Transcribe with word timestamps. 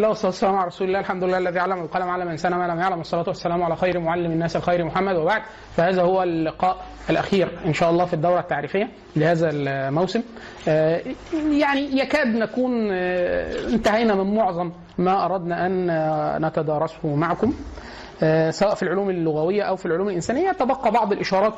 الله 0.00 0.08
والصلاة 0.08 0.30
والسلام 0.30 0.56
على 0.56 0.66
رسول 0.66 0.88
الله 0.88 1.00
الحمد 1.00 1.24
لله 1.24 1.38
الذي 1.38 1.58
علم 1.58 1.80
القلم 1.82 2.08
علم 2.08 2.22
الإنسان 2.22 2.54
ما 2.54 2.66
لم 2.68 2.80
يعلم 2.80 2.98
والصلاة 2.98 3.24
والسلام 3.26 3.62
على 3.62 3.76
خير 3.76 4.00
معلم 4.00 4.32
الناس 4.32 4.56
الخير 4.56 4.84
محمد 4.84 5.16
وبعد. 5.16 5.42
فهذا 5.76 6.02
هو 6.02 6.22
اللقاء 6.22 6.86
الأخير 7.10 7.58
إن 7.66 7.72
شاء 7.72 7.90
الله 7.90 8.04
في 8.04 8.14
الدورة 8.14 8.40
التعريفية 8.40 8.88
لهذا 9.16 9.50
الموسم. 9.52 10.22
آه، 10.68 11.02
يعني 11.50 11.98
يكاد 11.98 12.26
نكون 12.26 12.88
آه، 12.92 13.68
انتهينا 13.68 14.14
من 14.14 14.34
معظم 14.34 14.72
ما 14.98 15.24
أردنا 15.24 15.66
أن 15.66 15.90
آه، 15.90 16.38
نتدارسه 16.38 17.14
معكم. 17.14 17.54
سواء 18.50 18.74
في 18.74 18.82
العلوم 18.82 19.10
اللغوية 19.10 19.62
أو 19.62 19.76
في 19.76 19.86
العلوم 19.86 20.08
الإنسانية 20.08 20.52
تبقى 20.52 20.90
بعض 20.90 21.12
الإشارات 21.12 21.54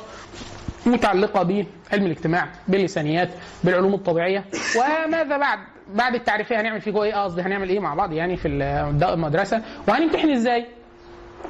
متعلقة 0.85 1.43
بعلم 1.43 2.05
الاجتماع 2.05 2.47
باللسانيات 2.67 3.29
بالعلوم 3.63 3.93
الطبيعية 3.93 4.45
وماذا 4.77 5.37
بعد؟ 5.37 5.59
بعد 5.95 6.15
التعريفيه 6.15 6.61
هنعمل 6.61 6.81
فيكم 6.81 6.97
إيه؟ 6.99 7.15
قصدي 7.23 7.41
هنعمل 7.41 7.69
إيه 7.69 7.79
مع 7.79 7.93
بعض 7.95 8.11
يعني 8.13 8.37
في 8.37 8.47
المدرسة؟ 8.47 9.61
وهنمتحن 9.87 10.29
إزاي؟ 10.29 10.65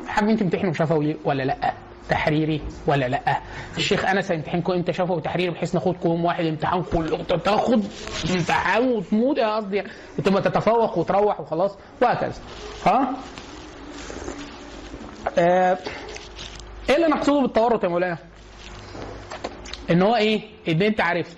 حابين 0.08 0.38
تمتحنوا 0.38 0.74
شفوي 0.74 1.18
ولا 1.26 1.44
لأ؟ 1.44 1.74
تحريري 2.10 2.62
ولا 2.88 3.08
لأ؟ 3.08 3.38
الشيخ 3.78 4.06
أنس 4.06 4.32
هيمتحنكم 4.32 4.74
إمتى 4.74 4.94
شفوي 4.94 5.18
وتحريري 5.18 5.52
بحيث 5.52 5.76
ناخدكم 5.76 6.26
واحد 6.26 6.46
امتحان 6.46 6.84
كل 6.84 7.18
تاخد 7.44 7.84
امتحان 8.36 8.88
وتموت 8.92 9.38
يا 9.38 9.56
قصدي. 9.56 9.84
تبقى 10.24 10.42
تتفوق 10.42 10.98
وتروح 10.98 11.40
وخلاص 11.40 11.78
وهكذا. 12.02 12.34
ها؟ 12.86 13.14
آه، 15.38 15.78
إيه 16.90 16.96
اللي 16.96 17.08
نقصده 17.08 17.42
بالتورط 17.42 17.84
يا 17.84 17.90
مولانا؟ 17.90 18.18
ان 19.92 20.02
هو 20.02 20.16
إيه؟ 20.16 20.42
ان 20.68 20.82
انت 20.82 21.02
عرفت. 21.02 21.38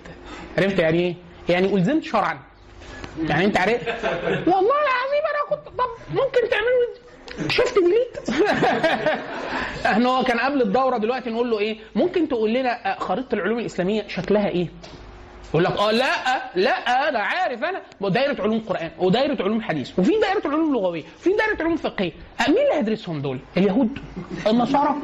عرفت 0.58 0.78
يعني 0.78 0.98
إيه؟ 1.00 1.14
يعني 1.48 1.74
ألزمت 1.74 2.02
شرعا. 2.02 2.38
يعني 3.22 3.44
انت 3.44 3.56
عرفت 3.58 3.88
والله 4.46 4.74
العظيم 4.82 5.24
أنا 5.30 5.50
كنت 5.50 5.68
طب 5.78 5.90
ممكن 6.10 6.48
تعملوا 6.50 7.04
شفت 7.48 7.78
ديليت 7.78 8.18
إحنا 9.86 10.08
هو 10.08 10.24
كان 10.24 10.38
قبل 10.38 10.62
الدورة 10.62 10.98
دلوقتي 10.98 11.30
نقول 11.30 11.50
له 11.50 11.58
إيه؟ 11.58 11.78
ممكن 11.94 12.28
تقول 12.28 12.52
لنا 12.52 12.92
آه، 12.92 12.98
خريطة 12.98 13.34
العلوم 13.34 13.58
الإسلامية 13.58 14.08
شكلها 14.08 14.48
إيه؟ 14.48 14.68
يقول 15.50 15.64
لك 15.64 15.72
آه 15.72 15.90
لا 15.90 16.06
لا 16.54 17.08
أنا 17.08 17.18
عارف 17.18 17.64
أنا 17.64 17.82
دايرة 18.00 18.42
علوم 18.42 18.60
قرآن 18.68 18.90
ودايرة 18.98 19.42
علوم 19.42 19.62
حديث 19.62 19.98
وفي 19.98 20.10
دايرة 20.10 20.42
علوم 20.44 20.74
لغوية 20.74 21.02
وفي 21.18 21.30
دايرة 21.30 21.56
علوم 21.60 21.76
فقهية. 21.76 22.12
آه، 22.40 22.50
مين 22.50 22.58
اللي 22.58 22.74
هيدرسهم 22.74 23.22
دول؟ 23.22 23.38
اليهود؟ 23.56 23.98
النصارى؟ 24.46 24.94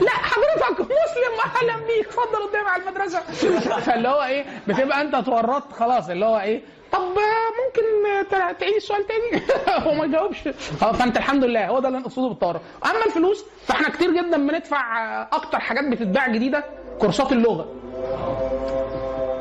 لا 0.00 0.10
حضرتك 0.10 0.80
مسلم 0.80 1.50
أهلا 1.56 1.86
بيك 1.86 2.06
اتفضل 2.06 2.48
قدامي 2.48 2.68
على 2.68 2.82
المدرسة. 2.82 3.20
فاللي 3.86 4.08
هو 4.08 4.22
إيه؟ 4.22 4.44
بتبقى 4.68 5.00
أنت 5.00 5.14
اتورطت 5.14 5.72
خلاص 5.72 6.08
اللي 6.10 6.26
هو 6.26 6.40
إيه؟ 6.40 6.62
طب 6.92 6.98
آه، 7.00 7.48
ممكن 7.66 8.10
آه، 8.18 8.22
تع- 8.22 8.52
تعيد 8.52 8.74
السؤال 8.74 9.06
تاني؟ 9.06 9.42
هو 9.86 9.94
ما 9.94 10.06
جاوبش 10.06 10.48
آه 10.82 10.92
فانت 10.92 11.16
الحمد 11.16 11.44
لله 11.44 11.66
هو 11.66 11.78
ده 11.80 11.88
اللي 11.88 11.98
نقصده 11.98 12.28
بالطارئ 12.28 12.60
أما 12.86 13.04
الفلوس 13.06 13.44
فإحنا 13.66 13.88
كتير 13.88 14.10
جدا 14.10 14.36
بندفع 14.36 15.04
آه، 15.22 15.28
أكتر 15.32 15.58
حاجات 15.60 15.84
بتتباع 15.84 16.28
جديدة 16.28 16.64
كورسات 16.98 17.32
اللغة. 17.32 17.66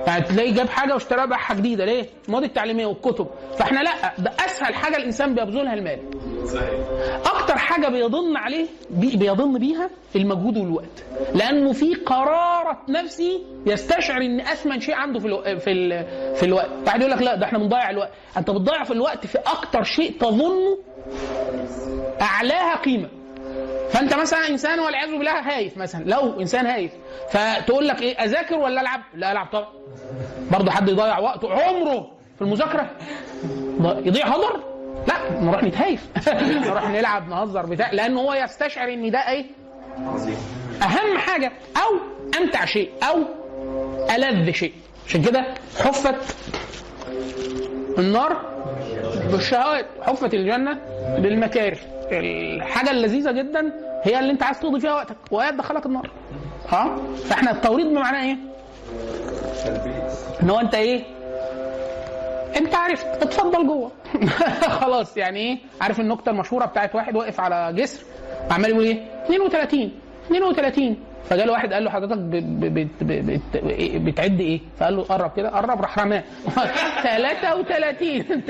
يعني 0.07 0.23
تلاقي 0.23 0.51
جاب 0.51 0.69
حاجة 0.69 0.93
واشتراها 0.93 1.25
باعها 1.25 1.53
جديدة. 1.53 1.85
ليه؟ 1.85 2.05
المواد 2.27 2.43
التعليمية 2.43 2.85
والكتب. 2.85 3.27
فاحنا 3.57 3.79
لا 3.79 3.91
ده 4.17 4.31
أسهل 4.45 4.73
حاجة 4.75 4.97
الإنسان 4.97 5.35
بيبذلها 5.35 5.73
المال. 5.73 5.99
أكتر 7.25 7.57
حاجة 7.57 7.87
بيضن 7.87 8.37
عليه 8.37 8.65
بي 8.89 9.17
بيضن 9.17 9.57
بيها 9.59 9.89
المجهود 10.15 10.57
والوقت. 10.57 11.03
لأنه 11.35 11.73
في 11.73 11.95
قرارة 11.95 12.77
نفسي 12.89 13.43
يستشعر 13.65 14.21
إن 14.21 14.39
أثمن 14.39 14.79
شيء 14.79 14.95
عنده 14.95 15.19
في 15.19 15.27
ألو... 15.27 15.41
في 15.59 15.71
ال... 15.71 16.05
في 16.35 16.43
الوقت. 16.45 16.69
واحد 16.85 16.99
يقول 17.01 17.11
لك 17.11 17.21
لا 17.21 17.35
ده 17.35 17.45
إحنا 17.45 17.59
بنضيع 17.59 17.89
الوقت. 17.89 18.11
أنت 18.37 18.49
بتضيع 18.51 18.83
في 18.83 18.91
الوقت 18.93 19.27
في 19.27 19.37
أكتر 19.37 19.83
شيء 19.83 20.17
تظنه 20.19 20.77
أعلاها 22.21 22.75
قيمة. 22.75 23.09
فانت 23.91 24.13
مثلا 24.13 24.47
انسان 24.49 24.79
والعياذ 24.79 25.11
بالله 25.11 25.39
هايف 25.39 25.77
مثلا 25.77 26.03
لو 26.05 26.39
انسان 26.41 26.65
هايف 26.65 26.91
فتقول 27.31 27.87
لك 27.87 28.01
إيه 28.01 28.23
أذاكر 28.23 28.55
ولا 28.55 28.81
ألعب؟ 28.81 29.01
لا 29.13 29.31
ألعب 29.31 29.47
طبعا. 29.51 29.67
برضه 30.51 30.71
حد 30.71 30.89
يضيع 30.89 31.19
وقته 31.19 31.53
عمره 31.53 32.11
في 32.35 32.41
المذاكرة. 32.41 32.89
يضيع 33.81 34.27
هدر؟ 34.27 34.63
لا 35.07 35.39
نروح 35.41 35.63
نتهايف. 35.63 36.07
نروح 36.67 36.89
نلعب 36.89 37.29
نهزر 37.29 37.65
بتاع. 37.65 37.91
لأن 37.91 38.17
هو 38.17 38.33
يستشعر 38.33 38.93
إن 38.93 39.11
ده 39.11 39.19
إيه؟ 39.29 39.45
أهم 40.81 41.17
حاجة. 41.17 41.51
أو 41.77 41.97
أمتع 42.41 42.65
شيء 42.65 42.89
أو 43.03 43.17
ألذ 44.15 44.51
شيء. 44.51 44.73
عشان 45.07 45.21
كده 45.23 45.45
حفت 45.79 46.15
النار 47.97 48.41
بالشهوات 49.31 49.85
حفت 50.01 50.33
الجنة 50.33 50.79
بالمكاره 51.17 51.77
الحاجة 52.11 52.91
اللذيذة 52.91 53.31
جدا 53.31 53.73
هي 54.03 54.19
اللي 54.19 54.31
أنت 54.31 54.43
عايز 54.43 54.59
تقضي 54.59 54.79
فيها 54.79 54.93
وقتك 54.93 55.15
وهي 55.31 55.51
تدخلك 55.51 55.85
النار. 55.85 56.11
ها؟ 56.69 56.97
فإحنا 57.25 57.51
التوريط 57.51 57.87
بمعنى 57.87 58.17
إيه؟ 58.27 58.37
إن 60.43 60.49
هو 60.49 60.59
أنت 60.59 60.75
إيه؟ 60.75 61.03
أنت 62.57 62.75
عرفت 62.75 63.05
اتفضل 63.07 63.67
جوه. 63.67 63.91
خلاص 64.81 65.17
يعني 65.17 65.39
إيه؟ 65.39 65.57
عارف 65.81 65.99
النكتة 65.99 66.29
المشهورة 66.29 66.65
بتاعت 66.65 66.95
واحد 66.95 67.15
واقف 67.15 67.39
على 67.39 67.73
جسر 67.81 68.03
عمال 68.51 68.69
يقول 68.69 68.83
إيه؟ 68.83 69.03
32 69.25 69.91
32 70.31 70.97
فجاله 71.29 71.51
واحد 71.51 71.73
قال 71.73 71.83
له 71.83 71.89
حضرتك 71.89 72.13
إيه- 72.15 73.97
بتعد 73.97 74.39
إيه؟ 74.41 74.59
فقال 74.79 74.95
له 74.95 75.03
قرب 75.03 75.31
كده. 75.37 75.49
قرب 75.49 75.81
راح 75.81 75.99
رماه. 75.99 76.23
33 77.03 78.25
انت 78.31 78.49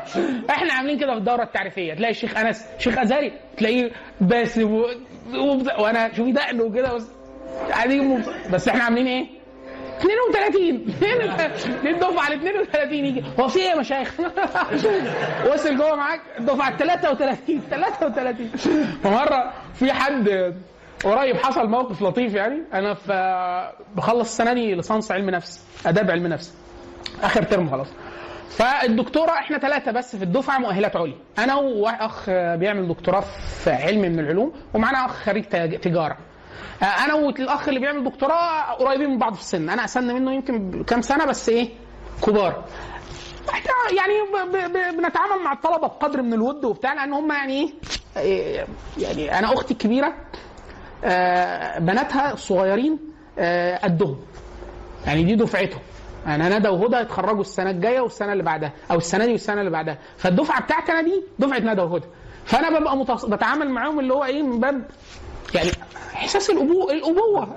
إحنا 0.50 0.72
عاملين 0.72 0.98
كده 0.98 1.12
في 1.12 1.18
الدورة 1.18 1.42
التعريفية. 1.42 1.94
تلاقي 1.94 2.10
الشيخ 2.10 2.36
أنس 2.36 2.64
شيخ 2.78 2.98
أزهري 2.98 3.32
تلاقيه 3.56 3.90
باسم 4.20 4.72
و... 4.74 4.86
وأنا 5.78 6.12
شوفي 6.14 6.32
دقنه 6.32 6.62
وكده 6.64 6.94
بس 6.94 7.06
مبس- 7.86 8.28
بس 8.52 8.68
إحنا 8.68 8.84
عاملين 8.84 9.06
إيه؟ 9.06 9.26
32 10.00 10.84
دي 11.82 11.90
الدفعة 11.90 12.20
على 12.24 12.34
32 12.34 12.92
يجي. 12.94 13.24
هو 13.40 13.48
في 13.48 13.58
إيه 13.58 13.64
يا 13.68 13.76
مشايخ؟ 13.76 14.14
وصل 15.52 15.76
جوه 15.76 15.96
معاك. 15.96 16.20
الدفعة 16.38 16.68
ال 16.68 16.76
33 16.78 17.60
33 17.70 18.48
فمرة 19.04 19.52
في 19.74 19.92
حد 19.92 20.54
قريب 21.04 21.36
حصل 21.36 21.68
موقف 21.68 22.02
لطيف 22.02 22.34
يعني. 22.34 22.62
أنا 22.72 22.94
في 22.94 23.72
بخلص 23.96 24.40
دي 24.40 24.74
ليسانس 24.74 25.12
علم 25.12 25.30
نفس 25.30 25.64
آداب 25.86 26.10
علم 26.10 26.26
نفس. 26.26 26.54
آخر 27.22 27.42
ترم 27.42 27.70
خلاص. 27.70 27.88
فالدكتورة 28.50 29.30
إحنا 29.30 29.58
ثلاثة 29.58 29.92
بس 29.92 30.16
في 30.16 30.22
الدفعة 30.24 30.58
مؤهلات 30.58 30.96
عليا. 30.96 31.14
أنا 31.38 31.54
واخ 31.54 32.30
بيعمل 32.30 32.88
دكتوراه 32.88 33.20
في 33.64 33.70
علم 33.70 34.00
من 34.00 34.18
العلوم 34.20 34.52
ومعانا 34.74 35.06
أخ 35.06 35.10
خريج 35.12 35.44
تج- 35.44 35.80
تجارة. 35.80 36.16
آه، 36.82 36.84
أنا 36.84 37.14
والأخ 37.14 37.68
اللي 37.68 37.80
بيعمل 37.80 38.04
دكتوراه 38.04 38.72
قريبين 38.72 39.10
من 39.10 39.18
بعض 39.18 39.34
في 39.34 39.40
السن. 39.40 39.70
أنا 39.70 39.84
أسن 39.84 40.14
منه 40.14 40.32
يمكن 40.34 40.70
بكام 40.70 41.02
سنة 41.02 41.24
بس 41.24 41.48
إيه؟ 41.48 41.68
كبار. 42.26 42.64
يعني 43.96 44.12
بنتعامل 44.96 45.42
مع 45.44 45.52
الطلبة 45.52 45.78
بقدر 45.86 46.22
من 46.22 46.32
الود 46.32 46.64
وبتاع 46.64 46.92
لأن 46.92 47.12
هم 47.12 47.32
يعني 47.32 47.52
إيه؟ 47.60 47.72
إيه، 48.16 48.66
يعني 48.98 49.38
أنا 49.38 49.54
أختي 49.54 49.72
الكبيرة 49.74 50.06
آه، 50.06 50.14
بناتها 51.78 52.32
الصغيرين 52.32 52.98
آه، 53.38 53.76
قدهم. 53.76 54.16
يعني 55.06 55.22
دي 55.24 55.34
دفعتهم. 55.34 55.80
أنا 56.26 56.58
ندى 56.58 56.68
وهدى 56.68 56.96
يتخرجوا 56.96 57.40
السنة 57.40 57.70
الجاية 57.70 58.00
والسنة 58.00 58.32
اللي 58.32 58.42
بعدها 58.42 58.72
أو 58.90 58.96
السنة 58.96 59.24
دي 59.26 59.32
والسنة 59.32 59.60
اللي 59.60 59.70
بعدها. 59.70 59.98
فالدفعة 60.16 60.62
بتاعتي 60.62 60.92
أنا 60.92 61.02
دي 61.02 61.22
دفعة 61.38 61.58
ندى 61.58 61.82
وهدى 61.82 62.06
فأنا 62.44 62.78
ببقى 62.78 62.96
متص... 62.96 63.24
بتعامل 63.24 63.70
معاهم 63.70 64.00
اللي 64.00 64.14
هو 64.14 64.24
إيه 64.24 64.42
من 64.42 64.60
باب 64.60 64.84
يعني 65.54 65.70
إحساس 66.14 66.50
الأبوة. 66.50 66.92
الابوه 66.92 67.56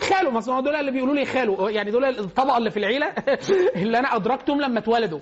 خاله 0.00 0.30
مثلا 0.30 0.60
دول 0.60 0.74
اللي 0.76 0.90
بيقولوا 0.90 1.14
لي 1.14 1.24
خاله 1.24 1.70
يعني 1.70 1.90
دول 1.90 2.04
الطبقة 2.04 2.56
اللي 2.58 2.70
في 2.70 2.76
العيلة 2.76 3.06
اللي 3.76 3.98
أنا 3.98 4.16
أدركتهم 4.16 4.60
لما 4.60 4.78
اتولدوا. 4.78 5.20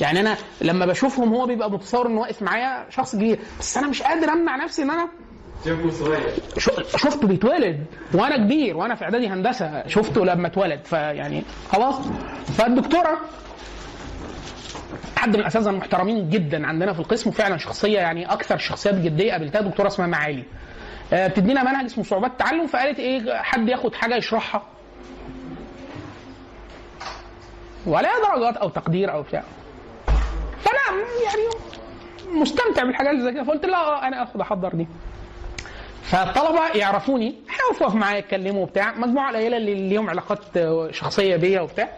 يعني 0.00 0.20
أنا 0.20 0.36
لما 0.60 0.86
بشوفهم 0.86 1.34
هو 1.34 1.46
بيبقى 1.46 1.70
متصور 1.70 2.06
انه 2.06 2.20
واقف 2.20 2.42
معايا 2.42 2.90
شخص 2.90 3.16
كبير. 3.16 3.38
بس 3.60 3.76
أنا 3.76 3.88
مش 3.88 4.02
قادر 4.02 4.28
أمنع 4.32 4.56
نفسي 4.56 4.82
إن 4.82 4.90
أنا 4.90 5.08
شفته 6.96 7.26
بيتولد 7.28 7.84
وأنا 8.14 8.36
كبير 8.36 8.76
وأنا 8.76 8.94
في 8.94 9.04
إعدادي 9.04 9.28
هندسة 9.28 9.86
شفته 9.86 10.24
لما 10.24 10.46
اتولد 10.46 10.84
فيعني 10.84 11.42
خلاص. 11.72 11.94
فالدكتورة 12.58 13.18
حد 15.16 15.28
من 15.28 15.40
الأساتذة 15.40 15.70
المحترمين 15.70 16.30
جدا 16.30 16.66
عندنا 16.66 16.92
في 16.92 17.00
القسم 17.00 17.30
وفعلا 17.30 17.56
شخصية 17.56 17.98
يعني 17.98 18.32
أكثر 18.32 18.54
الشخصيات 18.54 18.94
جديه 18.94 19.32
قابلتها 19.32 19.60
دكتورة 19.60 19.86
اسمها 19.86 20.06
معالي. 20.06 20.44
آه، 21.12 21.26
بتدينا 21.26 21.62
منهج 21.62 21.84
اسمه 21.84 22.04
صعوبات 22.04 22.30
التعلم 22.30 22.66
فقالت 22.66 22.98
إيه 22.98 23.34
حد 23.42 23.68
ياخد 23.68 23.94
حاجة 23.94 24.16
يشرحها؟ 24.16 24.62
ولا 27.86 28.08
درجات 28.28 28.56
أو 28.56 28.68
تقدير 28.68 29.12
أو 29.12 29.22
بتاع. 29.22 29.42
فأنا 30.60 30.98
يعني 31.24 31.42
مستمتع 32.40 32.82
بالحاجات 32.84 33.10
اللي 33.12 33.22
زي 33.22 33.32
كده 33.32 33.44
فقلت 33.44 33.64
لها 33.66 33.78
آه، 33.78 34.08
أنا 34.08 34.22
أخد 34.22 34.40
أحضر 34.40 34.68
دي. 34.74 34.86
فالطلبه 36.10 36.66
يعرفوني 36.74 37.34
يقف 37.80 37.94
معايا 37.94 38.18
يتكلموا 38.18 38.62
وبتاع. 38.62 38.94
مجموعة 38.94 39.32
قليلة 39.32 39.56
اللي 39.56 39.88
ليهم 39.88 40.10
علاقات 40.10 40.56
آه، 40.56 40.88
شخصية 40.92 41.36
بيا 41.36 41.60
وبتاع. 41.60 41.88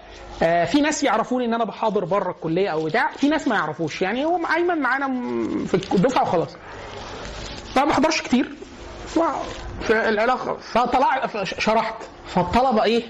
آه، 0.42 0.64
في 0.64 0.80
ناس 0.80 1.04
يعرفوني 1.04 1.44
إن 1.44 1.54
أنا 1.54 1.64
بحاضر 1.64 2.04
بره 2.04 2.30
الكلية 2.30 2.68
أو 2.68 2.84
بتاع. 2.84 3.10
في 3.16 3.28
ناس 3.28 3.48
ما 3.48 3.56
يعرفوش 3.56 4.02
يعني 4.02 4.24
هو 4.24 4.38
أيمن 4.56 4.78
معانا 4.78 5.06
في 5.66 5.74
الدفعة 5.94 6.22
وخلاص. 6.22 6.56
ما 7.76 7.84
بحضرش 7.84 8.22
كتير. 8.22 8.50
في 9.80 10.08
العلاقة 10.08 10.54
فطلع 10.56 11.26
شرحت. 11.44 12.02
فالطلبة 12.26 12.84
إيه؟ 12.84 13.02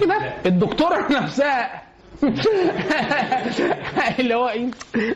كده. 0.00 0.16
الدكتورة 0.46 1.12
نفسها 1.12 1.82
اللي 4.20 4.34
هو 4.34 4.48
إيه؟ 4.48 4.70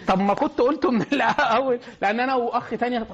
طب 0.07 0.21
ما 0.21 0.35
كنت 0.35 0.61
قلته 0.61 0.91
من 0.91 1.03
الأول. 1.13 1.79
لأن 2.03 2.21
أنا 2.21 2.35
وأخ 2.35 2.71
تاني 2.71 3.05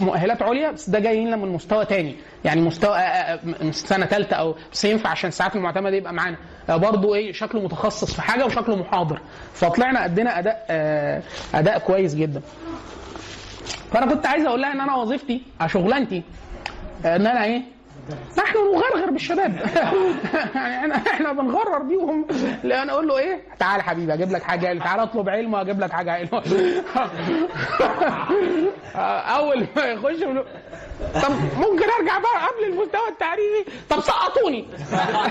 مؤهلات 0.00 0.42
عليا 0.42 0.70
بس 0.70 0.90
ده 0.90 0.98
جاي 0.98 1.24
لنا 1.24 1.36
من 1.36 1.48
مستوى 1.48 1.84
تاني. 1.84 2.16
يعني 2.44 2.60
مستوى 2.60 2.96
آه، 2.96 3.00
آه، 3.00 3.70
سنة 3.70 4.06
ثالثه 4.06 4.36
أو 4.36 4.54
بس 4.72 4.84
ينفع 4.84 5.10
عشان 5.10 5.28
الساعات 5.28 5.56
المعتمده 5.56 5.96
يبقى 5.96 6.12
معانا. 6.12 6.36
آه، 6.68 6.76
برضه 6.76 7.14
إيه 7.14 7.32
شكله 7.32 7.60
متخصص 7.60 8.14
في 8.14 8.22
حاجة 8.22 8.46
وشكله 8.46 8.76
محاضر. 8.76 9.20
فطلعنا 9.54 10.04
ادينا 10.04 10.38
أداء 10.38 10.66
أداء 11.54 11.78
كويس 11.78 12.14
جدا. 12.14 12.42
فأنا 13.92 14.06
كنت 14.06 14.26
عايز 14.26 14.46
أقول 14.46 14.62
لها 14.62 14.72
إن 14.72 14.80
أنا 14.80 14.94
وظيفتي 14.96 15.42
شغلانتي 15.66 16.22
إن 17.04 17.26
أنا 17.26 17.44
إيه 17.44 17.62
نحن 18.38 18.56
نغرغر 18.74 19.10
بالشباب. 19.10 19.56
يعني 20.54 20.76
إحنا 20.76 20.96
إحنا 21.12 21.32
بنغرر 21.32 21.78
بيهم. 21.82 22.26
لأن 22.64 22.90
أقول 22.90 23.08
له 23.08 23.18
إيه؟ 23.18 23.40
تعال 23.58 23.82
حبيبي 23.82 24.14
أجيب 24.14 24.30
لك 24.32 24.42
حاجة 24.42 24.78
تعال 24.78 25.00
اطلب 25.00 25.28
علم 25.28 25.54
وأجيب 25.54 25.80
لك 25.80 25.92
حاجة 25.92 26.12
علم. 26.12 26.28
أول 29.36 29.66
ما 29.76 29.84
يخش 29.84 30.22
طب 31.14 31.30
ممكن 31.56 31.84
أرجع 32.00 32.18
بقى 32.18 32.46
قبل 32.48 32.64
المستوى 32.72 33.08
التعريفي 33.08 33.70
طب 33.90 34.00
سقطوني. 34.00 34.66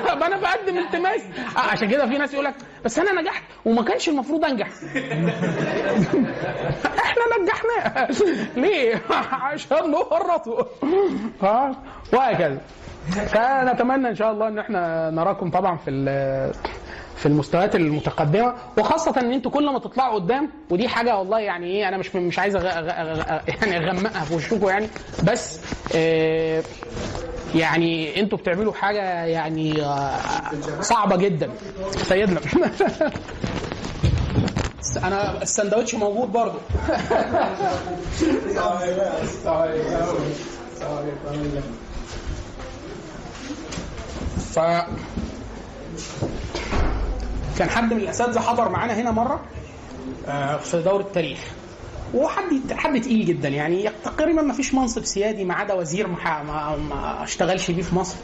طب 0.07 0.23
أنا 0.23 0.37
بقدم 0.37 0.77
التماس. 0.77 1.21
آه، 1.57 1.59
عشان 1.59 1.89
كده 1.89 2.07
في 2.07 2.17
ناس 2.17 2.33
يقول 2.33 2.45
لك 2.45 2.53
بس 2.85 2.99
أنا 2.99 3.21
نجحت 3.21 3.43
وما 3.65 3.83
كانش 3.83 4.09
المفروض 4.09 4.45
أنجح. 4.45 4.67
إحنا 6.99 7.23
نجحناه 7.41 8.07
ليه؟ 8.61 9.01
عشان 9.43 9.91
نورطه 9.91 10.67
ها 11.41 11.75
وهكذا. 12.13 12.57
فنتمنى 13.27 14.09
إن 14.09 14.15
شاء 14.15 14.31
الله 14.31 14.47
إن 14.47 14.59
إحنا 14.59 15.09
نراكم 15.09 15.49
طبعا 15.51 15.77
في 15.77 15.89
في 17.23 17.29
المستويات 17.29 17.75
المتقدمة 17.75 18.53
وخاصة 18.77 19.21
إن 19.21 19.33
أنتوا 19.33 19.51
كل 19.51 19.73
ما 19.73 19.79
تطلعوا 19.79 20.15
قدام 20.15 20.49
ودي 20.69 20.87
حاجة 20.87 21.17
والله 21.17 21.39
يعني 21.39 21.67
إيه 21.67 21.87
أنا 21.87 21.97
مش 21.97 22.15
مش 22.15 22.39
عايز 22.39 22.55
أغ... 22.55 22.65
أغ... 22.67 22.89
أغ... 22.89 23.39
يعني 23.47 23.77
أغمقها 23.77 24.25
في 24.25 24.33
وشكم 24.33 24.67
يعني. 24.67 24.89
بس 25.23 25.59
آه 25.95 26.63
يعني 27.55 28.19
أنتوا 28.19 28.37
بتعملوا 28.37 28.73
حاجة 28.73 29.25
يعني 29.25 29.81
آه 29.81 30.81
صعبة 30.81 31.15
جدا. 31.15 31.49
سيدنا 32.01 32.41
أنا 35.03 35.41
السندوتش 35.41 35.95
موجود 35.95 36.31
برضه. 36.31 36.59
ف 44.53 44.59
كان 47.57 47.69
حد 47.69 47.93
من 47.93 47.99
الأساتذة 47.99 48.39
حضر 48.39 48.69
معانا 48.69 48.93
هنا 48.93 49.11
مرة؟ 49.11 49.41
آه، 50.27 50.57
في 50.57 50.81
دور 50.81 50.99
التاريخ. 50.99 51.39
وحد 52.13 52.73
حد 52.73 53.01
تقيل 53.01 53.25
جدا 53.25 53.49
يعني 53.49 53.89
تقريبا 54.03 54.41
ما 54.41 54.53
فيش 54.53 54.73
منصب 54.73 55.03
سيادي 55.05 55.45
ما 55.45 55.53
عدا 55.53 55.73
وزير 55.73 56.07
ما, 56.07 56.43
ما, 56.43 56.75
ما 56.77 57.23
اشتغلش 57.23 57.71
بيه 57.71 57.81
في 57.81 57.95
مصر. 57.95 58.15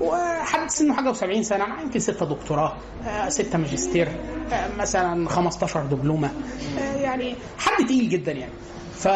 وحد 0.00 0.70
سنه 0.70 0.94
حاجة 0.94 1.12
و70 1.12 1.40
سنة 1.40 1.64
يمكن 1.82 2.00
ستة 2.00 2.26
دكتوراه 2.26 2.72
آه، 3.06 3.28
ستة 3.28 3.58
ماجستير 3.58 4.08
آه، 4.52 4.68
مثلا 4.78 5.28
15 5.28 5.80
دبلومة. 5.82 6.30
يعني 6.78 7.34
حد 7.58 7.84
تقيل 7.86 8.08
جدا 8.08 8.32
يعني. 8.32 8.52
ف 8.98 9.08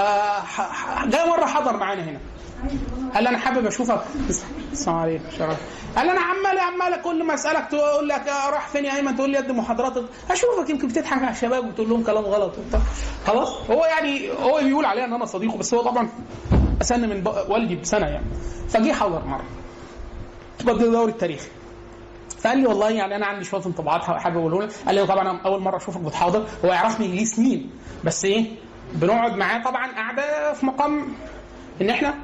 جاء 1.07 1.29
مرة 1.29 1.47
حضر 1.47 1.77
معانا 1.77 2.05
هنا. 2.05 2.19
قال 3.15 3.27
أنا 3.27 3.39
حابب 3.39 3.67
أشوفك؟ 3.67 4.01
السلام 4.73 4.97
عليكم 4.97 5.25
شرف. 5.39 5.57
قال 5.97 6.09
أنا 6.11 6.21
عمال 6.21 6.59
عمال 6.59 7.03
كل 7.03 7.25
ما 7.25 7.35
أسألك 7.35 7.67
تقول 7.71 8.09
لك 8.09 8.27
يا 8.27 8.51
راح 8.51 8.69
فين 8.69 8.85
يا 8.85 8.97
أيمن؟ 8.97 9.17
تقول 9.17 9.31
لي 9.31 9.37
قد 9.39 9.51
محاضراتك 9.53 10.05
أشوفك 10.31 10.71
يمكن 10.71 10.89
بتضحك 10.89 11.23
على 11.23 11.31
الشباب 11.31 11.69
وتقول 11.69 11.89
لهم 11.89 12.03
كلام 12.03 12.25
غلط 12.25 12.59
وبتاع. 12.59 12.81
خلاص؟ 13.27 13.71
هو 13.71 13.85
يعني 13.85 14.31
هو 14.31 14.61
بيقول 14.65 14.85
عليا 14.85 15.05
إن 15.05 15.13
أنا 15.13 15.25
صديقه 15.25 15.59
بس 15.59 15.75
هو 15.75 15.83
طبعا 15.83 16.09
اسن 16.83 17.09
من 17.09 17.27
والدي 17.49 17.77
بسنة 17.77 18.07
يعني. 18.07 18.27
فجه 18.69 18.93
حضر 18.93 19.25
مرة. 19.25 19.45
بدي 20.65 20.85
دوري 20.91 21.13
التاريخ. 21.13 21.47
فقال 22.39 22.59
لي 22.59 22.67
والله 22.67 22.91
يعني 22.91 23.17
أنا 23.17 23.27
عندي 23.27 23.45
شوية 23.45 23.67
انطباعات 23.67 24.03
حابب 24.03 24.37
اقوله 24.37 24.63
لك. 24.63 24.71
قال 24.87 24.95
لي 24.95 25.07
طبعا 25.07 25.31
أنا 25.31 25.41
أول 25.45 25.61
مرة 25.61 25.77
أشوفك 25.77 26.01
بتحاضر. 26.01 26.47
هو 26.65 26.69
يعرفني 26.73 27.09
ليه 27.09 27.25
سنين. 27.25 27.71
بس 28.05 28.25
إيه؟ 28.25 28.47
بنقعد 28.95 29.37
معاه 29.37 29.63
طبعا 29.63 29.93
قاعدة 29.93 30.53
في 30.53 30.67
مقام 30.67 31.09
إن 31.81 31.91
إحنا 31.91 32.15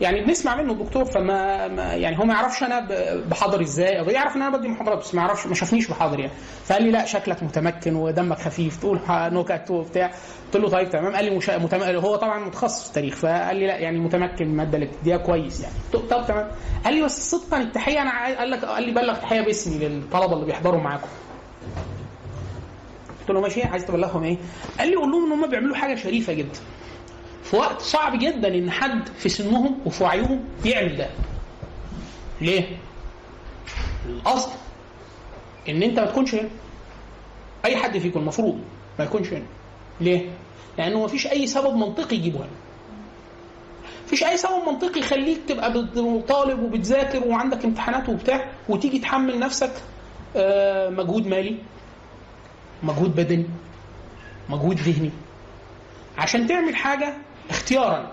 يعني 0.00 0.20
بنسمع 0.24 0.62
منه 0.62 0.72
الدكتور 0.72 1.04
فما 1.04 1.68
ما 1.68 1.94
يعني 1.94 2.18
هو 2.18 2.24
ما 2.24 2.34
يعرفش 2.34 2.62
أنا 2.62 2.80
ب- 2.80 3.28
بحاضر 3.28 3.60
إزاي 3.60 4.00
أو 4.00 4.04
يعرف 4.04 4.36
إن 4.36 4.42
أنا 4.42 4.56
بدي 4.56 4.68
محاضرات 4.68 4.98
بس 4.98 5.14
ما 5.14 5.22
يعرفش 5.22 5.46
ما 5.46 5.54
شافنيش 5.54 5.88
بحاضر 5.88 6.20
يعني. 6.20 6.32
فقال 6.64 6.82
لي 6.82 6.90
لا 6.90 7.04
شكلك 7.04 7.42
متمكن 7.42 7.96
ودمك 7.96 8.38
خفيف 8.38 8.76
تقول 8.80 9.00
نكت 9.10 9.70
وبتاع. 9.70 10.10
قلت 10.44 10.56
له 10.56 10.68
طيب 10.68 10.90
تمام. 10.90 11.14
قال 11.16 11.24
لي 11.24 11.36
مش 11.36 11.48
متم... 11.50 11.82
هو 11.82 12.16
طبعا 12.16 12.38
متخصص 12.46 12.82
في 12.82 12.88
التاريخ 12.88 13.14
فقال 13.16 13.56
لي 13.56 13.66
لا 13.66 13.78
يعني 13.78 13.98
متمكن 13.98 14.44
المادة 14.44 14.74
اللي 14.78 14.86
بتديها 14.86 15.16
كويس 15.16 15.60
يعني. 15.60 15.74
طب 15.92 16.26
تمام. 16.28 16.50
قال 16.84 16.94
لي 16.94 17.02
بس 17.02 17.30
صدقا 17.30 17.60
التحية 17.60 18.02
أنا 18.02 18.36
قال 18.38 18.50
لك 18.50 18.64
قال 18.64 18.82
لي 18.82 18.92
بلغ 18.92 19.14
تحية 19.16 19.40
باسمي 19.40 19.78
للطلبة 19.88 20.34
اللي 20.34 20.46
بيحضروا 20.46 20.80
معاكم. 20.80 21.08
قلت 23.20 23.30
له 23.30 23.40
ماشي. 23.40 23.62
عايز 23.62 23.84
تبلغهم 23.86 24.24
إيه؟ 24.24 24.36
قال 24.78 24.88
لي 24.88 24.96
قول 24.96 25.10
لهم 25.10 25.26
إن 25.32 25.32
هم 25.32 25.50
بيعملوا 25.50 25.76
حاجة 25.76 25.94
شريفة 25.94 26.32
جدا. 26.32 26.58
في 27.50 27.56
وقت 27.56 27.80
صعب 27.80 28.18
جدا 28.18 28.48
إن 28.48 28.70
حد 28.70 29.08
في 29.18 29.28
سنهم 29.28 29.78
وفي 29.86 30.04
وعيهم 30.04 30.44
يعمل 30.64 30.96
ده. 30.96 31.06
ليه؟ 32.40 32.64
الأصل 34.06 34.50
إن 35.68 35.82
أنت 35.82 35.98
ما 35.98 36.06
تكونش 36.06 36.34
هنا. 36.34 36.48
أي 37.64 37.76
حد 37.76 37.98
فيكم 37.98 38.20
المفروض 38.20 38.60
ما 38.98 39.04
يكونش 39.04 39.28
هنا. 39.28 39.44
ليه؟ 40.00 40.30
لأنه 40.78 41.00
ما 41.00 41.06
فيش 41.06 41.26
أي 41.26 41.46
سبب 41.46 41.74
منطقي 41.76 42.16
يجيبه 42.16 42.38
هنا. 42.38 42.48
مفيش 44.06 44.24
أي 44.24 44.36
سبب 44.36 44.62
منطقي 44.66 45.00
يخليك 45.00 45.40
تبقى 45.48 45.72
طالب 46.28 46.62
وبتذاكر 46.62 47.26
وعندك 47.28 47.64
امتحانات 47.64 48.08
وبتاع 48.08 48.48
وتيجي 48.68 48.98
تحمل 48.98 49.38
نفسك 49.38 49.72
آه، 50.36 50.88
مجهود 50.88 51.26
مالي 51.26 51.56
مجهود 52.82 53.16
بدني 53.16 53.46
مجهود 54.48 54.76
ذهني. 54.80 55.10
عشان 56.18 56.46
تعمل 56.46 56.76
حاجة 56.76 57.14
اختيارا. 57.50 58.10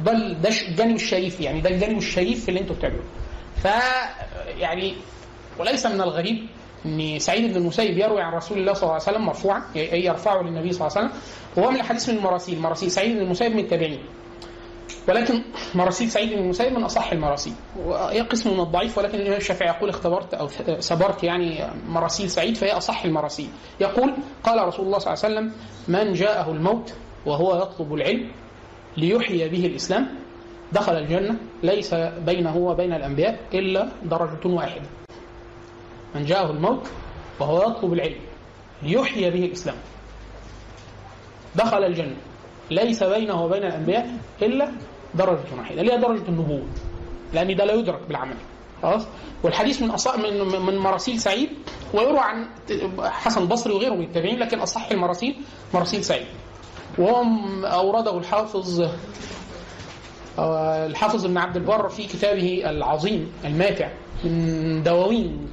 ده 0.00 0.12
ده 0.32 0.48
الجانب 0.48 0.96
الشريف 0.96 1.40
يعني 1.40 1.60
ده 1.60 1.70
الجانب 1.70 1.98
الشريف 1.98 2.42
في 2.42 2.48
اللي 2.48 2.60
أنتوا 2.60 2.76
بتعملوه. 2.76 3.04
ف 3.62 3.68
يعني 4.58 4.94
وليس 5.58 5.86
من 5.86 6.00
الغريب 6.00 6.46
إن 6.86 7.18
سعيد 7.18 7.50
بن 7.50 7.56
المسيب 7.56 7.98
يروي 7.98 8.22
عن 8.22 8.32
رسول 8.32 8.58
الله 8.58 8.72
صلى 8.72 8.82
الله 8.82 8.92
عليه 8.92 9.02
وسلم 9.02 9.26
مرفوعا 9.26 9.62
يرفعه 9.74 10.42
للنبي 10.42 10.72
صلى 10.72 10.86
الله 10.88 10.98
عليه 10.98 11.08
وسلم. 11.08 11.20
وهو 11.56 11.70
من 11.70 11.76
الحديث 11.76 12.08
من 12.08 12.16
المراسيل. 12.16 12.60
مراسيل 12.60 12.90
سعيد 12.90 13.16
بن 13.16 13.22
المسيب 13.22 13.52
من 13.52 13.58
التابعين. 13.58 14.00
ولكن 15.08 15.42
مراسيل 15.74 16.10
سعيد 16.10 16.32
بن 16.32 16.38
المسيب 16.38 16.72
من 16.72 16.84
أصح 16.84 17.12
المراسيل. 17.12 17.52
قسم 18.30 18.54
من 18.54 18.60
الضعيف 18.60 18.98
ولكن 18.98 19.18
الإمام 19.18 19.36
الشافعي 19.38 19.68
يقول 19.68 19.88
اختبرت 19.88 20.34
أو 20.34 20.48
سبرت 20.80 21.24
يعني 21.24 21.64
مراسيل 21.88 22.30
سعيد 22.30 22.56
فهي 22.56 22.72
أصح 22.72 23.04
المراسيل. 23.04 23.48
يقول 23.80 24.14
قال 24.44 24.68
رسول 24.68 24.86
الله 24.86 24.98
صلى 24.98 25.14
الله 25.14 25.24
عليه 25.24 25.34
وسلم 25.34 25.52
من 25.88 26.12
جاءه 26.12 26.50
الموت 26.50 26.92
وهو 27.26 27.62
يطلب 27.62 27.94
العلم 27.94 28.30
ليحيي 28.96 29.48
به 29.48 29.66
الإسلام 29.66 30.08
دخل 30.72 30.92
الجنة 30.96 31.36
ليس 31.62 31.94
بينه 32.26 32.56
وبين 32.56 32.92
الأنبياء 32.92 33.40
إلا 33.54 33.88
درجة 34.04 34.46
واحدة. 34.48 34.86
من 36.14 36.24
جاءه 36.24 36.50
الموت 36.50 36.86
وهو 37.40 37.62
يطلب 37.70 37.92
العلم 37.92 38.20
ليحيي 38.82 39.30
به 39.30 39.44
الإسلام. 39.44 39.76
دخل 41.56 41.84
الجنة 41.84 42.16
ليس 42.70 43.02
بينه 43.02 43.44
وبين 43.44 43.62
الأنبياء 43.64 44.10
إلا 44.42 44.72
درجة 45.14 45.40
واحدة 45.58 45.80
اللي 45.80 45.92
هي 45.92 45.98
درجة 45.98 46.28
النبوة 46.28 46.66
لأن 47.32 47.56
ده 47.56 47.64
لا 47.64 47.72
يدرك 47.74 48.00
بالعمل. 48.08 48.36
خلاص؟ 48.82 49.06
والحديث 49.42 49.82
من 49.82 49.90
أصح 49.90 50.16
من 50.18 50.60
من 50.66 50.78
مراسيل 50.78 51.20
سعيد 51.20 51.48
ويروى 51.94 52.18
عن 52.18 52.46
حسن 53.00 53.42
البصري 53.42 53.72
وغيره 53.72 53.94
من 53.94 54.04
التابعين 54.04 54.38
لكن 54.38 54.58
أصح 54.58 54.90
المراسيل 54.90 55.36
مراسيل 55.74 56.04
سعيد. 56.04 56.26
وهو 56.98 57.24
م- 57.24 57.64
أورده 57.64 58.18
الحافظ 58.18 58.88
الحافظ 60.38 61.24
ابن 61.24 61.38
عبد 61.38 61.56
البر 61.56 61.88
في 61.88 62.04
كتابه 62.06 62.62
العظيم 62.66 63.32
الماتع 63.44 63.88
من 64.24 64.82
دواوين 64.82 65.48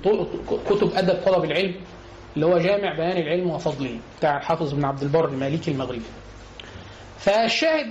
كتب 0.69 0.91
أدب 0.95 1.19
طلب 1.25 1.43
العلم 1.43 1.75
اللي 2.35 2.45
هو 2.45 2.57
جامع 2.57 2.95
بيان 2.95 3.17
العلم 3.17 3.49
وفضله 3.49 3.97
بتاع 4.19 4.37
الحافظ 4.37 4.73
ابن 4.73 4.85
عبد 4.85 5.01
البر 5.01 5.25
المالكي 5.27 5.71
المغربي. 5.71 6.01
فالشاهد 7.19 7.87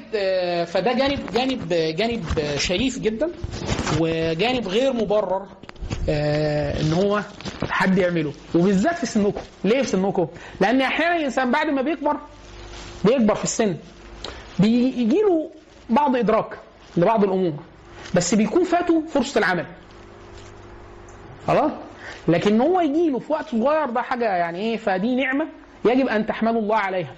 فده 0.67 0.93
جانب 0.93 1.19
جانب 1.35 1.69
جانب 1.73 2.25
شريف 2.57 2.99
جدا 2.99 3.31
وجانب 4.01 4.69
غير 4.69 4.93
مبرر 4.93 5.47
آه، 6.09 6.81
إن 6.81 6.93
هو 6.93 7.21
حد 7.71 7.99
يعمله. 7.99 8.33
وبالذات 8.55 8.95
في 8.99 9.07
سنكم 9.07 9.41
ليه 9.65 9.83
في 9.83 9.89
سنكم 9.89 10.27
لأن 10.61 10.81
أحيانا 10.81 11.17
الإنسان 11.17 11.51
بعد 11.51 11.67
ما 11.67 11.83
بيكبر 11.83 12.17
بيكبر 13.05 13.35
في 13.35 13.45
السن. 13.45 13.77
بيجي 14.59 15.23
له 15.23 15.51
بعض 15.91 16.17
إدراك 16.17 16.59
لبعض 16.97 17.25
الأمور 17.25 17.53
بس 18.15 18.35
بيكون 18.35 18.65
فاته 18.65 19.03
فرصة 19.07 19.39
العمل. 19.39 19.67
خلاص؟ 21.47 21.71
لكن 22.29 22.61
هو 22.61 22.81
يجي 22.81 23.11
له 23.11 23.19
في 23.19 23.33
وقت 23.33 23.49
صغير 23.49 23.91
ده 23.91 24.03
حاجة 24.03 24.25
يعني 24.25 24.59
إيه 24.59 24.77
فدي 24.77 25.17
نعمة 25.17 25.47
يجب 25.85 26.07
أن 26.09 26.27
تحمدوا 26.27 26.61
الله 26.61 26.77
عليها. 26.77 27.15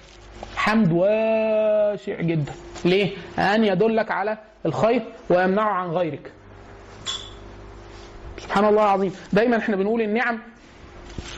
حمد 0.55 0.91
واسع 0.91 2.21
جدا. 2.21 2.51
ليه؟ 2.85 3.11
أن 3.39 3.63
يدلك 3.63 4.11
على 4.11 4.37
الخير 4.65 5.01
ويمنعه 5.29 5.69
عن 5.73 5.87
غيرك. 5.89 6.31
سبحان 8.39 8.65
الله 8.65 8.83
العظيم. 8.83 9.15
دايما 9.33 9.57
إحنا 9.57 9.75
بنقول 9.75 10.01
النعم 10.01 10.39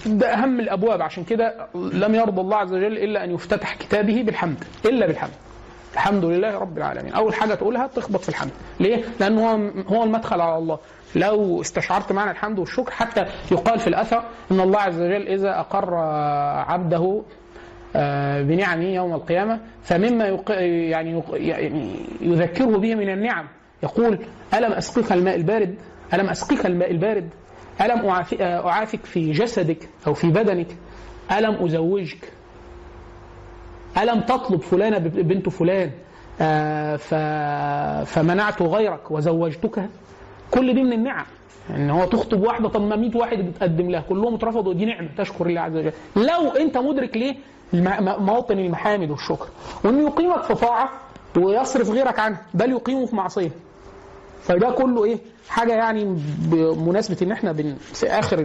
ده 0.06 0.34
أهم 0.34 0.60
الأبواب. 0.60 1.02
عشان 1.02 1.24
كده 1.24 1.68
لم 1.76 2.16
يرضى 2.16 2.42
الله 2.42 2.58
عز 2.58 2.74
وجل 2.74 2.98
إلا 2.98 3.24
أن 3.24 3.32
يفتتح 3.32 3.76
كتابه 3.76 4.24
بالحمد 4.24 4.64
إلا 4.86 5.08
بالحمد. 5.08 5.32
الحمد 5.94 6.26
لله 6.26 6.58
رب 6.58 6.78
العالمين. 6.78 7.14
أول 7.14 7.34
حاجة 7.34 7.54
تقولها 7.54 7.88
تخبط 7.88 8.20
في 8.20 8.30
الحمد. 8.30 8.52
ليه؟ 8.80 9.04
لأنه 9.20 9.52
هو 9.52 9.70
هو 9.96 10.04
المدخل 10.04 10.42
على 10.42 10.58
الله. 10.58 10.80
لو 11.16 11.62
استشعرت 11.62 12.12
معنى 12.12 12.32
الحمد 12.32 12.60
والشكر 12.60 12.92
حتى 12.92 13.26
يقال 13.52 13.80
في 13.80 13.88
الأثر 13.88 14.24
إن 14.52 14.60
الله 14.60 14.80
عز 14.80 15.02
وجل 15.02 15.28
إذا 15.28 15.60
أقر 15.60 15.96
عبده 16.68 17.22
آه، 17.96 18.42
بنعمه 18.42 18.84
يوم 18.84 19.14
القيامة 19.14 19.60
فمما. 19.84 20.40
يعني. 20.50 21.24
يعني 21.48 21.96
يذكره 22.22 22.78
به 22.78 22.96
من 22.96 23.10
النعم. 23.10 23.48
يقول 23.84 24.20
ألم 24.54 24.72
أسقيك 24.72 25.12
الماء 25.12 25.36
البارد؟ 25.36 25.76
ألم 26.14 26.30
أسقيك 26.30 26.66
الماء 26.66 26.92
البارد؟ 26.92 27.30
أعاف- 27.80 28.42
آه، 28.42 28.68
أعافك 28.70 29.06
في 29.06 29.32
جسدك 29.32 29.90
أو 30.08 30.14
في 30.14 30.28
بدنك؟ 30.30 30.68
ألم 31.32 31.66
أزوجك؟ 31.66 32.32
ألم 33.98 34.22
تطلب 34.22 34.62
فلانة 34.62 34.98
بنت 34.98 35.50
فلان؟ 35.50 35.92
آه، 36.42 36.96
فمنعت 38.04 38.62
غيرك 38.62 39.12
وزوجتك؟ 39.12 39.90
كل 40.52 40.74
دي 40.74 40.84
من 40.84 40.94
النعم. 40.94 41.26
إن 41.70 41.90
هو 41.90 42.06
تخطب 42.06 42.42
واحدة 42.42 42.70
طب 42.70 42.82
ما 42.82 42.96
100 42.96 43.18
واحد 43.18 43.38
بتقدم 43.38 43.90
لها. 43.90 44.02
كلهم 44.02 44.34
اترفضوا. 44.36 44.74
دي 44.74 44.86
نعمة 44.86 45.10
تشكر 45.18 45.46
الله 45.48 45.62
عز 45.62 45.76
وجل. 45.76 45.92
لو 46.16 46.50
أنت 46.60 46.78
مدرك 46.78 47.18
ليه 47.18 47.36
الم- 47.74 48.04
م- 48.06 48.26
مواطن 48.26 48.60
المحامد 48.60 49.10
والشكر 49.12 49.48
وانه 49.84 50.02
يقيمك 50.08 50.44
في 50.44 50.54
طاعة 50.56 50.90
ويصرف 51.38 51.90
غيرك 51.90 52.20
عنها 52.20 52.42
بل 52.54 52.72
يقيمه 52.72 53.06
في 53.06 53.16
معصية. 53.16 53.52
فده 54.42 54.72
كله 54.72 55.04
إيه؟ 55.06 55.18
حاجة 55.50 55.74
يعني 55.74 56.18
بمناسبة 56.40 57.18
إن 57.22 57.32
إحنا 57.32 57.52
بن 57.52 57.76
في 57.76 58.08
آخر 58.08 58.38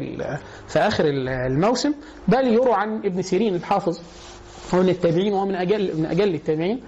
في 0.69 0.79
آخر 0.79 1.05
ال- 1.05 1.29
الموسم 1.29 1.95
بل 2.29 2.47
يروى 2.47 2.73
عن 2.75 2.97
ابن 2.97 3.23
سيرين 3.23 3.55
الحافظ 3.55 4.01
هو 4.75 4.83
من 4.83 4.89
التابعين 4.89 5.33
وهو 5.33 5.47
من 5.47 5.55
أجل 5.55 5.97
من 6.01 6.07
أجل 6.07 6.35
التابعين. 6.35 6.81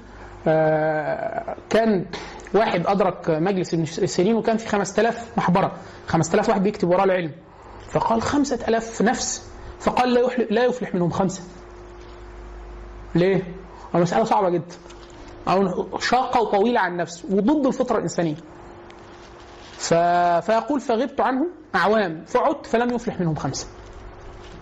آه، 0.47 1.57
كان 1.71 2.07
واحد 2.55 2.87
أدرك 2.87 3.31
مجلس 3.31 3.75
ابن 3.75 3.85
سيرين 3.87 4.35
وكان 4.35 4.57
في 4.57 4.69
5000 4.69 5.39
محبرة. 5.39 5.73
5000 6.07 6.49
واحد 6.49 6.63
بيكتب 6.63 6.89
وراه 6.89 7.05
العلم. 7.05 7.33
فقال 7.91 8.23
5000 8.23 9.03
نفس. 9.03 9.47
فقال 9.81 10.15
لا 10.15 10.21
يفلح 10.21 10.47
لا 10.51 10.65
يفلح 10.65 10.95
منهم 10.95 11.11
خمسة. 11.11 11.43
ليه؟ 13.15 13.43
المساله 13.95 14.25
صعبة 14.25 14.51
جدا. 14.51 14.77
أو 15.49 15.99
شاقة 15.99 16.41
وطويلة 16.41 16.81
عن 16.81 16.93
النفس 16.93 17.25
وضد 17.31 17.67
الفطرة 17.67 17.97
الإنسانية. 17.97 18.37
فيقول 20.41 20.81
فغبت 20.81 21.21
عنهم 21.21 21.49
أعوام 21.75 22.25
فعدت 22.27 22.67
فلم 22.67 22.95
يفلح 22.95 23.21
منهم 23.21 23.35
خمسة 23.35 23.67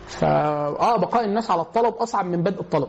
فا 0.08 0.26
آه 0.66 0.96
بقاء 0.96 1.24
الناس 1.24 1.50
على 1.50 1.60
الطلب 1.60 1.94
أصعب 1.94 2.26
من 2.26 2.42
بدء 2.42 2.60
الطلب 2.60 2.88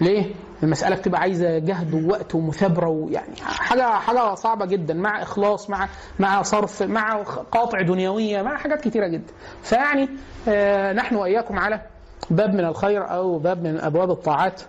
ليه؟ 0.00 0.34
المسألة 0.62 0.96
بتبقى 0.96 1.20
عايزة 1.20 1.58
جهد 1.58 1.94
ووقت 1.94 2.34
ومثابرة 2.34 2.88
ويعني 2.88 3.36
حاجة 3.42 3.82
حاجة 3.98 4.34
صعبة 4.34 4.66
جدا 4.66 4.94
مع 4.94 5.22
إخلاص 5.22 5.70
مع 5.70 5.88
مع 6.18 6.42
صرف 6.42 6.82
مع 6.82 7.22
قاطع 7.52 7.80
دنيوية 7.80 8.42
مع 8.42 8.56
حاجات 8.56 8.80
كتيرة 8.80 9.06
جدا. 9.08 9.32
فيعني 9.62 10.08
آه 10.48 10.92
نحن 10.92 11.14
وإياكم 11.16 11.58
على 11.58 11.80
باب 12.30 12.54
من 12.54 12.64
الخير 12.64 13.10
أو 13.10 13.38
باب 13.38 13.62
من 13.62 13.80
أبواب 13.80 14.10
الطاعات 14.10 14.62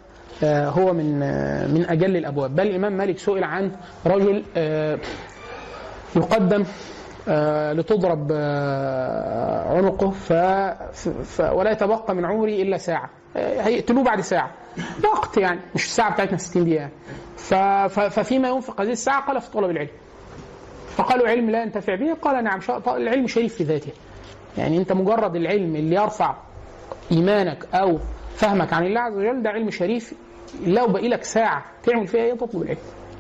آه 0.44 0.70
هو 0.70 0.94
من 0.94 1.24
آه 1.24 1.68
من 1.68 1.86
أجل 1.90 2.18
الأبواب، 2.18 2.56
بل 2.56 2.68
الإمام 2.68 2.94
مالك 2.98 3.18
سئل 3.20 3.44
عن 3.44 3.72
رجل 4.06 4.44
آه 4.58 5.00
يقدم 6.16 6.64
آه، 7.28 7.74
لتضرب 7.74 8.32
آه، 8.32 9.78
عنقه 9.78 10.10
ف... 10.10 10.34
ف... 11.04 11.40
ولا 11.54 11.72
يتبقى 11.72 12.16
من 12.16 12.26
عمري 12.26 12.62
إلا 12.62 12.78
ساعة. 12.78 13.10
آه، 13.38 13.62
هيقتلوه 13.62 14.04
بعد 14.04 14.22
ساعة. 14.22 14.52
وقت 15.14 15.38
يعني 15.38 15.60
مش 15.76 15.84
الساعة 15.86 16.14
بتاعتنا 16.14 16.38
60 16.38 16.66
دقيقة. 16.66 16.90
ف... 17.38 17.54
ف... 17.54 18.00
ففيما 18.00 18.50
ينفق 18.50 18.82
هذه 18.82 18.92
الساعة 18.92 19.28
قال 19.28 19.42
في 19.42 19.52
طلب 19.52 19.70
العلم. 19.70 19.90
فقالوا 20.96 21.28
علم 21.28 21.50
لا 21.50 21.64
ينتفع 21.64 21.96
به؟ 21.96 22.14
قال 22.22 22.44
نعم 22.44 22.62
شاء 22.62 22.98
العلم 22.98 23.28
شريف 23.28 23.56
في 23.56 23.64
ذاته. 23.64 23.92
يعني 24.58 24.78
أنت 24.78 24.92
مجرد 24.94 25.36
العلم 25.36 25.76
اللي 25.76 25.96
يرفع 25.96 26.36
إيمانك 27.12 27.66
أو 27.74 28.00
فهمك 28.36 28.74
عن 28.74 28.86
الله 28.86 29.00
عز 29.02 29.14
وجل 29.14 29.44
ده 29.44 29.50
علم 29.50 29.72
شريف 29.72 30.14
لو 30.66 30.88
بقي 30.88 31.08
لك 31.08 31.24
ساعة 31.24 31.66
تعمل 31.84 32.08
فيها 32.08 32.22
إيه؟ 32.24 32.34
تطلب 32.34 32.62
العلم. 32.62 32.78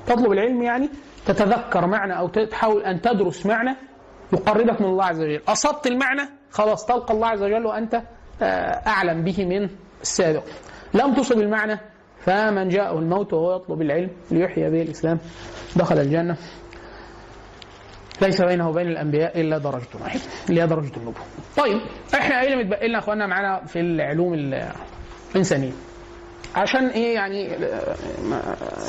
تطلب 0.07 0.31
العلم 0.31 0.63
يعني 0.63 0.89
تتذكر 1.25 1.87
معنى 1.87 2.17
أو 2.19 2.27
تحاول 2.27 2.81
أن 2.83 3.01
تدرس 3.01 3.45
معنى 3.45 3.75
يقربك 4.33 4.81
من 4.81 4.87
الله 4.87 5.05
عز 5.05 5.21
وجل 5.21 5.41
أصبت 5.47 5.87
المعنى 5.87 6.21
خلاص 6.51 6.85
تلقى 6.85 7.13
الله 7.13 7.27
عز 7.27 7.43
وجل 7.43 7.65
وأنت 7.65 8.01
آه، 8.41 8.45
أعلم 8.87 9.23
به 9.23 9.45
من 9.45 9.69
السابق 10.01 10.43
لم 10.93 11.13
تصب 11.13 11.39
المعنى 11.39 11.79
فمن 12.19 12.69
جاءه 12.69 12.99
الموت 12.99 13.33
وهو 13.33 13.55
يطلب 13.55 13.81
العلم 13.81 14.09
ليحيي 14.31 14.69
به 14.69 14.81
الإسلام 14.81 15.19
دخل 15.75 15.99
الجنة 15.99 16.37
ليس 18.21 18.41
بينه 18.41 18.69
وبين 18.69 18.87
الأنبياء 18.87 19.41
إلا 19.41 19.57
درجة 19.57 19.87
واحدة 20.01 20.21
اللي 20.49 20.61
هي 20.61 20.67
درجة 20.67 20.91
النبوة. 20.97 21.13
طيب 21.57 21.81
إحنا 22.15 22.41
إيه 22.41 22.53
اللي 22.53 22.63
متبقي 22.63 22.87
لنا 22.87 22.93
يا 22.97 23.03
اخوانا 23.03 23.27
معانا 23.27 23.65
في 23.65 23.79
العلوم 23.79 24.33
ال- 24.33 24.71
الإنسانية؟ 25.31 25.71
عشان 26.55 26.87
إيه 26.87 27.13
يعني 27.15 27.49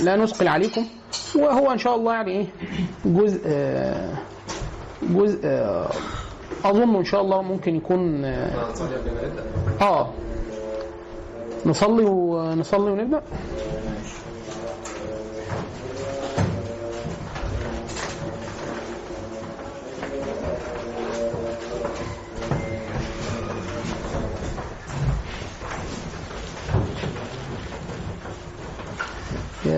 لا 0.02 0.16
نثقل 0.16 0.48
عليكم 0.48 0.86
وهو 1.36 1.72
إن 1.72 1.78
شاء 1.78 1.96
الله 1.96 2.12
يعني 2.14 2.30
إيه 2.32 2.46
جزء 3.04 3.40
جزء 5.02 5.40
أظن 6.64 6.96
إن 6.96 7.04
شاء 7.04 7.20
الله 7.20 7.42
ممكن 7.42 7.76
يكون 7.76 8.24
آه. 9.80 10.10
نصلي 11.66 12.04
ونصلي 12.04 12.90
ونبدأ 12.90 13.22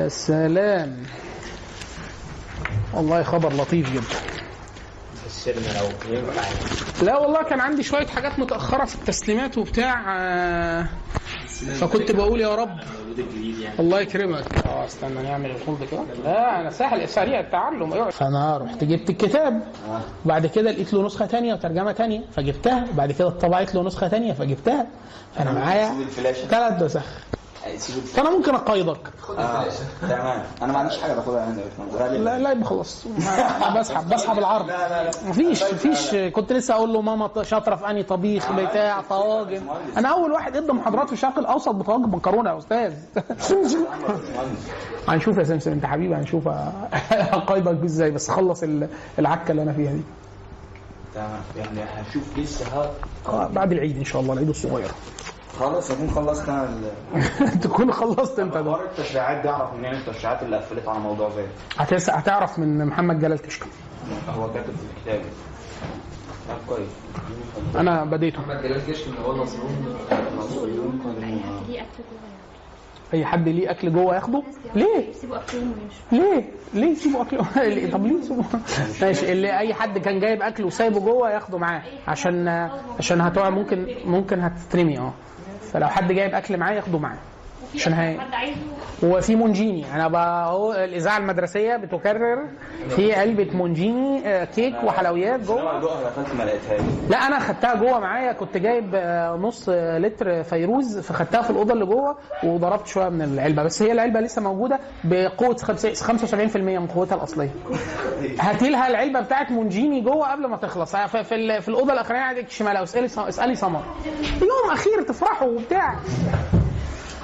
يا 0.08 0.12
سلام 0.12 0.96
والله 2.94 3.22
خبر 3.22 3.52
لطيف 3.52 3.92
جدا. 3.92 4.02
لا 7.02 7.18
والله 7.18 7.42
كان 7.42 7.60
عندي 7.60 7.82
شوية 7.82 8.06
حاجات 8.06 8.38
متأخرة 8.38 8.84
في 8.84 8.94
التسليمات 8.94 9.58
وبتاع 9.58 10.04
آه، 10.18 10.88
فكنت 11.80 12.12
بقول 12.12 12.40
يا 12.40 12.54
رب. 12.54 12.78
الله 13.78 14.00
يكرمك. 14.00 14.66
آه 14.66 14.84
استنى 14.86 15.22
نعمل 15.22 15.50
الخلط 15.50 15.90
كده. 15.90 16.02
لا 16.24 16.60
أنا 16.60 16.70
سهل 16.70 17.08
سريع 17.08 17.40
التعلم. 17.40 17.92
أيوه. 17.92 18.10
فانا 18.10 18.58
رحت 18.58 18.84
جبت 18.84 19.10
الكتاب. 19.10 19.62
وبعد 20.24 20.46
كده 20.46 20.70
لقيت 20.70 20.94
له 20.94 21.06
نسخة 21.06 21.26
تانية 21.26 21.54
وترجمة 21.54 21.92
تانية 21.92 22.20
فجبتها. 22.36 22.86
وبعد 22.92 23.12
كده 23.12 23.28
اتطبعت 23.28 23.74
له 23.74 23.82
نسخة 23.82 24.08
تانية 24.08 24.32
فجبتها. 24.32 24.86
فأنا 25.36 25.52
معايا. 25.52 25.94
ثلاث 26.48 26.82
نسخ. 26.82 27.04
فأنا 28.14 28.30
ممكن 28.30 28.54
اقيدك 28.54 28.98
آه. 29.38 29.64
تمام. 30.00 30.42
أنا 30.62 30.72
ما 30.72 30.78
عنديش 30.78 30.98
حاجة 30.98 31.14
باخدها 31.14 31.46
باشمهندس. 31.78 32.18
لا 32.20 32.38
لا 32.38 32.50
يبقى 32.52 32.64
خلاص. 32.64 33.04
بسحب 33.76 34.08
بسحب 34.08 34.38
العرض. 34.38 34.66
لا 34.66 35.04
لا 35.04 35.10
مفيش 35.28 35.62
مفيش. 35.62 36.14
كنت 36.14 36.52
لسه 36.52 36.74
أقول 36.74 36.92
له 36.92 37.00
ماما 37.02 37.42
شاطرة 37.42 37.76
في 37.76 37.90
أنهي 37.90 38.02
طبيخ 38.02 38.52
بتاع 38.52 39.00
طواجن. 39.00 39.62
أنا 39.96 40.08
أول 40.08 40.32
واحد 40.32 40.56
إدى 40.56 40.72
محاضرات 40.72 41.06
في 41.06 41.12
الشرق 41.12 41.38
الأوسط 41.38 41.68
بطواجن 41.68 42.02
مكرونة 42.10 42.50
يا 42.50 42.58
أستاذ. 42.58 42.92
هنشوف 45.08 45.38
يا 45.38 45.44
سمسم 45.44 45.72
أنت 45.72 45.86
حبيبي 45.86 46.14
هنشوف 46.14 46.48
أقايضك 47.12 47.84
إزاي. 47.84 48.10
بس 48.10 48.30
خلص 48.30 48.62
ال- 48.62 48.88
العكة 49.18 49.50
اللي 49.50 49.62
أنا 49.62 49.72
فيها 49.72 49.92
دي. 49.92 50.02
تمام. 51.14 51.40
يعني 51.56 51.80
هشوف 51.96 52.38
لسه 52.38 52.90
آه، 53.28 53.46
بعد 53.46 53.72
العيد 53.72 53.96
إن 53.96 54.04
شاء 54.04 54.22
الله 54.22 54.32
العيد 54.32 54.48
الصغير. 54.48 54.90
خلاص 55.58 55.90
أكون 55.90 56.10
خلصت 56.10 56.48
أنا 56.48 56.64
ال- 56.68 57.60
تكون 57.64 57.92
خلصت 57.92 58.38
أنت 58.38 58.54
ده. 58.54 58.62
حوار 58.64 58.84
التشريعات 58.84 59.42
دي 59.42 59.48
أعرف 59.48 59.74
منين 59.74 59.94
التشريعات 59.94 60.42
اللي 60.42 60.56
قفلت 60.56 60.88
على 60.88 60.98
موضوع 60.98 61.30
زي 61.30 61.42
ده. 61.42 61.48
هتس- 61.84 62.10
هتعرف 62.10 62.58
من 62.58 62.86
محمد 62.86 63.20
جلال 63.20 63.38
كشك 63.38 63.66
هو 64.28 64.52
كاتب 64.52 64.66
في 64.76 65.10
الكتاب. 65.10 65.20
كويس. 66.68 66.88
أنا 67.76 68.04
بديته. 68.04 68.40
محمد 68.40 68.62
جلال 68.62 68.86
كشك 68.86 69.06
اللي 69.06 69.20
هو 69.20 69.34
جوه 69.34 69.46
أي 73.14 73.24
حد 73.26 73.48
ليه 73.48 73.70
أكل 73.70 73.92
جوه 73.92 74.14
ياخده؟ 74.14 74.42
ليه؟ 74.74 75.10
يسيبوا 75.10 75.36
اكلهم 75.36 75.72
ويمشوا 75.72 76.34
ليه؟ 76.34 76.44
ليه 76.74 76.92
يسيبوا 76.92 77.22
اكله 77.22 77.46
ليه؟ 77.74 77.90
طب 77.90 78.06
ليه 78.06 78.18
يسيبوا؟ 78.18 78.42
ماشي 79.02 79.32
اللي 79.32 79.58
أي 79.58 79.74
حد 79.74 79.98
كان 79.98 80.20
جايب 80.20 80.42
أكل 80.42 80.64
وسايبه 80.64 81.00
جوه 81.00 81.30
ياخده 81.30 81.58
معاه. 81.58 81.82
عشان 82.08 82.48
عشان 82.98 83.20
هتقع 83.20 83.50
ممكن 83.50 83.86
ممكن 84.04 84.40
هتترمي 84.40 84.98
أه. 84.98 85.12
فلو 85.72 85.88
حد 85.88 86.12
جايب 86.12 86.34
أكل 86.34 86.56
معاه 86.56 86.72
ياخده 86.72 86.98
معاه 86.98 87.18
عشان 87.74 87.92
هي 87.92 88.20
حد 88.20 88.34
عايزه؟ 88.34 88.56
وفي 89.02 89.36
مونجيني. 89.36 89.94
أنا 89.94 90.08
بقى 90.08 90.44
أهو 90.44 90.72
الإذاعة 90.72 91.18
المدرسية 91.18 91.76
بتكرر. 91.76 92.48
في 92.88 93.14
علبة 93.14 93.48
مونجيني 93.56 94.26
آه، 94.28 94.44
كيك 94.44 94.74
وحلويات 94.84 95.40
جوه. 95.40 95.62
لا 97.10 97.16
أنا 97.26 97.38
خدتها 97.38 97.74
جوه 97.74 97.98
معايا. 98.00 98.32
كنت 98.32 98.56
جايب 98.56 98.90
آه، 98.94 99.36
نص 99.36 99.68
آه، 99.68 99.98
لتر 99.98 100.42
فيروز 100.42 100.98
فخدتها 100.98 101.42
في 101.42 101.50
الأوضة 101.50 101.72
اللي 101.74 101.84
جوه 101.86 102.16
وضربت 102.44 102.86
شوية 102.86 103.08
من 103.08 103.22
العلبة. 103.22 103.62
بس 103.62 103.82
هي 103.82 103.92
العلبة 103.92 104.20
لسه 104.20 104.42
موجودة 104.42 104.78
بقوة 105.04 105.56
خمسة- 105.56 106.02
75% 106.02 106.78
من 106.78 106.86
قوتها 106.86 107.14
الأصلية. 107.16 107.50
هاتي 108.40 108.70
لها 108.70 108.88
العلبة 108.88 109.20
بتاعت 109.20 109.50
مونجيني 109.50 110.00
جوه 110.00 110.32
قبل 110.32 110.46
ما 110.46 110.56
تخلص. 110.56 110.96
ف- 110.96 111.16
في, 111.16 111.60
في 111.60 111.68
الأوضة 111.68 111.92
الأخرانية 111.92 112.22
عندك 112.24 112.50
شمال 112.50 112.76
اسألي 112.76 113.06
اسألي 113.06 113.54
سمر 113.54 113.82
يوم 114.40 114.72
أخير 114.72 115.02
تفرحوا 115.02 115.48
وبتاع. 115.48 115.94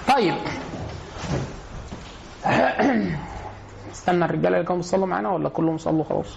طيب. 0.09 0.35
استنى 3.93 4.25
الرجاله 4.25 4.49
اللي 4.57 4.63
كانوا 4.67 4.77
بيصلوا 4.83 5.07
معانا 5.07 5.29
ولا 5.31 5.49
كلهم 5.49 5.79
صلوا 5.79 6.05
خلاص؟ 6.05 6.37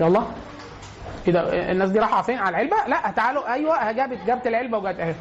يلا. 0.00 0.22
إيه 1.26 1.32
ده؟ 1.32 1.70
الناس 1.72 1.90
دي 1.90 1.98
رايحه 1.98 2.22
فين؟ 2.22 2.38
على 2.38 2.48
العلبة؟ 2.50 2.76
لا 2.86 3.10
تعالوا. 3.10 3.52
أيوه 3.52 3.92
جابت 3.92 4.18
جابت 4.26 4.46
العلبة 4.46 4.78
وجت 4.78 4.98
أهي. 5.00 5.14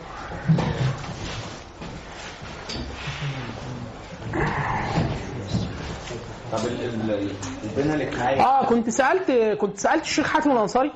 طب 6.52 6.60
ال- 6.66 6.84
ال- 6.84 7.12
ال- 7.12 7.32
البنى 7.64 7.94
الاجتماعيه 7.94 8.42
آه 8.42 8.66
كنت 8.66 8.90
سالت 8.90 9.32
كنت 9.62 9.78
سألت 9.78 10.04
الشيخ 10.04 10.28
حاتم 10.28 10.52
الأنصاري. 10.52 10.92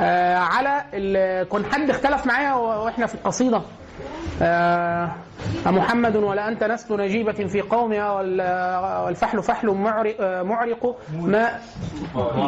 آه 0.00 0.36
على 0.36 0.84
كان 1.52 1.64
حد 1.72 1.90
اختلف 1.90 2.26
معايا 2.26 2.54
وإحنا 2.54 3.06
في 3.06 3.14
القصيدة. 3.14 3.62
محمد 5.66 6.16
ولا 6.16 6.48
أنت 6.48 6.64
نسل 6.64 6.96
نجيبة 7.00 7.32
في 7.32 7.60
قومها 7.60 8.10
وال- 8.10 9.04
والفحل 9.04 9.42
فحل 9.42 9.68
معرق, 9.70 10.16
آه، 10.20 10.42
معرق 10.42 10.96
ما 11.12 11.48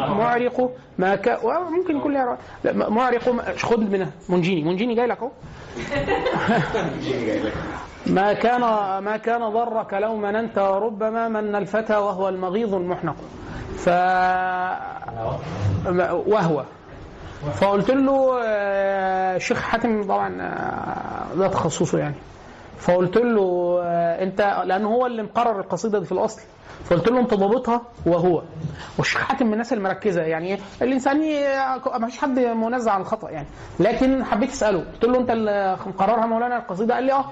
معرق 0.09 0.71
ما 0.97 1.15
ك... 1.15 1.39
ممكن 1.71 1.97
يكون 1.97 2.13
لها 2.13 2.37
لا، 2.63 2.89
معرق 2.89 3.29
ما- 3.29 3.43
خد 3.57 3.91
منها. 3.91 4.09
منجيني. 4.29 4.63
منجيني 4.63 4.95
جاي 4.95 5.07
لك 5.07 5.17
أهو. 5.17 5.31
ما 8.07 8.33
كان 8.33 8.61
ما 9.03 9.17
كان 9.17 9.49
ضرك 9.49 9.93
لو 9.93 10.15
مننت 10.15 10.57
وربما 10.57 11.27
من 11.27 11.55
الفتى 11.55 11.95
وهو 11.97 12.29
المغيظ 12.29 12.73
المحنق. 12.75 13.15
ف 13.77 13.89
وهو. 16.27 16.63
فقلت 17.39 17.89
له 17.91 18.39
آه، 18.43 19.35
الشيخ 19.35 19.61
حاتم 19.61 20.03
طبعا 20.03 20.41
آه، 20.41 21.35
ده 21.35 21.47
تخصصه 21.47 21.97
يعني. 21.99 22.15
فقلت 22.79 23.17
له 23.17 23.79
آه، 23.83 24.23
أنت 24.23 24.61
لأن 24.65 24.85
هو 24.85 25.05
اللي 25.05 25.23
مقرر 25.23 25.59
القصيدة 25.59 25.99
دي 25.99 26.05
في 26.05 26.11
الأصل. 26.11 26.41
فقلت 26.85 27.07
له 27.07 27.19
انت 27.19 27.33
ضابطها 27.33 27.81
وهو 28.05 28.43
والشيخ 28.97 29.41
من 29.41 29.53
الناس 29.53 29.73
المركزة؟ 29.73 30.21
يعني 30.21 30.47
إيه؟ 30.47 30.59
الانسان 30.81 31.17
ما 31.99 32.07
فيش 32.07 32.17
حد 32.17 32.39
منزه 32.39 32.91
عن 32.91 33.01
الخطا 33.01 33.29
يعني. 33.29 33.47
لكن 33.79 34.23
حبيت 34.25 34.49
أسأله. 34.49 34.79
قلت 34.79 35.05
له 35.05 35.17
أنت 35.19 35.31
اللي 35.31 35.77
مقررها 35.85 36.25
مولانا 36.25 36.57
القصيدة؟ 36.57 36.93
قال 36.95 37.03
لي 37.03 37.13
آه. 37.13 37.25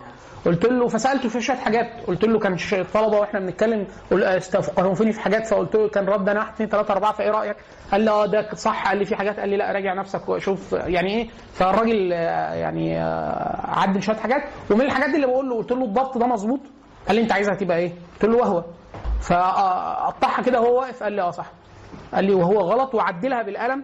قلت 0.46 0.66
له 0.66 0.88
فسألته 0.88 1.30
في 1.30 1.42
شوية 1.42 1.58
حاجات. 1.58 1.88
قلت 2.08 2.24
له 2.26 2.40
كان 2.40 2.58
طلبة 2.94 3.20
وإحنا 3.20 3.40
بنتكلم. 3.40 3.88
قل- 4.12 4.24
استفقهوني 4.24 5.12
في 5.14 5.20
حاجات. 5.20 5.48
فقلت 5.48 5.76
له 5.76 5.90
كان 5.90 6.06
رد 6.06 6.30
أنا 6.30 6.40
واحد 6.40 6.54
اثنين 6.54 6.70
ثلاثة 6.70 6.94
أربعة 6.94 7.14
فإيه 7.14 7.32
رأيك؟ 7.32 7.56
قال 7.92 8.02
لي 8.02 8.12
آه 8.12 8.26
ده 8.26 8.50
صح. 8.56 8.88
قال 8.90 8.98
لي 8.98 9.06
في 9.06 9.16
حاجات. 9.16 9.40
قال 9.40 9.50
لي 9.50 9.58
لا 9.58 9.72
راجع 9.72 9.94
نفسك 9.94 10.30
وشوف 10.30 10.72
يعني 10.74 11.10
إيه. 11.14 11.30
فالراجل 11.54 12.14
آه، 12.14 12.54
يعني 12.54 13.02
آه، 13.02 13.80
عدل 13.80 14.04
شوية 14.04 14.16
حاجات. 14.16 14.44
ومن 14.72 14.82
الحاجات 14.82 15.16
اللي 15.16 15.28
بقول 15.28 15.50
له 15.50 15.56
قلت 15.58 15.72
له 15.72 15.84
الضبط 15.86 16.18
ده 16.18 16.28
مظبوط. 16.28 16.60
قال 17.08 17.16
لي 17.16 17.22
أنت 17.22 17.32
عايزها 17.32 17.56
تبقى 17.56 17.78
إيه؟ 17.78 17.92
قلت 18.14 18.26
له 18.32 18.38
وهو. 18.38 18.64
فقطعها 19.22 20.42
كده 20.46 20.62
وهو 20.62 20.80
واقف 20.80 21.04
قال 21.04 21.14
لي 21.14 21.22
آه 21.22 21.32
صح. 21.32 21.46
قال 22.14 22.26
لي 22.26 22.34
وهو 22.34 22.60
غلط 22.60 22.96
وعدلها 22.96 23.42
بالقلم. 23.42 23.84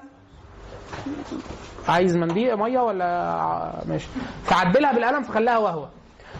عايز 1.87 2.17
منديل 2.17 2.57
مية 2.57 2.79
ولا 2.79 3.83
ماشي. 3.85 4.07
فعدلها 4.43 4.93
بالقلم 4.93 5.23
فخلاها 5.23 5.57
وهو. 5.57 5.87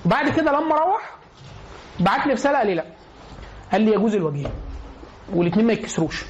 بعد 0.05 0.29
كده 0.29 0.51
لما 0.51 0.75
روح 0.75 1.15
بعت 1.99 2.27
لي 2.27 2.33
رسالة 2.33 2.57
قال 2.57 2.67
لي 2.67 2.75
لا. 2.75 2.85
قال 3.71 3.81
لي 3.81 3.91
يجوز 3.91 4.15
الوجهين 4.15 4.51
والاثنين 5.33 5.67
ما 5.67 5.73
يتكسروش. 5.73 6.25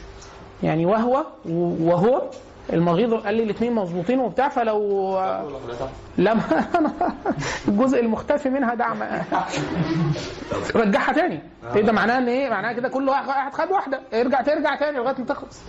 يعني 0.63 0.85
وهو 0.85 1.25
وهو 1.79 2.29
المغيض 2.73 3.13
قال 3.13 3.35
لي 3.35 3.43
الاثنين 3.43 3.73
مظبوطين 3.73 4.19
وبتاع 4.19 4.49
فلو 4.49 5.19
لا 6.17 6.33
ما 6.33 6.41
أنا 6.79 6.93
الجزء 7.67 7.99
المختفي 7.99 8.49
منها 8.49 8.73
دعم. 8.75 9.03
رجعها 10.75 11.13
تاني. 11.13 11.39
إيه 11.75 11.81
ده 11.81 11.91
معناه 11.91 12.17
إن 12.17 12.27
إيه؟ 12.27 12.49
معناه 12.49 12.73
كده 12.73 12.89
كل 12.89 13.09
واحد 13.09 13.53
خد 13.53 13.71
واحدة. 13.71 13.99
ارجع 14.13 14.41
ترجع 14.41 14.75
تاني 14.75 14.97
لغاية 14.97 15.15
ما 15.19 15.25
تخلص. 15.25 15.61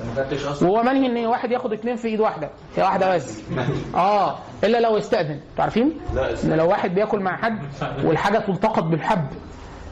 وهو 0.63 0.83
منهي 0.83 1.07
إن 1.07 1.27
واحد 1.27 1.51
ياخد 1.51 1.73
اثنين 1.73 1.97
في 1.97 2.09
إيد 2.09 2.21
واحدة. 2.21 2.51
هي 2.77 2.83
واحدة 2.83 3.15
بس. 3.15 3.43
آه. 3.95 4.39
إلا 4.65 4.81
لو 4.81 4.99
استأذن. 4.99 5.31
أنتوا 5.51 5.65
عارفين 5.65 6.01
إن 6.45 6.53
لو 6.53 6.69
واحد 6.69 6.95
بياكل 6.95 7.21
مع 7.21 7.37
حد 7.37 7.59
والحاجة 8.05 8.39
تلتقط 8.39 8.83
بالحب. 8.85 9.27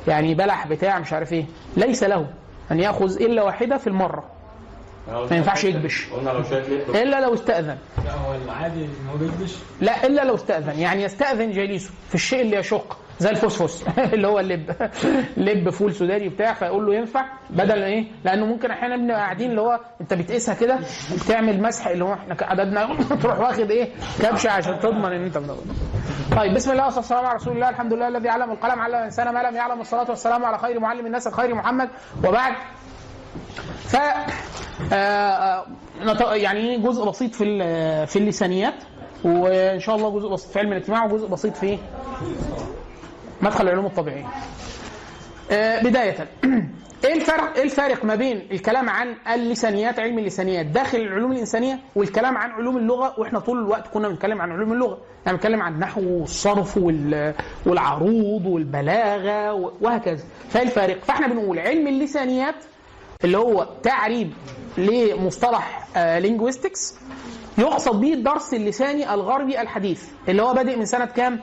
يعني 0.08 0.34
بلح 0.34 0.66
بتاع 0.66 0.98
مش 0.98 1.12
عارف 1.12 1.32
إيه. 1.32 1.44
ليس 1.76 2.04
له 2.04 2.26
أن 2.70 2.80
يأخذ 2.80 3.22
إلا 3.22 3.42
واحدة 3.42 3.76
في 3.76 3.86
المرة. 3.86 4.24
ما 5.08 5.36
ينفعش 5.36 5.64
يكبش. 5.64 6.06
إلا 6.94 7.20
لو 7.20 7.34
استأذن. 7.34 7.78
لا 8.04 8.12
هو 8.14 8.34
العادي 8.44 8.84
إن 8.84 9.08
هو 9.12 9.16
بيكبش. 9.16 9.54
لا 9.80 10.06
إلا 10.06 10.24
لو 10.24 10.34
استأذن. 10.34 10.78
يعني 10.78 11.02
يستأذن 11.02 11.50
جليسه 11.50 11.90
في 12.08 12.14
الشيء 12.14 12.40
اللي 12.42 12.56
يشق 12.56 12.98
زي 13.18 13.30
الفوسفوس 13.30 13.84
اللي 14.14 14.28
هو 14.28 14.40
اللب. 14.40 14.90
لب 15.36 15.70
فول 15.70 15.94
سوداني 15.94 16.28
بتاع 16.28 16.54
فيقول 16.54 16.86
له 16.86 16.94
ينفع؟ 16.94 17.24
بدل 17.50 17.82
إيه؟ 17.82 18.04
لأنه 18.24 18.46
ممكن 18.46 18.70
أحيانا 18.70 18.96
بنبقى 18.96 19.16
قاعدين 19.16 19.50
اللي 19.50 19.60
هو 19.60 19.80
أنت 20.00 20.14
بتقيسها 20.14 20.54
كده 20.54 20.78
بتعمل 21.24 21.62
مسح 21.62 21.86
اللي 21.86 22.04
هو 22.04 22.12
إحنا 22.12 22.36
عددنا 22.40 22.88
تروح 23.22 23.38
واخد 23.38 23.70
إيه؟ 23.70 23.88
كبشة 24.22 24.50
عشان 24.50 24.80
تضمن 24.80 25.12
إن 25.12 25.24
أنت 25.24 25.38
بنقول. 25.38 25.64
طيب 26.36 26.54
بسم 26.54 26.70
الله 26.70 26.84
والصلاه 26.84 27.00
والسلام 27.02 27.26
على 27.26 27.36
رسول 27.36 27.52
الله 27.54 27.68
الحمد 27.68 27.92
لله 27.92 28.08
الذي 28.08 28.28
علم 28.28 28.50
القلم 28.50 28.80
علم 28.80 28.94
الإنسان 28.94 29.34
ما 29.34 29.42
لم 29.42 29.56
يعلم 29.56 29.80
الصلاه 29.80 30.10
والسلام 30.10 30.44
على 30.44 30.58
خير 30.58 30.80
معلم 30.80 31.06
الناس 31.06 31.26
الخير 31.26 31.54
محمد. 31.54 31.88
وبعد 32.24 32.52
ف 33.88 33.97
آه، 34.92 35.66
آه، 36.03 36.35
يعني 36.35 36.79
جزء 36.79 37.05
بسيط 37.05 37.35
في 37.35 37.45
في 38.07 38.18
اللسانيات 38.18 38.75
وإن 39.25 39.81
شاء 39.81 39.97
الله 39.97 40.11
جزء 40.11 40.29
بسيط 40.29 40.51
في 40.53 40.59
علم 40.59 40.73
الاجتماع 40.73 41.05
وجزء 41.05 41.27
بسيط 41.29 41.57
في 41.57 41.79
مدخل 43.42 43.64
العلوم 43.64 43.87
الطبيعية. 43.87 44.27
آه، 45.51 45.83
بداية. 45.83 46.14
إيه 47.05 47.14
الفرق 47.14 47.55
إيه 47.57 47.62
الفارق 47.62 48.05
ما 48.05 48.14
بين 48.14 48.49
الكلام 48.53 48.88
عن 48.88 49.14
اللسانيات 49.35 49.99
علم 50.01 50.18
اللسانيات 50.18 50.66
داخل 50.66 50.99
العلوم 50.99 51.33
الإنسانية 51.33 51.79
والكلام 51.97 52.38
عن 52.38 52.51
علوم 52.51 52.77
اللغة؟ 52.77 53.14
وإحنا 53.21 53.38
طول 53.38 53.59
الوقت 53.59 53.88
كنا 53.88 54.09
بنتكلم 54.09 54.40
عن 54.42 54.53
علوم 54.53 54.73
اللغة. 54.73 54.99
يعني 55.27 55.37
بنتكلم 55.37 55.62
عن 55.62 55.75
النحو 55.75 56.01
والصرف 56.03 56.77
وال- 56.77 57.35
والعروض 57.66 58.47
والبلاغة 58.47 59.53
وهكذا. 59.81 60.25
فإيه 60.51 60.62
الفارق؟ 60.62 61.05
فإحنا 61.05 61.27
بنقول 61.27 61.59
علم 61.59 61.87
اللسانيات 61.88 62.55
اللي 63.24 63.38
هو 63.38 63.68
تعريب 63.82 64.32
لمصطلح 64.78 65.87
لينجويستكس 65.96 66.94
يقصد 67.58 68.00
به 68.00 68.12
الدرس 68.14 68.54
اللساني 68.54 69.14
الغربي 69.14 69.61
الحديث 69.61 70.04
اللي 70.28 70.42
هو 70.42 70.54
بادئ 70.54 70.76
من 70.76 70.85
سنة 70.85 71.04
كام؟ 71.04 71.40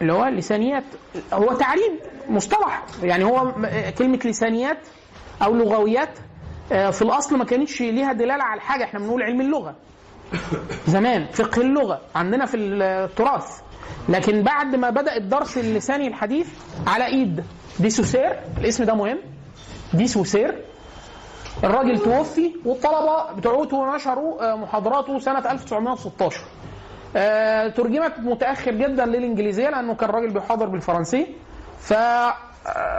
اللي 0.00 0.12
هو 0.12 0.24
اللسانيات 0.24 0.84
هو 1.32 1.52
تعريب 1.54 1.92
مصطلح 2.28 2.82
يعني 3.02 3.24
هو 3.24 3.44
م- 3.44 3.90
كلمة 3.98 4.18
لسانيات 4.24 4.78
أو 5.42 5.54
لغويات 5.54 6.18
آه، 6.72 6.90
في 6.90 7.02
الأصل 7.02 7.36
ما 7.36 7.44
كانتش 7.44 7.80
ليها 7.82 8.12
دلالة 8.12 8.44
على 8.44 8.60
حاجة. 8.60 8.84
إحنا 8.84 8.98
بنقول 9.00 9.22
علم 9.22 9.40
اللغة. 9.40 9.74
زمان 10.86 11.26
فقه 11.32 11.62
اللغة 11.62 12.00
عندنا 12.14 12.46
في 12.46 12.56
التراث. 12.56 13.60
لكن 14.08 14.42
بعد 14.42 14.76
ما 14.76 14.90
بدأ 14.90 15.16
الدرس 15.16 15.58
اللساني 15.58 16.06
الحديث 16.08 16.46
على 16.86 17.06
إيد 17.06 17.44
دي 17.80 17.90
سوسير 17.90 18.38
الاسم 18.58 18.84
ده 18.84 18.94
مهم. 18.94 19.18
دي 19.94 20.06
سوسير. 20.06 20.54
الراجل 21.64 21.98
توفي 21.98 22.52
والطلبة 22.64 23.32
بتوعته 23.32 23.96
نشروا 23.96 24.52
آه، 24.52 24.56
محاضراته 24.56 25.18
سنة 25.18 25.38
1916 25.52 26.40
آه، 27.16 27.68
ترجمت 27.68 28.12
متأخر 28.18 28.70
جدا 28.70 29.06
للإنجليزية 29.06 29.68
لأنه 29.70 29.94
كان 29.94 30.10
راجل 30.10 30.30
بيحاضر 30.30 30.66
بالفرنسيه 30.66 31.26
ف 31.78 31.92
آه، 31.92 32.34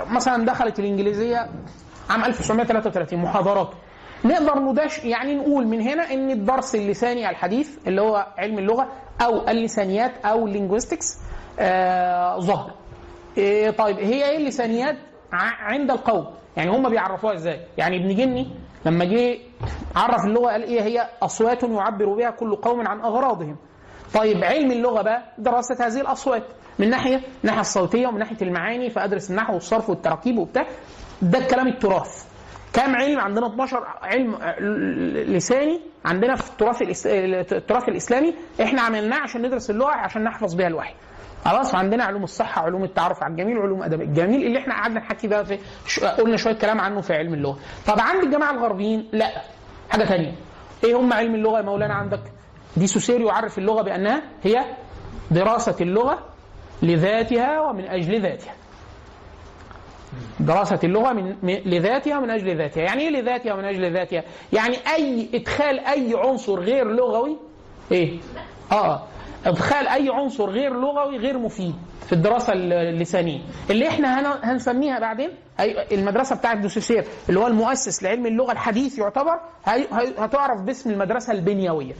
مثلا 0.09 0.45
دخلت 0.45 0.79
الإنجليزية 0.79 1.49
عام 2.09 2.23
1933 2.23 3.19
محاضراته 3.19 3.73
نقدر 4.25 4.59
نداش 4.59 5.03
يعني 5.05 5.36
نقول 5.36 5.67
من 5.67 5.81
هنا 5.81 6.13
إن 6.13 6.31
الدرس 6.31 6.75
اللساني 6.75 7.29
الحديث 7.29 7.69
اللي 7.88 8.01
هو 8.01 8.27
علم 8.38 8.59
اللغة 8.59 8.88
أو 9.21 9.47
اللسانيات 9.47 10.12
أو 10.25 10.45
اللينجويستكس 10.47 11.17
آه 11.59 12.39
ظهر 12.39 12.71
إيه 13.38 13.69
طيب 13.72 14.00
هي 14.00 14.30
إيه 14.30 14.38
اللسانيات 14.38 14.96
عند 15.60 15.91
القوم؟ 15.91 16.28
يعني 16.58 16.72
هم 16.72 16.89
بيعرفوها 16.89 17.34
إزاي؟ 17.34 17.60
يعني 17.78 17.98
ابن 17.98 18.15
جني 18.15 18.48
لما 18.86 19.06
جه 19.06 19.38
عرف 19.96 20.26
اللغة 20.26 20.52
قال 20.52 20.63
إيه؟ 20.63 20.82
هي 20.82 21.10
أصوات 21.24 21.63
يعبر 21.63 22.06
بها 22.13 22.30
كل 22.30 22.56
قوم 22.56 22.88
عن 22.88 23.00
أغراضهم. 23.02 23.56
طيب 24.13 24.43
علم 24.43 24.72
اللغة 24.72 25.02
بقى 25.02 25.24
دراسه 25.38 25.88
هذه 25.88 26.02
الأصوات 26.02 26.43
من 26.80 26.89
ناحية 26.89 27.22
الناحيه 27.43 27.62
الصوتية 27.62 28.08
ومن 28.08 28.19
ناحية 28.19 28.38
المعاني 28.41 28.89
فأدرس 28.89 29.32
النحو 29.32 29.54
والصرف 29.54 29.89
والتراكيب 29.89 30.38
وبتاع. 30.38 30.67
ده 31.22 31.39
الكلام 31.39 31.67
التراث. 31.67 32.26
كام 32.74 32.96
علم؟ 32.96 33.19
عندنا 33.19 33.48
12 33.48 33.84
علم 34.02 34.36
آه، 34.36 34.60
لساني. 35.28 35.82
عندنا 36.06 36.36
في 36.36 36.50
التراث 36.50 37.06
التراث 37.54 37.89
الإسلامي 37.89 38.34
إحنا 38.62 38.82
عملناه 38.82 39.17
عشان 39.19 39.41
ندرس 39.41 39.69
اللغة 39.69 39.91
عشان 39.91 40.24
نحفظ 40.24 40.54
بيها 40.54 40.67
الوحي. 40.67 40.93
خلاص 41.45 41.73
وعندنا 41.73 42.03
علوم 42.03 42.23
الصحة 42.23 42.62
علوم 42.62 42.84
التعرف 42.84 43.23
على 43.23 43.32
الجميل 43.32 43.58
وعلوم 43.58 43.84
أدب. 43.84 44.01
الجميل 44.01 44.45
اللي 44.47 44.60
إحنا 44.60 44.73
قعدنا 44.73 44.99
نحكي 44.99 45.27
بقى 45.27 45.45
في 45.45 45.60
قلنا 46.17 46.38
شوية 46.38 46.53
كلام 46.53 46.82
عنه 46.82 47.01
في 47.01 47.13
علم 47.13 47.34
اللغة. 47.34 47.60
طب 47.88 47.99
عند 47.99 48.23
الجماعة 48.23 48.51
الغربيين؟ 48.51 49.10
لا. 49.12 49.27
حاجة 49.89 50.03
ثانية 50.03 50.34
إيه 50.84 50.95
هم 50.99 51.13
علم 51.13 51.36
اللغة 51.36 51.58
يا 51.58 51.62
مولانا 51.62 51.93
عندك؟ 51.93 52.19
دي 52.77 52.88
سوسيري 52.88 53.25
يعرف 53.25 53.58
اللغة 53.58 53.82
بأنها 53.82 54.21
هي 54.43 54.65
دراسة 55.32 55.75
اللغة 55.82 56.19
لذاتها 56.84 57.62
ومن 57.62 57.86
أجل 57.88 58.21
ذاتها. 58.21 58.53
دراسة 60.39 60.79
اللغة 60.84 61.13
من 61.13 61.36
لذاتها 61.65 62.17
ومن 62.17 62.29
أجل 62.29 62.58
ذاتها، 62.58 62.82
يعني 62.84 63.01
إيه 63.01 63.10
لذاتها 63.10 63.53
ومن 63.53 63.65
أجل 63.65 63.93
ذاتها؟ 63.93 64.23
يعني 64.53 64.75
أي 64.95 65.29
إدخال 65.34 65.79
أي 65.79 66.13
عنصر 66.15 66.60
غير 66.60 66.88
لغوي؟ 66.88 67.38
إيه؟ 67.91 68.19
آه. 68.71 69.03
إدخال 69.45 69.88
أي 69.88 70.10
عنصر 70.10 70.49
غير 70.49 70.73
لغوي 70.73 71.17
غير 71.17 71.38
مفيد 71.38 71.75
في 72.06 72.13
الدراسة 72.13 72.53
الل- 72.53 72.73
اللسانية، 72.73 73.39
اللي 73.69 73.88
إحنا 73.88 74.19
هن- 74.19 74.39
هنسميها 74.43 74.99
بعدين 74.99 75.29
أي 75.60 75.95
المدرسة 75.95 76.36
بتاعت 76.36 76.58
دوسوسير 76.58 77.06
اللي 77.29 77.39
هو 77.39 77.47
المؤسس 77.47 78.03
لعلم 78.03 78.25
اللغة 78.25 78.51
الحديث 78.51 78.99
يعتبر 78.99 79.39
هتعرف 80.17 80.62
باسم 80.62 80.89
المدرسة 80.91 81.34
البنيوية. 81.34 81.93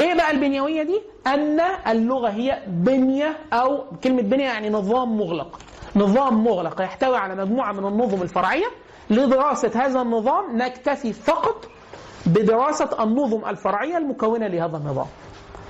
إيه 0.00 0.14
بقى 0.14 0.30
البنيوية 0.30 0.82
دي؟ 0.82 1.00
أن 1.26 1.60
اللغة 1.88 2.28
هي 2.28 2.62
بنية 2.66 3.36
أو 3.52 3.84
كلمة 4.04 4.22
بنية 4.22 4.44
يعني 4.44 4.70
نظام 4.70 5.16
مغلق. 5.18 5.60
نظام 5.96 6.44
مغلق 6.44 6.82
يحتوي 6.82 7.16
على 7.16 7.34
مجموعة 7.34 7.72
من 7.72 7.86
النظم 7.86 8.22
الفرعية 8.22 8.66
لدراسة 9.10 9.70
هذا 9.74 10.00
النظام 10.02 10.56
نكتفي 10.56 11.12
فقط 11.12 11.68
بدراسة 12.26 13.02
النظم 13.02 13.44
الفرعية 13.48 13.98
المكونة 13.98 14.46
لهذا 14.46 14.76
النظام. 14.76 15.06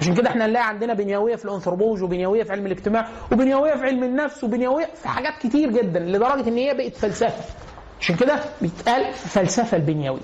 عشان 0.01 0.15
كده 0.15 0.31
إحنا 0.31 0.47
نلاقي 0.47 0.69
عندنا 0.69 0.95
بنيوية 0.95 1.37
في 1.37 1.45
الأنثروبولوجي 1.45 2.03
وبنيوية 2.05 2.43
في 2.43 2.53
علم 2.53 2.67
الاجتماع 2.67 3.09
وبنيوية 3.33 3.75
في 3.75 3.83
علم 3.85 4.03
النفس 4.05 4.45
وبنيوية 4.45 4.87
في 4.95 5.09
حاجات 5.09 5.33
كتير 5.43 5.71
جدا 5.71 6.01
لدرجة 6.01 6.49
إن 6.49 6.57
هي 6.57 6.75
بقت 6.75 6.97
فلسفة. 6.97 7.45
عشان 8.01 8.17
كده 8.17 8.41
بيتقال 8.63 9.13
فلسفة 9.13 9.77
البنيوية. 9.77 10.21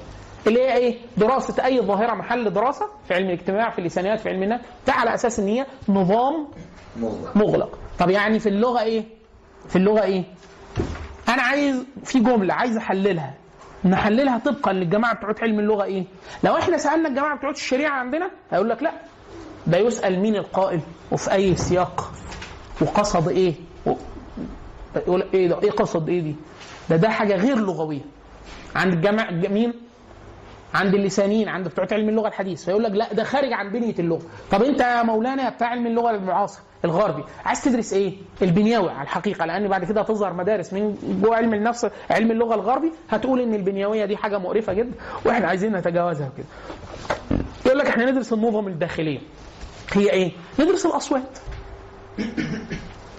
اللي 0.47 0.63
هي 0.63 0.77
إيه؟ 0.77 0.97
دراسة 1.17 1.65
أي 1.65 1.81
ظاهرة 1.81 2.15
محل 2.15 2.51
دراسة 2.53 2.87
في 3.09 3.15
علم 3.15 3.27
الاجتماع 3.27 3.71
في 3.71 3.79
اللسانيات 3.79 4.21
في 4.21 4.29
علم 4.29 4.43
النفس 4.43 4.65
ده 4.87 4.93
على 4.93 5.15
أساس 5.15 5.39
إن 5.41 5.47
هي 5.49 5.67
نظام 5.89 6.49
مغلق 6.97 7.37
مغلق. 7.37 7.79
طب 7.99 8.11
يعني 8.11 8.39
في 8.39 8.49
اللغة 8.49 8.83
إيه؟ 8.83 9.05
في 9.69 9.77
اللغة 9.77 10.03
إيه؟ 10.03 10.25
أنا 11.29 11.43
عايز 11.43 11.85
في 12.05 12.21
جملة 12.21 12.55
عايز 12.55 12.77
أحللها 12.77 13.35
نحللها 13.85 14.39
طبقا 14.39 14.73
للجماعة 14.73 15.15
بتوع 15.15 15.35
علم 15.43 15.59
اللغة 15.61 15.85
إيه؟ 15.85 16.05
لو 16.45 16.57
إحنا 16.57 16.77
سألنا 16.77 17.09
الجماعة 17.09 17.37
بتوع 17.39 17.51
الشريعة 17.51 17.91
عندنا 17.91 18.31
هيقول 18.53 18.69
لك 18.71 18.83
لا 18.83 18.93
ده 19.66 19.79
يسأل 19.79 20.20
مين 20.20 20.37
القائل 20.37 20.81
وفي 21.12 21.33
أي 21.33 21.57
سياق 21.57 22.12
وقصد؟ 22.81 23.55
و... 23.87 23.92
يقول 24.96 25.25
إيه 25.35 25.48
ده؟ 25.48 25.62
إيه 25.62 25.70
قصد 25.70 26.09
إيه 26.09 26.20
دي؟ 26.20 26.35
ده 26.90 26.96
ده 26.96 27.09
حاجة 27.09 27.37
غير 27.37 27.57
لغوية. 27.57 28.01
عند 28.77 28.92
الجماعه 28.92 29.31
مين؟ 29.31 29.72
عند 30.75 30.94
اللسانيين 30.94 31.48
عند 31.48 31.68
بتوع 31.68 31.87
علم 31.92 32.09
اللغة 32.09 32.29
الحديث 32.29 32.64
فيقول 32.64 32.83
لك 32.83 32.90
لا 32.92 33.12
ده 33.12 33.25
خارج 33.25 33.53
عن 33.53 33.68
بنية 33.72 33.94
اللغة 33.98 34.22
طب 34.51 34.62
أنت 34.62 34.81
يا 34.81 35.03
مولانا 35.03 35.48
بتاع 35.48 35.68
علم 35.68 35.87
اللغة 35.87 36.11
المعاصر 36.11 36.61
الغربي 36.85 37.25
عايز 37.44 37.64
تدرس 37.64 37.92
إيه 37.92 38.12
البنيوي 38.42 38.90
على 38.90 39.03
الحقيقة 39.03 39.46
لأن 39.46 39.68
بعد 39.68 39.85
كده 39.85 40.01
هتظهر 40.01 40.33
مدارس 40.33 40.72
من 40.72 40.98
جوه 41.22 41.37
علم 41.37 41.55
النفس 41.55 41.87
علم 42.11 42.31
اللغة 42.31 42.55
الغربي 42.55 42.92
هتقول 43.11 43.40
إن 43.40 43.55
البنيويه 43.55 44.05
دي 44.05 44.16
حاجة 44.16 44.38
مقرفة 44.38 44.72
جدا 44.72 44.92
وإحنا 45.25 45.48
عايزين 45.48 45.77
نتجاوزها 45.77 46.31
كده 46.37 46.46
يقول 47.66 47.79
لك 47.79 47.87
إحنا 47.87 48.11
ندرس 48.11 48.33
النظم 48.33 48.66
الداخلية 48.68 49.18
هي 49.96 50.11
إيه؟ 50.11 50.33
ندرس 50.59 50.87
الأصوات. 50.87 51.38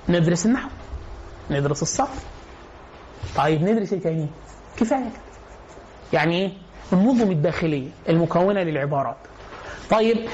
ندرس 0.09 0.45
النحو. 0.45 0.69
ندرس 1.51 1.81
الصرف. 1.81 2.25
طيب 3.35 3.61
ندرس 3.63 3.93
إيه 3.93 4.01
تاني 4.01 4.27
كفاية. 4.77 4.99
كده 4.99 5.09
يعني 6.13 6.41
إيه؟ 6.41 6.51
النظم 6.93 7.31
الداخلية 7.31 7.89
المكونة 8.09 8.63
للعبارات. 8.63 9.17
طيب 9.89 10.29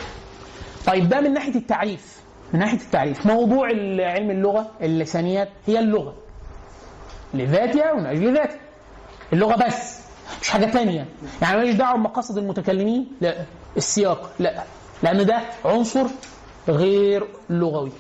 طيب 0.86 1.10
ده 1.10 1.22
من 1.22 1.34
ناحية 1.34 1.56
التعريف. 1.56 2.20
من 2.54 2.60
ناحية 2.60 2.78
التعريف. 2.78 3.26
موضوع 3.26 3.68
علم 3.68 4.32
اللغة 4.32 4.72
اللسانيات 4.82 5.50
هي 5.68 5.80
اللغة. 5.80 6.16
لذاتها 7.34 7.92
ومن 7.92 8.06
أجل 8.06 8.34
ذاتها. 8.34 8.60
اللغة 9.34 9.66
بس 9.66 10.00
مش 10.42 10.50
حاجة 10.50 10.66
تانية. 10.66 11.06
يعني 11.42 11.58
ماليش 11.58 11.76
دعوة 11.76 11.98
بمقاصد 11.98 12.38
المتكلمين. 12.38 13.12
لا 13.22 13.46
السياق. 13.78 14.32
لا 14.40 14.64
لأن 15.04 15.26
ده 15.26 15.42
عنصر 15.66 16.06
غير 16.70 17.28
لغوي. 17.50 17.92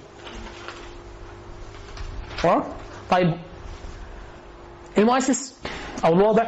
طيب. 3.10 3.34
المؤسس 4.98 5.56
أو 6.06 6.14
الوضع. 6.14 6.44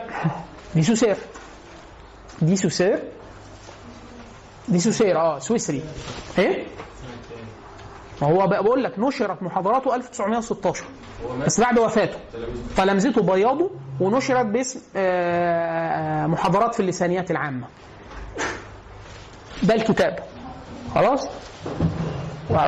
دي 0.76 0.84
سوسير 0.84 1.18
دي 2.42 2.56
سوسير 2.56 3.04
دي 4.68 4.80
سوسير 4.80 5.20
آه 5.20 5.40
سويسري. 5.40 5.84
إيه؟ 6.38 6.66
ما 8.22 8.28
هو 8.28 8.48
بقول 8.48 8.84
لك 8.84 9.00
نشرت 9.00 9.44
محاضراته 9.44 9.96
1916 9.96 10.84
بس 11.46 11.60
بعد 11.60 11.80
وفاته. 11.80 12.18
تلامذته 12.78 13.22
بياضوا 13.22 13.70
ونشرت 14.00 14.46
باسم 14.46 14.80
آه، 14.96 16.28
محاضرات 16.28 16.74
في 16.76 16.80
اللسانيات 16.80 17.32
العامة. 17.32 17.68
ده 19.64 19.76
الكتاب. 19.76 20.20
خلاص؟ 20.96 21.28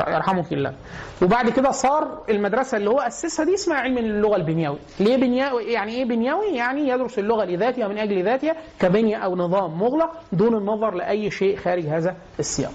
يرحمك 0.08 0.52
الله. 0.52 0.74
وبعد 1.22 1.50
كده 1.50 1.70
صار 1.70 2.22
المدرسة 2.28 2.76
اللي 2.76 2.90
هو 2.90 3.00
أسسها 3.00 3.44
دي 3.44 3.54
اسمها 3.54 3.76
علم 3.76 3.98
اللغة 3.98 4.36
البنيوي 4.36 4.78
ليه 5.00 5.16
بنيوي 5.16 5.64
يعني 5.64 5.92
إيه 5.92 6.04
بنيوي 6.04 6.46
يعني 6.46 6.88
يدرس 6.88 7.18
اللغة 7.18 7.44
لذاتها 7.44 7.88
من 7.88 7.98
أجل 7.98 8.24
ذاتها 8.24 8.56
كبنية 8.80 9.16
أو 9.16 9.36
نظام 9.36 9.78
مغلق 9.78 10.10
دون 10.32 10.54
النظر 10.54 10.94
لأي 10.94 11.30
شيء 11.30 11.56
خارج 11.56 11.86
هذا 11.86 12.16
السياق. 12.38 12.72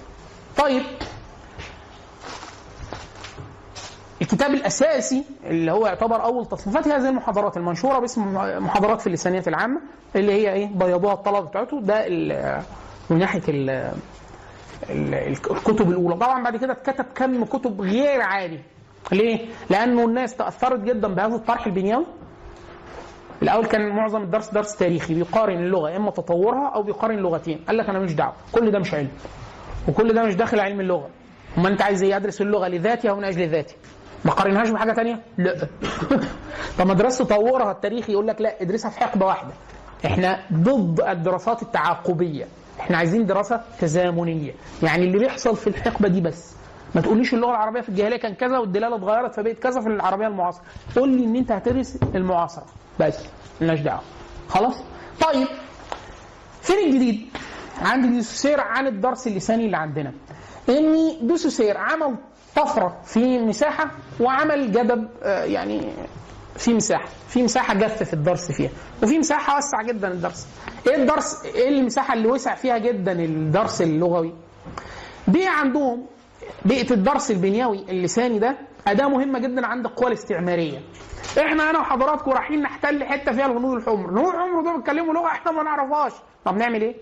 طيب. 0.58 0.82
الكتاب 4.22 4.50
الأساسي 4.54 5.24
اللي 5.44 5.72
هو 5.72 5.86
يعتبر 5.86 6.22
أول 6.24 6.46
تصنيفات 6.46 6.88
هذه 6.88 7.08
المحاضرات 7.08 7.56
المنشورة 7.56 7.98
باسم 7.98 8.34
محاضرات 8.64 9.00
في 9.00 9.06
اللسانيات 9.06 9.48
العامة 9.48 9.80
اللي 10.16 10.32
هي 10.32 10.52
إيه؟ 10.52 10.66
بيضوها 10.66 11.12
الطلبة 11.14 11.40
بتاعته 11.40 11.80
ده 11.80 12.06
من 13.10 13.18
ناحية 13.18 13.42
الكتب 14.90 15.90
الأولى. 15.90 16.14
طبعا 16.16 16.42
بعد 16.42 16.56
كده 16.56 16.72
اتكتب 16.72 17.04
كم 17.14 17.44
كتب 17.44 17.80
غير 17.80 18.20
عادي. 18.22 18.60
ليه؟ 19.12 19.46
لأنه 19.70 20.04
الناس 20.04 20.36
تأثرت 20.36 20.80
جدا 20.80 21.08
بهذا 21.08 21.34
الطرح 21.34 21.66
البنيوي. 21.66 22.06
الأول 23.42 23.66
كان 23.66 23.96
معظم 23.96 24.22
الدرس 24.22 24.50
درس 24.50 24.76
تاريخي 24.76 25.14
بيقارن 25.14 25.58
اللغة 25.58 25.96
إما 25.96 26.10
تطورها 26.10 26.68
أو 26.74 26.82
بيقارن 26.82 27.16
لغتين. 27.16 27.64
قال 27.68 27.76
لك 27.76 27.88
أنا 27.88 27.98
مش 27.98 28.14
دعوة. 28.14 28.34
كل 28.52 28.70
ده 28.70 28.78
مش 28.78 28.94
علم. 28.94 29.08
وكل 29.88 30.12
ده 30.14 30.22
مش 30.22 30.34
داخل 30.34 30.60
علم 30.60 30.80
اللغة. 30.80 31.08
أما 31.58 31.68
أنت 31.68 31.82
عايز 31.82 32.02
إيه؟ 32.02 32.16
أدرس 32.16 32.40
اللغة 32.40 32.68
لذاتها 32.68 33.12
ومن 33.12 33.24
أجل 33.24 33.48
ذاتها 33.48 33.76
ما 34.24 34.30
قارنهاش 34.32 34.70
بحاجة 34.70 34.92
تانية؟ 34.92 35.20
لا. 35.38 35.56
طب 36.78 36.86
مدرسه 36.86 37.24
تطورها 37.24 37.70
التاريخي 37.70 38.12
يقول 38.12 38.26
لك 38.26 38.40
لا 38.40 38.62
ادرسها 38.62 38.90
في 38.90 39.00
حقبة 39.00 39.26
واحدة. 39.26 39.52
إحنا 40.06 40.40
ضد 40.52 41.00
الدراسات 41.00 41.62
التعاقبية. 41.62 42.44
إحنا 42.80 42.96
عايزين 42.96 43.26
دراسة 43.26 43.60
تزامنية. 43.80 44.52
يعني 44.82 45.04
اللي 45.04 45.18
بيحصل 45.18 45.56
في 45.56 45.66
الحقبة 45.66 46.08
دي 46.08 46.20
بس. 46.20 46.52
ما 46.94 47.00
تقوليش 47.00 47.34
اللغة 47.34 47.50
العربية 47.50 47.80
في 47.80 47.88
الجاهلية 47.88 48.16
كان 48.16 48.34
كذا 48.34 48.58
والدلالة 48.58 48.96
اتغيرت 48.96 49.34
فبقت 49.34 49.58
كذا 49.58 49.80
في 49.80 49.86
العربية 49.86 50.26
المعاصرة. 50.26 50.62
قول 50.96 51.08
لي 51.08 51.24
إن 51.24 51.36
أنت 51.36 51.52
هتدرس 51.52 51.98
المعاصرة. 52.14 52.66
بس 53.00 53.18
مالناش 53.60 53.80
دعوة. 53.80 54.00
خلاص؟ 54.48 54.74
طيب 55.20 55.48
فين 56.62 56.78
الجديد؟ 56.88 57.28
عندي 57.82 58.08
دوسوسير 58.08 58.60
عن 58.60 58.86
الدرس 58.86 59.26
اللساني 59.26 59.66
اللي 59.66 59.76
عندنا. 59.76 60.12
إن 60.68 61.16
دوسوسير 61.22 61.76
عمل 61.76 62.16
طفرة 62.56 62.96
في 63.04 63.38
مساحة 63.38 63.90
وعمل 64.20 64.72
جدب 64.72 65.08
آه، 65.22 65.44
يعني 65.44 65.92
في 66.60 66.74
مساحة 66.74 67.08
في 67.28 67.42
مساحة 67.42 67.74
جف 67.74 68.02
في 68.02 68.12
الدرس 68.14 68.52
فيها 68.52 68.70
وفي 69.02 69.18
مساحة 69.18 69.56
وسع 69.58 69.82
جدا 69.82 70.08
الدرس. 70.08 70.46
إيه 70.88 70.96
الدرس؟ 70.96 71.44
إيه 71.44 71.68
المساحة 71.68 72.14
اللي 72.14 72.28
وسع 72.28 72.54
فيها 72.54 72.78
جدا 72.78 73.12
الدرس 73.12 73.82
اللغوي؟ 73.82 74.34
بيئة 75.28 75.48
عندهم 75.50 76.06
بيئة 76.64 76.90
الدرس 76.92 77.30
البنيوي 77.30 77.78
اللساني 77.90 78.38
ده 78.38 78.56
أداة 78.86 79.08
مهمة 79.08 79.38
جدا 79.38 79.66
عند 79.66 79.86
القوى 79.86 80.08
الاستعمارية. 80.08 80.78
إحنا 81.38 81.70
أنا 81.70 81.78
وحضراتكم 81.78 82.30
رايحين 82.30 82.62
نحتل 82.62 83.04
حتة 83.04 83.32
فيها 83.32 83.46
الهنود 83.46 83.76
الحمر 83.76 84.08
الهنود 84.10 84.34
الحمر 84.34 84.62
دول 84.62 84.76
بيتكلموا 84.76 85.14
لغة 85.14 85.26
إحنا 85.26 85.52
ما 85.52 85.62
نعرفهاش. 85.62 86.12
طب 86.44 86.56
نعمل 86.56 86.82
إيه؟ 86.82 86.94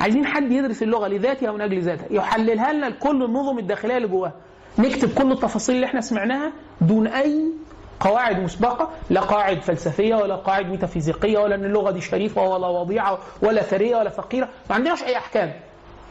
عايزين 0.00 0.26
حد 0.26 0.52
يدرس 0.52 0.82
اللغة 0.82 1.08
لذاتها 1.08 1.50
ومن 1.50 1.60
أجل 1.60 1.82
ذاتها. 1.82 2.06
يحللها 2.10 2.72
لنا 2.72 2.86
لكل 2.86 3.22
النظم 3.22 3.58
الداخلية 3.58 3.96
اللي 3.96 4.08
جواها. 4.08 4.32
نكتب 4.78 5.14
كل 5.14 5.32
التفاصيل 5.32 5.74
اللي 5.74 5.86
إحنا 5.86 6.00
سمعناها 6.00 6.52
دون 6.80 7.06
أي 7.06 7.52
قواعد 8.00 8.38
مسبقة 8.40 8.90
لا 9.10 9.20
قواعد 9.20 9.62
فلسفية 9.62 10.14
ولا 10.14 10.34
قواعد 10.36 10.66
ميتافيزيقية 10.66 11.38
ولا 11.38 11.54
إن 11.54 11.64
اللغة 11.64 11.90
دي 11.90 12.00
شريفة 12.00 12.42
ولا 12.42 12.66
وضيعة 12.66 13.18
ولا 13.42 13.62
ثرية 13.62 13.96
ولا 13.96 14.10
فقيرة. 14.10 14.48
ما 14.70 14.74
عندناش 14.76 15.02
أي 15.02 15.16
أحكام. 15.16 15.52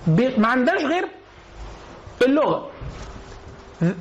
ب- 0.08 0.40
ما 0.40 0.48
عندناش 0.48 0.84
غير 0.84 1.08
اللغة. 2.26 2.70
ذ- 3.84 3.96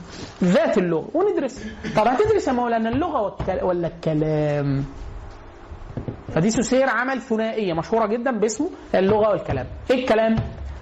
ذات 0.44 0.78
اللغة. 0.78 1.08
وندرس. 1.14 1.64
طب 1.96 2.08
هتدرس 2.08 2.48
يا 2.48 2.52
مولانا 2.52 3.06
والكل- 3.06 3.64
ولا 3.64 3.86
الكلام؟ 3.88 4.84
فدي 6.34 6.50
سوسير 6.50 6.88
عمل 6.88 7.20
ثنائية 7.20 7.72
مشهورة 7.74 8.06
جدا 8.06 8.30
باسمه 8.30 8.70
اللغة 8.94 9.28
والكلام. 9.30 9.66
إيه 9.90 9.96
الكلام؟ 10.02 10.36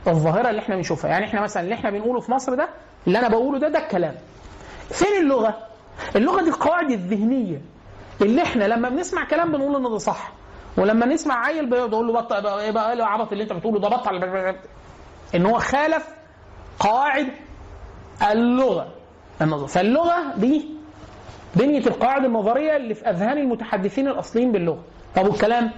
الظاهرة 0.06 0.50
اللي 0.50 0.60
إحنا 0.60 0.76
بنشوفها. 0.76 1.10
يعني 1.10 1.24
إحنا 1.26 1.40
مثلا 1.42 1.62
اللي 1.62 1.74
إحنا 1.74 1.90
بنقوله 1.90 2.20
في 2.20 2.32
مصر 2.32 2.54
ده 2.54 2.68
اللي 3.06 3.18
أنا 3.18 3.28
بقوله 3.28 3.58
ده 3.58 3.68
ده 3.68 3.78
الكلام. 3.78 4.14
فين 4.90 5.22
اللغة؟ 5.22 5.54
اللغة 6.16 6.42
دي 6.42 6.48
القواعد 6.48 6.90
الذهنيه 6.90 7.60
اللي 8.22 8.42
إحنا 8.42 8.64
لما 8.64 8.88
بنسمع 8.88 9.24
كلام 9.24 9.52
بنقول 9.52 9.76
إن 9.76 9.82
ده 9.82 9.98
صح. 9.98 10.32
ولما 10.76 11.06
نسمع 11.06 11.46
عيل 11.46 11.70
بيقعد 11.70 11.92
يقول 11.92 12.06
له 12.06 12.12
بطل 12.12 12.46
إيه 12.46 12.70
بقى؟ 12.70 12.88
إيه 12.92 12.98
العبط 12.98 13.32
اللي 13.32 13.44
انت 13.44 13.52
بتقوله 13.52 13.80
ده؟ 13.80 13.88
بطل. 13.88 14.22
إن 15.34 15.46
هو 15.46 15.58
خالف 15.58 16.06
قواعد 16.78 17.28
اللغة. 18.30 18.88
النظر. 19.42 19.66
فاللغة 19.66 20.34
دي 20.36 20.68
بنية 21.56 21.86
القواعد 21.86 22.24
النظرية 22.24 22.76
اللي 22.76 22.94
في 22.94 23.10
أذهان 23.10 23.38
المتحدثين 23.38 24.08
الأصليين 24.08 24.52
باللغة. 24.52 24.82
طب 25.16 25.26
والكلام؟ 25.26 25.70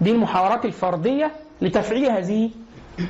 دي 0.00 0.10
المحاورات 0.10 0.64
الفردية 0.64 1.32
لتفعيل 1.62 2.10
هذه 2.10 2.50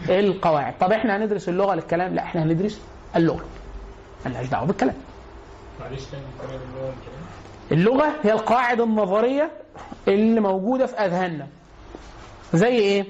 القواعد. 0.09 0.75
طب 0.81 0.93
إحنا 0.93 1.17
هندرس 1.17 1.49
اللغة 1.49 1.75
للكلام؟ 1.75 2.15
لا 2.15 2.23
إحنا 2.23 2.43
هندرس 2.43 2.81
اللغة. 3.17 3.45
ملهاش 4.27 4.47
دعوة 4.47 4.67
بالكلام. 4.67 4.95
اللغة 7.73 8.15
هي 8.23 8.33
القواعد 8.33 8.81
النظرية 8.81 9.51
اللي 10.09 10.41
موجودة 10.41 10.87
في 10.87 10.97
أذهاننا. 10.97 11.47
زي 12.55 12.67
إيه؟ 12.69 13.05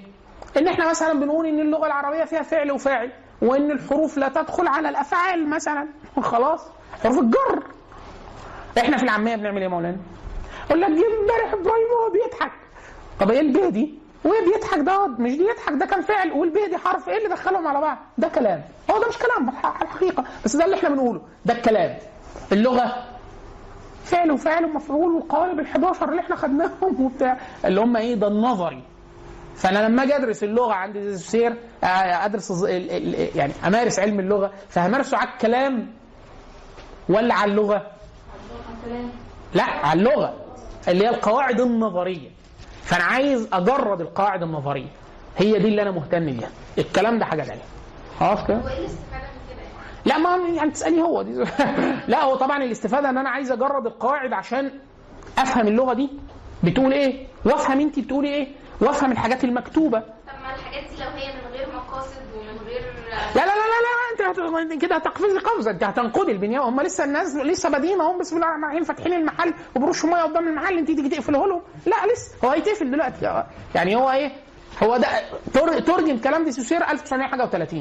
إن 0.57 0.68
إحنا 0.68 0.90
مثلا 0.90 1.12
بنقول 1.12 1.46
إن 1.46 1.61
اللغة 1.61 1.87
العربية 1.87 2.24
فيها 2.24 2.42
فعل 2.42 2.72
وفاعل 2.72 3.12
وإن 3.42 3.70
الحروف 3.70 4.18
لا 4.18 4.28
تدخل 4.28 4.66
على 4.66 4.88
الأفعال 4.88 5.50
مثلا. 5.50 5.88
خلاص؟ 6.20 6.61
حروف 7.04 7.18
الجر 7.18 7.62
إحنا 8.78 8.96
في 8.96 9.02
العامية 9.02 9.37
بنعمل 9.37 9.57
إيه 9.57 9.64
يا 9.64 9.68
مولانا؟ 9.68 9.96
أقول 10.70 10.81
لك 10.81 10.88
جه 10.90 11.04
امبارح 11.20 11.52
إبراهيم 11.52 11.87
وهو 11.98 12.11
بيضحك. 12.12 12.52
طب 13.20 13.31
إيه 13.31 13.40
البيه 13.40 13.68
دي 13.68 13.98
وهي 14.24 14.44
بيضحك 14.44 14.78
ده 14.78 15.07
مش 15.07 15.33
دي 15.33 15.42
يضحك 15.44 15.72
ده 15.72 15.87
كان 15.87 16.02
فعل. 16.02 16.33
والبيه 16.33 16.66
دي 16.66 16.76
حرف 16.78 17.09
إيه 17.09 17.18
اللي 17.18 17.28
دخلهم 17.28 17.66
على 17.66 17.81
بعض؟ 17.81 17.98
ده 18.18 18.28
كلام. 18.28 18.62
هو 18.90 19.00
ده 19.00 19.09
مش 19.09 19.18
كلام 19.18 19.48
الحقيقة. 19.83 20.24
بس 20.44 20.57
ده 20.57 20.64
اللي 20.64 20.76
إحنا 20.76 20.88
بنقوله. 20.88 21.20
ده 21.44 21.54
الكلام. 21.54 21.96
اللغة 22.53 23.05
فعل 24.05 24.31
وفاعل 24.31 24.64
ومفعول 24.64 25.11
والقوالب 25.14 25.66
ال11 25.66 26.03
اللي 26.03 26.20
إحنا 26.20 26.37
خدناهم 26.37 27.05
وبتاع. 27.05 27.37
اللي 27.64 27.81
هم 27.81 27.96
إيه؟ 27.96 28.14
ده 28.14 28.29
النظري. 28.29 28.83
فأنا 29.57 29.88
لما 29.88 30.03
أجي 30.03 30.16
أدرس 30.16 30.44
اللغة 30.44 30.72
عندي 30.72 31.16
سير 31.16 31.57
أدرس 31.83 32.62
يعني 33.35 33.53
أمارس 33.66 33.98
علم 33.98 34.20
اللغة 34.20 34.53
فهمارسه 34.68 35.16
على 35.18 35.29
الكلام 35.29 35.92
ولا 37.09 37.35
على 37.35 37.51
اللغة؟ 37.51 37.87
لا 39.55 39.62
على 39.64 40.01
اللغة 40.01 40.35
اللي 40.88 41.05
هي 41.05 41.09
القواعد 41.11 41.61
النظرية. 41.61 42.31
فأنا 42.83 43.05
عايز 43.05 43.48
أجرد 43.53 44.01
القواعد 44.01 44.42
النظرية. 44.42 44.88
هي 45.37 45.59
دي 45.59 45.68
اللي 45.68 45.83
أنا 45.83 45.90
مهتم 45.90 46.27
بيها. 46.27 46.48
الكلام 46.79 47.18
ده 47.18 47.24
حاجة 47.24 47.42
ثانية 47.42 47.62
خلاص 48.20 48.44
كده؟ 48.46 48.57
وايه 48.64 48.79
الاستفاده 48.79 49.24
من 49.24 49.55
كده 49.55 49.62
يعني؟ 49.62 49.88
لا 50.04 50.18
ما 50.18 50.37
يعني 50.48 50.70
تسالي 50.70 51.02
هو. 51.02 51.22
دي 51.22 51.32
لا 52.08 52.24
هو 52.24 52.34
طبعا 52.34 52.62
الاستفادة 52.64 53.08
إن 53.11 53.18
أنا 53.18 53.30
عايز 53.30 53.52
اجرد 53.52 53.87
القواعد 53.87 54.32
عشان 54.32 54.70
أفهم 55.38 55.68
اللغة 55.68 55.92
دي. 55.92 56.11
بتقول 56.64 56.92
إيه؟ 56.92 57.26
وأفهم 57.44 57.80
انت 57.80 57.98
بتقولي 57.98 58.28
إيه؟ 58.28 58.48
وأفهم 58.80 59.12
الحاجات 59.12 59.44
المكتوبة. 59.44 59.98
طب 59.98 60.06
ما 60.42 60.54
الحاجات 60.54 60.90
دي 60.90 60.96
لو 61.04 61.11
هي 61.11 61.32
من 61.34 61.52
غير 61.52 61.68
مقاصد 61.76 62.22
ومن 62.37 62.66
غير 62.66 62.82
لا 63.11 63.40
لا 63.40 63.46
لا 63.46 63.54
لا, 63.54 64.28
لا 64.30 64.62
انت 64.62 64.82
كده 64.82 64.96
هتقفزي 64.96 65.38
قفزة. 65.38 65.70
أنت 65.70 65.84
هتنقضي 65.84 66.32
البنيان 66.32 66.62
هم 66.62 66.80
لسه 66.80 67.04
الناس 67.04 67.37
لسه 67.37 67.68
بادئين 67.68 68.00
اهم 68.00 68.18
بسم 68.18 68.37
الله 68.37 68.46
الرحمن 68.48 68.64
الرحيم. 68.64 68.84
فاتحين 68.84 69.12
المحل 69.12 69.54
وبرشوا 69.76 70.08
ميه 70.11 70.22
قدام 70.22 70.48
المحل. 70.48 70.78
أنت 70.78 70.87
تيجي 70.87 71.08
تقفله 71.08 71.46
لهم؟ 71.46 71.62
لا 71.87 72.12
لسه. 72.12 72.34
هو 72.44 72.48
هيتقفل 72.50 72.90
دلوقتي. 72.90 73.44
يعني 73.74 73.96
هو 73.96 74.11
إيه؟ 74.11 74.32
هو 74.82 74.96
ده 74.96 75.06
تر- 75.54 75.80
ترجم 75.80 76.18
كلام 76.18 76.44
دي 76.44 76.52
سوسير 76.52 76.90
1900 76.90 77.26
حاجة 77.28 77.46
و30 77.50 77.74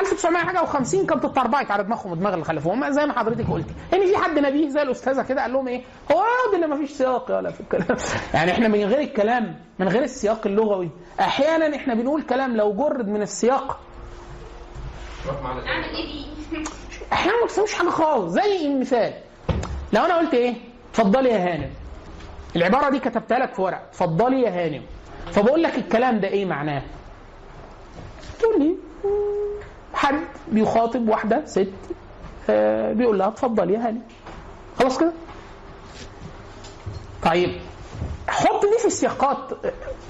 1900 0.00 0.44
حاجة 0.44 0.58
و50 0.58 1.06
كانت 1.06 1.24
اتربعت 1.24 1.70
على 1.70 1.84
دماغهم 1.84 2.12
ودماغ 2.12 2.34
اللي 2.34 2.44
خلفوهم 2.44 2.90
زي 2.90 3.06
ما 3.06 3.18
حضرتك 3.18 3.50
قلتي. 3.50 3.74
ان 3.94 4.06
في 4.06 4.16
حد 4.16 4.38
نبيه 4.38 4.68
زي 4.68 4.82
الأستاذة 4.82 5.22
كده 5.22 5.42
قال 5.42 5.52
لهم 5.52 5.68
إيه؟ 5.68 5.82
هو 6.12 6.16
يقعد 6.16 6.54
اللي 6.54 6.66
ما 6.66 6.76
فيش 6.76 6.90
سياق 6.90 7.36
ولا 7.38 7.50
في 7.50 7.60
الكلام. 7.60 7.96
يعني 8.34 8.52
إحنا 8.52 8.68
من 8.68 8.84
غير 8.84 9.00
الكلام 9.00 9.56
من 9.78 9.88
غير 9.88 10.02
السياق 10.02 10.46
اللغوي. 10.46 10.90
أحيانا 11.20 11.76
إحنا 11.76 11.94
بنقول 11.94 12.22
كلام 12.22 12.56
لو 12.56 12.72
جرد 12.72 13.08
من 13.08 13.22
السياق. 13.22 13.78
إيه 15.26 16.06
دي؟ 16.52 16.64
أحيانا 17.12 17.40
ما 17.40 17.46
تفهمش 17.46 17.74
حاجة 17.74 17.88
خالص. 17.88 18.32
زي 18.32 18.66
المثال. 18.66 19.12
لو 19.92 20.04
أنا 20.04 20.16
قلت 20.18 20.34
إيه؟ 20.34 20.54
اتفضلي 20.90 21.28
يا 21.30 21.38
هانم. 21.38 21.70
العبارة 22.56 22.90
دي 22.90 22.98
كتبتها 22.98 23.38
لك 23.38 23.54
في 23.54 23.62
ورق. 23.62 23.82
اتفضلي 23.90 24.42
يا 24.42 24.50
هانم. 24.50 24.82
فبقول 25.32 25.62
لك 25.62 25.78
الكلام 25.78 26.20
ده 26.20 26.28
إيه 26.28 26.44
معناه؟ 26.44 26.82
تقول 28.38 28.60
لي 28.62 28.76
حد 29.94 30.20
بيخاطب 30.48 31.08
واحدة 31.08 31.42
ست 31.44 31.68
آه، 32.50 32.92
بيقول 32.92 33.18
لها 33.18 33.28
اتفضلي 33.28 33.72
يا 33.74 33.88
هانم. 33.88 34.02
خلاص 34.78 34.98
كده؟ 34.98 35.12
طيب 37.22 37.60
حط 38.28 38.62
دي 38.66 38.78
في 38.78 38.84
السياقات 38.84 39.50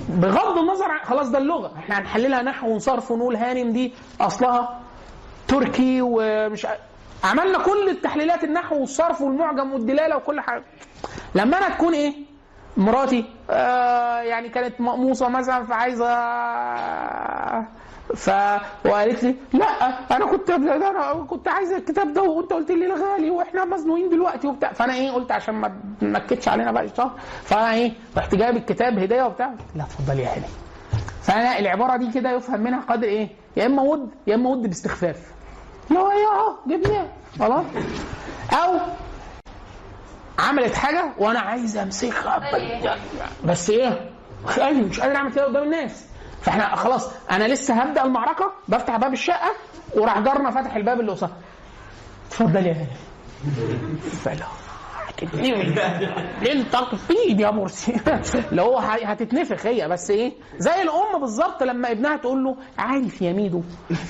بغض 0.08 0.58
النظر 0.58 0.84
عن 0.84 0.98
خلاص 1.04 1.28
ده 1.30 1.38
اللغة. 1.38 1.72
إحنا 1.78 1.98
هنحللها 1.98 2.42
نحو 2.42 2.74
وصرف 2.74 3.10
ونقول 3.10 3.36
هانم 3.36 3.72
دي 3.72 3.92
أصلها 4.20 4.80
تركي 5.48 5.98
ومش 6.02 6.66
عملنا 7.24 7.58
كل 7.58 7.88
التحليلات 7.88 8.44
النحو 8.44 8.80
والصرف 8.80 9.20
والمعجم 9.20 9.72
والدلالة 9.72 10.16
وكل 10.16 10.40
حاجة. 10.40 10.64
لما 11.34 11.58
أنا 11.58 11.68
تكون 11.68 11.94
إيه؟ 11.94 12.14
مراتي 12.76 13.24
آه 13.50 14.20
يعني 14.20 14.48
كانت 14.48 14.80
مقموصة 14.80 15.28
مثلا 15.28 15.64
فعايزة 15.64 16.06
ف 18.16 18.30
وقالت 18.86 19.24
لي 19.24 19.34
لا 19.52 19.66
أنا 20.16 20.26
كنت 20.26 20.50
أنا 20.50 21.12
كنت 21.28 21.48
عايزه 21.48 21.76
الكتاب 21.76 22.12
ده 22.12 22.22
وأنت 22.22 22.52
قلت 22.52 22.70
لي 22.70 22.86
لا 22.86 22.94
غالي 22.94 23.30
وإحنا 23.30 23.64
مزنوقين 23.64 24.08
دلوقتي 24.08 24.46
وبتاع. 24.46 24.72
فأنا 24.72 24.94
إيه 24.94 25.10
قلت 25.10 25.32
عشان 25.32 25.54
ما 25.54 25.72
تنكدش 26.00 26.48
علينا 26.48 26.72
بقى 26.72 26.84
الشهر 26.84 27.10
فأنا 27.42 27.72
إيه 27.72 27.92
رحت 28.16 28.34
جايب 28.34 28.56
الكتاب 28.56 28.98
هدية 28.98 29.22
وبتاع 29.22 29.50
لا 29.76 29.82
اتفضلي 29.82 30.22
يا 30.22 30.28
هاني 30.36 30.46
فأنا 31.22 31.58
العبارة 31.58 31.96
دي 31.96 32.10
كده 32.12 32.30
يفهم 32.32 32.60
منها 32.60 32.80
قدر 32.80 33.04
إيه 33.08 33.28
يا 33.56 33.66
إما 33.66 33.82
ود 33.82 34.10
يا 34.26 34.34
إما 34.34 34.50
ود 34.50 34.62
باستخفاف. 34.62 35.18
اللي 35.88 36.00
هو 36.00 36.10
إيه 36.10 36.26
اهو 36.26 36.54
جبناه 36.66 37.06
خلاص. 37.38 37.64
أو 38.52 38.78
عملت 40.38 40.74
حاجة 40.74 41.04
وأنا 41.18 41.40
عايز 41.40 41.76
امسكها 41.76 42.38
ب- 42.38 43.46
بس 43.46 43.70
إيه؟ 43.70 44.10
مش 44.48 44.58
قادر 44.58 44.80
مش 44.80 45.00
قادر 45.00 45.16
أعمل 45.16 45.32
كده 45.32 45.44
قدام 45.44 45.62
الناس. 45.62 46.04
فإحنا 46.42 46.76
خلاص 46.76 47.10
أنا 47.30 47.44
لسه 47.44 47.74
هبدأ 47.74 48.04
المعركة 48.04 48.52
بفتح 48.68 48.96
باب 48.96 49.12
الشقة 49.12 49.50
وراح 49.94 50.18
جارنا 50.18 50.50
فتح 50.50 50.76
الباب 50.76 51.00
اللي 51.00 51.12
قصاد 51.12 51.30
اتفضل 52.28 52.66
يا 52.66 52.72
هاني 52.72 52.86
فلا 54.24 54.46
هتتنفخ. 55.22 56.20
للتخفيض 56.42 57.40
يا 57.40 57.50
مرسي؟ 57.50 57.94
اللي 58.50 58.62
هو 58.62 58.78
هتتنفخ 58.78 59.66
هي 59.66 59.88
بس 59.88 60.10
إيه؟ 60.10 60.32
زي 60.58 60.82
الأم 60.82 61.20
بالظبط 61.20 61.62
لما 61.62 61.90
ابنها 61.90 62.16
تقول 62.16 62.44
له 62.44 62.56
عارف 62.78 63.22
يا 63.22 63.32
ميدو 63.32 63.62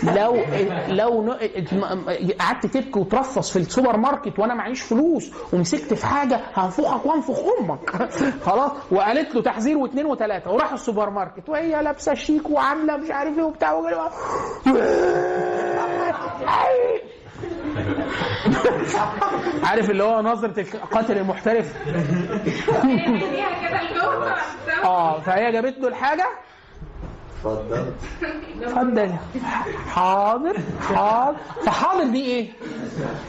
لو 0.02 0.36
لو 0.88 1.36
قعدت 2.40 2.66
تبكي 2.66 2.98
وترفص 2.98 3.50
في 3.50 3.58
السوبر 3.58 3.96
ماركت 3.96 4.38
وأنا 4.38 4.54
معيش 4.54 4.82
فلوس 4.82 5.30
ومسكت 5.52 5.94
في 5.94 6.06
حاجة 6.06 6.40
هنفخك 6.54 7.06
وأنفخ 7.06 7.38
أمك. 7.60 7.90
خلاص 8.46 8.72
وقالت 8.90 9.34
له 9.34 9.42
تحذير 9.42 9.78
واثنين 9.78 10.06
وثلاثه 10.06 10.50
وراح 10.50 10.72
السوبر 10.72 11.10
ماركت 11.10 11.48
وهي 11.48 11.82
لابسة 11.82 12.14
شيك 12.14 12.50
وعاملة 12.50 12.96
مش 12.96 13.10
عارف 13.10 13.38
إيه 13.38 13.44
وبتاع 13.44 13.72
عارف 19.64 19.90
اللي 19.90 20.04
هو 20.04 20.20
نظرة 20.22 20.60
القاتل 20.60 21.18
المحترف؟ 21.18 21.72
آه 24.84 25.20
فهي 25.20 25.52
جابت 25.52 25.78
له 25.78 25.88
الحاجة. 25.88 26.26
اتفضل. 27.44 27.92
اتفضل. 28.62 29.12
حاضر 29.88 30.56
حاضر. 30.94 31.36
فحاضر 31.66 32.04
دي 32.04 32.24
إيه؟ 32.26 32.50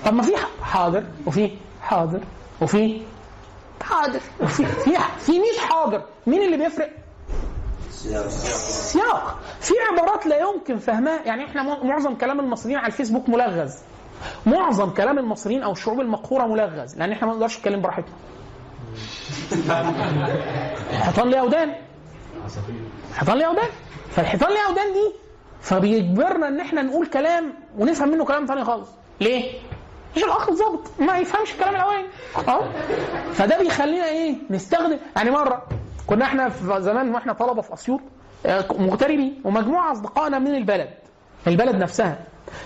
طب 0.06 0.14
ما 0.14 0.22
في 0.24 0.32
حاضر 0.64 1.04
وفي 1.26 1.52
حاضر 1.82 2.20
وفي 2.62 3.02
حاضر 3.84 4.20
وفي 4.42 4.66
في 4.66 4.98
في 5.20 5.32
100 5.32 5.42
حاضر. 5.70 6.02
مين 6.28 6.42
اللي 6.42 6.58
بيفرق؟ 6.58 6.90
سياق. 7.92 9.40
في 9.62 9.74
عبارات 9.92 10.26
لا 10.26 10.38
يمكن 10.40 10.78
فهمها. 10.78 11.20
يعني 11.26 11.46
إحنا 11.46 11.64
مع- 11.64 11.84
معظم 11.84 12.16
كلام 12.16 12.40
المصريين 12.40 12.78
على 12.78 12.88
الفيسبوك 12.88 13.30
ملغز. 13.30 13.78
معظم 14.46 14.90
كلام 14.90 15.20
المصريين 15.20 15.64
أو 15.64 15.72
الشعوب 15.72 16.00
المقهورة 16.02 16.46
ملغز 16.46 16.98
لأن 16.98 17.12
إحنا 17.12 17.28
ما 17.28 17.34
نقدرش 17.34 17.58
نتكلم 17.60 17.82
براحتنا. 17.82 18.14
الحيطان 20.94 21.30
ليها 21.30 21.42
ودان 21.42 21.76
الحيطان 23.12 23.38
ليها 23.38 23.50
ودان 23.50 23.70
فالحيطان 24.10 24.50
ليها 24.50 24.68
ودان 24.72 24.94
دي؟ 24.94 25.14
فبيجبرنا 25.62 26.48
إن 26.48 26.60
إحنا 26.60 26.82
نقول 26.82 27.08
كلام 27.08 27.54
ونفهم 27.78 28.10
منه 28.10 28.26
كلام 28.26 28.46
تاني 28.46 28.64
خالص. 28.64 28.90
ليه؟ 29.22 29.52
مش 30.18 30.24
الأخ 30.24 30.50
الظابط 30.50 30.82
ما 31.00 31.18
يفهمش 31.18 31.52
الكلام 31.52 31.76
الاولاني 31.76 32.08
أه؟ 32.48 32.70
فده 33.34 33.58
بيخلينا 33.60 34.06
إيه؟ 34.06 34.36
نستخدم 34.50 34.98
يعني 35.16 35.32
مرة 35.32 35.64
كنا 36.08 36.26
إحنا 36.26 36.50
في 36.50 36.82
زمان 36.82 37.16
وإحنا 37.16 37.34
طلبة 37.34 37.62
في 37.62 37.74
أسيوط 37.74 38.00
آه، 38.46 38.66
مغتربين 38.80 39.42
ومجموعة 39.46 39.92
أصدقائنا 39.92 40.40
من 40.40 40.56
البلد 40.56 40.90
البلد 41.48 41.76
نفسها. 41.76 42.20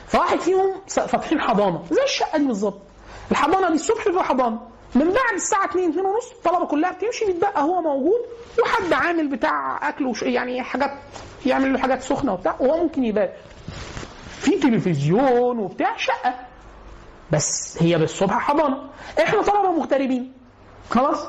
فواحد 0.07 0.39
فيهم 0.39 0.81
فاتحين 0.87 1.41
حضانه 1.41 1.83
زي 1.91 2.03
الشقة 2.03 2.37
دي 2.37 2.45
بالظبط. 2.47 2.81
الحضانة 3.31 3.67
دي 3.69 3.75
الصبح 3.75 4.03
في 4.03 4.19
حضانه 4.23 4.59
من 4.95 5.05
بعد 5.05 5.33
الساعة 5.35 5.65
2 5.65 5.89
2 5.89 6.05
ونص 6.05 6.31
الطلبة 6.31 6.65
كلها 6.65 6.91
بتمشي 6.91 7.25
بيتبقى 7.25 7.63
هو 7.63 7.81
موجود 7.81 8.19
وحد 8.63 8.93
عامل 8.93 9.27
بتاع 9.27 9.89
أكل 9.89 10.05
وش 10.05 10.21
يعني 10.23 10.63
حاجات 10.63 10.91
يعمل 11.45 11.73
له 11.73 11.79
حاجات 11.79 12.01
سخنة 12.01 12.33
وبتاع 12.33 12.55
وهو 12.59 12.77
ممكن 12.83 13.03
يبات. 13.03 13.33
في 14.39 14.51
تلفزيون 14.59 15.59
وبتاع 15.59 15.97
شقة. 15.97 16.35
بس 17.31 17.77
هي 17.81 17.97
بالصبح 17.97 18.39
حضانة. 18.39 18.89
إحنا 19.23 19.41
طلبة 19.41 19.71
مغتربين. 19.71 20.33
خلاص؟ 20.89 21.27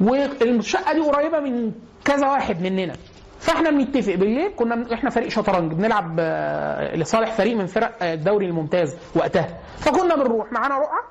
والشقة 0.00 0.92
دي 0.92 1.00
قريبة 1.00 1.40
من 1.40 1.72
كذا 2.04 2.26
واحد 2.28 2.60
مننا. 2.62 2.96
فاحنا 3.46 3.70
بنتفق 3.70 4.14
بالليل. 4.14 4.50
كنا 4.56 4.94
إحنا 4.94 5.10
فريق 5.10 5.28
شطرنج 5.28 5.72
بنلعب 5.72 6.16
آه، 6.20 6.96
لصالح 6.96 7.32
فريق 7.32 7.56
من 7.56 7.66
فرق 7.66 7.92
آه، 8.02 8.14
الدوري 8.14 8.46
الممتاز 8.46 8.96
وقتها. 9.14 9.48
فكنا 9.78 10.14
بنروح 10.16 10.52
معانا 10.52 10.78
رقعه 10.78 11.02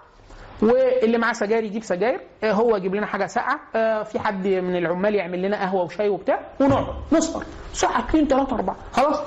واللي 0.61 1.17
معاه 1.17 1.33
سجاير 1.33 1.63
يجيب 1.63 1.83
سجاير 1.83 2.19
آه، 2.43 2.51
هو 2.51 2.75
يجيب 2.77 2.95
لنا 2.95 3.05
حاجة 3.05 3.25
ساقعة 3.25 3.59
في 4.03 4.19
حد 4.19 4.47
من 4.47 4.75
العمال 4.75 5.15
يعمل 5.15 5.41
لنا 5.41 5.57
قهوة 5.61 5.83
وشاي 5.83 6.09
وبتاع 6.09 6.39
ونقعد 6.59 6.85
نسهر. 7.11 7.43
ساعة 7.73 7.99
2 7.99 8.27
3 8.27 8.55
4 8.55 8.75
خلاص. 8.93 9.19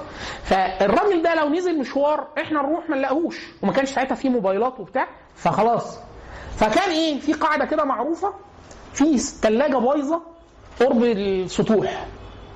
فالراجل 0.45 1.23
ده 1.23 1.35
لو 1.35 1.49
نزل 1.49 1.79
مشوار 1.79 2.27
إحنا 2.39 2.63
نروح 2.63 2.91
ما 2.91 2.97
نلاقوهوش 2.97 3.47
وما 3.63 3.73
كانش 3.73 3.89
ساعتها 3.91 4.15
في 4.15 4.29
موبايلات 4.29 4.81
وبتاع 4.81 5.09
فخلاص. 5.35 5.99
فكان 6.57 6.91
إيه 6.91 7.21
في 7.21 7.33
قاعدة 7.33 7.65
كده 7.65 7.85
معروفة 7.85 8.33
في 8.93 9.19
ثلاجه 9.19 9.77
بايظة 9.77 10.23
قرب 10.81 11.05
السطوح. 11.05 12.07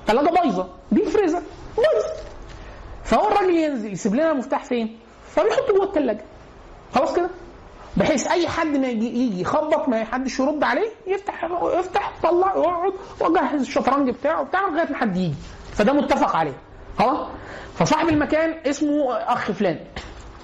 ثلاجه 0.07 0.29
بايظه 0.29 0.67
دي 0.91 1.05
فريزر 1.05 1.41
بايظ 1.77 2.03
فهو 3.03 3.27
الراجل 3.27 3.49
ينزل 3.55 3.93
يسيب 3.93 4.13
لنا 4.15 4.31
المفتاح 4.31 4.63
فين؟ 4.63 4.99
فبيحطه 5.35 5.73
جوه 5.73 5.85
الثلاجه 5.85 6.23
خلاص 6.95 7.15
كده 7.15 7.29
بحيث 7.97 8.27
اي 8.27 8.47
حد 8.47 8.77
ما 8.77 8.87
يجي 8.87 9.07
يجي 9.25 9.41
يخبط 9.41 9.89
ما 9.89 10.03
حدش 10.03 10.39
يرد 10.39 10.63
عليه 10.63 10.89
يفتح 11.07 11.43
يفتح 11.79 12.13
يطلع 12.19 12.55
يقعد 12.55 12.93
واجهز 13.21 13.61
الشطرنج 13.61 14.09
بتاعه 14.09 14.43
بتاع 14.43 14.67
لغايه 14.69 14.89
ما 14.91 14.97
حد 14.97 15.17
يجي 15.17 15.33
فده 15.73 15.93
متفق 15.93 16.35
عليه 16.35 16.53
خلاص 16.99 17.27
فصاحب 17.75 18.09
المكان 18.09 18.55
اسمه 18.67 19.13
اخ 19.17 19.51
فلان 19.51 19.79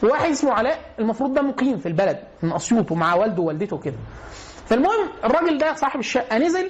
وواحد 0.03 0.29
اسمه 0.29 0.51
علاء 0.53 0.79
المفروض 0.99 1.33
ده 1.33 1.41
مقيم 1.41 1.77
في 1.77 1.85
البلد 1.85 2.19
من 2.41 2.53
اسيوط 2.53 2.91
ومع 2.91 3.15
والده 3.15 3.41
ووالدته 3.41 3.77
كده 3.77 3.95
فالمهم 4.65 5.09
الراجل 5.23 5.57
ده 5.57 5.73
صاحب 5.73 5.99
الشقه 5.99 6.37
نزل 6.37 6.69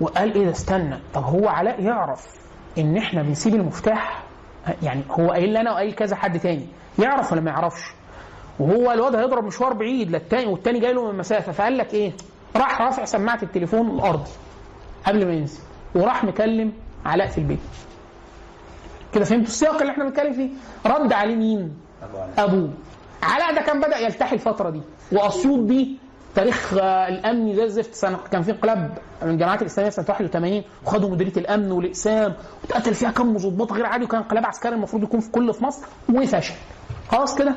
وقال 0.00 0.34
إيه 0.34 0.44
ده 0.44 0.50
استنى 0.50 0.98
طب 1.14 1.22
هو 1.24 1.48
علاء 1.48 1.82
يعرف 1.82 2.26
ان 2.78 2.96
إحنا 2.96 3.22
بنسيب 3.22 3.54
المفتاح؟ 3.54 4.22
يعني 4.82 5.02
هو 5.10 5.30
قايل 5.30 5.54
لنا 5.54 5.72
وقايل 5.72 5.92
كذا 5.92 6.16
حد 6.16 6.40
تاني 6.40 6.66
يعرف 6.98 7.32
ولا 7.32 7.40
ما 7.40 7.50
يعرفش؟ 7.50 7.82
وهو 8.58 8.92
الواد 8.92 9.14
هيضرب 9.16 9.44
مشوار 9.44 9.72
بعيد 9.72 10.10
للتاني 10.10 10.46
والتاني 10.46 10.80
جاي 10.80 10.92
له 10.92 11.12
من 11.12 11.18
مسافة 11.18 11.52
فقال 11.52 11.78
لك 11.78 11.94
إيه؟ 11.94 12.12
راح 12.56 12.80
رافع 12.82 13.04
سماعة 13.04 13.38
التليفون 13.42 13.90
الارضي 13.90 14.30
قبل 15.06 15.26
ما 15.26 15.32
ينزل 15.32 15.60
وراح 15.94 16.24
مكلم 16.24 16.72
علاء 17.06 17.26
في 17.28 17.38
البيت. 17.38 17.58
كده 19.14 19.24
فهمتوا 19.24 19.46
السياق 19.46 19.80
اللي 19.80 19.92
إحنا 19.92 20.04
بنتكلم 20.04 20.32
فيه؟ 20.32 20.48
رد 20.86 21.12
عليه 21.12 21.36
مين؟ 21.36 21.76
أبوه. 22.38 22.70
علاء 23.22 23.54
ده 23.54 23.60
كان 23.60 23.80
بدأ 23.80 23.98
يلتحي 23.98 24.34
الفترة 24.34 24.70
دي 24.70 24.80
واسيوط 25.12 25.58
دي 25.60 25.96
تاريخ 26.38 26.74
آه، 26.74 27.08
الامني 27.08 27.54
زي 27.56 27.64
الزفت 27.64 27.94
سنة 27.94 28.18
كان 28.32 28.42
في 28.42 28.50
انقلاب 28.50 28.98
من 29.22 29.30
الجماعات 29.30 29.62
الإسلامية 29.62 29.90
سنة 29.90 30.04
81 30.08 30.62
وخدوا 30.86 31.10
مديرية 31.10 31.32
الأمن 31.36 31.72
والإقسام 31.72 32.34
واتقتل 32.62 32.94
فيها 32.94 33.10
كم 33.10 33.36
ضباط 33.36 33.72
غير 33.72 33.86
عادي 33.86 34.04
وكان 34.04 34.20
انقلاب 34.20 34.46
عسكري 34.46 34.74
المفروض 34.74 35.02
يكون 35.02 35.20
في 35.20 35.30
كل 35.30 35.54
في 35.54 35.64
مصر 35.64 35.86
وفشل. 36.14 36.54
خلاص 37.10 37.34
كده؟ 37.38 37.54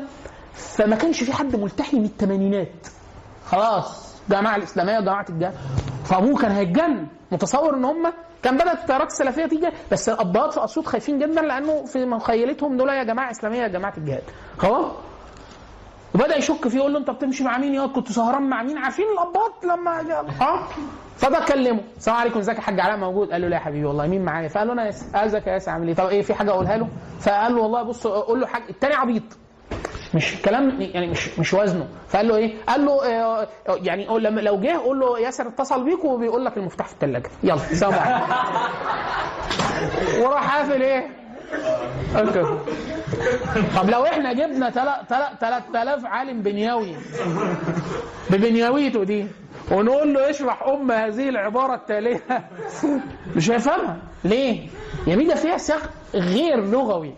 فما 0.53 0.95
كانش 0.95 1.23
في 1.23 1.33
حد 1.33 1.55
ملتحي 1.55 1.99
من 1.99 2.05
الثمانينات 2.05 2.87
خلاص 3.45 4.15
الجماعه 4.29 4.55
الإسلامية 4.55 4.97
وجماعة 4.99 5.25
الجهاد 5.29 5.53
فأبوه 6.05 6.41
كان 6.41 6.51
هيتجنن. 6.51 7.07
متصور 7.31 7.75
إن 7.75 7.85
هم 7.85 8.13
كان 8.43 8.55
بدأت 8.57 8.77
التيارات 8.81 9.07
السلفية 9.07 9.45
تيجي 9.45 9.69
بس 9.91 10.09
الاباء 10.09 10.49
في 10.49 10.63
أسيوط 10.63 10.85
خايفين 10.85 11.19
جدا 11.19 11.41
لأنه 11.41 11.85
في 11.85 12.05
مخيلتهم 12.05 12.77
دول 12.77 12.89
يا 12.89 13.03
جماعة 13.03 13.31
إسلامية 13.31 13.61
يا 13.61 13.67
جماعة 13.67 13.93
الجهاد. 13.97 14.23
خلاص؟ 14.57 14.91
وبدأ 16.15 16.37
يشك 16.37 16.67
فيه 16.67 16.77
يقول 16.77 16.93
له 16.93 16.99
أنت 16.99 17.09
بتمشي 17.09 17.43
مع 17.43 17.57
مين 17.57 17.73
يا؟ 17.73 17.85
كنت 17.87 18.11
سهران 18.11 18.41
مع 18.49 18.63
مين؟ 18.63 18.77
عارفين 18.77 19.05
الأباط 19.13 19.65
لما 19.65 20.23
آه. 20.41 20.67
فده 21.17 21.39
كلمه 21.45 21.79
السلام 21.97 22.17
عليكم 22.17 22.39
إزيك 22.39 22.55
يا 22.57 22.61
حاج؟ 22.61 22.79
علاء 22.79 22.97
موجود. 22.97 23.31
قال 23.31 23.41
له 23.41 23.47
لا 23.47 23.55
يا 23.55 23.61
حبيبي 23.61 23.85
والله 23.85 24.07
مين 24.07 24.25
معايا؟ 24.25 24.47
فقال 24.47 24.67
له 24.67 24.73
أنا 24.73 24.85
ياسر 24.85 25.05
قال 25.17 25.25
ازيك 25.25 25.47
يا 25.47 25.53
ياسر؟ 25.53 25.71
عامل 25.71 25.87
إيه؟ 25.87 25.95
طب 25.95 26.07
إيه 26.07 26.21
في 26.21 26.33
حاجة 26.33 26.51
أقولها 26.51 26.77
له؟ 26.77 26.87
فقال 27.19 27.55
له 27.55 27.61
والله 27.61 27.83
بص 27.83 28.07
قول 28.07 28.41
له 28.41 28.47
حاجة. 28.47 28.63
التاني 28.69 28.93
عبيط. 28.93 29.23
مش 30.13 30.41
كلام 30.41 30.81
يعني 30.81 31.07
مش 31.07 31.39
مش 31.39 31.53
وزنه. 31.53 31.87
فقال 32.09 32.27
له 32.27 32.35
إيه؟ 32.35 32.53
قال 32.67 32.85
له 32.85 33.05
آه، 33.05 33.47
يعني 33.67 34.07
قول 34.07 34.23
لما 34.23 34.41
لو 34.41 34.59
جه 34.59 34.77
قول 34.77 34.99
له 34.99 35.19
ياسر 35.19 35.47
اتصل 35.47 35.83
بيك 35.83 36.05
وبيقول 36.05 36.45
لك 36.45 36.57
المفتاح 36.57 36.87
في 36.87 36.93
الثلاجه 36.93 37.29
يلا 37.43 37.57
سلام 37.57 37.93
وراح 40.21 40.57
قافل 40.57 40.81
إيه؟ 40.81 41.20
طب 43.75 43.89
لو 43.89 44.05
إحنا 44.05 44.33
جبنا 44.33 44.69
3000 44.69 46.05
عالم 46.05 46.41
بنيوي 46.41 46.95
ببنيويته 48.29 49.03
دي 49.03 49.27
ونقول 49.71 50.13
له 50.13 50.29
اشرح 50.29 50.63
أم 50.63 50.91
هذه 50.91 51.29
العبارة 51.29 51.75
التالية. 51.75 52.21
مش 53.35 53.51
هيفهمها. 53.51 53.97
ليه؟ 54.23 54.67
يا 55.07 55.15
ميدا 55.15 55.35
فيها 55.35 55.57
سياق 55.57 55.89
غير 56.15 56.65
لغوي. 56.65 57.13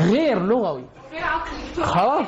غير 0.00 0.38
لغوي. 0.42 0.84
خلاص. 1.82 2.26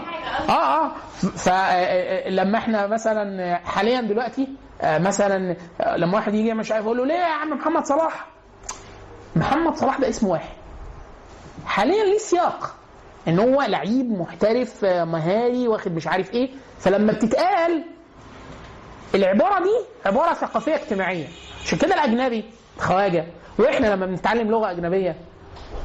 آه 0.48 0.84
آه. 0.84 0.92
فلما 1.36 2.58
إحنا 2.58 2.86
مثلا 2.86 3.56
حاليا 3.64 4.00
دلوقتي 4.00 4.48
آه، 4.82 4.98
مثلا 4.98 5.56
آه، 5.80 5.96
لما 5.96 6.14
واحد 6.14 6.34
يجي 6.34 6.54
مش 6.54 6.72
عارف 6.72 6.84
يقول 6.84 6.98
له 6.98 7.06
ليه 7.06 7.14
يا 7.14 7.24
عم 7.34 7.50
محمد 7.50 7.84
صلاح؟ 7.84 8.26
محمد 9.36 9.76
صلاح 9.76 9.98
ده 10.00 10.08
اسم 10.08 10.26
واحد. 10.28 10.59
حاليا 11.70 12.04
ليه 12.04 12.18
سياق. 12.18 12.74
إن 13.28 13.38
هو 13.38 13.62
لعيب 13.62 14.10
محترف 14.10 14.84
آه، 14.84 15.04
مهاري 15.04 15.68
واخد 15.68 15.94
مش 15.94 16.06
عارف 16.06 16.32
إيه. 16.34 16.50
فلما 16.80 17.12
بتتقال 17.12 17.84
العبارة 19.14 19.62
دي 19.62 19.86
عبارة 20.06 20.34
ثقافية 20.34 20.74
اجتماعية. 20.74 21.26
عشان 21.64 21.78
كده 21.78 21.94
الأجنبي 21.94 22.44
خواجة 22.78 23.26
وإحنا 23.58 23.86
لما 23.86 24.06
بنتعلم 24.06 24.50
لغة 24.50 24.70
أجنبية 24.70 25.16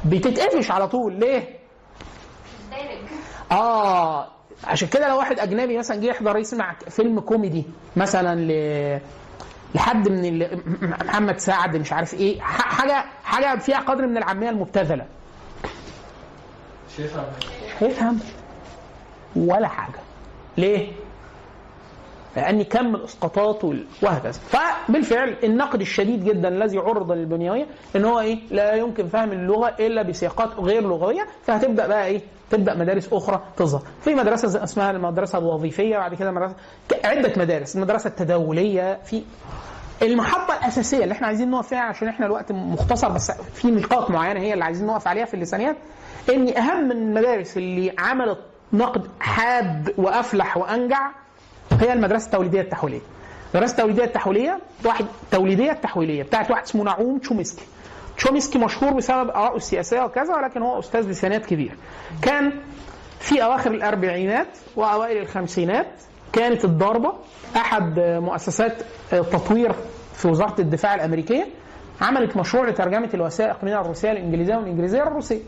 بتتقفش 0.04 0.70
على 0.70 0.88
طول. 0.88 1.12
ليه؟ 1.20 1.56
آه 3.52 4.28
عشان 4.64 4.88
كده 4.88 5.08
لو 5.08 5.18
واحد 5.18 5.40
أجنبي 5.40 5.78
مثلا 5.78 5.96
جه 6.00 6.06
يحضر 6.06 6.36
يسمع 6.38 6.74
فيلم 6.88 7.20
كوميدي 7.20 7.64
مثلا 7.96 8.40
ل 8.40 9.00
لحد 9.74 10.08
من. 10.08 10.46
محمد 10.82 11.38
سعد 11.38 11.76
مش 11.76 11.92
عارف 11.92 12.14
إيه 12.14 12.40
حاجة 12.40 13.04
حاجة 13.24 13.58
فيها 13.58 13.78
قدر 13.78 14.06
من 14.06 14.16
العامية 14.16 14.50
المبتذلة. 14.50 15.06
شايفها 16.96 17.24
هيفهم. 17.78 18.18
ولا 19.36 19.68
حاجة. 19.68 19.98
ليه؟ 20.56 20.92
لأن 22.36 22.62
كم 22.62 22.94
الاسقاطات 22.94 23.64
وال- 23.64 23.84
وهكذا. 24.02 24.32
فبالفعل 24.88 25.36
النقد 25.44 25.80
الشديد 25.80 26.24
جدا 26.24 26.48
الذي 26.48 26.78
عرض 26.78 27.12
للبنيوية 27.12 27.66
إن 27.96 28.04
هو 28.04 28.20
إيه؟ 28.20 28.38
لا 28.50 28.74
يمكن 28.74 29.06
فهم 29.08 29.32
اللغة 29.32 29.68
إلا 29.80 30.02
بسياقات 30.02 30.48
غير 30.58 30.82
لغوية. 30.82 31.26
فهتبدأ 31.46 31.86
بقى 31.86 32.06
إيه؟ 32.06 32.20
تبدأ 32.50 32.74
مدارس 32.74 33.12
أخرى 33.12 33.42
تظهر. 33.56 33.82
في 34.00 34.14
مدرسة 34.14 34.64
اسمها 34.64 34.90
المدرسة 34.90 35.38
الوظيفية 35.38 35.98
بعد 35.98 36.14
كده 36.14 36.30
مدرسه 36.30 36.54
عدة 37.04 37.32
مدارس. 37.36 37.76
المدرسة 37.76 38.08
التداولية 38.08 38.98
في 39.04 39.22
المحطة 40.02 40.56
الأساسية 40.58 41.02
اللي 41.04 41.12
إحنا 41.14 41.26
عايزين 41.26 41.50
نقف 41.50 41.68
فيها 41.68 41.80
عشان 41.80 42.08
إحنا 42.08 42.26
الوقت 42.26 42.52
مختصر 42.52 43.08
بس 43.08 43.30
في 43.54 43.68
نقاط 43.70 44.10
معينة 44.10 44.40
هي 44.40 44.52
اللي 44.52 44.64
عايزين 44.64 44.86
نقف 44.86 45.08
عليها 45.08 45.24
في 45.24 45.34
اللسانيات 45.34 45.76
إن 46.34 46.56
أهم 46.56 46.92
المدارس 46.92 47.56
اللي 47.56 47.92
عملت 47.98 48.38
نقد 48.72 49.08
حاد 49.20 49.94
وأفلح 49.98 50.56
وأنجع 50.56 51.10
هي 51.80 51.92
المدرسة 51.92 52.26
التوليدية 52.26 52.60
التحويلية. 52.60 53.00
المدرسة 53.54 53.72
التوليدية 53.72 54.04
التحويلية 54.04 54.58
واحد 54.84 55.06
توليدية 55.30 55.72
التحويلية 55.72 56.22
بتاعت 56.22 56.50
واحد 56.50 56.62
اسمه 56.62 56.84
نعوم 56.84 57.18
تشومسكي. 57.18 57.64
تشومسكي 58.16 58.58
مشهور 58.58 58.92
بسبب 58.92 59.30
آرائه 59.30 59.56
السياسية 59.56 60.00
وكذا 60.00 60.34
ولكن 60.34 60.62
هو 60.62 60.78
أستاذ 60.78 61.08
لسانيات 61.10 61.46
كبير. 61.46 61.76
كان 62.22 62.52
في 63.20 63.44
أواخر 63.44 63.70
الأربعينات 63.70 64.48
وأوائل 64.76 65.16
الخمسينات 65.22 65.86
كانت 66.32 66.64
الضربة 66.64 67.12
أحد 67.56 68.00
مؤسسات 68.00 68.82
التطوير 69.12 69.72
في 70.14 70.28
وزارة 70.28 70.60
الدفاع 70.60 70.94
الأمريكية 70.94 71.46
عملت 72.00 72.36
مشروع 72.36 72.68
لترجمة 72.68 73.10
الوثائق 73.14 73.64
من 73.64 73.72
الروسية 73.72 74.10
للانجليزيه 74.10 74.56
والانجليزيه 74.56 75.02
للروسية. 75.02 75.40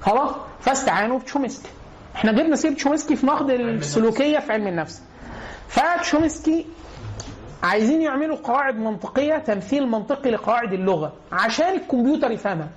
خلاص 0.00 0.30
فاستعانوا 0.60 1.18
بتشومسكي 1.18 1.68
إحنا 2.14 2.32
جبنا 2.32 2.56
سيره 2.56 2.74
تشومسكي 2.74 3.16
في 3.16 3.26
نقد 3.26 3.50
السلوكية 3.50 4.38
في 4.38 4.52
علم 4.52 4.66
النفس. 4.66 5.02
فتشومسكي 5.68 6.66
عايزين 7.62 8.02
يعملوا 8.02 8.36
قواعد 8.36 8.76
منطقية 8.76 9.38
تمثيل 9.38 9.86
منطقي 9.90 10.30
لقواعد 10.30 10.72
اللغة 10.72 11.12
عشان 11.32 11.74
الكمبيوتر 11.74 12.30
يفهمها. 12.30 12.68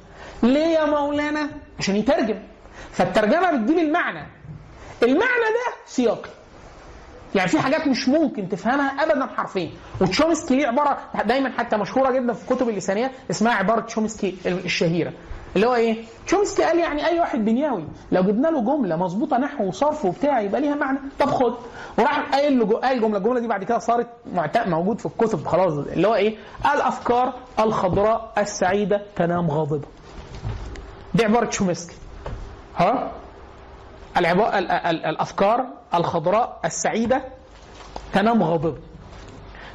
ليه 0.44 0.68
يا 0.68 0.86
مولانا؟ 0.86 1.50
عشان 1.80 1.96
يترجم. 1.96 2.40
فالترجمة 2.92 3.52
بتجيب 3.52 3.78
المعنى. 3.78 4.28
المعنى 5.04 5.44
ده 5.56 5.74
سياقي. 5.86 6.30
يعني 7.36 7.50
في 7.50 7.60
حاجات 7.60 7.88
مش 7.88 8.10
ممكن 8.10 8.50
تفهمها 8.50 8.90
ابدا 9.04 9.26
حرفيا. 9.26 9.70
وتشومسكي 10.02 10.56
ليه 10.56 10.68
عبارة 10.68 10.98
دايما 11.26 11.50
حتى 11.58 11.78
مشهورة 11.78 12.12
جدا 12.12 12.34
في 12.34 12.52
الكتب 12.52 12.70
اللسانية 12.70 13.12
اسمها 13.32 13.54
عبارة 13.54 13.82
تشومسكي 13.82 14.36
الشهيرة. 14.46 15.14
اللي 15.56 15.68
هو 15.68 15.76
إيه؟ 15.76 16.04
تشومسكي 16.28 16.64
قال 16.64 16.80
يعني 16.80 17.06
أي 17.08 17.20
واحد 17.20 17.46
بنياوي 17.46 17.84
لو 18.12 18.22
جبنا 18.24 18.48
له 18.48 18.62
جملة 18.62 18.96
مظبوطة 18.96 19.38
نحو 19.38 19.68
وصرف 19.68 20.06
وبتاع 20.06 20.42
يبقى 20.42 20.62
ليها 20.62 20.76
معنى. 20.76 21.00
طب 21.20 21.26
خد. 21.30 21.54
وراح 21.98 22.20
قايل 22.32 22.60
له 22.60 22.66
قال 22.80 23.02
جملة 23.02 23.18
الجملة 23.18 23.40
دي 23.40 23.48
بعد 23.48 23.64
كده 23.64 23.80
صارت 23.80 24.08
موجود 24.68 25.00
في 25.00 25.06
الكتب. 25.06 25.46
خلاص. 25.48 25.74
اللي 25.74 26.08
هو 26.08 26.16
إيه؟ 26.16 26.36
الأفكار 26.76 27.34
الخضراء 27.60 28.34
السعيدة 28.38 29.02
تنام 29.16 29.52
غاضبة. 29.52 29.88
دي 31.14 31.26
عبارة 31.26 31.46
تشومسكي. 31.46 31.96
ها؟ 32.78 33.12
العبا... 34.18 34.60
ال... 34.60 34.72
ال... 34.72 35.06
الأفكار 35.06 35.66
الخضراء 35.96 36.60
السعيدة 36.66 37.24
تنام 38.14 38.44
غاضبة. 38.44 38.78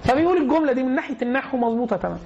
فبيقول 0.04 0.36
الجملة 0.36 0.72
دي 0.72 0.82
من 0.82 0.94
ناحية 0.94 1.16
النحو 1.22 1.56
مظبوطة 1.56 1.96
تمام. 1.96 2.18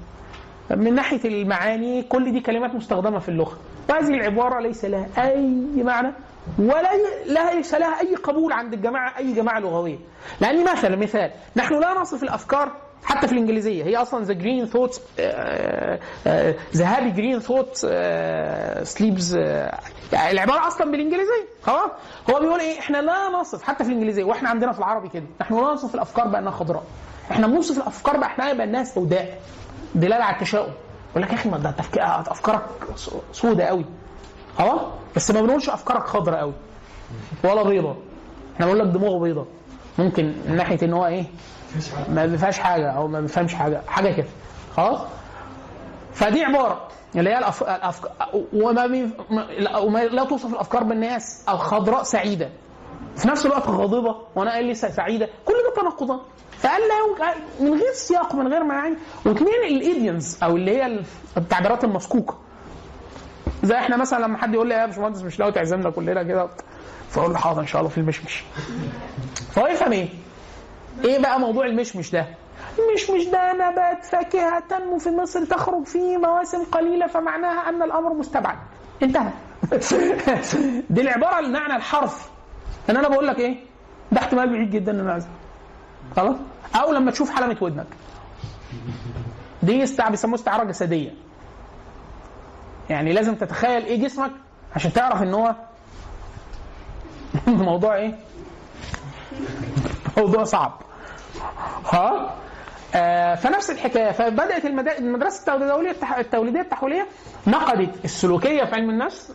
من 0.70 0.94
ناحية 0.94 1.24
المعاني 1.24 2.02
كل 2.02 2.32
دي 2.32 2.40
كلمات 2.40 2.74
مستخدمة 2.74 3.18
في 3.18 3.28
اللغة. 3.28 3.58
وهذه 3.90 4.08
العبارة 4.08 4.60
ليس 4.60 4.84
لها 4.84 5.06
أي 5.18 5.82
معنى 5.82 6.12
ولا 6.58 6.90
ليس 7.26 7.74
لها 7.74 8.00
أي 8.00 8.14
قبول 8.14 8.52
عند 8.52 8.72
الجماعة 8.72 9.18
أي 9.18 9.32
جماعة 9.32 9.58
لغوية. 9.60 9.98
لأن 10.40 10.64
مثلا 10.72 10.96
مثال 10.96 11.30
نحن 11.56 11.80
لا 11.80 12.00
نصف 12.00 12.22
الأفكار 12.22 12.72
حتى 13.04 13.26
في 13.26 13.32
الإنجليزية. 13.32 13.84
هي 13.84 13.96
أصلا 13.96 14.24
the 14.24 14.32
green 14.32 14.66
thoughts 14.66 15.00
the 16.76 16.86
happy 16.86 17.10
green 17.10 17.40
thought 17.40 17.76
sleeps 18.86 19.36
العبارة 20.12 20.66
أصلا 20.66 20.90
بالإنجليزية. 20.90 21.46
خلاص؟ 21.62 21.90
هو 22.30 22.40
بيقول 22.40 22.60
إيه؟ 22.60 22.78
إحنا 22.78 23.02
لا 23.02 23.28
نصف 23.28 23.62
حتى 23.62 23.84
في 23.84 23.90
الإنجليزية. 23.90 24.24
وإحنا 24.24 24.48
عندنا 24.48 24.72
في 24.72 24.78
العربي 24.78 25.08
كده. 25.08 25.24
نحن 25.40 25.54
لا 25.54 25.72
نصف 25.72 25.94
الأفكار 25.94 26.26
بأنها 26.26 26.50
خضراء. 26.50 26.82
إحنا 27.30 27.46
بنوصف 27.46 27.78
الأفكار 27.78 28.16
باحيانا 28.16 28.52
بانها 28.52 28.84
سوداء. 28.84 29.40
دلالة 29.94 30.24
على 30.24 30.36
التشاؤم. 30.36 30.72
يقول 31.10 31.22
لك 31.22 31.30
يا 31.30 31.34
أخي 31.34 31.48
ما 31.48 31.58
ده 31.58 31.70
تفكير 31.70 32.02
أفكارك 32.04 32.62
سوداء 33.32 33.68
قوي. 33.68 33.84
خلاص؟ 34.58 34.80
بس 35.16 35.30
ما 35.30 35.40
بنقولش 35.40 35.68
أفكارك 35.68 36.06
خضراء 36.06 36.40
قوي. 36.40 36.52
ولا 37.44 37.62
بيضة. 37.62 37.96
إحنا 38.54 38.66
بنقول 38.66 38.78
لك 38.78 38.86
دماغه 38.86 39.18
بيضة. 39.18 39.46
ممكن 39.98 40.34
من 40.48 40.56
ناحية 40.56 40.78
إن 40.82 40.92
هو 40.92 41.06
إيه؟ 41.06 41.24
ما 42.08 42.26
بيفهمش 42.26 42.58
حاجة 42.58 42.90
أو 42.90 43.06
ما 43.08 43.20
بيفهمش 43.20 43.54
حاجة 43.54 43.80
حاجة 43.88 44.12
كده. 44.16 44.26
خلاص؟ 44.76 45.00
فدي 46.14 46.44
عبارة 46.44 46.88
اللي 47.16 47.30
هي 47.30 47.38
الأف... 47.38 48.04
وما, 48.52 48.86
بي... 48.86 49.10
لا- 50.08 50.24
توصف 50.24 50.52
الأفكار 50.52 50.82
بالناس. 50.84 51.44
الخضراء 51.48 52.02
سعيدة. 52.02 52.48
في 53.16 53.28
نفس 53.28 53.46
الوقت 53.46 53.68
غاضبة 53.68 54.16
وأنا 54.34 54.52
قال 54.52 54.68
لسه 54.68 54.90
سعيدة. 54.90 55.28
كل 55.44 55.52
ده 55.52 55.80
تناقضات. 55.82 56.20
فقال 56.58 56.80
لا 56.88 57.34
من 57.60 57.70
غير 57.72 57.92
سياق 57.92 58.34
من 58.34 58.48
غير 58.52 58.64
معاني. 58.64 58.96
واثنين 59.26 59.54
الايديومز 59.76 60.38
أو 60.42 60.56
اللي 60.56 60.76
هي 60.76 61.00
التعبيرات 61.36 61.84
المسكوكة. 61.84 62.34
زي 63.62 63.74
إحنا 63.74 63.96
مثلا 63.96 64.22
لما 64.24 64.38
حد 64.38 64.54
يقول 64.54 64.68
لي 64.68 64.74
يا 64.74 64.86
باشمهندس 64.86 65.22
مش 65.22 65.40
ناوي 65.40 65.52
تعزمنا 65.52 65.90
كلنا 65.90 66.22
كده؟ 66.22 66.48
فأقول 67.10 67.32
له 67.32 67.38
حاضر 67.38 67.60
إن 67.60 67.66
شاء 67.66 67.80
الله 67.80 67.90
في 67.92 67.98
المشمش. 67.98 68.44
فهو 69.52 69.66
يفهم 69.66 69.92
إيه؟ 69.92 70.08
إيه 71.04 71.18
بقى 71.18 71.40
موضوع 71.40 71.66
المشمش 71.66 72.10
ده؟ 72.10 72.26
المشمش 72.78 73.24
ده 73.24 73.52
نبات 73.52 74.04
فاكهة 74.04 74.60
تنمو 74.68 74.98
في 74.98 75.10
مصر 75.10 75.44
تخرج 75.44 75.84
في 75.86 76.16
مواسم 76.16 76.64
قليلة 76.64 77.06
فمعناها 77.06 77.68
أن 77.68 77.82
الأمر 77.82 78.12
مستبعد 78.14 78.58
انتهى 79.02 79.30
دي 80.90 81.00
العبارة 81.00 81.38
المعنى 81.38 81.76
الحرفي 81.76 82.28
إن 82.90 82.96
أنا 82.96 83.08
بقول 83.08 83.26
لك 83.26 83.38
إيه؟ 83.38 83.56
ده 84.12 84.20
احتمال 84.20 84.50
بعيد 84.52 84.70
جدا 84.70 84.92
ان 84.92 85.00
أنا 85.00 85.24
خلاص؟ 86.16 86.36
أو 86.74 86.92
لما 86.92 87.10
تشوف 87.10 87.30
حلمة 87.30 87.56
ودنك 87.60 87.86
دي 89.62 89.82
استع 89.82 90.08
بيسموها 90.08 90.34
استعاره 90.34 90.64
جسدية 90.64 91.10
يعني 92.90 93.12
لازم 93.12 93.34
تتخيل 93.34 93.84
إيه 93.84 94.02
جسمك 94.02 94.30
عشان 94.76 94.92
تعرف 94.92 95.22
إن 95.22 95.34
هو 95.34 95.54
الموضوع 97.48 97.94
إيه؟ 97.96 98.14
موضوع 100.16 100.44
صعب. 100.44 100.80
ها؟ 101.92 102.34
آه 102.94 103.34
فنفس 103.34 103.70
الحكاية. 103.70 104.12
فبدأت 104.12 104.64
المدرسة 104.98 105.54
التوليدية 105.54 105.96
التوليدية 106.18 106.60
التحويليه 106.60 107.06
نقدت 107.46 108.04
السلوكية 108.04 108.64
في 108.64 108.74
علم 108.74 108.90
النفس 108.90 109.32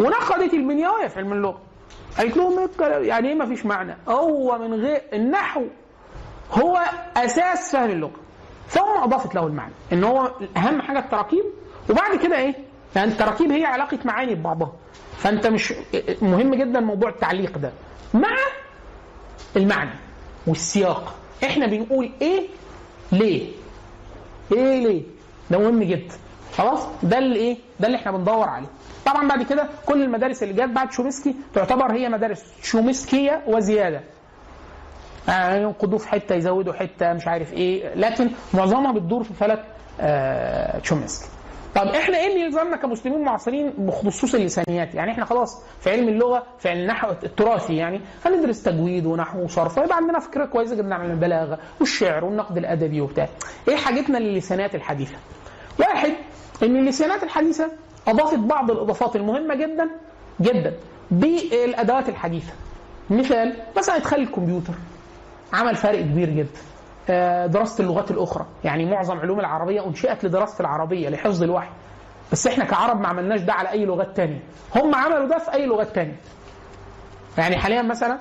ونقدت 0.00 0.54
البنيويه 0.54 1.08
في 1.08 1.18
علم 1.18 1.32
اللغة. 1.32 1.60
قالت 2.18 2.36
لهم 2.36 2.58
إيه؟ 2.80 2.96
يعني 3.08 3.28
إيه 3.28 3.34
ما 3.34 3.46
فيش 3.46 3.66
معنى؟ 3.66 3.96
هو 4.08 4.58
من 4.58 4.74
غير 4.74 5.02
النحو 5.12 5.64
هو 6.52 6.80
أساس 7.16 7.72
فهم 7.72 7.90
اللغة. 7.90 8.20
ثم 8.68 9.02
أضافت 9.02 9.34
له 9.34 9.46
المعنى. 9.46 9.72
إن 9.92 10.04
هو 10.04 10.30
أهم 10.56 10.82
حاجة 10.82 10.98
التراكيب. 10.98 11.44
وبعد 11.90 12.16
كده 12.18 12.36
إيه؟ 12.36 12.54
يعني 12.96 13.12
التراكيب 13.12 13.52
هي 13.52 13.64
علاقة 13.64 13.98
معاني 14.04 14.34
ببعضها 14.34 14.72
فأنت 15.18 15.46
مش 15.46 15.74
مهم 16.22 16.54
جدا 16.54 16.80
موضوع 16.80 17.08
التعليق 17.08 17.58
ده. 17.58 17.72
مع 18.14 18.36
المعنى. 19.56 19.90
والسياق. 20.46 21.14
إحنا 21.44 21.66
بنقول 21.66 22.10
إيه؟ 22.22 22.46
ليه؟ 23.12 23.48
إيه 24.52 24.86
ليه؟ 24.86 25.02
ده 25.50 25.58
مهم 25.58 25.82
جدا. 25.82 26.14
خلاص؟ 26.56 26.80
ده 27.02 27.18
اللي 27.18 27.36
إيه؟ 27.36 27.56
ده 27.80 27.86
اللي 27.86 27.98
إحنا 27.98 28.12
بندور 28.12 28.48
عليه. 28.48 28.66
طبعا 29.06 29.28
بعد 29.28 29.42
كده 29.42 29.68
كل 29.86 30.02
المدارس 30.02 30.42
اللي 30.42 30.54
جت 30.54 30.70
بعد 30.70 30.92
شومسكي 30.92 31.34
تعتبر 31.54 31.92
هي 31.92 32.08
مدارس 32.08 32.44
شومسكيه 32.62 33.42
وزيادة. 33.46 34.00
يعني 35.28 35.62
ينقضوا 35.62 35.98
في 35.98 36.08
حتة 36.08 36.34
يزودوا 36.34 36.72
حتة 36.72 37.12
مش 37.12 37.26
عارف 37.28 37.52
إيه. 37.52 37.94
لكن 37.94 38.30
معظمها 38.54 38.92
بتدور 38.92 39.24
في 39.24 39.34
فلك 39.34 39.64
آه 40.00 40.78
تشومسكي 40.78 41.28
طب 41.74 41.86
إحنا 41.88 42.18
إيه 42.18 42.26
اللي 42.32 42.40
يلزمنا 42.40 42.76
كمسلمين 42.76 43.24
معاصرين 43.24 43.72
بخصوص 43.78 44.34
اللسانيات 44.34 44.94
يعني 44.94 45.10
إحنا 45.12 45.24
خلاص 45.24 45.62
في 45.80 45.90
علم 45.90 46.08
اللغة 46.08 46.42
في 46.58 46.68
علم 46.68 46.80
النحو 46.80 47.10
التراثي 47.10 47.76
يعني 47.76 48.00
هندرس 48.26 48.62
تجويد 48.62 49.06
ونحو 49.06 49.42
وصرف. 49.44 49.78
ويبقى 49.78 49.96
عندنا 49.96 50.18
فكرة 50.18 50.44
كويسة 50.44 50.74
جدا 50.76 50.94
عن 50.94 51.10
البلاغة 51.10 51.58
والشعر 51.80 52.24
والنقد 52.24 52.56
الأدبي 52.58 53.00
وبتاع. 53.00 53.28
إيه 53.68 53.76
حاجتنا 53.76 54.18
للسانات 54.18 54.74
الحديثة؟ 54.74 55.16
واحد 55.78 56.12
إن 56.62 56.76
اللسانات 56.76 57.22
الحديثة 57.22 57.68
أضافت 58.08 58.38
بعض 58.38 58.70
الإضافات 58.70 59.16
المهمة 59.16 59.54
جدا 59.54 59.90
جدا 60.40 60.74
بالأدوات 61.10 62.08
الحديثة. 62.08 62.52
مثال 63.10 63.56
مثلا 63.76 63.96
إدخال 63.96 64.20
الكمبيوتر 64.22 64.74
عمل 65.52 65.74
فرق 65.76 66.00
كبير 66.00 66.30
جدا. 66.30 66.60
دراسة 67.52 67.82
اللغات 67.84 68.10
الأخرى. 68.10 68.46
يعني 68.64 68.84
معظم 68.90 69.18
علوم 69.18 69.40
العربية 69.40 69.86
أنشئت 69.86 70.24
لدراسة 70.24 70.60
العربية 70.60 71.08
لحفظ 71.08 71.42
الوحي. 71.42 71.70
بس 72.32 72.46
إحنا 72.46 72.64
كعرب 72.64 73.00
ما 73.00 73.08
عملناش 73.08 73.40
ده 73.40 73.52
على 73.52 73.70
أي 73.70 73.84
لغات 73.84 74.16
تانية. 74.16 74.40
هم 74.76 74.94
عملوا 74.94 75.28
ده 75.28 75.38
في 75.38 75.52
أي 75.52 75.66
لغات 75.66 75.94
تانية. 75.94 76.16
يعني 77.38 77.56
حاليا 77.58 77.82
مثلا 77.82 78.18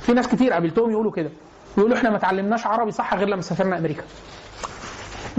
في 0.00 0.12
ناس 0.12 0.28
كتير 0.28 0.52
قابلتهم 0.52 0.90
يقولوا 0.90 1.12
كده. 1.12 1.30
يقولوا 1.78 1.96
إحنا 1.96 2.10
ما 2.10 2.16
اتعلمناش 2.16 2.66
عربي 2.66 2.90
صح 2.90 3.14
غير 3.14 3.28
لما 3.28 3.42
سافرنا 3.42 3.78
أمريكا. 3.78 4.02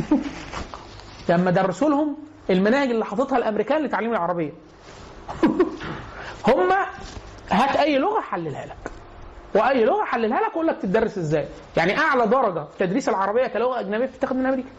لما 1.30 1.52
درسوا 1.52 1.90
لهم 1.90 2.18
المناهج 2.50 2.90
اللي 2.90 3.06
حاططها 3.06 3.38
الأمريكان 3.38 3.84
لتعليم 3.84 4.12
العربية. 4.12 4.52
هم 6.48 6.72
هات 7.52 7.76
أي 7.76 7.98
لغة 7.98 8.22
حللها 8.22 8.66
لك. 8.66 8.92
واي 9.56 9.86
لغه 9.86 10.04
حللها 10.06 10.40
لك 10.40 10.48
واقول 10.50 10.68
لك 10.68 10.78
تدرس 10.82 11.18
إزاي. 11.18 11.46
يعني 11.78 11.98
أعلى 11.98 12.28
درجة 12.28 12.64
في 12.64 12.78
تدريس 12.88 13.10
العربية 13.10 13.48
كلغة 13.48 13.80
أجنبية 13.80 14.06
بتتاخد 14.06 14.36
من 14.36 14.46
أمريكا 14.46 14.70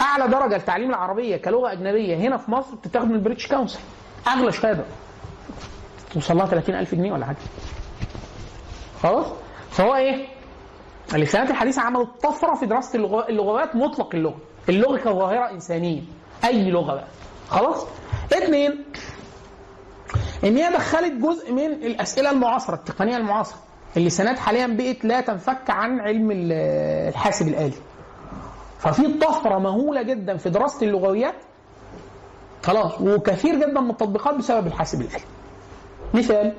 أعلى 0.00 0.28
درجة 0.28 0.56
لتعليم 0.56 0.90
العربية 0.90 1.36
كلغة 1.36 1.72
أجنبية 1.72 2.16
هنا 2.16 2.36
في 2.36 2.50
مصر 2.50 2.74
بتتاخد 2.74 3.06
من 3.08 3.14
ال 3.14 3.18
British 3.18 3.46
Council. 3.46 3.78
أغلى 4.28 4.52
شهادة. 4.52 4.84
توصل 6.14 6.36
لها 6.36 6.46
30000 6.46 6.94
جنيه 6.94 7.12
ولا 7.12 7.26
حاجة. 7.26 7.36
خلاص؟ 9.02 9.26
فهو 9.70 9.94
إيه؟ 9.96 10.26
اللسانات 11.14 11.50
الحديثة 11.50 11.82
عملت 11.82 12.08
طفرة 12.22 12.54
في 12.54 12.66
دراسة 12.66 12.96
اللغات 13.28 13.76
مطلق 13.76 14.14
اللغة. 14.14 14.38
اللغة 14.68 14.96
كظاهرة 14.96 15.50
إنسانية. 15.50 16.02
أي 16.44 16.70
لغة 16.70 16.94
بقى. 16.94 17.06
خلاص؟ 17.48 17.86
اثنين 18.32 18.84
إن 20.44 20.56
هي 20.56 20.72
دخلت 20.72 21.12
جزء 21.12 21.52
من 21.52 21.66
الأسئلة 21.72 22.30
المعاصرة 22.30 22.74
التقنية 22.74 23.16
المعاصرة. 23.16 23.58
اللسانات 23.96 24.38
حاليا 24.38 24.66
بقت 24.66 25.04
لا 25.04 25.20
تنفك 25.20 25.70
عن 25.70 26.00
علم 26.00 26.30
ال- 26.30 26.52
الحاسب 27.08 27.48
الآلي. 27.48 27.72
ففي 28.78 29.18
طفره 29.18 29.58
مهولة 29.58 30.02
جدا 30.02 30.36
في 30.36 30.50
دراسة 30.50 30.86
اللغويات. 30.86 31.34
خلاص 32.62 33.00
وكثير 33.00 33.54
جدا 33.54 33.80
من 33.80 33.90
التطبيقات 33.90 34.34
بسبب 34.34 34.66
الحاسب 34.66 35.00
الآلي. 35.00 35.24
مثال 36.14 36.52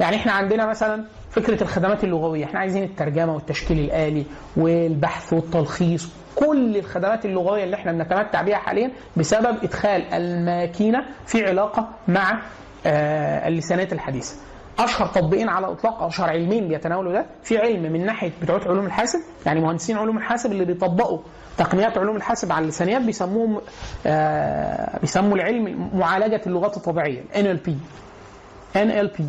يعني 0.00 0.16
إحنا 0.16 0.32
عندنا 0.32 0.66
مثلا 0.66 1.04
فكرة 1.30 1.62
الخدمات 1.62 2.04
اللغوية. 2.04 2.44
إحنا 2.44 2.60
عايزين 2.60 2.82
الترجمة 2.82 3.34
والتشكيل 3.34 3.78
الآلي 3.78 4.24
والبحث 4.56 5.32
والتلخيص. 5.32 6.08
كل 6.36 6.76
الخدمات 6.76 7.24
اللغوية 7.24 7.64
اللي 7.64 7.76
إحنا 7.76 7.92
بنتمتع 7.92 8.42
بها 8.42 8.56
حاليا 8.56 8.90
بسبب 9.16 9.56
إدخال 9.64 10.14
الماكينة 10.14 10.98
في 11.26 11.44
علاقة 11.48 11.88
مع 12.08 12.42
آه، 12.86 13.48
اللسانات 13.48 13.92
الحديثة. 13.92 14.36
أشهر 14.78 15.06
تطبيقين 15.08 15.48
على 15.48 15.66
الاطلاق 15.66 16.02
أو 16.02 16.08
اشهر 16.08 16.30
علمين 16.30 16.68
بيتناولوا 16.68 17.12
ده 17.12 17.26
في 17.42 17.58
علم 17.58 17.92
من 17.92 18.06
ناحية 18.06 18.32
بتوع 18.42 18.60
علوم 18.66 18.86
الحاسب 18.86 19.20
يعني 19.46 19.60
مهندسين 19.60 19.96
علوم 19.98 20.16
الحاسب 20.18 20.52
اللي 20.52 20.64
بيطبقوا 20.64 21.18
تقنيات 21.58 21.98
علوم 21.98 22.16
الحاسب 22.16 22.52
على 22.52 22.62
اللسانيات 22.62 23.02
بيسموهم 23.02 23.60
آه 24.06 24.98
بيسموا 25.00 25.36
العلم 25.36 25.90
معالجة 25.94 26.40
اللغات 26.46 26.76
الطبيعية 26.76 27.22
NLP 27.34 27.70
NLP 28.76 29.20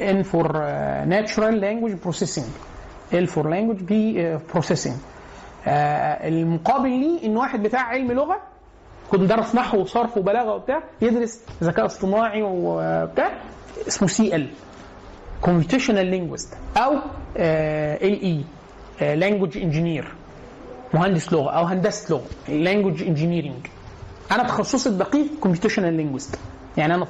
N 0.00 0.24
for 0.32 0.46
uh, 0.46 1.04
Natural 1.16 1.54
Language 1.66 1.96
Processing. 2.06 2.48
L 3.12 3.26
for 3.34 3.44
Language 3.54 3.82
P 3.88 3.92
uh, 3.92 4.54
Processing. 4.56 4.96
آه 5.66 6.28
المقابل 6.28 6.88
ليه 6.90 7.26
إن 7.26 7.36
واحد 7.36 7.62
بتاع 7.62 7.80
علم 7.80 8.12
لغة 8.12 8.36
كنت 9.10 9.20
درس 9.20 9.54
نحو 9.54 9.78
وصرف 9.80 10.16
وبلاغة 10.16 10.54
وبتاع 10.54 10.82
يدرس 11.02 11.40
ذكاء 11.62 11.86
اصطناعي 11.86 12.42
وبتاع 12.42 13.30
اسمه 13.88 14.08
CL 14.08 14.48
computational 15.42 16.06
linguist 16.06 16.54
أو 16.76 16.92
LE 17.36 18.22
language 18.22 19.58
engineer 19.58 20.14
مهندس 20.94 21.32
لغة 21.32 21.50
أو 21.50 21.64
هندسة 21.64 22.14
لغة 22.14 22.24
language 22.48 23.02
engineering 23.02 23.66
أنا 24.32 24.42
تخصصي 24.42 24.88
الدقيق 24.88 25.26
computational 25.40 25.94
linguist 25.94 26.38
يعني 26.76 26.94
أنا 26.94 27.06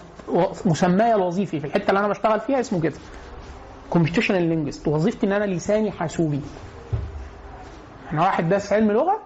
مسماي 0.65 1.15
الوظيفي 1.15 1.61
في 1.61 1.67
الحتة 1.67 1.89
اللي 1.89 2.01
أنا 2.01 2.09
بشتغل 2.09 2.41
فيها 2.41 2.61
اسمه 2.61 2.81
كده. 2.81 2.95
computational 3.91 4.43
linguist 4.43 4.89
وظيفتي 4.89 5.27
إن 5.27 5.33
أنا 5.33 5.45
لساني 5.45 5.91
حاسوبي. 5.91 6.41
أنا 8.13 8.23
واحد 8.23 8.49
دارس 8.49 8.73
علم 8.73 8.93
لغة 8.93 9.19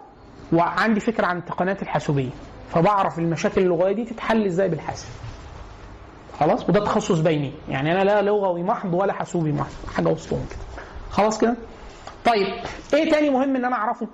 وعندي 0.53 1.01
فكرة 1.01 1.27
عن 1.27 1.39
التقنيات 1.39 1.83
الحاسوبية. 1.83 2.31
فبعرف 2.71 3.19
المشاكل 3.19 3.61
اللغوية 3.63 3.93
دي 3.93 4.05
تتحل 4.05 4.47
إزاي 4.47 4.69
بالحاسب. 4.69 5.07
خلاص؟ 6.41 6.68
وده 6.68 6.84
تخصص 6.84 7.18
بيني. 7.18 7.53
يعني 7.68 7.93
أنا 7.93 8.05
لا 8.05 8.22
لغوي 8.22 8.62
محض 8.62 8.95
ولا 8.95 9.12
حاسوبي 9.12 9.53
محض 9.53 9.72
حاجة 9.95 10.09
وسطهم 10.09 10.47
كده 10.51 10.59
خلاص 11.11 11.39
كده؟ 11.39 11.57
طيب 12.24 12.47
إيه 12.95 13.11
تاني 13.11 13.30
مهم 13.30 13.57
إن 13.57 13.64
أنا 13.64 13.76
أعرفه؟ 13.76 14.07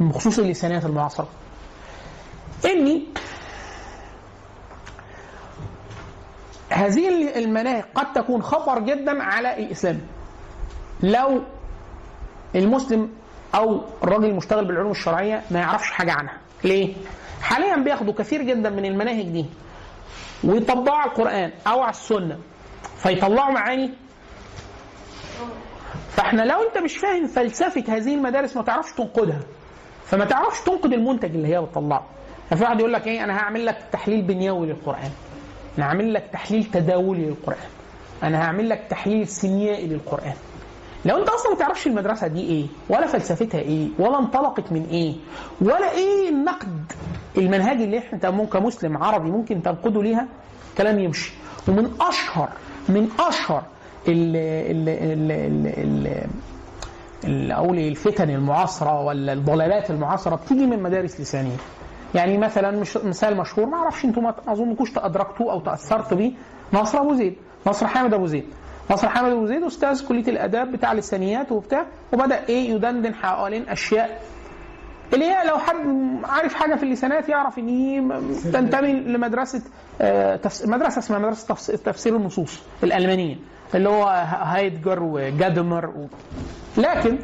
بخصوص 0.00 0.38
اللسانات 0.38 0.84
المعاصرة. 0.84 1.28
إني 2.64 3.02
هذه 6.70 7.38
المناهج 7.38 7.84
قد 7.94 8.12
تكون 8.12 8.42
خطر 8.42 8.78
جدا 8.78 9.22
على 9.22 9.58
الإسلام. 9.58 10.00
لو 11.02 11.42
المسلم 12.54 13.10
أو 13.54 13.80
الراجل 14.04 14.24
المشتغل 14.24 14.64
بالعلوم 14.64 14.90
الشرعية 14.90 15.42
ما 15.50 15.58
يعرفش 15.58 15.90
حاجة 15.90 16.12
عنها. 16.12 16.36
ليه؟ 16.64 16.94
حاليا 17.42 17.76
بياخدوا 17.76 18.14
كثير 18.14 18.42
جدا 18.42 18.70
من 18.70 18.84
المناهج 18.84 19.28
دي. 19.28 19.46
ويطبقوا 20.44 20.96
على 20.96 21.10
القرآن 21.10 21.52
أو 21.66 21.80
على 21.80 21.90
السنة. 21.90 22.38
فيطلعوا 22.96 23.52
معاني. 23.52 23.90
فإحنا 26.10 26.42
لو 26.42 26.62
أنت 26.62 26.78
مش 26.78 26.96
فاهم 26.96 27.26
فلسفة 27.26 27.84
هذه 27.88 28.14
المدارس 28.14 28.56
ما 28.56 28.62
تعرفش 28.62 28.92
تنقدها. 28.92 29.40
فما 30.04 30.24
تعرفش 30.24 30.60
تنقد 30.60 30.92
المنتج 30.92 31.34
اللي 31.34 31.48
هي 31.48 31.60
بتطلعه. 31.60 32.06
ففي 32.50 32.64
واحد 32.64 32.80
يقول 32.80 32.92
لك 32.92 33.06
إيه 33.06 33.24
أنا 33.24 33.36
هعمل 33.38 33.66
لك 33.66 33.78
تحليل 33.92 34.22
بنيوي 34.22 34.66
للقرآن. 34.66 35.10
أنا 35.78 35.86
هعمل 35.86 36.14
لك 36.14 36.24
تحليل 36.32 36.64
تداولي 36.64 37.26
للقرآن. 37.26 37.68
أنا 38.22 38.42
هعمل 38.42 38.68
لك 38.68 38.86
تحليل 38.90 39.28
سيميائي 39.28 39.86
للقرآن. 39.86 40.34
لو 41.04 41.18
انت 41.18 41.28
أصلا 41.28 41.52
ما 41.52 41.58
تعرفش 41.58 41.86
المدرسة 41.86 42.26
دي 42.26 42.40
إيه 42.40 42.66
ولا 42.88 43.06
فلسفتها 43.06 43.60
إيه 43.60 43.88
ولا 43.98 44.18
انطلقت 44.18 44.72
من 44.72 44.86
إيه 44.90 45.14
ولا 45.60 45.90
إيه 45.92 46.28
النقد 46.28 46.92
المنهجي 47.38 47.84
اللي 47.84 47.98
إحنا 47.98 48.18
كمسلم 48.44 49.02
عربي 49.02 49.30
ممكن 49.30 49.62
تنقده 49.62 50.02
ليها 50.02 50.26
كلام 50.78 50.98
يمشي. 50.98 51.32
ومن 51.68 51.90
اشهر 52.00 52.48
من 52.88 53.08
اشهر 53.28 53.62
ال 54.08 54.36
ال 54.36 54.88
ال 54.88 55.32
ال 55.32 55.66
ال 55.66 56.24
ال 57.24 57.52
أقول 57.52 57.76
إيه 57.76 57.88
الفتن 57.88 58.30
المعاصرة 58.30 59.00
ولا 59.00 59.32
الضلالات 59.32 59.90
المعاصرة 59.90 60.36
بتيجي 60.36 60.66
من 60.66 60.82
مدارس 60.82 61.20
لسانيه 61.20 61.56
يعني 62.14 62.38
مثلا 62.38 62.70
مش 62.70 62.96
مثال 62.96 63.36
مشهور 63.36 63.66
ما 63.66 63.76
أعرفش 63.76 64.04
أنتم 64.04 64.22
ما 64.22 64.34
اظنكوش 64.48 64.90
ادركتوه 64.98 65.52
أو 65.52 65.60
تاثرت 65.60 66.14
بيه 66.14 66.32
نصر 66.72 66.98
ابو 67.00 67.14
زيد 67.14 67.34
نصر 67.66 67.86
حامد 67.86 68.14
ابو 68.14 68.26
زيد. 68.26 68.44
نصر 68.90 69.08
حامد 69.08 69.32
ابو 69.32 69.46
زيد 69.46 69.62
أستاذ 69.62 70.06
كلية 70.08 70.28
الأداب 70.28 70.72
بتاع 70.72 70.92
لسانيات 70.92 71.52
وبتاع. 71.52 71.86
وبدأ 72.12 72.48
إيه؟ 72.48 72.70
يدندن 72.70 73.14
حوالين 73.14 73.68
أشياء. 73.68 74.22
اللي 75.14 75.24
هي 75.24 75.48
لو 75.48 75.58
حد 75.58 75.76
عارف 76.24 76.54
حاجة 76.54 76.74
في 76.74 76.82
اللسانات 76.82 77.28
يعرف 77.28 77.58
إن 77.58 77.68
هي 77.68 78.20
تنتمي 78.52 78.92
لمدرسة 78.92 79.62
آه، 80.00 80.40
مدرسة 80.64 80.98
اسمها 80.98 81.18
مدرسة 81.18 81.54
تفس- 81.54 81.66
تفسير 81.66 82.16
النصوص 82.16 82.58
الألمانية 82.82 83.36
اللي 83.74 83.88
هو 83.88 84.04
هايدجر 84.42 85.02
وجادمر 85.02 85.86
و... 85.86 86.06
لكن 86.76 87.18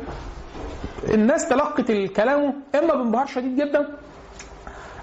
الناس 1.15 1.49
تلقت 1.49 1.91
الكلام 1.91 2.55
إما 2.75 2.95
بانبهار 2.95 3.27
شديد 3.27 3.57
جدا 3.61 3.89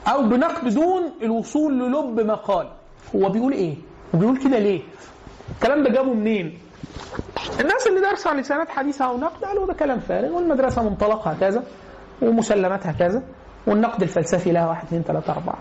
أو 0.07 0.24
بنقد 0.24 0.74
دون 0.74 1.03
الوصول 1.22 1.80
للب 1.80 2.20
ما 2.20 2.34
قال 2.36 2.68
هو 3.16 3.30
بيقول 3.30 3.53
إيه؟ 3.53 3.76
وبيقول 4.14 4.38
كده 4.38 4.59
ليه؟ 4.59 4.82
الكلام 5.55 5.83
ده 5.83 5.89
جابه 5.89 6.13
منين؟ 6.13 6.59
الناس 7.59 7.87
اللي 7.87 8.01
دارسة 8.01 8.33
لسانات 8.33 8.69
حديثه 8.69 9.05
أو 9.05 9.17
نقد 9.17 9.45
قالوا 9.45 9.67
ده 9.67 9.73
كلام 9.73 9.99
فارغ 9.99 10.29
والمدرسة 10.29 10.83
منطلقها 10.89 11.33
كذا 11.39 11.63
ومسلماتها 12.21 12.91
كذا 12.91 13.23
والنقد 13.67 14.01
الفلسفي 14.01 14.51
لها 14.51 14.67
واحد 14.67 14.85
اثنين 14.87 15.03
ثلاثة 15.03 15.33
أربعة. 15.33 15.57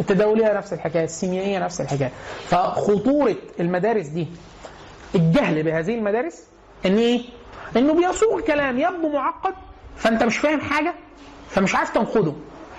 التداولية 0.00 0.52
نفس 0.52 0.72
الحكاية 0.72 1.04
السيميائية 1.04 1.58
نفس 1.58 1.80
الحكاية. 1.80 2.10
فخطورة 2.48 3.36
المدارس 3.60 4.06
دي 4.06 4.28
الجهل 5.14 5.62
بهذه 5.62 5.94
المدارس 5.94 6.44
إن 6.86 6.96
إيه؟ 6.96 7.20
إنه 7.76 7.92
بيصوغ 7.94 8.40
كلام 8.40 8.78
يبدو 8.78 9.08
معقد 9.08 9.54
فأنت 9.96 10.22
مش 10.22 10.38
فاهم 10.38 10.60
حاجة 10.60 10.94
فمش 11.48 11.74
عارف 11.74 11.90
تنقده. 11.90 12.32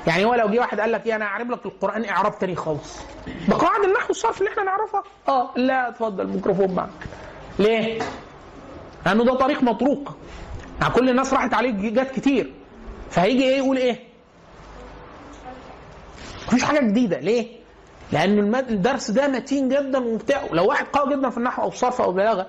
يعني 0.08 0.26
هو 0.26 0.36
لو 0.36 0.50
جه 0.50 0.60
واحد 0.60 0.80
قال 0.80 0.92
لك 0.92 1.06
إيه 1.06 1.16
أنا 1.16 1.26
هعرب 1.26 1.52
لك 1.52 1.66
القرآن 1.66 2.06
إعراب 2.06 2.40
تاني 2.40 2.56
خالص 2.56 3.00
بقواعد 3.48 3.84
النحو 3.84 4.08
والصرف 4.08 4.40
اللي 4.42 4.52
إحنا 4.52 4.64
نعرفها 4.64 5.04
آه 5.28 5.50
لا 5.56 5.90
اتفضل 5.90 6.22
الميكروفون 6.26 6.72
معك 6.76 6.90
ليه؟ 7.60 8.00
لأنه 9.06 9.24
ده 9.24 9.34
طريق 9.36 9.64
مطروق 9.64 10.18
يعني 10.82 10.94
كل 10.94 11.10
الناس 11.10 11.34
راحت 11.34 11.54
عليه 11.54 11.92
جات 11.92 12.12
كتير 12.12 12.54
فهيجي 13.10 13.44
إيه 13.44 13.58
يقول 13.58 13.78
إيه؟ 13.78 14.00
مفيش 16.48 16.64
حاجة 16.64 16.80
جديدة 16.80 17.20
ليه؟ 17.20 17.48
لأن 18.12 18.56
الدرس 18.56 19.12
ده 19.12 19.28
متين 19.28 19.70
جدا 19.70 20.00
وبتاع 20.00 20.42
لو 20.52 20.66
واحد 20.68 20.86
قوي 20.94 21.16
جدا 21.16 21.30
في 21.30 21.38
النحو 21.38 21.62
أو 21.64 21.68
الصرف 21.68 22.02
أو 22.02 22.10
البلاغة 22.10 22.48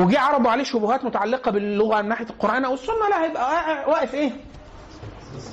وجي 0.00 0.18
عرضوا 0.18 0.50
عليه 0.50 0.64
شبهات 0.64 1.04
متعلقة 1.04 1.50
باللغة 1.50 2.02
من 2.02 2.08
ناحية 2.08 2.26
القرآن 2.30 2.64
أو 2.64 2.74
السنة 2.74 3.08
لا 3.10 3.24
هيبقى 3.24 3.90
واقف 3.90 4.14
إيه؟ 4.14 4.32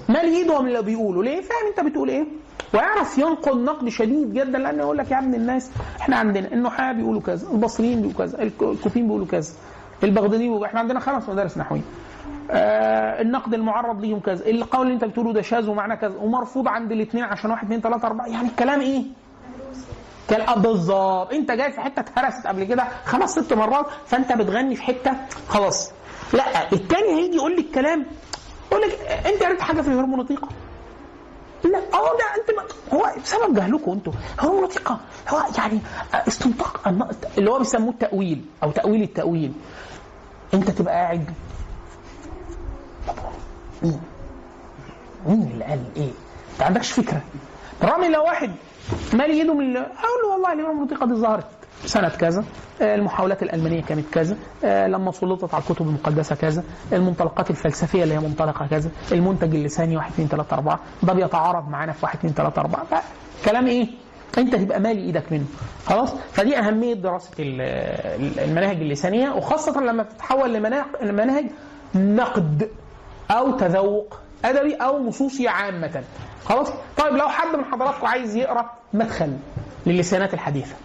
مال 0.09 0.25
ايده 0.25 0.61
من 0.61 0.67
اللي 0.67 0.81
بيقوله 0.81 1.23
ليه؟ 1.23 1.41
فاهم 1.41 1.67
انت 1.77 1.89
بتقول 1.89 2.09
إيه؟ 2.09 2.25
ويعرف 2.73 3.17
ينقد 3.17 3.57
نقد 3.57 3.89
شديد 3.89 4.33
جدا 4.33 4.57
لأنه 4.59 4.83
يقول 4.83 4.97
لك 4.97 5.11
يا 5.11 5.19
ابن 5.19 5.33
الناس 5.35 5.71
إحنا 6.01 6.15
عندنا 6.15 6.47
النحاة 6.53 6.91
بيقولوا 6.93 7.21
كذا، 7.21 7.47
البصريين 7.51 8.01
بيقولوا 8.01 8.17
كذا، 8.17 8.41
الك- 8.43 8.63
الكوفيين 8.63 9.05
بيقولوا 9.07 9.25
كذا، 9.27 9.53
البغداديين 10.03 10.47
بيقولوا 10.49 10.65
إحنا 10.67 10.79
عندنا 10.79 10.99
خمس 10.99 11.29
مدارس 11.29 11.57
نحوية. 11.57 11.81
آه 12.51 13.21
النقد 13.21 13.53
المعرض 13.53 14.01
ليهم 14.01 14.19
كذا، 14.19 14.45
القول 14.49 14.81
اللي 14.81 14.93
أنت 14.93 15.05
بتقوله 15.05 15.33
ده 15.33 15.41
شاذ 15.41 15.69
ومعناه 15.69 15.95
كذا 15.95 16.17
ومرفوض 16.17 16.67
عند 16.67 16.91
الاثنين 16.91 17.23
عشان 17.23 17.51
واحد 17.51 17.65
اثنين 17.65 17.81
ثلاثة 17.81 18.07
أربعة 18.07 18.25
يعني 18.27 18.47
الكلام 18.47 18.81
إيه؟ 18.81 19.03
كان 20.29 20.41
آه 20.41 20.55
بالظبط 20.55 21.33
أنت 21.33 21.51
جاي 21.51 21.71
في 21.71 21.81
حتة 21.81 21.99
اتهرست 21.99 22.47
قبل 22.47 22.63
كده 22.63 22.83
خمس 23.05 23.29
ست 23.39 23.53
مرات 23.53 23.85
فأنت 24.05 24.31
بتغني 24.33 24.75
في 24.75 24.83
حتة 24.83 25.11
خلاص 25.47 25.91
لا 26.33 26.71
التاني 26.73 27.09
هيجي 27.21 27.35
يقول 27.35 27.55
لي 27.55 27.61
الكلام 27.61 28.05
يقول 28.71 28.81
لك 28.89 28.99
أنت 29.25 29.43
قريت 29.43 29.61
حاجة 29.61 29.81
في 29.81 29.87
الهرمونوتيقه 29.87 30.47
لا. 31.63 31.77
آه 31.77 32.17
ده 32.17 32.41
أنت 32.41 32.57
ما 32.57 32.63
هو 32.99 33.11
بسبب 33.23 33.55
جهلكم 33.55 33.91
أنتوا. 33.91 34.13
هرمونوتيقه 34.39 34.99
هو 35.29 35.41
يعني 35.57 35.79
استنطاق 36.13 36.87
الن- 36.87 37.07
اللي 37.37 37.51
هو 37.51 37.57
بيسموه 37.59 37.89
التأويل 37.91 38.45
أو 38.63 38.71
تأويل 38.71 39.01
التأويل. 39.03 39.53
أنت 40.53 40.71
تبقى 40.71 40.93
قاعد. 40.93 41.31
مين؟ 43.83 44.01
مين 45.27 45.41
اللي 45.51 45.65
قال 45.65 45.79
إيه؟ 45.97 46.03
انت 46.53 46.59
ما 46.59 46.65
عندكش 46.65 46.91
فكرة. 46.91 47.21
رامي 47.83 48.09
لو 48.09 48.23
واحد 48.23 48.51
مالي 49.13 49.33
ايده 49.33 49.53
من 49.53 49.77
أقول 49.77 50.21
له 50.23 50.27
والله 50.31 50.53
المنطقة 50.53 51.05
دي 51.05 51.13
ظهرت. 51.13 51.45
سنة 51.85 52.09
كذا 52.09 52.43
آه، 52.81 52.95
المحاولات 52.95 53.43
الألمانية 53.43 53.81
كانت 53.81 54.05
كذا 54.13 54.37
آه، 54.63 54.87
لما 54.87 55.11
سلطت 55.11 55.53
على 55.53 55.63
الكتب 55.69 55.87
المقدسة 55.87 56.35
كذا 56.35 56.63
المنطلقات 56.93 57.49
الفلسفية 57.49 58.03
اللي 58.03 58.13
هي 58.15 58.19
منطلقة 58.19 58.67
كذا 58.67 58.89
المنتج 59.11 59.55
اللساني 59.55 59.97
1 59.97 60.11
2 60.11 60.27
3 60.29 60.53
4 60.55 60.79
ده 61.03 61.13
بيتعارض 61.13 61.69
معانا 61.69 61.91
في 61.91 62.05
1 62.05 62.17
2 62.17 62.33
3 62.33 62.61
4 62.61 62.85
كلام 63.45 63.67
إيه؟ 63.67 63.87
أنت 64.37 64.55
تبقى 64.55 64.79
مالي 64.79 65.01
إيدك 65.01 65.31
منه. 65.31 65.45
خلاص؟ 65.85 66.13
فدي 66.33 66.57
أهمية 66.57 66.93
دراسة 66.93 67.31
ال- 67.39 67.61
ال- 68.21 68.39
المناهج 68.39 68.75
اللسانية 68.81 69.29
وخاصة 69.29 69.81
لما 69.81 70.03
بتتحول 70.03 70.53
لمناهج 71.01 71.45
نقد 71.95 72.69
أو 73.31 73.51
تذوق 73.57 74.17
أدبي 74.45 74.75
أو 74.75 75.03
نصوصي 75.07 75.47
عامة. 75.47 76.03
خلاص؟ 76.45 76.67
طيب 76.97 77.13
لو 77.15 77.27
حد 77.29 77.55
من 77.55 77.65
حضراتكم 77.65 78.07
عايز 78.07 78.35
يقرأ 78.35 78.71
مدخل 78.93 79.37
للسانات 79.85 80.33
الحديثة 80.33 80.75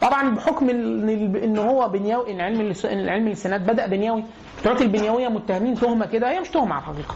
طبعا 0.00 0.34
بحكم 0.34 0.70
إن 0.70 1.58
هو 1.58 1.88
بنيوي 1.88 2.32
إن 2.32 2.40
علم 2.40 2.72
علم 2.92 3.26
اللسانات 3.26 3.60
بدأ 3.60 3.86
بنيوي 3.86 4.24
بتوع 4.60 4.72
البنيويه 4.72 5.28
متهمين 5.28 5.74
تهمة 5.74 6.06
كده 6.06 6.30
هي 6.30 6.40
مش 6.40 6.48
تهمة 6.48 6.74
على 6.74 6.82
الحقيقة. 6.82 7.14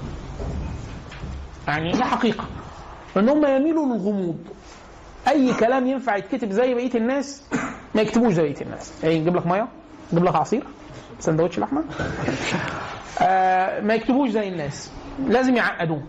يعني 1.68 1.95
هي 1.95 2.05
حقيقة. 2.05 2.45
إن 3.16 3.28
هم 3.28 3.47
يميلوا 3.47 3.87
للغموض. 3.87 4.39
أي 5.28 5.55
كلام 5.55 5.87
ينفع 5.87 6.16
يتكتب 6.16 6.51
زي 6.51 6.74
بقية 6.74 6.95
الناس 6.95 7.43
ما 7.95 8.03
يكتبوش 8.03 8.32
زي 8.32 8.43
بقية 8.43 8.61
الناس. 8.62 8.93
يعني 9.03 9.20
نجيب 9.20 9.37
لك 9.37 9.47
مية؟ 9.47 9.68
نجيب 10.12 10.24
لك 10.24 10.37
عصير؟ 10.37 10.64
سندوتش 11.20 11.59
لحمة؟ 11.59 11.85
آه 13.20 13.80
ما 13.80 13.95
يكتبوش 13.95 14.30
زي 14.30 14.49
الناس. 14.49 14.91
لازم 15.26 15.57
يعقدوه. 15.57 16.03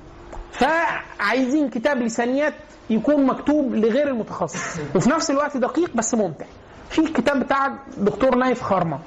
فعايزين 0.51 1.69
كتاب 1.69 1.97
لسانيات 2.01 2.53
يكون 2.89 3.25
مكتوب 3.25 3.75
لغير 3.75 4.07
المتخصص. 4.07 4.79
وفي 4.95 5.09
نفس 5.09 5.31
الوقت 5.31 5.57
دقيق 5.57 5.91
بس 5.95 6.15
ممتع. 6.15 6.45
في 6.89 6.99
الكتاب 6.99 7.39
بتاع 7.43 7.73
دكتور 7.97 8.35
نايف 8.35 8.61
خرمة. 8.63 8.99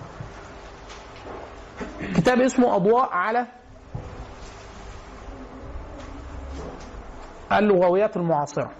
كتاب 2.16 2.40
اسمه 2.40 2.76
أضواء 2.76 3.08
على 3.12 3.46
اللغويات 7.52 8.16
المعاصرة. 8.16 8.70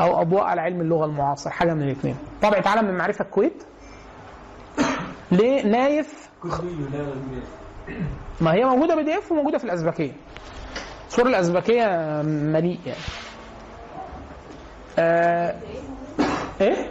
أو 0.00 0.20
أضواء 0.20 0.42
على 0.44 0.60
علم 0.60 0.80
اللغة 0.80 1.04
المعاصر 1.04 1.50
حاجة 1.50 1.74
من 1.74 1.82
الاثنين 1.82 2.16
طبعة 2.42 2.62
عالم 2.66 2.88
من 2.88 2.94
معرفة 2.98 3.24
الكويت. 3.24 3.62
لنايف 5.32 6.30
ما 8.40 8.54
هي 8.54 8.64
موجودة 8.64 8.94
PDF 8.94 9.32
وموجودة 9.32 9.58
في 9.58 9.64
الازبكيه 9.64 10.12
الصورة 11.08 11.28
الازبكيه 11.28 11.86
مليء 12.24 12.78
يعني. 12.86 13.00
آه 14.98 15.54
إيه؟ 16.60 16.88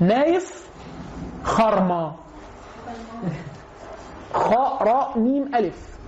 نايف 0.00 0.68
خرمة 1.44 2.14
خاء 4.34 4.82
راء 4.82 5.18
ميم 5.18 5.54
ألف. 5.54 5.98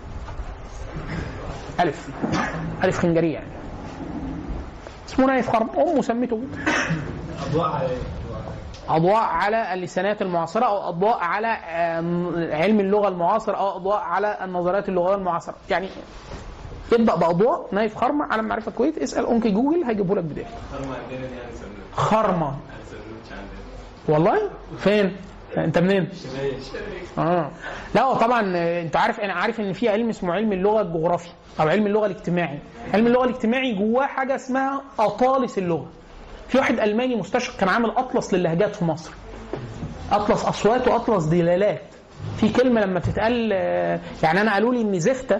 ألف. 1.80 2.08
ألف 2.84 2.98
خنجرية 2.98 3.34
يعني. 3.34 3.50
اسمه 5.08 5.26
نايف 5.26 5.50
خرمة 5.50 5.82
أمه 5.82 6.02
سمته 6.02 6.42
أضواء 7.46 7.68
على 7.70 7.88
أضواء 8.88 9.22
على 9.22 9.74
اللسانات 9.74 10.22
المعاصرة 10.22 10.66
أو 10.66 10.88
أضواء 10.88 11.18
على 11.18 11.46
علم 12.54 12.80
اللغة 12.80 13.08
المعاصر 13.08 13.56
أو 13.56 13.76
أضواء 13.76 13.98
على 13.98 14.38
النظريات 14.44 14.88
اللغوية 14.88 15.14
المعاصرة. 15.14 15.54
يعني 15.70 15.88
ابدأ 16.92 17.14
بأضواء 17.16 17.68
نايف 17.74 17.96
خرمه 17.96 18.24
على 18.32 18.42
معرفة 18.42 18.70
كويت 18.70 18.98
اسأل 18.98 19.26
انكي 19.26 19.50
جوجل 19.50 19.84
هيجيبه 19.84 20.14
لك 20.14 20.24
بداية. 20.24 20.46
خرمة 20.72 20.94
عندنا 20.96 21.28
يعني 21.28 21.50
خرمة. 21.92 22.56
والله؟ 24.08 24.50
فين؟ 24.78 25.16
انت 25.56 25.78
منين؟ 25.78 26.08
آه. 27.18 27.50
لا 27.94 28.14
طبعا 28.14 28.40
انت 28.82 28.96
عارف 28.96 29.20
أنا 29.20 29.32
عارف 29.32 29.60
ان 29.60 29.72
في 29.72 29.88
علم 29.88 30.08
اسمه 30.08 30.32
علم 30.34 30.52
اللغة 30.52 30.80
الجغرافي 30.80 31.28
أو 31.60 31.68
علم 31.68 31.86
اللغة 31.86 32.06
الاجتماعي. 32.06 32.58
علم 32.94 33.06
اللغة 33.06 33.24
الاجتماعي 33.24 33.74
جواه 33.74 34.06
حاجة 34.06 34.34
اسمها 34.34 34.82
أطالس 34.98 35.58
اللغة. 35.58 35.86
في 36.48 36.58
واحد 36.58 36.80
ألماني 36.80 37.16
مستشرق 37.16 37.56
كان 37.56 37.68
عامل 37.68 37.90
أطلس 37.90 38.34
للهجات 38.34 38.76
في 38.76 38.84
مصر. 38.84 39.12
أطلس 40.12 40.44
أصوات 40.44 40.88
وأطلس 40.88 41.24
دلالات. 41.24 41.82
في 42.36 42.48
كلمة 42.48 42.80
لما 42.80 43.00
تتقال 43.00 43.50
آه، 43.52 44.00
يعني 44.22 44.40
أنا 44.40 44.52
قالوا 44.52 44.74
لي 44.74 44.80
ان 44.80 45.00
زفته 45.00 45.38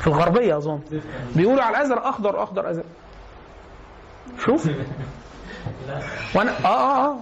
في 0.00 0.06
الغربية 0.06 0.56
أظن. 0.56 0.80
بيقولوا 1.36 1.62
على 1.62 1.76
الازرق 1.76 2.06
أخضر 2.06 2.42
أخضر 2.42 2.70
ازرق 2.70 2.84
شوف. 4.44 4.68
وأنا 6.34 6.50
آه 6.64 6.66
آه 6.66 7.06
آه. 7.10 7.16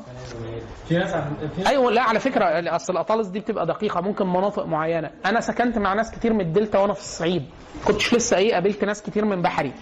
أيوه 1.66 1.90
لا 1.92 2.03
على 2.03 2.20
فكرة 2.20 2.45
أصل 2.76 2.92
الأطالس 2.92 3.28
دي 3.28 3.40
بتبقى 3.40 3.66
دقيقة 3.66 4.01
ممكن 4.01 4.26
مناطق 4.26 4.66
معينة. 4.66 5.11
أنا 5.26 5.40
سكنت 5.40 5.78
مع 5.78 5.95
ناس 5.95 6.11
كتير 6.11 6.32
من 6.32 6.40
الدلتا 6.40 6.78
وأنا 6.78 6.92
في 6.92 7.01
الصعيد. 7.01 7.45
كنتش 7.84 8.14
لسه 8.14 8.36
إيه 8.36 8.55
قابلت 8.55 8.84
ناس 8.84 9.03
كتير 9.03 9.24
من 9.24 9.42
بحري. 9.42 9.72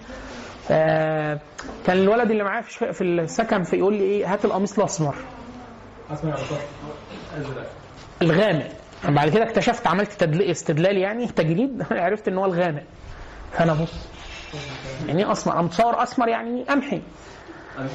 آه 0.71 1.39
كان 1.85 1.97
الولد 1.97 2.31
اللي 2.31 2.43
معايا 2.43 2.61
في 2.61 2.93
في 2.93 3.03
السكن 3.03 3.63
في 3.63 3.75
يقول 3.75 3.93
لي 3.93 4.03
إيه 4.03 4.33
هات 4.33 4.45
القميص 4.45 4.77
الأسمر. 4.79 5.15
الغامق. 8.21 8.67
بعد 9.03 9.29
كده 9.29 9.43
اكتشفت 9.43 9.87
عملت 9.87 10.11
تدل... 10.11 10.41
استدلال 10.41 10.97
يعني 10.97 11.27
تجريد 11.27 11.85
عرفت 11.91 12.27
إن 12.27 12.37
هو 12.37 12.45
الغامق. 12.45 12.83
فأنا 13.53 13.73
بص 13.73 13.93
يعني 15.07 15.23
إيه 15.25 15.31
أسمر؟ 15.31 15.53
أنا 15.53 15.61
متصور 15.61 16.03
أسمر 16.03 16.27
يعني 16.27 16.63
قمحي. 16.69 17.01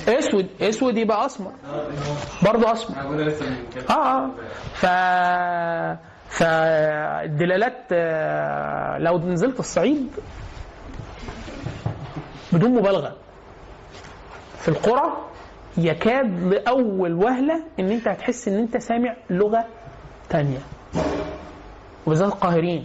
اسود 0.08 0.46
اسود 0.60 0.96
يبقى 0.98 1.26
أسمر. 1.26 1.52
برضه 2.44 2.72
أسمر. 2.72 2.96
آه 3.90 3.92
آه. 4.24 4.30
ف 4.74 4.86
فالدلالات 6.28 7.76
آه، 7.92 8.98
لو 8.98 9.18
نزلت 9.18 9.60
الصعيد 9.60 10.08
بدون 12.52 12.74
مبالغة 12.74 13.16
في 14.58 14.68
القرى 14.68 15.12
يكاد 15.78 16.42
لأول 16.42 17.12
وهلة 17.14 17.62
إن 17.80 17.90
أنت 17.90 18.08
هتحس 18.08 18.48
إن 18.48 18.58
أنت 18.58 18.76
سامع 18.76 19.16
لغة 19.30 19.64
تانية. 20.28 20.58
وبالذات 22.06 22.28
القاهرين. 22.32 22.84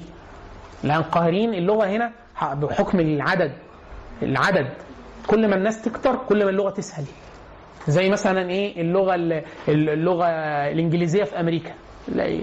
لأن 0.84 0.98
القاهرين 0.98 1.54
اللغة 1.54 1.86
هنا 1.86 2.12
بحكم 2.54 3.00
العدد 3.00 3.52
العدد 4.22 4.68
كل 5.28 5.48
ما 5.48 5.56
الناس 5.56 5.82
تكتر 5.82 6.16
كل 6.16 6.44
ما 6.44 6.50
اللغة 6.50 6.70
تسهل. 6.70 7.06
زي 7.88 8.10
مثلا 8.10 8.50
إيه 8.50 8.82
اللغة 8.82 9.16
ال- 9.16 9.44
اللغة 9.68 10.26
الإنجليزية 10.72 11.24
في 11.24 11.40
أمريكا. 11.40 11.74
تلاقي 12.08 12.40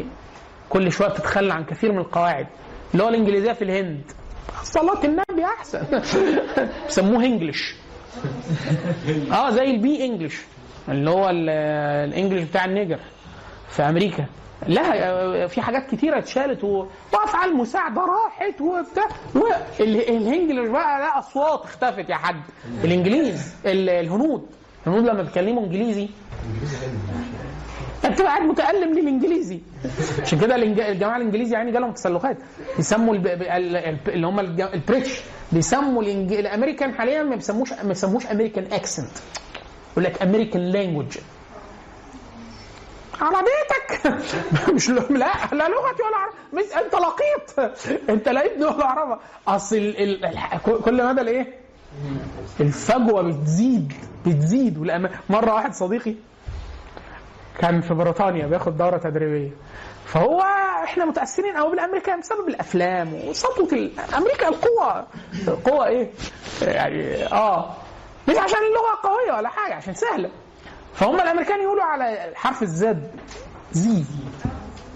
كل 0.70 0.92
شوية 0.92 1.08
بتتخلى 1.08 1.52
عن 1.54 1.64
كثير 1.64 1.92
من 1.92 1.98
القواعد. 1.98 2.46
اللغة 2.94 3.08
الإنجليزية 3.08 3.52
في 3.52 3.62
الهند. 3.64 4.02
صلاة 4.62 5.04
النبي 5.04 5.44
أحسن. 5.58 5.82
بيسموه 6.86 7.24
English 7.24 7.74
آه 9.32 9.50
زي 9.50 9.64
ال 9.64 9.84
B 9.84 10.04
English 10.04 10.40
اللي 10.88 11.10
هو 11.10 11.30
ال- 11.30 11.48
ال 12.08 12.13
English 12.13 12.44
بتاع 12.44 12.64
ال 12.64 12.69
nigger 12.69 12.98
في 13.70 13.82
أمريكا. 13.82 14.26
لها 14.68 15.46
في 15.46 15.60
حاجات 15.62 15.86
كتيرة 15.90 16.18
اتشالت 16.18 16.64
وافعال 16.64 17.56
مساعده 17.56 18.00
راحت 18.02 18.60
وبتاع. 18.60 19.08
وال 19.34 19.64
English 19.64 20.68
بقى 20.68 20.98
لا 21.00 21.18
أصوات 21.18 21.64
اختفت 21.64 22.10
يا 22.10 22.14
حاج. 22.16 22.36
الإنجليز 22.84 23.54
ال- 23.66 23.90
الهنود. 23.90 24.46
الهنود 24.86 25.04
لما 25.06 25.22
بيتكلموا 25.22 25.62
إنجليزي. 25.64 26.08
أنت 28.04 28.22
قاعد 28.22 28.42
متألم 28.42 28.98
للانجليزي 28.98 29.60
عشان 30.22 30.38
كده 30.40 30.54
الجماعة 30.56 31.16
الإنجليزي 31.16 31.54
يعني 31.54 31.72
جالهم 31.72 31.92
تسلخات. 31.92 32.36
يسموا 32.78 33.14
الب... 33.14 33.22
ب- 33.22 33.42
ال- 33.42 33.76
ال- 33.76 33.98
اللي 34.08 34.26
هم 34.26 34.40
ال 34.40 34.49
British. 34.49 35.20
بيسموا. 35.52 36.02
الأمريكان 36.02 36.94
حاليا 36.94 37.22
ما 37.22 37.34
بيسموش 37.36 37.72
ما 37.72 37.88
بيسموش 37.88 38.26
American 38.26 38.64
accent 38.72 39.10
يقول 39.92 40.04
لك 40.04 40.22
American 40.22 40.62
language 40.62 41.18
عربيتك 43.20 44.06
مش 44.74 44.90
لا 44.90 45.00
لا 45.52 45.68
لغتي 45.68 46.02
ولا 46.02 46.16
عربي. 46.16 46.74
انت 46.84 46.94
لقيط. 46.94 47.72
انت 48.10 48.28
لا 48.28 48.46
ابن 48.46 48.64
ولا 48.64 48.86
عربة. 48.86 49.18
أصل 49.48 49.76
ال... 49.76 50.24
ال... 50.24 50.60
كل 50.84 51.06
مدى 51.06 51.20
الايه 51.20 51.54
الفجوة 52.60 53.22
بتزيد 53.22 53.92
بتزيد. 54.26 54.78
مرة 55.30 55.54
واحد 55.54 55.74
صديقي 55.74 56.14
كان 57.58 57.80
في 57.80 57.94
بريطانيا 57.94 58.46
بياخد 58.46 58.76
دورة 58.76 58.96
تدريبية. 58.96 59.50
فهو 60.06 60.40
إحنا 60.84 61.04
متأثرين 61.04 61.56
قوي 61.56 61.70
بالأمريكان 61.70 62.20
بسبب 62.20 62.48
الأفلام 62.48 63.14
وسطوه 63.14 63.90
أمريكا 64.16 64.48
القوة. 64.48 65.06
القوة 65.48 65.86
إيه؟ 65.86 66.10
يعني 66.62 67.26
آه. 67.26 67.74
مش 68.28 68.36
عشان 68.36 68.58
اللغة 68.58 68.98
قوية 69.14 69.36
ولا 69.38 69.48
حاجة 69.48 69.74
عشان 69.74 69.94
سهلة. 69.94 70.30
فهم 71.00 71.20
الأمريكان 71.20 71.60
يقولوا 71.60 71.84
على 71.84 72.32
حرف 72.34 72.62
الزد 72.62 73.10
زي. 73.72 74.04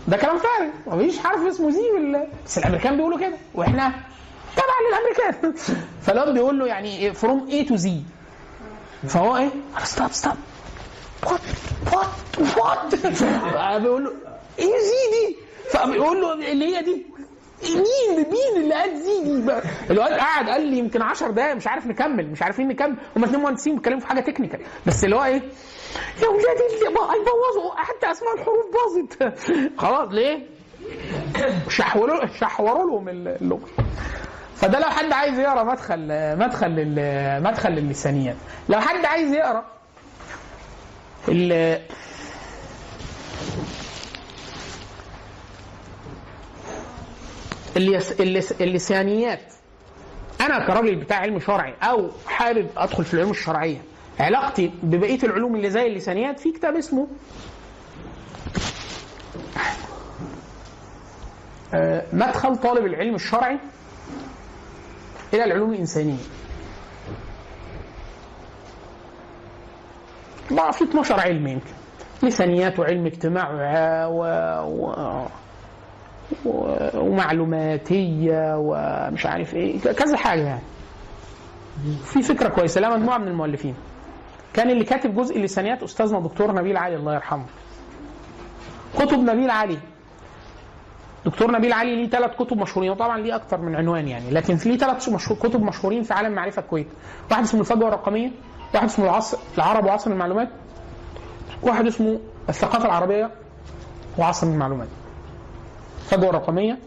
ده 0.08 0.16
كلام 0.16 0.38
فارغ 0.38 0.70
مفيش 0.86 1.18
حرف 1.18 1.46
اسمه 1.46 1.70
زي 1.70 1.90
ولا 1.90 2.26
بس 2.46 2.58
الأمريكان 2.58 2.96
بيقولوا 2.96 3.18
كده 3.18 3.36
وإحنا 3.54 3.92
تبع 4.56 4.74
للأمريكان. 4.88 5.54
فالواد 6.06 6.34
بيقول 6.34 6.58
له 6.58 6.66
يعني 6.66 7.14
from 7.14 7.48
A 7.48 7.64
to 7.64 7.76
Z 7.76 8.00
فهو 9.08 9.36
إيه؟ 9.36 9.48
stop 9.84 10.12
stop 10.12 10.36
what 11.26 11.40
what 11.92 12.56
what 12.56 13.80
بيقول 13.82 14.04
له 14.04 14.12
إيه 14.58 14.66
Z 14.78 15.10
دي؟ 15.12 15.36
فبيقول 15.70 16.20
له 16.20 16.52
اللي 16.52 16.76
هي 16.76 16.82
دي؟ 16.82 17.06
مين 17.70 18.16
مين 18.30 18.62
اللي 18.62 18.74
قال 18.74 18.96
Z 19.02 19.24
دي؟ 19.24 19.42
بقى؟ 19.46 19.62
الواد 19.90 20.12
قعد 20.12 20.48
قال 20.48 20.66
لي 20.66 20.78
يمكن 20.78 21.02
10 21.02 21.30
دقايق 21.30 21.54
مش 21.54 21.66
عارف 21.66 21.86
نكمل 21.86 22.30
مش 22.30 22.42
عارفين 22.42 22.68
نكمل. 22.68 22.96
هم 23.16 23.24
اثنين 23.24 23.40
مهندسين 23.40 23.74
بيتكلموا 23.74 24.00
في 24.00 24.06
حاجة 24.06 24.20
technical 24.20 24.60
بس 24.86 25.04
اللي 25.04 25.16
هو 25.16 25.24
إيه؟ 25.24 25.42
يا 26.22 26.28
ولاد 26.28 26.58
اللي 26.72 26.94
بقى 26.94 27.14
يبوظوا 27.16 27.74
حتى 27.76 28.10
أسماء 28.10 28.34
الحروف 28.34 28.66
باظت. 28.74 29.38
خلاص 29.80 30.08
ليه؟ 30.12 30.46
شحوروا 31.68 32.26
شحوروا 32.40 32.90
لهم 32.90 33.08
اللغة. 33.08 33.68
فده 34.56 34.78
لو 34.78 34.90
حد 34.90 35.12
عايز 35.12 35.38
يقرأ 35.38 35.62
مدخل 35.62 36.08
مدخل 36.38 36.86
مدخل 37.42 37.70
للسانيات 37.70 38.36
لو 38.68 38.80
حد 38.80 39.04
عايز 39.04 39.32
يقرأ 39.32 39.64
ال- 41.28 41.80
اللسانيات. 48.60 49.52
أنا 50.40 50.66
كراجل 50.66 50.94
بتاع 50.96 51.16
علم 51.16 51.40
شرعي 51.40 51.74
أو 51.82 52.10
حابب 52.26 52.66
أدخل 52.76 53.04
في 53.04 53.14
العلوم 53.14 53.30
الشرعية 53.30 53.82
علاقتي 54.20 54.72
ببقية 54.82 55.18
العلوم 55.22 55.56
اللي 55.56 55.70
زي 55.70 55.86
اللسانيات 55.86 56.40
في 56.40 56.52
كتاب 56.52 56.76
اسمه 56.76 57.06
مدخل 62.12 62.56
طالب 62.56 62.86
العلم 62.86 63.14
الشرعي 63.14 63.58
إلى 65.34 65.44
العلوم 65.44 65.72
الإنسانية. 65.72 66.18
بقى 70.50 70.72
في 70.72 70.84
12 70.84 71.20
علم 71.20 71.46
يمكن. 71.46 71.66
لسانيات 72.22 72.78
وعلم 72.78 73.06
اجتماع 73.06 73.50
و... 74.06 74.22
و... 74.64 75.26
ومعلوماتية 76.94 78.56
ومش 78.58 79.26
عارف 79.26 79.54
إيه. 79.54 79.80
كذا 79.80 80.16
حاجة 80.16 80.40
يعني. 80.42 80.62
في 82.04 82.22
فكرة 82.22 82.48
كويسة. 82.48 82.80
لها 82.80 82.96
مجموعة 82.96 83.18
من 83.18 83.28
المؤلفين. 83.28 83.74
كان 84.54 84.70
اللي 84.70 84.84
كاتب 84.84 85.14
جزء 85.14 85.36
اللسانيات 85.36 85.82
أستاذنا 85.82 86.20
دكتور 86.20 86.54
نبيل 86.54 86.76
علي 86.76 86.96
الله 86.96 87.14
يرحمه. 87.14 87.44
كتب 88.98 89.18
نبيل 89.18 89.50
علي. 89.50 89.78
دكتور 91.24 91.50
نبيل 91.50 91.72
علي 91.72 91.96
ليه 91.96 92.08
ثلاث 92.08 92.36
كتب 92.36 92.56
مشهورين. 92.58 92.90
وطبعا 92.90 93.18
ليه 93.18 93.34
أكتر 93.36 93.60
من 93.60 93.76
عنوان 93.76 94.08
يعني. 94.08 94.30
لكن 94.30 94.54
ليه 94.54 94.78
ثلاث 94.78 95.08
مشهور 95.08 95.38
كتب 95.38 95.62
مشهورين 95.62 96.02
في 96.02 96.14
عالم 96.14 96.32
معرفة 96.32 96.62
الكويت. 96.62 96.88
واحد 97.30 97.42
اسمه 97.42 97.60
الفجوة 97.60 97.88
الرقمية 97.88 98.30
واحد 98.74 98.84
اسمه 98.84 99.04
العصر 99.04 99.38
العرب 99.58 99.84
وعصر 99.84 100.10
المعلومات 100.10 100.48
واحد 101.62 101.86
اسمه 101.86 102.20
الثقافة 102.48 102.86
العربية 102.86 103.30
وعصر 104.18 104.46
المعلومات. 104.46 104.88
الفجوه 106.04 106.30
الرقميه 106.30 106.78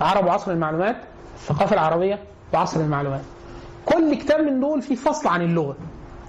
العرب 0.00 0.26
وعصر 0.26 0.50
المعلومات 0.52 0.96
الثقافة 1.34 1.74
العربية 1.74 2.18
وعصر 2.54 2.80
المعلومات. 2.80 3.20
كل 3.86 4.14
كتاب 4.14 4.40
من 4.40 4.60
دول 4.60 4.82
فيه 4.82 4.94
فصل 4.94 5.28
عن 5.28 5.42
اللغة. 5.42 5.76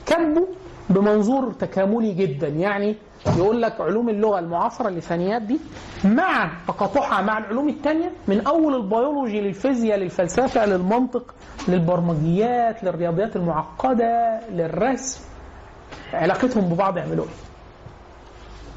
كاتبه 0.05 0.47
بمنظور 0.89 1.51
تكاملي 1.51 2.13
جدا. 2.13 2.47
يعني 2.47 2.95
يقول 3.37 3.61
لك 3.61 3.81
علوم 3.81 4.09
اللغة 4.09 4.39
المعاصرة 4.39 4.87
اللسانيات 4.87 5.41
دي 5.41 5.59
مع 6.05 6.51
تقاطعها 6.67 7.21
مع 7.21 7.37
العلوم 7.37 7.69
الثانية 7.69 8.11
من 8.27 8.47
أول 8.47 8.75
البيولوجي 8.75 9.41
للفيزياء 9.41 9.97
للفلسفة 9.97 10.65
للمنطق 10.65 11.33
للبرمجيات 11.67 12.83
للرياضيات 12.83 13.35
المعقدة 13.35 14.39
للرسم. 14.51 15.21
علاقتهم 16.13 16.63
ببعض 16.73 16.97
يعملوا 16.97 17.25
إيه؟ 17.25 17.31
ده 17.31 17.33
الفجوه 17.33 17.35
الرقميه 17.35 17.37
ده 17.37 17.37
الفجوه 17.37 18.68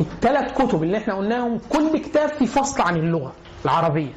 الثلاث 0.00 0.52
كتب 0.52 0.82
اللي 0.82 0.98
إحنا 0.98 1.14
قلناهم 1.14 1.60
كل 1.72 1.98
كتاب 1.98 2.28
فيه 2.28 2.46
فصل 2.46 2.82
عن 2.82 2.96
اللغة 2.96 3.32
العربية. 3.64 4.12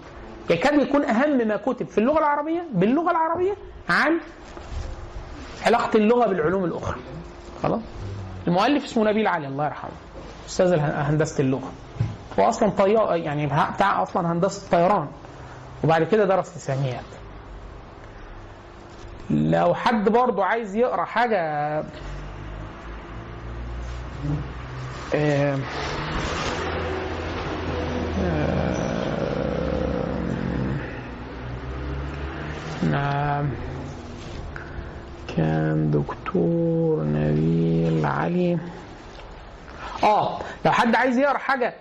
يكاد 0.50 0.82
يكون 0.82 1.04
أهم 1.06 1.48
ما 1.48 1.58
كتب 1.58 1.88
في 1.88 1.98
اللغة 1.98 2.20
العربية 2.20 2.66
باللغة 2.74 3.12
العربية 3.12 3.54
عن 3.90 4.20
علاقة 5.66 5.98
اللغة 5.98 6.28
بالعلوم 6.28 6.66
الأخرى. 6.66 6.98
خلاص؟ 7.64 7.82
المؤلف 8.48 8.86
اسمه 8.86 9.04
نبيل 9.04 9.28
علي 9.28 9.48
الله 9.48 9.66
يرحمه. 9.66 9.92
أستاذ 10.48 10.74
هندسة 10.80 11.42
اللغة. 11.42 11.72
هو 12.40 12.50
أصلا 12.50 12.70
طيار 12.70 13.16
يعني 13.16 13.46
بتاع 13.46 14.04
أصلا 14.04 14.32
هندسة 14.32 14.72
طيران. 14.72 15.08
وبعد 15.84 16.04
كده 16.04 16.26
درس 16.26 16.58
لسانيات 16.58 17.04
لو 19.30 19.74
حد 19.74 20.10
برضه 20.10 20.46
عايز 20.46 20.76
يقرأ 20.76 21.06
حاجة 21.06 21.40
نعم. 32.92 33.50
كان 35.38 35.92
دكتور 35.92 37.04
نبيل 37.04 38.06
علي. 38.06 38.58
آه 40.04 40.40
لو 40.66 40.72
حد 40.72 40.96
عايز 40.96 41.18
يقرأ 41.18 41.38
حاجة 41.38 41.74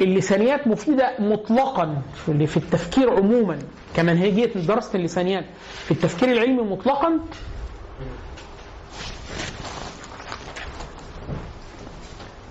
اللسانيات 0.00 0.66
مفيدة 0.66 1.12
مطلقا 1.18 2.02
في 2.26 2.56
التفكير 2.56 3.10
عموما. 3.10 3.58
كمنهجيه 3.96 4.50
لدراسه 4.54 4.98
اللسانيات. 4.98 5.44
في 5.84 5.90
التفكير 5.90 6.32
العلمي 6.32 6.62
مطلقا 6.62 7.20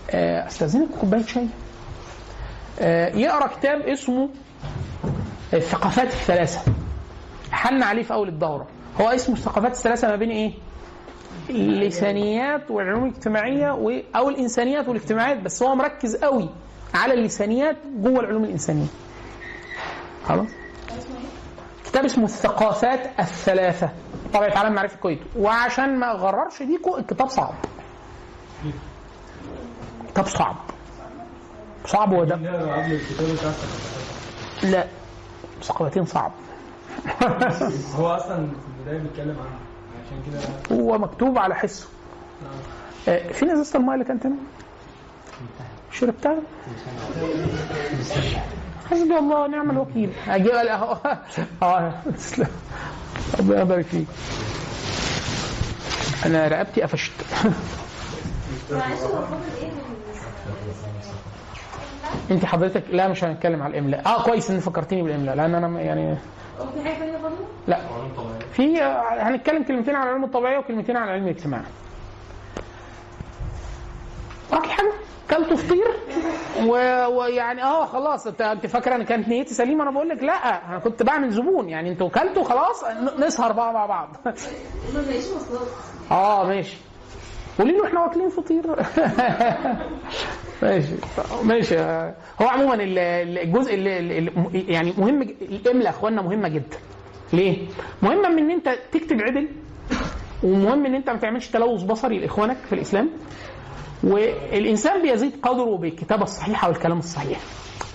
أستاذنك 0.09 0.87
كوباية 1.01 1.25
شاي. 1.25 1.47
آه، 2.79 3.15
يقرأ 3.15 3.47
كتاب 3.47 3.81
اسمه 3.81 4.29
الثقافات 5.53 6.07
الثلاثة. 6.07 6.61
حن 7.51 7.83
عليه 7.83 8.03
في 8.03 8.13
أول 8.13 8.27
الدورة. 8.27 8.67
هو 9.01 9.09
اسمه 9.09 9.35
الثقافات 9.35 9.71
الثلاثة 9.71 10.07
ما 10.07 10.15
بين 10.15 10.29
إيه؟ 10.31 10.51
اللسانيات 11.49 12.71
والعلوم 12.71 13.03
الاجتماعية 13.03 13.71
و... 13.71 13.91
أو 14.15 14.29
الإنسانيات 14.29 14.87
والاجتماعيات 14.87 15.37
بس 15.37 15.63
هو 15.63 15.75
مركز 15.75 16.15
قوي 16.15 16.49
على 16.93 17.13
اللسانيات 17.13 17.75
جوه 17.97 18.19
العلوم 18.19 18.43
الإنسانية. 18.43 18.87
خلاص؟ 20.25 20.47
كتاب 21.85 22.05
اسمه 22.05 22.25
الثقافات 22.25 22.99
الثلاثة. 23.19 23.89
طبعا 24.33 24.51
عالم 24.57 24.73
معرفة 24.75 24.95
الكويت 24.95 25.19
وعشان 25.39 25.99
ما 25.99 26.11
أغررش 26.11 26.63
بيكم 26.63 26.95
الكتاب 26.99 27.29
صعب. 27.29 27.53
كتاب 30.15 30.27
صعب. 30.27 30.55
صعب 31.85 32.13
بتاع 32.15 32.35
الثقافات. 32.35 32.99
لا 34.63 34.87
ثقافتين 35.63 36.05
صعب. 36.05 36.31
هو 37.99 38.07
أصلا 38.07 38.47
في 38.47 38.67
البداية 38.79 38.99
بيتكلم 38.99 39.35
عنه 39.39 39.59
عشان 40.05 40.23
كده 40.27 40.77
هو 40.77 40.97
مكتوب 40.97 41.37
على 41.37 41.55
حسه. 41.55 41.87
آه، 43.07 43.31
فين 43.31 43.49
ازازه 43.51 43.79
الماء 43.79 43.93
اللي 43.93 44.05
كانت 44.05 44.25
هنا؟ 44.25 44.35
شربتها 45.91 46.35
حسبي 48.91 49.17
الله 49.17 49.41
ونعم 49.43 49.71
الوكيل. 49.71 50.11
أجيب 50.27 50.51
القهوه 50.51 50.99
آه 51.63 51.93
تسلم. 52.17 52.47
ربنا 53.39 53.61
يبارك 53.61 53.85
فيك. 53.85 54.07
أنا 56.25 56.47
رقبتي 56.47 56.81
قفشت. 56.81 57.11
انت 62.31 62.45
حضرتك 62.45 62.83
لا 62.89 63.07
مش 63.07 63.23
هنتكلم 63.23 63.61
على 63.61 63.71
الإملاء. 63.73 64.01
آه 64.05 64.23
كويس 64.23 64.51
إن 64.51 64.59
فكرتني 64.59 65.01
بالإملاء 65.03 65.35
لأن 65.35 65.55
أنا 65.55 65.81
يعني 65.81 66.15
في 66.73 66.81
حاجة 66.83 66.93
ثانية 66.99 67.17
برضه؟ 67.17 67.35
لا. 67.67 67.79
في 68.53 68.81
هنتكلم 69.21 69.63
كلمتين 69.63 69.95
عن 69.95 70.03
العلوم 70.03 70.23
الطبيعية 70.23 70.57
وكلمتين 70.57 70.97
عن 70.97 71.09
علم 71.09 71.23
الاجتماع. 71.23 71.61
وراكي 74.51 74.69
حاجة 74.69 74.91
كلت 75.29 75.53
فطير 75.53 75.87
ويعني 77.09 77.63
آه 77.63 77.85
خلاص 77.85 78.27
أنت 78.27 78.41
أنت 78.41 78.65
فاكرة 78.67 78.95
إن 78.95 79.03
كانت 79.03 79.27
نيتي 79.27 79.53
سليمة؟ 79.53 79.83
أنا 79.83 79.91
بقول 79.91 80.09
لك 80.09 80.23
لا 80.23 80.33
أنا 80.69 80.79
كنت 80.79 81.03
بعمل 81.03 81.29
زبون. 81.31 81.69
يعني 81.69 81.89
أنتوا 81.89 82.09
كلتوا 82.09 82.43
خلاص 82.43 82.83
نسهر 83.19 83.51
بقى 83.51 83.73
مع 83.73 83.85
بعض. 83.85 84.09
آه 86.11 86.43
ماشي. 86.47 86.77
قولي 87.59 87.71
له 87.77 87.87
إحنا 87.87 88.01
واكلين 88.01 88.29
فطير. 88.29 88.63
ماشي. 90.61 90.93
ماشي. 91.43 91.77
هو 92.41 92.47
عموما 92.47 92.73
ال- 92.73 92.97
ال- 92.99 93.37
الجزء 93.37 93.73
اللي 93.75 94.31
يعني 94.73 94.93
مهم 94.97 95.21
يا 95.81 95.89
إخوانا 95.89 96.21
مهمة 96.21 96.47
جدا. 96.47 96.77
ليه؟ 97.33 97.67
مهمه 98.01 98.29
من 98.29 98.37
إن 98.39 98.51
أنت 98.51 98.69
تكتب 98.91 99.21
عدل 99.21 99.47
ومهم 100.43 100.85
إن 100.85 100.95
أنت 100.95 101.09
ما 101.09 101.17
تعملش 101.17 101.47
تلوث 101.47 101.81
بصري 101.83 102.19
لإخوانك 102.19 102.57
في 102.57 102.75
الإسلام. 102.75 103.09
والإنسان 104.03 105.01
بيزيد 105.01 105.33
قدره 105.43 105.77
بالكتابة 105.77 106.23
الصحيحة 106.23 106.67
والكلام 106.69 106.99
الصحيح. 106.99 107.39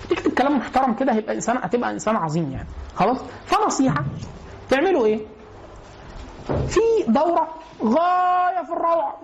تكتب 0.09 0.31
كلام 0.33 0.57
محترم 0.57 0.93
كده 0.93 1.13
هيبقى 1.13 1.35
انسان 1.35 1.57
هتبقى 1.57 1.91
إنسان 1.91 2.15
عظيم 2.15 2.51
يعني. 2.51 2.67
خلاص؟ 2.95 3.17
فنصيحة 3.45 4.03
تعملوا 4.69 5.05
إيه؟ 5.05 5.19
في 6.67 6.79
دورة 7.07 7.47
غاية 7.83 8.63
في 8.65 8.71
الروعة. 8.73 9.17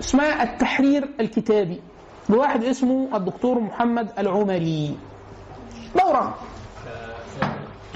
اسمها 0.00 0.42
التحرير 0.42 1.08
الكتابي 1.20 1.80
لواحد 2.28 2.64
اسمه 2.64 3.16
الدكتور 3.16 3.60
محمد 3.60 4.08
العمري. 4.18 4.96
دورة. 5.96 6.34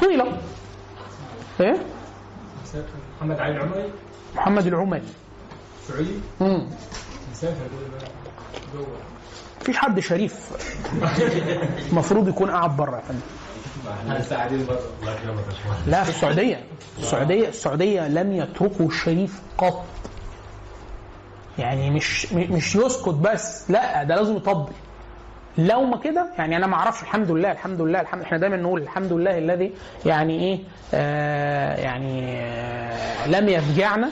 طويلة. 0.00 0.38
إيه؟ 1.60 1.76
محمد 3.16 3.40
علي 3.40 3.56
العمري. 3.56 3.92
محمد 4.36 4.66
العمري. 4.66 5.02
سعودي 5.88 6.20
مم. 6.40 6.68
مسافر 7.32 7.66
جوه 8.74 8.86
مفيش 9.60 9.76
حد 9.76 10.00
شريف. 10.00 10.50
المفروض 11.92 12.28
يكون 12.28 12.50
قاعد 12.50 12.76
بره 12.76 12.96
يا 12.96 13.00
فندم. 13.02 13.20
لا 15.86 16.04
في 16.04 16.10
السعودية. 16.10 16.64
السعودية 16.98 17.48
السعودية 17.48 18.08
لم 18.08 18.32
يتركوا 18.32 18.86
الشريف 18.86 19.40
قط. 19.58 19.84
يعني 21.60 21.90
مش 21.90 22.32
مش 22.32 22.76
يسكت 22.76 23.14
بس 23.14 23.70
لا 23.70 24.02
ده 24.02 24.14
لازم 24.16 24.36
يطبل 24.36 24.72
لو 25.58 25.84
ما 25.84 25.96
كده 25.96 26.26
يعني 26.38 26.56
أنا 26.56 26.66
ما 26.66 26.74
أعرفش 26.74 27.02
الحمد 27.02 27.30
لله 27.30 27.52
الحمد 27.52 27.80
لله 27.80 28.00
الحمد 28.00 28.22
إحنا 28.22 28.38
دايما 28.38 28.56
نقول 28.56 28.82
الحمد 28.82 29.12
لله 29.12 29.38
الذي 29.38 29.72
يعني 30.06 30.40
إيه 30.40 30.58
آه 30.94 31.74
يعني 31.80 32.36
آه 32.40 33.26
لم 33.28 33.48
يفجعنا 33.48 34.10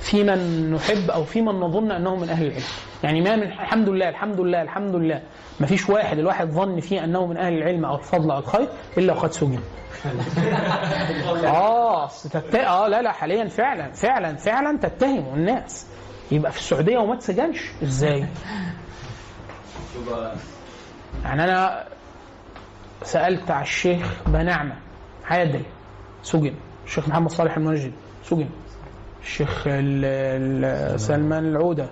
في 0.00 0.24
من 0.24 0.70
نحب 0.72 1.10
أو 1.10 1.24
في 1.24 1.40
من 1.40 1.60
نظن 1.60 1.90
أنه 1.90 2.16
من 2.16 2.28
أهل 2.28 2.46
العلم. 2.46 2.62
يعني 3.04 3.20
ما 3.20 3.36
من 3.36 3.42
الحمد 3.42 3.88
لله 3.88 4.08
الحمد 4.08 4.40
لله 4.40 4.62
الحمد 4.62 4.94
لله. 4.94 5.22
ما 5.60 5.66
فيش 5.66 5.88
واحد 5.88 6.18
الواحد 6.18 6.50
ظن 6.50 6.80
فيه 6.80 7.04
أنه 7.04 7.26
من 7.26 7.36
أهل 7.36 7.52
العلم 7.52 7.84
أو 7.84 7.94
الفضل 7.94 8.30
أو 8.30 8.38
الخير 8.38 8.68
إلا 8.98 9.12
وقد 9.12 9.32
سجن. 9.32 9.60
آه 11.46 12.06
تت... 12.06 12.54
آه 12.54 12.88
لا 12.88 13.02
لا 13.02 13.12
حاليا 13.12 13.48
فعلا 13.48 13.92
فعلا 13.92 14.36
فعلا 14.36 14.78
تتهموا 14.78 15.34
الناس. 15.34 15.86
يبقى 16.30 16.52
في 16.52 16.58
السعودية 16.58 16.98
وما 16.98 17.14
اتسجنش 17.14 17.60
إزاي؟ 17.82 18.26
يعني 21.24 21.44
أنا 21.44 21.84
سألت 23.02 23.50
على 23.50 23.62
الشيخ 23.62 24.22
بنعمة 24.26 24.76
عادل 25.24 25.62
سجن 26.22 26.54
الشيخ 26.86 27.08
محمد 27.08 27.30
صالح 27.30 27.56
المنجد 27.56 27.92
سجن 28.24 28.48
الشيخ 29.22 29.66
ال- 29.66 30.04
ال- 30.04 31.00
سلمان 31.00 31.44
العودة 31.46 31.88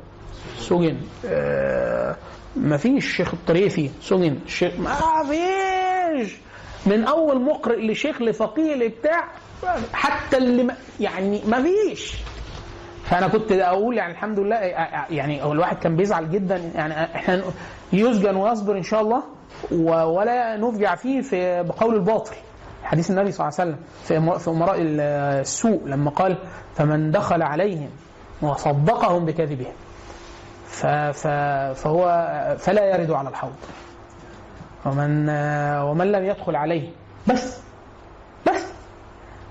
سجن 0.58 0.96
آه 1.26 2.16
ما 2.56 2.76
فيش 2.76 3.04
الشيخ 3.06 3.34
الطريفي 3.34 3.90
سجن 4.02 4.38
الشيخ 4.46 4.74
ما 4.80 4.94
فيش. 5.30 6.36
من 6.86 7.04
أول 7.04 7.42
مقرئ 7.42 7.86
لشيخ 7.86 8.22
لفقيه 8.22 8.74
لبتاع 8.74 9.28
حتى 9.92 10.36
اللي 10.36 10.74
يعني 11.00 11.42
ما 11.46 11.62
فيش. 11.62 12.16
فأنا 13.04 13.28
كنت 13.28 13.52
أقول 13.52 13.96
يعني 13.96 14.12
الحمد 14.12 14.38
لله 14.38 14.56
يعني 15.10 15.44
الواحد 15.44 15.76
كان 15.78 15.96
بيزعل 15.96 16.30
جدا 16.30 16.56
يعني 16.56 17.04
إحنا 17.04 17.42
يسجن 17.92 18.36
ويصبر 18.36 18.76
إن 18.76 18.82
شاء 18.82 19.00
الله 19.00 19.22
ولا 20.06 20.56
نفجع 20.56 20.94
فيه 20.94 21.20
في 21.20 21.62
بقول 21.62 21.94
الباطل. 21.94 22.34
حديث 22.84 23.10
النبي 23.10 23.32
صلى 23.32 23.48
الله 23.48 23.60
عليه 23.60 23.70
وسلم 23.70 23.84
في 24.04 24.50
أمراء 24.50 24.76
السوء 24.80 25.80
لما 25.86 26.10
قال 26.10 26.36
فمن 26.76 27.10
دخل 27.10 27.42
عليهم 27.42 27.90
وصدقهم 28.42 29.24
بكذبهم 29.24 29.72
فهو 31.74 32.04
فلا 32.58 32.84
يرد 32.96 33.10
على 33.10 33.28
الحوض. 33.28 33.52
ومن 34.86 35.28
ومن 35.80 36.12
لم 36.12 36.24
يدخل 36.24 36.56
عليه 36.56 36.90
بس 37.26 37.58
بس 38.46 38.64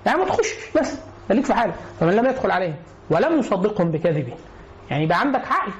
يعني 0.06 0.18
ما 0.18 0.24
تخش 0.24 0.54
بس 0.80 0.98
خليك 1.28 1.44
في 1.44 1.54
حالك. 1.54 1.74
فمن 2.00 2.12
لم 2.12 2.26
يدخل 2.26 2.50
عليه 2.50 2.74
ولم 3.10 3.38
يصدقهم 3.38 3.90
بكذبه 3.90 4.32
يعني 4.90 5.04
يبقى 5.04 5.20
عندك 5.20 5.42
عقل. 5.46 5.72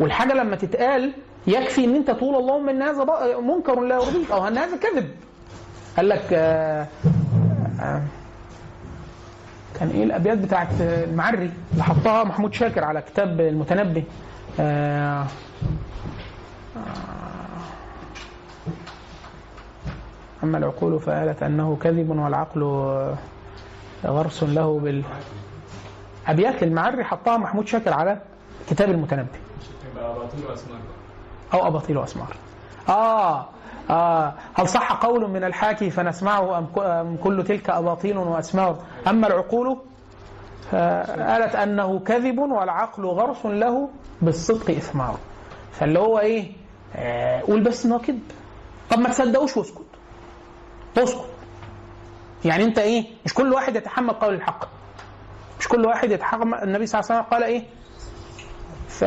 والحاجة 0.00 0.32
لما 0.32 0.56
تتقال 0.56 1.12
يكفي 1.46 1.84
إن 1.84 1.94
أنت 1.94 2.10
تقول 2.10 2.34
اللهم 2.36 2.68
إن 2.68 2.82
هذا 2.82 3.06
منكر 3.40 3.80
لا 3.80 3.94
يرضيك 3.94 4.30
أو 4.30 4.48
إن 4.48 4.58
هذا 4.58 4.76
كذب. 4.76 5.10
قال 5.96 6.08
لك 6.08 6.26
آه 6.32 6.86
آه 7.80 8.02
كان 9.80 9.88
إيه 9.88 10.04
الأبيات 10.04 10.38
بتاعت 10.38 10.68
المعري 10.80 11.50
اللي 11.72 11.84
حطها 11.84 12.24
محمود 12.24 12.54
شاكر 12.54 12.84
على 12.84 13.02
كتاب 13.02 13.40
المتنبي. 13.40 14.04
آه 14.60 15.26
أما 20.44 20.58
العقول 20.58 21.00
فآلت 21.00 21.42
أنه 21.42 21.78
كذب 21.82 22.10
والعقل 22.10 22.62
غرس 24.04 24.42
له 24.42 24.78
بال 24.78 25.02
أبيات 26.26 26.62
المعري 26.62 27.04
حطها 27.04 27.36
محمود 27.36 27.68
شاكر 27.68 27.92
على 27.92 28.20
كتاب 28.70 28.90
المتنبي. 28.90 29.28
واسماء 30.48 30.78
أو 31.54 31.66
أباطيل 31.66 31.98
وأسمار. 31.98 32.36
آه 32.88 33.46
آه. 33.90 34.34
هل 34.54 34.68
صح 34.68 34.92
قول 34.92 35.30
من 35.30 35.44
الحاكي 35.44 35.90
فنسمعه 35.90 36.58
أم 36.58 37.16
كل 37.16 37.44
تلك 37.44 37.70
أباطيل 37.70 38.18
وأسمار؟ 38.18 38.76
أما 39.08 39.26
العقول 39.26 39.78
فآلت 40.70 41.54
أنه 41.54 41.98
كذب 41.98 42.38
والعقل 42.38 43.04
غرس 43.06 43.46
له 43.46 43.88
بالصدق 44.22 44.70
إثمار. 44.70 45.16
فاللي 45.72 45.98
هو 45.98 46.18
إيه؟ 46.18 46.52
آه 46.96 47.40
قول 47.40 47.60
بس 47.60 47.86
إن 47.86 47.92
هو 47.92 47.98
كذب. 47.98 48.22
طب 48.90 48.98
ما 48.98 49.08
تصدقوش 49.08 49.56
واسكت. 49.56 49.82
اسكت. 50.98 51.24
يعني 52.44 52.64
أنت 52.64 52.78
إيه؟ 52.78 53.04
مش 53.24 53.34
كل 53.34 53.52
واحد 53.52 53.76
يتحمل 53.76 54.12
قول 54.14 54.34
الحق. 54.34 54.68
مش 55.60 55.68
كل 55.68 55.86
واحد 55.86 56.10
يتحمل 56.10 56.54
النبي 56.54 56.86
صلى 56.86 57.00
الله 57.00 57.10
عليه 57.12 57.20
وسلم 57.20 57.30
قال 57.30 57.42
إيه؟ 57.42 57.64
ف 58.88 59.04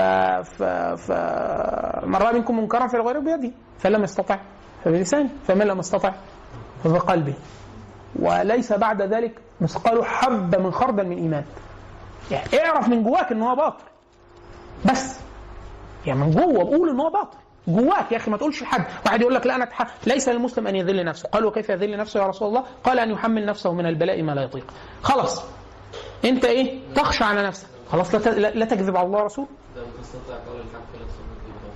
ف 0.58 0.64
ف 1.08 1.12
من 2.06 2.16
راى 2.16 2.34
منكم 2.34 2.60
منكرا 2.60 2.88
فليغيره 2.88 3.20
بيده 3.20 3.51
فلم 3.80 4.04
يستطع 4.04 4.39
فبلسانه 4.84 5.30
فمن 5.47 5.68
لم 5.68 5.80
يستطع 5.80 6.14
فبقلبه 6.84 7.34
وليس 8.20 8.74
بعد 8.74 9.01
ذلك 9.01 9.39
مثقال 9.62 10.06
حبه 10.06 10.58
من 10.58 10.72
خردل 10.72 11.08
من 11.08 11.18
إيمان. 11.18 11.43
يعني 12.32 12.66
اعرف 12.66 12.89
من 12.89 13.04
جواك 13.04 13.32
إن 13.32 13.41
هو 13.41 13.56
باطل. 13.56 13.84
بس. 14.86 15.20
يعني 16.06 16.20
من 16.20 16.32
جوه 16.32 16.64
قول 16.64 16.89
إن 16.89 16.99
هو 16.99 17.10
باطل. 17.10 17.38
جواك 17.68 18.12
يا 18.12 18.18
أخي 18.18 18.32
ما 18.32 18.38
تقولش 18.38 18.64
لحد. 18.64 18.86
واحد 19.06 19.22
يقول 19.22 19.36
لك 19.36 19.47
لا 19.47 19.56
أنا. 19.56 19.70
ليس 20.08 20.30
للمسلم 20.30 20.68
أن 20.68 20.76
يذل 20.76 21.06
نفسه. 21.06 21.30
قال 21.30 21.45
وكيف 21.45 21.70
يذل 21.70 21.97
نفسه 21.97 22.20
يا 22.20 22.28
رسول 22.28 22.47
الله؟ 22.47 22.64
قال 22.84 22.99
أن 22.99 23.12
يحمل 23.12 23.45
نفسه 23.45 23.74
من 23.74 23.86
البلاء 23.86 24.22
ما 24.22 24.32
لا 24.32 24.41
يطيق. 24.41 24.66
خلاص. 25.01 25.43
انت 26.26 26.46
إيه؟ 26.46 26.80
تخشى 26.96 27.24
على 27.24 27.44
نفسك. 27.48 27.68
خلاص 27.92 28.16
لا. 28.16 28.50
لا 28.50 28.66
تكذب 28.66 28.98
على 28.98 29.08
الله 29.08 29.20
ورسوله. 29.20 29.48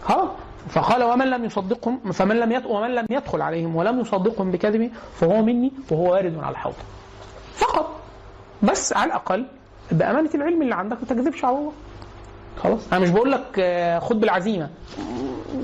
خلاص 0.04 0.30
فقال 0.70 1.04
ومن 1.04 1.26
لم 1.30 1.45
يصدقهم 1.45 2.12
فمن 2.12 2.36
لم. 2.39 2.66
ومن 2.66 2.95
لم 2.95 3.06
يدخل 3.10 3.41
عليهم 3.41 3.76
ولم 3.76 4.00
يصدقهم 4.00 4.52
بكذبه 4.52 4.89
فهو 5.16 5.41
مني 5.41 5.72
وهو 5.91 6.12
وارد 6.14 6.38
على 6.43 6.52
الحوض. 6.52 6.74
فقط. 7.56 8.00
بس 8.64 8.93
على 8.93 9.08
الأقل 9.08 9.45
بأمانة 9.91 10.30
العلم 10.36 10.62
اللي 10.62 10.76
عندك 10.76 10.98
ما 10.98 11.06
تكذبش 11.06 11.45
على 11.45 11.58
الله. 11.58 11.72
خلاص. 12.64 12.88
أنا 12.93 13.00
مش 13.00 13.10
بقول 13.10 13.32
لك 13.32 13.60
آه، 13.60 14.00
خد 14.00 14.20
بالعزيمة. 14.20 14.70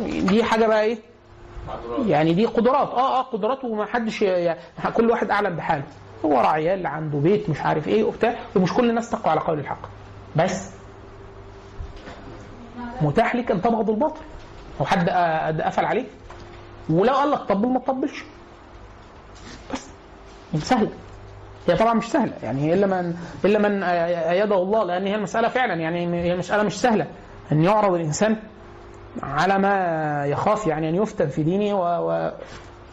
دي 0.07 0.43
حاجة 0.43 0.67
بقى 0.67 0.83
إيه؟ 0.83 0.97
يعني 2.05 2.33
دي 2.33 2.45
قدرات. 2.45 2.87
آه 2.89 3.19
آه 3.19 3.21
قدرات 3.21 3.63
وما 3.63 3.85
حدش 3.85 4.21
يعني 4.21 4.59
كل 4.93 5.09
واحد 5.09 5.31
أعلم 5.31 5.55
بحاله. 5.55 5.83
هو 6.25 6.39
راعي 6.41 6.73
اللي 6.73 6.87
عنده 6.87 7.17
بيت 7.17 7.49
مش 7.49 7.61
عارف 7.61 7.87
إيه 7.87 8.03
وبتاع 8.03 8.35
ومش 8.55 8.73
كل 8.73 8.89
الناس 8.89 9.09
تقوى 9.09 9.31
على 9.31 9.39
قول 9.39 9.59
الحق. 9.59 9.79
بس 10.35 10.69
متاح 13.01 13.35
لك 13.35 13.51
أن 13.51 13.61
تبغض 13.61 13.89
الباطل. 13.89 14.21
هو 14.81 14.85
حد 14.85 15.09
قفل 15.61 15.85
عليك. 15.85 16.07
ولو 16.89 17.13
قال 17.13 17.31
لك 17.31 17.39
طبل 17.39 17.67
ما 17.67 17.79
تطبلش. 17.79 18.23
بس. 19.73 19.87
سهله 20.63 20.89
هي 21.67 21.75
طبعا 21.77 21.93
مش 21.93 22.11
سهلة. 22.11 22.33
يعني 22.43 22.73
إلا 22.73 22.87
من 22.87 23.15
إلا 23.45 23.59
من 23.59 23.83
ايده 23.83 24.55
الله 24.55 24.83
لأن 24.83 25.07
هي 25.07 25.15
المسألة 25.15 25.47
فعلا 25.47 25.73
يعني 25.73 26.23
هي 26.23 26.33
المساله 26.33 26.63
مش 26.63 26.81
سهلة. 26.81 27.07
أن 27.51 27.63
يعرض 27.63 27.93
الإنسان 27.93 28.35
على 29.23 29.59
ما 29.59 30.25
يخاف 30.25 30.67
يعني 30.67 30.89
أن 30.89 30.95
يفتن 30.95 31.27
في 31.27 31.43
دينه 31.43 31.73
و... 31.79 32.11
و... 32.11 32.31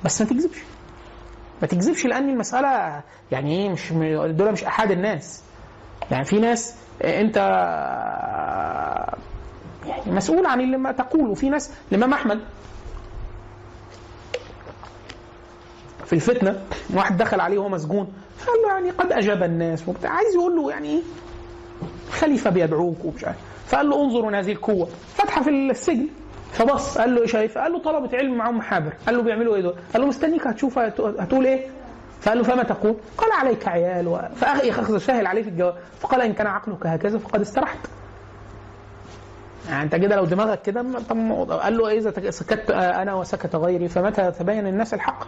بس 0.04 0.22
ما 0.22 0.28
تكذبش. 0.28 0.58
ما 1.62 1.66
تكذبش 1.68 2.06
لأن 2.06 2.28
المسألة 2.30 3.02
يعني 3.32 3.62
إيه 3.62 3.68
مش 3.70 3.92
دول 4.32 4.52
مش 4.52 4.64
أحد 4.64 4.90
الناس. 4.90 5.42
يعني 6.10 6.24
في 6.24 6.38
ناس 6.38 6.74
أنت 7.04 7.36
يعني 9.86 10.12
مسؤول 10.12 10.46
عن 10.46 10.60
اللي 10.60 10.76
ما 10.76 10.92
تقول 10.92 11.30
وفي 11.30 11.48
ناس 11.50 11.70
الإمام 11.92 12.12
أحمد 12.12 12.40
في 16.06 16.12
الفتنة 16.12 16.62
واحد 16.94 17.16
دخل 17.16 17.40
عليه 17.40 17.58
وهو 17.58 17.68
مسجون 17.68 18.12
قال 18.46 18.62
له 18.62 18.68
يعني 18.74 18.90
قد 18.90 19.12
أجاب 19.12 19.42
الناس 19.42 19.88
وبتاع. 19.88 20.10
عايز 20.10 20.34
يقول 20.34 20.56
له 20.56 20.70
يعني 20.70 20.88
إيه؟ 20.88 21.02
خليفة 22.10 22.50
بيدعوك 22.50 23.04
ومش 23.04 23.24
عارف. 23.24 23.36
فقال 23.66 23.90
له 23.90 24.04
انظروا 24.04 24.38
هذه 24.38 24.52
القوة. 24.52 24.88
فتحة 25.14 25.42
في 25.42 25.50
السجن. 25.50 26.08
فبص 26.52 26.98
قال 26.98 27.14
له 27.14 27.20
إيه 27.20 27.26
شايف؟ 27.26 27.58
قال 27.58 27.72
له 27.72 27.78
طلبة 27.78 28.18
علم 28.18 28.34
معاهم 28.34 28.58
محابر 28.58 28.92
قال 29.06 29.16
له 29.16 29.22
بيعملوا 29.22 29.56
إيه 29.56 29.62
دول؟ 29.62 29.74
قال 29.92 30.02
له 30.02 30.08
مستنيك 30.08 30.46
هتشوف 30.46 30.78
هت- 30.78 31.00
هتقول 31.00 31.46
إيه؟ 31.46 31.66
فقال 32.20 32.38
له 32.38 32.44
فما 32.44 32.62
تقول؟ 32.62 32.94
قال 33.18 33.32
عليك 33.32 33.68
عيال 33.68 34.08
و... 34.08 34.20
فاخذ 34.36 34.98
سهل 34.98 35.26
عليه 35.26 35.42
في 35.42 35.48
الجواب 35.48 35.74
فقال 36.00 36.20
إن 36.20 36.32
كان 36.32 36.46
عقلك 36.46 36.86
هكذا 36.86 37.18
فقد 37.18 37.40
استرحت 37.40 37.78
يعني 39.68 39.82
أنت 39.82 39.94
كده 39.94 40.16
لو 40.16 40.24
دماغك 40.24 40.62
كده 40.62 40.84
طب 41.08 41.50
قال 41.50 41.78
له 41.78 41.88
إذا 41.98 42.10
تك- 42.10 42.30
سكت 42.30 42.70
أنا 42.70 43.14
وسكت 43.14 43.56
غيري 43.56 43.88
فمتى 43.88 44.30
تبين 44.38 44.66
الناس 44.66 44.94
الحق؟ 44.94 45.26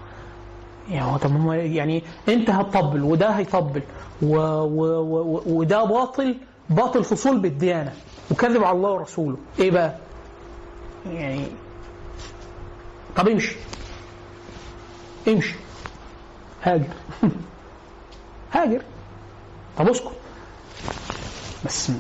يعني 0.91 1.19
طب 1.19 1.31
هم 1.31 1.53
يعني 1.53 2.03
أنت 2.29 2.51
هتطبل 2.51 3.03
وده 3.03 3.29
هيطبل 3.31 3.83
و 4.23 4.37
و 4.37 4.85
و 5.01 5.43
وده 5.47 5.85
باطل 5.85 6.37
باطل 6.71 7.05
في 7.05 7.17
صلب 7.17 7.45
الديانه 7.45 7.93
وكذب 8.31 8.65
على 8.65 8.77
الله 8.77 8.91
ورسوله 8.91 9.37
إيه 9.59 9.71
بقى؟ 9.71 9.95
يعني. 11.07 11.47
طب 13.17 13.29
امشي. 13.29 13.57
امشي. 15.29 15.55
هاجر. 16.63 16.85
هاجر. 18.53 18.83
طب 19.79 19.89
اسكت. 19.89 20.13
بس 21.65 21.93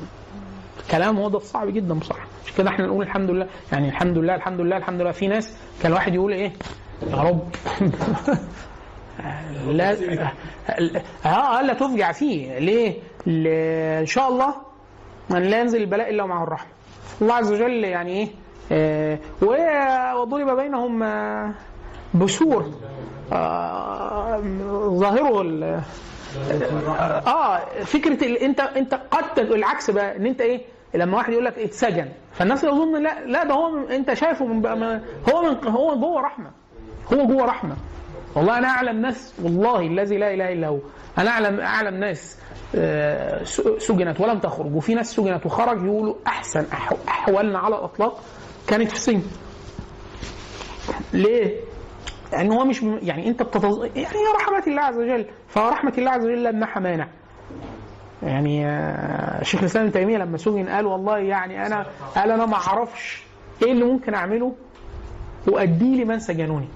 كلام 0.90 1.18
واضح 1.18 1.40
صعب 1.40 1.68
جدا 1.72 1.94
بصراحة. 1.94 2.26
مش 2.46 2.52
كده 2.52 2.70
إحنا 2.70 2.86
نقول 2.86 3.02
الحمد 3.04 3.30
لله. 3.30 3.48
يعني 3.72 3.88
الحمد 3.88 4.18
لله 4.18 4.34
الحمد 4.34 4.60
لله 4.60 4.76
الحمد 4.76 5.00
لله. 5.00 5.12
في 5.12 5.26
ناس 5.26 5.52
كان 5.82 5.92
الواحد 5.92 6.14
يقول 6.14 6.32
إيه؟ 6.32 6.52
يا 7.10 7.16
رب. 7.16 7.48
لا 9.66 9.92
آه 11.26 11.62
لا 11.62 11.74
تفجع 11.74 12.12
فيه. 12.12 12.58
ليه؟ 12.58 12.94
إن 14.00 14.06
شاء 14.06 14.28
الله 14.28 14.54
من 15.30 15.42
لا 15.42 15.60
ينزل 15.60 15.80
البلاء 15.80 16.10
إلا 16.10 16.26
معه 16.26 16.44
الرحمة. 16.44 16.70
الله 17.22 17.34
عز 17.34 17.52
وجل 17.52 17.84
يعني 17.84 18.12
إيه؟ 18.12 18.28
وضرب 19.42 20.56
بينهم 20.56 21.02
آه، 21.02 21.50
بسور. 22.14 22.70
آه، 23.32 24.40
ظاهره 24.88 25.82
آه 27.26 27.58
فكرة 27.84 28.44
انت 28.44 28.60
انت 28.60 28.94
قد 29.10 29.38
العكس 29.38 29.90
بقى 29.90 30.16
ان 30.16 30.26
انت 30.26 30.40
إيه 30.40 30.60
لما 30.94 31.16
واحد 31.16 31.32
يقول 31.32 31.44
لك 31.44 31.58
اتسجن 31.58 32.08
فالناس 32.32 32.64
يظن 32.64 33.02
لا 33.02 33.24
لا 33.26 33.44
ده 33.44 33.54
هو 33.54 33.78
انت 33.90 34.14
شايفه 34.14 34.44
من 34.46 34.66
هو 35.32 35.42
من 35.42 35.68
هو 35.68 35.96
جوه 35.96 36.20
رحمة. 36.20 36.50
هو 37.12 37.26
جوه 37.26 37.44
رحمة. 37.44 37.76
والله 38.34 38.58
أنا 38.58 38.68
أعلم 38.68 39.00
ناس 39.00 39.34
والله 39.42 39.80
الذي 39.80 40.16
لا 40.18 40.34
إله 40.34 40.52
إلا 40.52 40.66
هو. 40.68 40.78
أنا 41.18 41.30
أعلم 41.30 41.60
أعلم 41.60 41.94
ناس 41.94 42.38
آه، 42.74 43.44
سجنت 43.78 44.20
ولم 44.20 44.38
تخرج. 44.38 44.74
وفي 44.76 44.94
ناس 44.94 45.12
سجنت 45.16 45.46
وخرج 45.46 45.84
يقولوا 45.84 46.14
أحسن 46.26 46.64
احوالنا 47.08 47.58
على 47.58 47.74
الإطلاق. 47.78 48.20
كانت 48.68 48.88
في 48.88 48.94
السجن 48.94 49.22
ليه؟ 51.12 51.60
لأن 52.32 52.52
هو 52.52 52.64
مش 52.64 52.82
يعني 52.82 53.28
أنت 53.28 53.42
بتتظ... 53.42 53.84
يعني 53.84 53.96
هي 54.06 54.32
رحمة 54.36 54.62
الله 54.66 54.82
عز 54.82 54.96
وجل. 54.96 55.26
فرحمة 55.48 55.92
الله 55.98 56.10
عز 56.10 56.24
وجل 56.24 56.44
لمنحها 56.44 56.80
مانع 56.80 57.08
يعني 58.22 58.66
آه، 58.66 59.42
شيخ 59.42 59.60
الإسلام 59.60 59.84
ابن 59.84 59.92
تيمية 59.92 60.18
لما 60.18 60.36
سجن 60.36 60.68
قال 60.68 60.86
والله 60.86 61.18
يعني 61.18 61.66
أنا 61.66 61.86
قال 62.16 62.30
أنا 62.30 62.46
ما 62.46 62.54
أعرفش 62.54 63.22
إيه 63.62 63.72
اللي 63.72 63.84
ممكن 63.84 64.14
أعمله 64.14 64.54
وأديه 65.48 66.04
لمن 66.04 66.18
سجنوني. 66.18 66.68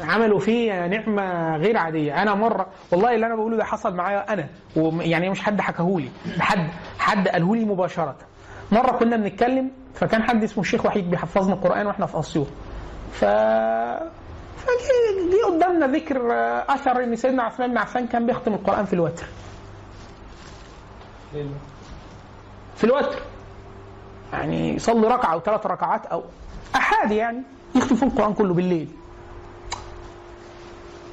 عملوا 0.00 0.38
فيه 0.38 0.86
نعمة 0.86 1.56
غير 1.56 1.76
عادية. 1.76 2.22
أنا 2.22 2.34
مره 2.34 2.66
والله 2.92 3.14
اللي 3.14 3.26
أنا 3.26 3.36
بقوله 3.36 3.56
ده 3.56 3.64
حصل 3.64 3.94
معايا 3.94 4.32
أنا. 4.32 4.48
ويعني 4.76 5.30
مش 5.30 5.40
حد 5.40 5.60
حكاهولي. 5.60 6.08
حد 6.40 6.70
حد 6.98 7.28
قاله 7.28 7.56
لي 7.56 7.64
مباشرة. 7.64 8.16
مرة 8.72 8.90
كنا 8.98 9.16
بنتكلم 9.16 9.70
فكان 9.94 10.22
حد 10.22 10.42
اسمه 10.44 10.60
الشيخ 10.62 10.86
وحيد 10.86 11.10
بيحفظنا 11.10 11.54
القرآن 11.54 11.86
وإحنا 11.86 12.06
في 12.06 12.18
أسيوط. 12.18 12.46
ف 13.12 13.24
فجي 14.58 15.42
قدامنا 15.46 15.86
ذكر 15.86 16.32
آه، 16.32 16.64
اثر 16.74 17.04
إن 17.04 17.16
سيدنا 17.16 17.42
عثمان 17.42 17.70
بن 17.70 17.78
عفان 17.78 18.06
كان 18.06 18.26
بيختم 18.26 18.54
القرآن 18.54 18.84
في 18.84 18.92
الوتر. 18.92 19.26
في 22.76 22.84
الوتر. 22.84 23.22
يعني 24.32 24.74
يصلي 24.74 25.06
ركعة 25.08 25.32
أو 25.32 25.40
ثلاث 25.40 25.66
ركعات 25.66 26.06
أو 26.06 26.24
احاد 26.76 27.10
يعني 27.10 27.42
يختم 27.74 27.96
فيهم 27.96 28.08
القرآن 28.08 28.34
كله 28.34 28.54
بالليل. 28.54 28.88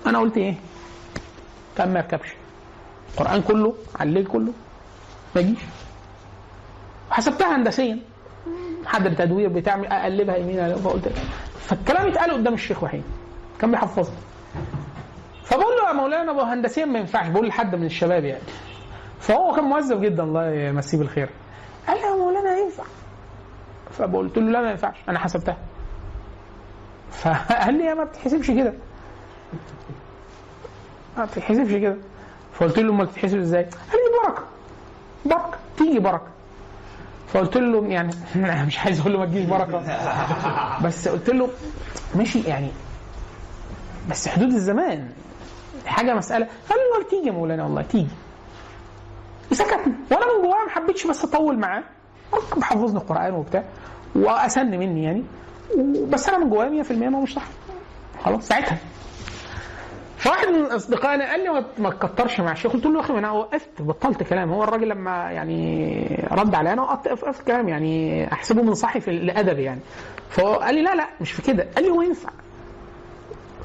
أنا 0.08 0.20
قلت 0.20 0.38
إيه؟ 0.38 0.56
كان 1.78 1.94
ما 1.94 2.00
يركبش. 2.00 2.28
القرآن 3.14 3.42
كله 3.42 3.76
على 4.00 4.10
الليل 4.10 4.26
كله 4.28 4.54
ما 5.36 5.42
يجيش. 5.42 5.60
حسبتها 7.12 7.56
هندسيا. 7.56 8.00
حد 8.86 9.16
تدوير 9.16 9.50
بتعمل 9.50 9.88
أقلبها 9.88 10.36
يمين 10.38 10.76
فقلت 10.76 11.08
فالكلام 11.60 12.08
اتقال 12.08 12.32
قدام 12.32 12.54
الشيخ 12.54 12.84
وحيد. 12.84 13.04
كان 13.60 13.72
بيحفظني. 13.72 14.16
فبقول 15.44 15.76
له 15.78 15.88
يا 15.88 15.94
مولانا 15.94 16.54
هندسيا 16.54 16.86
ما 16.86 17.00
ينفعش. 17.00 17.28
بقول 17.28 17.48
لحد 17.48 17.76
من 17.76 17.86
الشباب 17.86 18.24
يعني. 18.24 18.44
فهو 19.20 19.56
كان 19.56 19.64
مؤدب 19.64 20.02
جدا 20.02 20.24
الله 20.24 20.52
يمسيه 20.52 20.98
بالخير. 20.98 21.30
قال 21.88 21.98
لي 21.98 22.04
يا 22.04 22.16
مولانا 22.16 22.58
ينفع. 22.58 22.84
فقلت 23.92 24.38
له 24.38 24.52
لا 24.52 24.62
ما 24.62 24.72
ينفعش. 24.72 24.96
أنا 25.10 25.20
حسبتها. 25.20 25.58
فقال 27.22 27.74
لي 27.74 27.86
يا 27.86 27.94
ما 27.94 28.04
بتتحسبش 28.04 28.52
كده. 28.52 28.74
ما 31.18 31.26
بتتحسبش 31.26 31.72
كده. 31.72 31.98
فقلت 32.54 32.80
له 32.80 32.92
امال 32.94 33.06
بتتحسب 33.06 33.38
إزاي؟ 33.38 33.64
قال 33.64 33.72
لي 33.94 34.28
بركة. 34.30 34.44
بركة. 35.26 35.58
تيجي 35.78 36.00
بركة. 36.00 36.35
فقلت 37.28 37.58
له 37.58 37.86
يعني 37.88 38.12
مش 38.68 38.80
عايز 38.80 39.00
أقول 39.00 39.14
له 39.14 39.20
ما 39.20 39.26
تجيش 39.26 39.46
بركة. 39.46 39.84
بس 40.84 41.08
قلت 41.08 41.30
له 41.30 41.50
ماشي 42.16 42.42
يعني. 42.42 42.72
بس 44.10 44.28
حدود 44.28 44.52
الزمان. 44.54 45.10
حاجة 45.86 46.14
مسألة. 46.14 46.48
قال 46.70 46.80
لي 47.00 47.10
تيجي 47.10 47.28
يا 47.28 47.32
مولانا 47.32 47.64
والله 47.64 47.82
تيجي. 47.82 48.08
سكتنا 49.52 49.94
وأنا 50.12 50.26
من 50.26 50.42
جوايا 50.44 50.64
ما 50.66 50.70
حبيتش 50.70 51.08
بس 51.08 51.24
أطول 51.24 51.60
معاه. 51.60 51.84
كان 52.32 52.60
بيحفظني 52.60 52.98
القرآن 53.00 53.34
وبتاع. 53.34 53.64
وأسن 54.16 54.66
مني 54.66 55.04
يعني. 55.04 55.24
بس 56.10 56.30
أنا 56.30 56.38
من 56.38 56.50
جوايا 56.50 56.84
100% 56.84 56.92
ما 56.92 57.18
هو 57.18 57.22
مش 57.22 57.34
صح. 57.34 57.44
خلاص 58.24 58.48
ساعتها. 58.48 58.78
فواحد 60.18 60.48
من 60.48 60.66
أصدقائنا 60.66 61.32
قال 61.32 61.44
لي 61.44 61.66
ما- 61.78 61.90
تكترش 61.90 62.40
مع 62.40 62.52
الشيخ؟ 62.52 62.72
قلت 62.74 62.86
له 62.86 62.96
يا 62.96 63.00
أخي 63.00 63.14
أنا 63.14 63.32
وقفت 63.32 63.82
بطلت 63.82 64.24
كلام. 64.24 64.52
هو 64.54 64.64
الراجل 64.64 64.90
لما 64.90 65.32
يعني 65.32 66.28
رد 66.32 66.56
عليا 66.56 66.74
أنا 66.74 66.82
وقفت 66.82 67.48
كلام 67.48 67.70
يعني 67.70 68.24
أحسبه 68.34 68.62
من 68.62 68.74
صحي 68.74 69.00
في 69.00 69.12
الادب 69.12 69.60
يعني. 69.60 69.80
فهو 70.30 70.54
قال 70.56 70.76
لي 70.76 70.82
لا 70.82 70.96
لا 70.96 71.08
مش 71.22 71.32
في 71.32 71.42
كده. 71.42 71.68
قال 71.76 71.84
لي 71.86 71.90
هو 71.92 72.02
ينفع. 72.02 72.30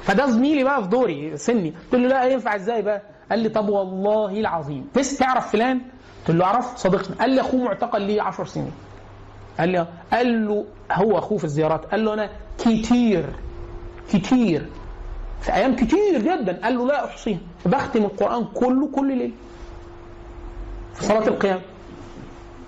فده 0.01 0.25
زميلي 0.25 0.63
بقى 0.63 0.83
في 0.83 0.89
دوري 0.89 1.37
سني. 1.37 1.69
قلت 1.91 2.01
له 2.01 2.07
لا 2.07 2.23
ينفع 2.25 2.55
إزاي 2.55 2.81
بقى؟ 2.81 3.01
قال 3.29 3.39
لي 3.39 3.49
طب 3.49 3.69
والله 3.69 4.39
العظيم. 4.39 4.87
بس 4.95 5.17
تعرف 5.17 5.51
فلان؟ 5.51 5.81
قلت 6.27 6.37
له 6.37 6.45
اعرف 6.45 6.77
صديقنا. 6.77 7.15
قال 7.19 7.29
لي 7.29 7.41
أخوه 7.41 7.61
معتقل 7.63 8.01
لي 8.01 8.19
10 8.19 8.43
سنين. 8.45 8.71
قال 9.59 9.69
لي 9.69 9.87
قال 10.13 10.47
له 10.47 10.65
هو 10.91 11.17
أخوه 11.17 11.37
في 11.37 11.43
الزيارات. 11.43 11.85
قال 11.85 12.05
له 12.05 12.13
أنا 12.13 12.29
كتير 12.57 13.25
كتير 14.13 14.65
في 15.41 15.53
أيام 15.53 15.75
كتير 15.75 16.17
جدا. 16.21 16.59
قال 16.63 16.77
له 16.77 16.87
لا 16.87 17.05
أحصيها. 17.05 17.39
بختم 17.65 18.03
القرآن 18.03 18.45
كله 18.45 18.87
كل 18.87 19.17
ليله 19.17 19.33
في 20.95 21.03
صلاة 21.05 21.27
القيام. 21.27 21.61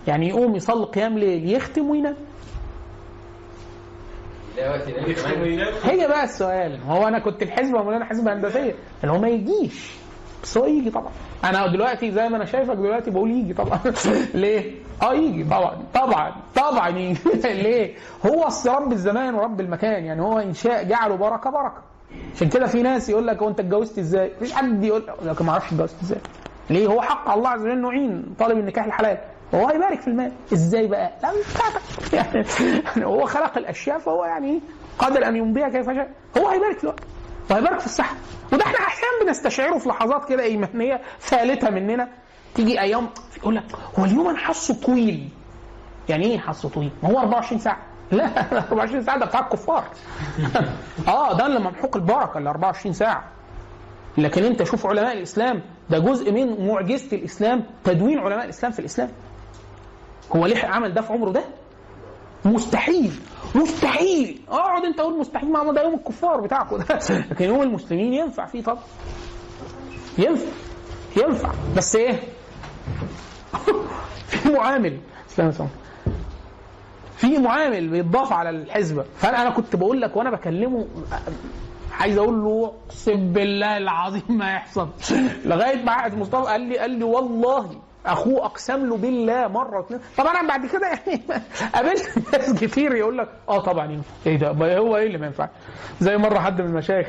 يعني 0.08 0.28
يقوم 0.30 0.56
يصلي 0.56 0.86
قيام 0.86 1.18
ليل 1.18 1.50
يختم 1.52 1.90
وينام. 1.90 2.16
هي 5.84 6.08
بقى 6.08 6.24
السؤال. 6.24 6.80
هو 6.88 7.08
أنا 7.08 7.20
كنت 7.20 7.44
في 7.44 7.52
حزب 7.52 7.76
مولانا 7.76 8.06
حزب 8.06 8.28
هندسيه 8.28 8.76
اللي 9.04 9.14
هو 9.14 9.20
ما 9.20 9.28
يجيش. 9.30 9.92
بس 10.44 10.58
هو 10.58 10.66
يجي 10.66 10.90
طبعا. 10.90 11.12
أنا 11.44 11.68
دلوقتي 11.68 12.12
زي 12.12 12.30
ما 12.30 12.38
أنا 12.38 12.46
شايفك 12.46 12.76
دلوقتي 12.76 13.12
بقول 13.12 13.32
يجي 13.32 13.54
طبعا. 13.54 13.80
ليه؟ 14.34 14.72
آه 15.02 15.14
يجي 15.14 15.44
طبعا. 15.44 15.78
طبعا. 15.94 16.36
طبعا 16.56 16.90
يجي. 16.90 17.20
ليه؟ 17.64 17.96
هو 18.26 18.44
أصل 18.44 18.70
رب 18.70 18.92
الزمان 18.92 19.36
ورب 19.36 19.60
المكان. 19.60 20.06
يعني 20.06 20.22
هو 20.22 20.40
ان 20.40 20.54
شاء 20.54 20.84
جعله 20.84 21.16
بركة 21.16 21.50
بركة. 21.50 21.82
عشان 22.36 22.50
كده 22.50 22.68
في 22.68 22.82
ناس 22.82 23.10
يقول 23.10 23.28
لك 23.28 23.38
هو 23.44 23.50
انت 23.50 23.60
اتجوزت 23.60 24.00
إزاي؟ 24.00 24.32
مفيش 24.36 24.54
حد 24.54 24.84
يقول 24.84 25.04
لك 25.26 25.42
ما 25.42 25.52
أعرفش 25.52 25.68
اتجوزت 25.68 25.96
إزاي 26.04 26.20
ليه؟ 26.70 26.88
هو 26.88 27.02
حق 27.02 27.30
الله 27.30 27.50
عز 27.50 27.62
وجل 27.62 27.72
انه 27.72 27.88
يعين 27.88 28.36
طالب 28.40 28.58
النكاح 28.58 28.86
الحلال 28.86 29.18
هو 29.56 29.68
هيبارك 29.68 30.02
في 30.02 30.08
المال 30.08 30.32
إزاي 30.54 30.88
بقى؟ 30.88 31.12
لا 31.24 31.32
مش 31.32 32.14
يعني 32.14 33.06
هو 33.06 33.26
خلق 33.26 33.58
الاشياء 33.58 34.00
فهو 34.00 34.26
يعني 34.26 34.52
إيه؟ 34.52 34.60
قادر 35.00 35.28
أن 35.28 35.36
يمضيها 35.36 35.70
كيف 35.70 35.86
شاء 35.86 36.12
هو 36.38 36.48
هيبارك 36.48 36.78
في 36.78 36.84
الوقت 36.84 37.04
وهيبارك 37.52 37.80
في 37.80 37.86
الصحة 37.86 38.16
وده 38.54 38.66
إحنا 38.66 38.78
أحيانا 38.78 39.26
بنستشعره 39.26 39.78
في 39.78 39.90
لحظات 39.90 40.30
كده 40.30 40.44
إيمانية 40.44 41.02
ثالثه 41.22 41.70
مننا 41.70 42.10
تيجي 42.56 42.82
أيام 42.82 43.10
يقول 43.38 43.56
لك 43.56 43.64
هو 44.00 44.06
اليوم 44.06 44.28
أنا 44.28 44.38
حاسه 44.38 44.74
طويل 44.74 45.30
يعني 46.10 46.26
إيه 46.26 46.40
حاسه 46.40 46.70
طويل؟ 46.70 46.92
ما 47.04 47.10
هو 47.10 47.20
24 47.20 47.60
ساعة 47.60 47.78
لا 48.12 48.58
24 48.58 49.04
ساعة 49.04 49.20
ده 49.20 49.26
بتاع 49.26 49.40
الكفار. 49.40 49.84
آه 51.08 51.34
ده 51.38 51.46
اللي 51.46 51.60
ممحوق 51.60 51.96
البركة 51.96 52.38
ال 52.38 52.48
24 52.48 52.94
ساعة. 52.94 53.24
لكن 54.18 54.44
أنت 54.44 54.64
شوف 54.64 54.86
علماء 54.86 55.18
الإسلام 55.18 55.62
ده 55.90 56.00
جزء 56.00 56.32
من 56.32 56.68
معجزة 56.68 57.18
الإسلام 57.18 57.64
تدوين 57.84 58.20
علماء 58.20 58.46
الإسلام 58.46 58.72
في 58.72 58.80
الإسلام. 58.80 59.10
هو 60.36 60.46
ليه 60.46 60.66
عمل 60.66 60.94
ده 60.94 61.02
في 61.02 61.14
عمره 61.14 61.32
ده؟ 61.32 61.44
مستحيل 62.46 63.12
مستحيل. 63.56 64.42
اقعد 64.50 64.86
انت 64.86 65.02
قول 65.02 65.20
مستحيل 65.20 65.52
ما 65.52 65.74
ده 65.74 65.84
يوم 65.84 65.94
الكفار 65.94 66.42
بتاعكم. 66.42 66.78
ده 66.78 67.00
لكن 67.32 67.46
يوم 67.46 67.62
المسلمين 67.62 68.14
ينفع 68.14 68.46
فيه 68.46 68.64
طبعا. 68.64 68.84
ينفع 70.18 70.52
ينفع. 71.18 71.52
بس 71.78 71.96
إيه؟ 71.96 72.20
في 74.28 74.52
معامل. 74.52 75.00
استنى 75.30 75.50
استنى. 75.50 75.68
في 77.24 77.38
معامل 77.38 77.88
بيتضاف 77.88 78.34
على 78.34 78.50
الحسبه 78.50 79.06
فانا 79.18 79.42
أنا 79.42 79.50
كنت 79.50 79.76
بقول 79.76 80.02
لك 80.02 80.16
وأنا 80.16 80.32
بكلمه 80.32 80.88
عايز 82.00 82.18
أقول 82.18 82.44
له 82.44 82.74
أقسم 82.88 83.34
بالله 83.34 83.78
العظيم 83.78 84.24
ما 84.30 84.54
يحصل. 84.54 84.90
لغاية 85.46 85.84
ما 85.84 86.16
مصطفى 86.16 86.52
قال 86.52 86.62
لي 86.62 86.78
قال 86.78 86.92
لي 86.92 87.04
والله 87.04 87.70
أخوه 88.06 88.46
أقسم 88.46 88.86
له 88.86 88.98
بالله 88.98 89.48
مرة 89.48 89.78
واثنين 89.78 90.00
طبعا 90.18 90.48
بعد 90.48 90.66
كده 90.66 90.88
يعني 90.94 91.22
قابلت 91.76 92.34
ناس 92.34 92.54
كتير 92.54 92.96
يقول 92.96 93.18
لك 93.18 93.30
آه 93.50 93.60
طبعا. 93.60 93.92
ينفع 93.92 94.12
إيه 94.26 94.38
ده؟ 94.38 94.78
هو 94.78 94.98
إيه 94.98 95.08
اللي 95.08 95.18
ما 95.18 95.26
ينفعش؟ 95.26 95.50
زي 96.02 96.18
مرة 96.18 96.40
حد 96.40 96.62
من 96.62 96.68
المشايخ. 96.68 97.08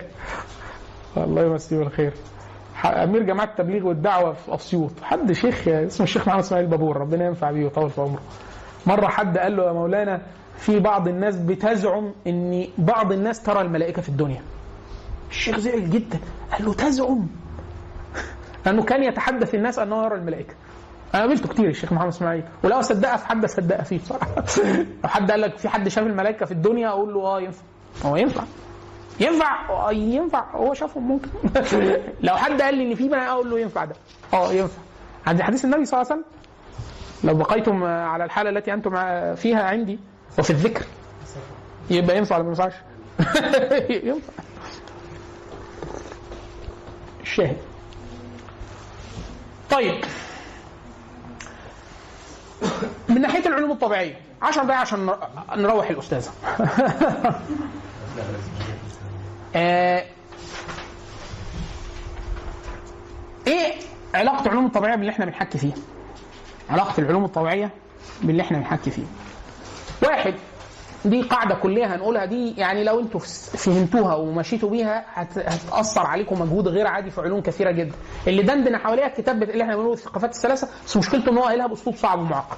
الله 1.17 1.43
يمسيه 1.43 1.79
بالخير. 1.79 2.13
أمير 2.85 3.23
جماعة 3.23 3.47
التبليغ 3.47 3.87
والدعوة 3.87 4.33
في 4.33 4.55
أسيوط. 4.55 4.93
حد 5.03 5.33
شيخ 5.33 5.69
اسمه 5.69 6.05
الشيخ 6.05 6.29
محمد 6.29 6.41
إسماعيل 6.43 6.67
بابور. 6.67 6.97
ربنا 6.97 7.27
ينفع 7.27 7.51
بيه 7.51 7.65
ويطول 7.65 7.91
في 7.91 8.01
عمره. 8.01 8.23
مرة 8.87 9.07
حد 9.07 9.39
قال 9.39 9.57
له 9.57 9.65
يا 9.67 9.73
مولانا 9.73 10.23
في 10.59 10.81
بعض 10.81 11.09
الناس 11.09 11.37
بتزعم 11.37 12.13
إن 12.27 12.67
بعض 12.79 13.13
الناس 13.13 13.43
ترى 13.43 13.61
الملائكة 13.61 14.03
في 14.03 14.09
الدنيا. 14.09 14.43
الشيخ 15.31 15.59
زعل 15.59 15.91
جدا. 15.91 16.19
قال 16.53 16.65
له 16.65 16.75
تزعم. 16.75 17.27
لأنه 18.67 18.83
كان 18.83 19.03
يتحدث 19.03 19.55
الناس 19.55 19.79
أنه 19.79 20.05
يرى 20.05 20.15
الملائكة. 20.15 20.55
أنا 21.15 21.23
قابلته 21.23 21.49
كتير 21.49 21.69
الشيخ 21.69 21.93
محمد 21.93 22.09
إسماعيل. 22.09 22.45
ولو 22.65 22.79
أصدقها 22.79 23.17
في 23.17 23.27
حد 23.27 23.45
أصدقها 23.45 23.83
فيه 23.83 23.99
بصراحة. 23.99 24.27
لو 25.05 25.09
حد 25.09 25.31
قال 25.31 25.41
لك 25.41 25.59
في 25.59 25.69
حد 25.69 25.89
شاف 25.89 26.07
الملائكة 26.07 26.47
في 26.47 26.53
الدنيا 26.53 26.89
أقول 26.89 27.15
له 27.15 27.21
آه 27.21 27.41
ينفع. 27.41 27.63
هو 28.05 28.17
ينفع. 28.17 28.45
ينفع؟ 29.21 29.71
آه، 29.71 29.93
ينفع. 29.93 30.57
هو 30.57 30.75
شافهم 30.75 31.09
ممكن. 31.09 31.29
لو 32.29 32.37
حد 32.37 32.63
قال 32.63 32.75
لي 32.75 32.91
إن 32.91 32.95
في 32.95 33.09
بني 33.09 33.29
أقول 33.29 33.51
له 33.51 33.61
ينفع 33.61 33.85
ده. 33.85 33.95
آه 34.33 34.53
ينفع. 34.53 34.83
عند 35.27 35.43
حديث 35.43 35.65
النبي 35.65 35.85
صلى 35.85 36.01
الله 36.01 36.13
عليه 36.13 36.23
وسلم 36.23 36.34
لو 37.25 37.35
بقيتم 37.35 37.85
على 37.85 38.25
الحالة 38.25 38.51
التي 38.51 38.73
أنتم 38.75 38.91
فيها 39.35 39.63
عندي 39.63 39.99
وفي 40.39 40.51
الذكر 40.51 40.85
يبقى 41.91 42.17
ينفع 42.17 42.37
ولا 42.37 42.45
ما 42.45 42.51
ينفعش؟ 42.51 42.73
ينفع. 44.09 44.33
الشاهد 47.23 47.57
طيب. 49.71 50.05
من 53.09 53.21
ناحية 53.21 53.47
العلوم 53.47 53.71
الطبيعية 53.71 54.15
10 54.43 54.63
دقايق 54.65 54.81
عشان 54.81 55.07
نر- 55.07 55.29
نروح 55.57 55.91
الأستاذة. 55.91 56.31
آه، 59.57 60.05
إيه 63.47 63.73
علاقة 64.15 64.43
العلوم 64.47 64.67
الطبيعية 64.67 64.95
باللي 64.97 65.11
إحنا 65.13 65.25
بنحكي 65.25 65.59
فيه 65.59 65.73
علاقة 66.71 67.01
العلوم 67.01 67.25
الطبيعية 67.25 67.71
باللي 68.23 68.43
إحنا 68.43 68.59
بنحكي 68.59 68.91
فيه 68.91 69.03
واحد 70.03 70.35
دي 71.05 71.23
قاعدة 71.23 71.55
كلية 71.55 71.95
هنقولها 71.95 72.25
دي 72.25 72.55
يعني 72.57 72.85
لو 72.85 73.01
أنتوا 73.01 73.21
فهمتوها 73.21 74.15
ومشيتوا 74.15 74.71
بيها 74.71 75.05
هت- 75.15 75.39
هتأثر 75.39 76.07
عليكم 76.07 76.41
مجهود 76.41 76.69
غير 76.69 76.87
عادي 76.87 77.11
في 77.11 77.21
علوم 77.21 77.41
كثيرة 77.41 77.71
جدا. 77.71 77.95
اللي 78.27 78.43
دندن 78.43 78.77
حواليها 78.77 79.07
الكتاب 79.07 79.43
اللي 79.43 79.63
إحنا 79.63 79.77
بنقوله 79.77 79.93
الثقافات 79.95 80.31
الثلاثة 80.35 80.69
بس 80.87 80.97
مشكلته 80.97 81.31
إن 81.31 81.37
هو 81.39 81.45
قايلها 81.45 81.67
بأسلوب 81.67 81.97
صعب 81.97 82.19
ومعقد. 82.19 82.57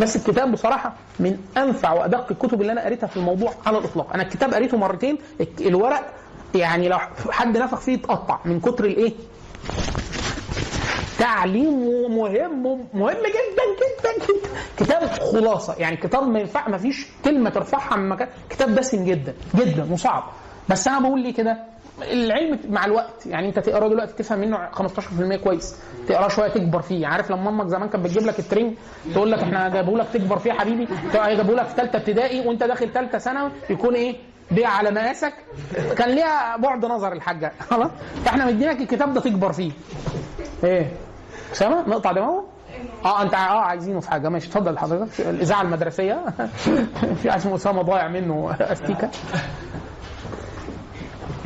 بس 0.00 0.16
الكتاب 0.16 0.52
بصراحة 0.52 0.94
من 1.20 1.38
أنفع 1.56 1.92
وأدق 1.92 2.26
الكتب 2.30 2.60
اللي 2.60 2.72
أنا 2.72 2.84
قريتها 2.84 3.06
في 3.06 3.16
الموضوع 3.16 3.52
على 3.66 3.78
الإطلاق. 3.78 4.12
أنا 4.14 4.22
الكتاب 4.22 4.54
قريته 4.54 4.76
مرتين 4.76 5.18
الورق 5.60 6.12
يعني 6.54 6.88
لو 6.88 6.98
حد 7.30 7.58
نفخ 7.58 7.78
فيه 7.80 7.92
يتقطع 7.92 8.38
من 8.44 8.60
كتر 8.60 8.84
الإيه؟ 8.84 9.12
تعليم 11.20 11.80
مهم 12.18 12.62
مهم 12.94 13.10
جدا 13.16 13.64
جدا 13.80 14.12
جدا. 14.26 14.48
كتاب 14.76 15.08
خلاصة. 15.08 15.74
يعني 15.78 15.96
كتاب 15.96 16.28
ما 16.28 16.40
ينفع 16.40 16.68
ما 16.68 16.78
فيش 16.78 17.06
كلمة 17.24 17.50
ترفعها 17.50 17.96
من 17.96 18.08
مكان. 18.08 18.28
كتاب 18.50 18.74
دسم 18.74 19.04
جدا 19.04 19.34
جدا 19.54 19.92
وصعب 19.92 20.24
بس 20.68 20.88
أنا 20.88 21.00
بقول 21.00 21.20
ليه 21.20 21.34
كده؟ 21.34 21.56
العلم 22.02 22.58
مع 22.68 22.84
الوقت. 22.84 23.26
يعني 23.26 23.48
أنت 23.48 23.58
تقرا 23.58 23.88
دلوقتي 23.88 24.12
تفهم 24.12 24.38
منه 24.38 24.68
15% 24.72 25.36
كويس. 25.44 25.76
تقرا 26.08 26.28
شوية 26.28 26.48
تكبر 26.48 26.82
فيه. 26.82 27.06
عارف 27.06 27.30
لما 27.30 27.50
أمك 27.50 27.66
زمان 27.66 27.88
كانت 27.88 28.04
بتجيب 28.04 28.22
لك 28.26 28.38
الترنج 28.38 28.72
تقول 29.14 29.32
لك 29.32 29.38
إحنا 29.38 29.68
جابوا 29.68 29.98
لك 29.98 30.06
تكبر 30.12 30.38
فيه 30.38 30.50
يا 30.50 30.60
حبيبي؟ 30.60 30.88
جابوا 31.14 31.54
لك 31.54 31.66
في 31.66 31.74
ثالثه 31.76 31.98
ابتدائي 31.98 32.46
وأنت 32.48 32.62
داخل 32.64 32.92
ثالثه 32.92 33.18
ثانوي 33.18 33.50
يكون 33.70 33.94
إيه؟ 33.94 34.16
بيع 34.50 34.68
على 34.68 34.90
مقاسك. 34.90 35.32
كان 35.98 36.10
ليها 36.10 36.56
بعد 36.56 36.84
نظر 36.84 37.12
الحاجة. 37.12 37.52
خلاص؟ 37.70 37.90
فإحنا 38.24 38.44
مدينك 38.46 38.80
الكتاب 38.80 39.14
ده 39.14 39.20
تكبر 39.20 39.52
فيه. 39.52 39.72
إيه؟ 40.64 40.92
اسامه 41.52 41.88
نقطع 41.88 42.12
دماغه؟ 42.12 42.44
آه 43.04 43.22
أنت 43.22 43.34
آه 43.34 43.36
عايزينه 43.38 44.00
في 44.00 44.10
حاجة. 44.10 44.28
ماشي 44.28 44.48
اتفضل 44.48 44.78
حضرتك. 44.78 45.20
الإذاعة 45.20 45.62
المدرسية. 45.62 46.24
في 47.22 47.36
اسمه 47.36 47.54
اسامه 47.54 47.82
ضايع 47.82 48.08
منه 48.08 48.54
أستيكة. 48.60 49.10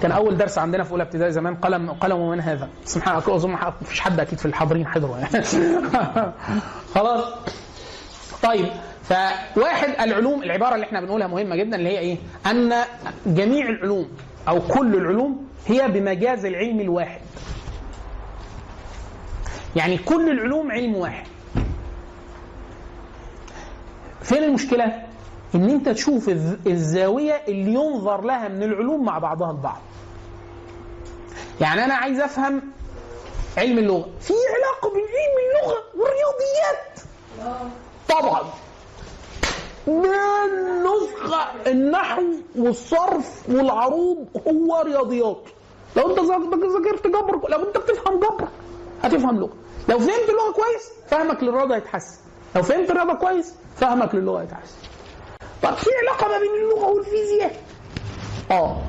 كان 0.02 0.12
أول 0.12 0.36
درس 0.36 0.59
عندنا 0.59 0.84
في 0.84 0.92
أولى 0.92 1.02
ابتدائي 1.02 1.32
زمان 1.32 1.55
قلم 1.55 1.90
قلم 1.90 2.18
ومن 2.18 2.40
هذا. 2.40 2.68
الله 2.96 3.18
أظن 3.18 3.50
ما 3.50 3.72
فيش 3.84 4.00
حد 4.00 4.20
أكيد 4.20 4.38
في 4.38 4.46
الحاضرين 4.46 4.86
حضروا 4.86 5.16
يعني 5.18 5.44
خلاص. 6.94 7.24
طيب 8.42 8.66
فواحد 9.02 9.88
العلوم 10.00 10.42
العبارة 10.42 10.74
اللي 10.74 10.86
إحنا 10.86 11.00
بنقولها 11.00 11.26
مهمة 11.26 11.57
جدا 11.57 11.76
اللي 11.76 11.88
هي 11.88 11.98
إيه؟ 11.98 12.16
أن 12.46 12.72
جميع 13.26 13.68
العلوم 13.68 14.09
أو 14.48 14.61
كل 14.61 14.94
العلوم 14.94 15.46
هي 15.66 15.88
بمجاز 15.88 16.44
العلم 16.44 16.80
الواحد. 16.80 17.20
يعني 19.77 19.99
كل 19.99 20.31
العلوم 20.31 20.72
علم 20.72 20.95
واحد. 20.95 21.27
فين 24.22 24.43
المشكلة؟ 24.45 25.03
إن 25.55 25.70
أنت 25.70 25.89
تشوف 25.89 26.29
الز- 26.29 26.57
الزاوية 26.66 27.33
اللي 27.49 27.75
ينظر 27.75 28.21
لها 28.21 28.49
من 28.49 28.63
العلوم 28.63 29.05
مع 29.05 29.18
بعضها 29.18 29.51
البعض. 29.51 29.80
يعني 31.61 31.84
أنا 31.84 31.95
عايز 31.95 32.21
أفهم 32.21 32.63
علم 33.59 33.79
اللغة، 33.79 34.09
في 34.21 34.33
علاقة 34.55 34.95
بين 34.95 35.05
علم 35.05 35.37
اللغة 35.51 35.83
والرياضيات. 35.95 37.01
طبعا 38.09 38.41
بالنسخة 39.87 41.46
النحو 41.67 42.22
والصرف 42.57 43.49
والعروض 43.49 44.26
هو 44.49 44.83
رياضيات 44.87 45.42
لو 45.96 46.11
أنت 46.11 46.18
ذاك- 46.21 46.84
ذاكرت 46.84 47.07
جبر 47.07 47.49
لو 47.51 47.68
أنت 47.68 47.79
بتفهم 47.79 48.17
جبر 48.21 48.49
هتفهم 49.03 49.41
لغة 49.41 49.53
لو 49.88 49.98
فهمت 49.98 50.28
اللغة 50.30 50.52
كويس 50.52 50.90
فهمك 51.08 51.42
للرياضة 51.42 51.74
هيتحسن 51.76 52.18
لو 52.56 52.62
فهمت 52.62 52.90
الرياضة 52.90 53.14
كويس 53.14 53.54
فهمك 53.76 54.14
للغة 54.14 54.42
هيتحسن 54.42 54.76
طب 55.62 55.74
في 55.74 55.90
علاقة 56.02 56.28
ما 56.28 56.38
بين 56.38 56.50
اللغة 56.64 56.86
والفيزياء؟ 56.88 57.56
آه 58.50 58.82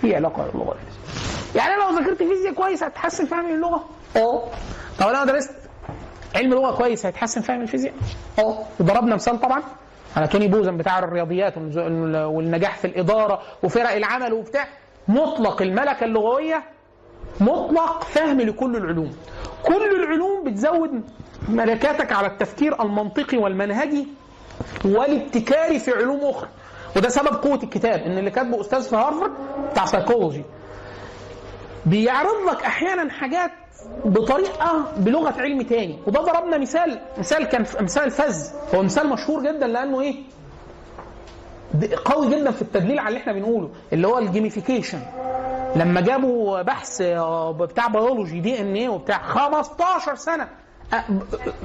في 0.00 0.16
علاقة 0.16 0.42
بين 0.42 0.50
اللغة 0.54 0.68
والفيزياء. 0.68 0.96
يعني 1.54 1.74
أنا 1.74 1.82
لو 1.92 1.98
ذاكرت 1.98 2.18
فيزياء 2.22 2.54
كويس 2.54 2.82
هتحسن 2.82 3.26
فهمي 3.26 3.52
للغه 3.52 3.84
آه. 4.16 4.42
طب 5.00 5.06
أنا 5.08 5.24
درست 5.24 5.50
علم 6.34 6.54
لغة 6.54 6.76
كويس 6.76 7.06
هيتحسن 7.06 7.40
فهم 7.40 7.62
الفيزياء؟ 7.62 7.94
آه. 8.38 8.58
وضربنا 8.80 9.14
مثال 9.14 9.40
طبعا. 9.40 9.62
أنا 10.16 10.26
توني 10.26 10.48
بوزن 10.48 10.76
بتاع 10.76 10.98
الرياضيات 10.98 11.54
والنجاح 11.56 12.78
في 12.78 12.86
الإدارة 12.86 13.42
وفرق 13.62 13.90
العمل 13.90 14.32
وبتاع. 14.32 14.68
مطلق 15.08 15.62
الملكة 15.62 16.04
اللغوية 16.04 16.62
مطلق 17.40 18.02
فهم 18.04 18.40
لكل 18.40 18.76
العلوم. 18.76 19.16
كل 19.66 19.96
العلوم 20.04 20.44
بتزود 20.44 21.02
ملكاتك 21.48 22.12
على 22.12 22.26
التفكير 22.26 22.82
المنطقي 22.82 23.38
والمنهجي 23.38 24.06
والابتكاري 24.84 25.78
في 25.78 25.90
علوم 25.90 26.20
أخرى. 26.24 26.48
وده 26.96 27.08
سبب 27.08 27.34
قوة 27.42 27.60
الكتاب 27.62 28.00
إن 28.00 28.18
اللي 28.18 28.30
كاتبه 28.30 28.60
أستاذ 28.60 28.82
في 28.82 28.96
هارفارد 28.96 29.30
بتاع 29.72 29.84
سيكولوجي 29.84 30.42
بيعرض 31.86 32.50
لك 32.50 32.62
أحيانا 32.64 33.10
حاجات 33.12 33.50
بطريقة 34.04 34.84
بلغة 34.96 35.34
علم 35.40 35.62
تاني. 35.62 35.98
وده 36.06 36.20
ضربنا 36.20 36.58
مثال 36.58 36.98
مثال 37.18 37.44
كان 37.44 37.66
مثال 37.80 38.10
فز 38.10 38.52
هو 38.74 38.82
مثال 38.82 39.08
مشهور 39.08 39.42
جدا 39.42 39.66
لأنه 39.66 40.00
إيه؟ 40.00 40.14
قوي 42.04 42.26
جدا 42.36 42.50
في 42.50 42.62
التدليل 42.62 42.98
على 42.98 43.08
اللي 43.08 43.20
إحنا 43.20 43.32
بنقوله 43.32 43.70
اللي 43.92 44.06
هو 44.08 44.18
ال 44.18 44.24
gamification. 44.24 44.98
لما 45.76 46.00
جابوا 46.00 46.62
بحث 46.62 47.02
بتاع 47.60 47.86
biology 47.86 48.40
DNA 48.40 48.88
وبتاع 48.88 49.18
15 49.18 50.14
سنة 50.14 50.48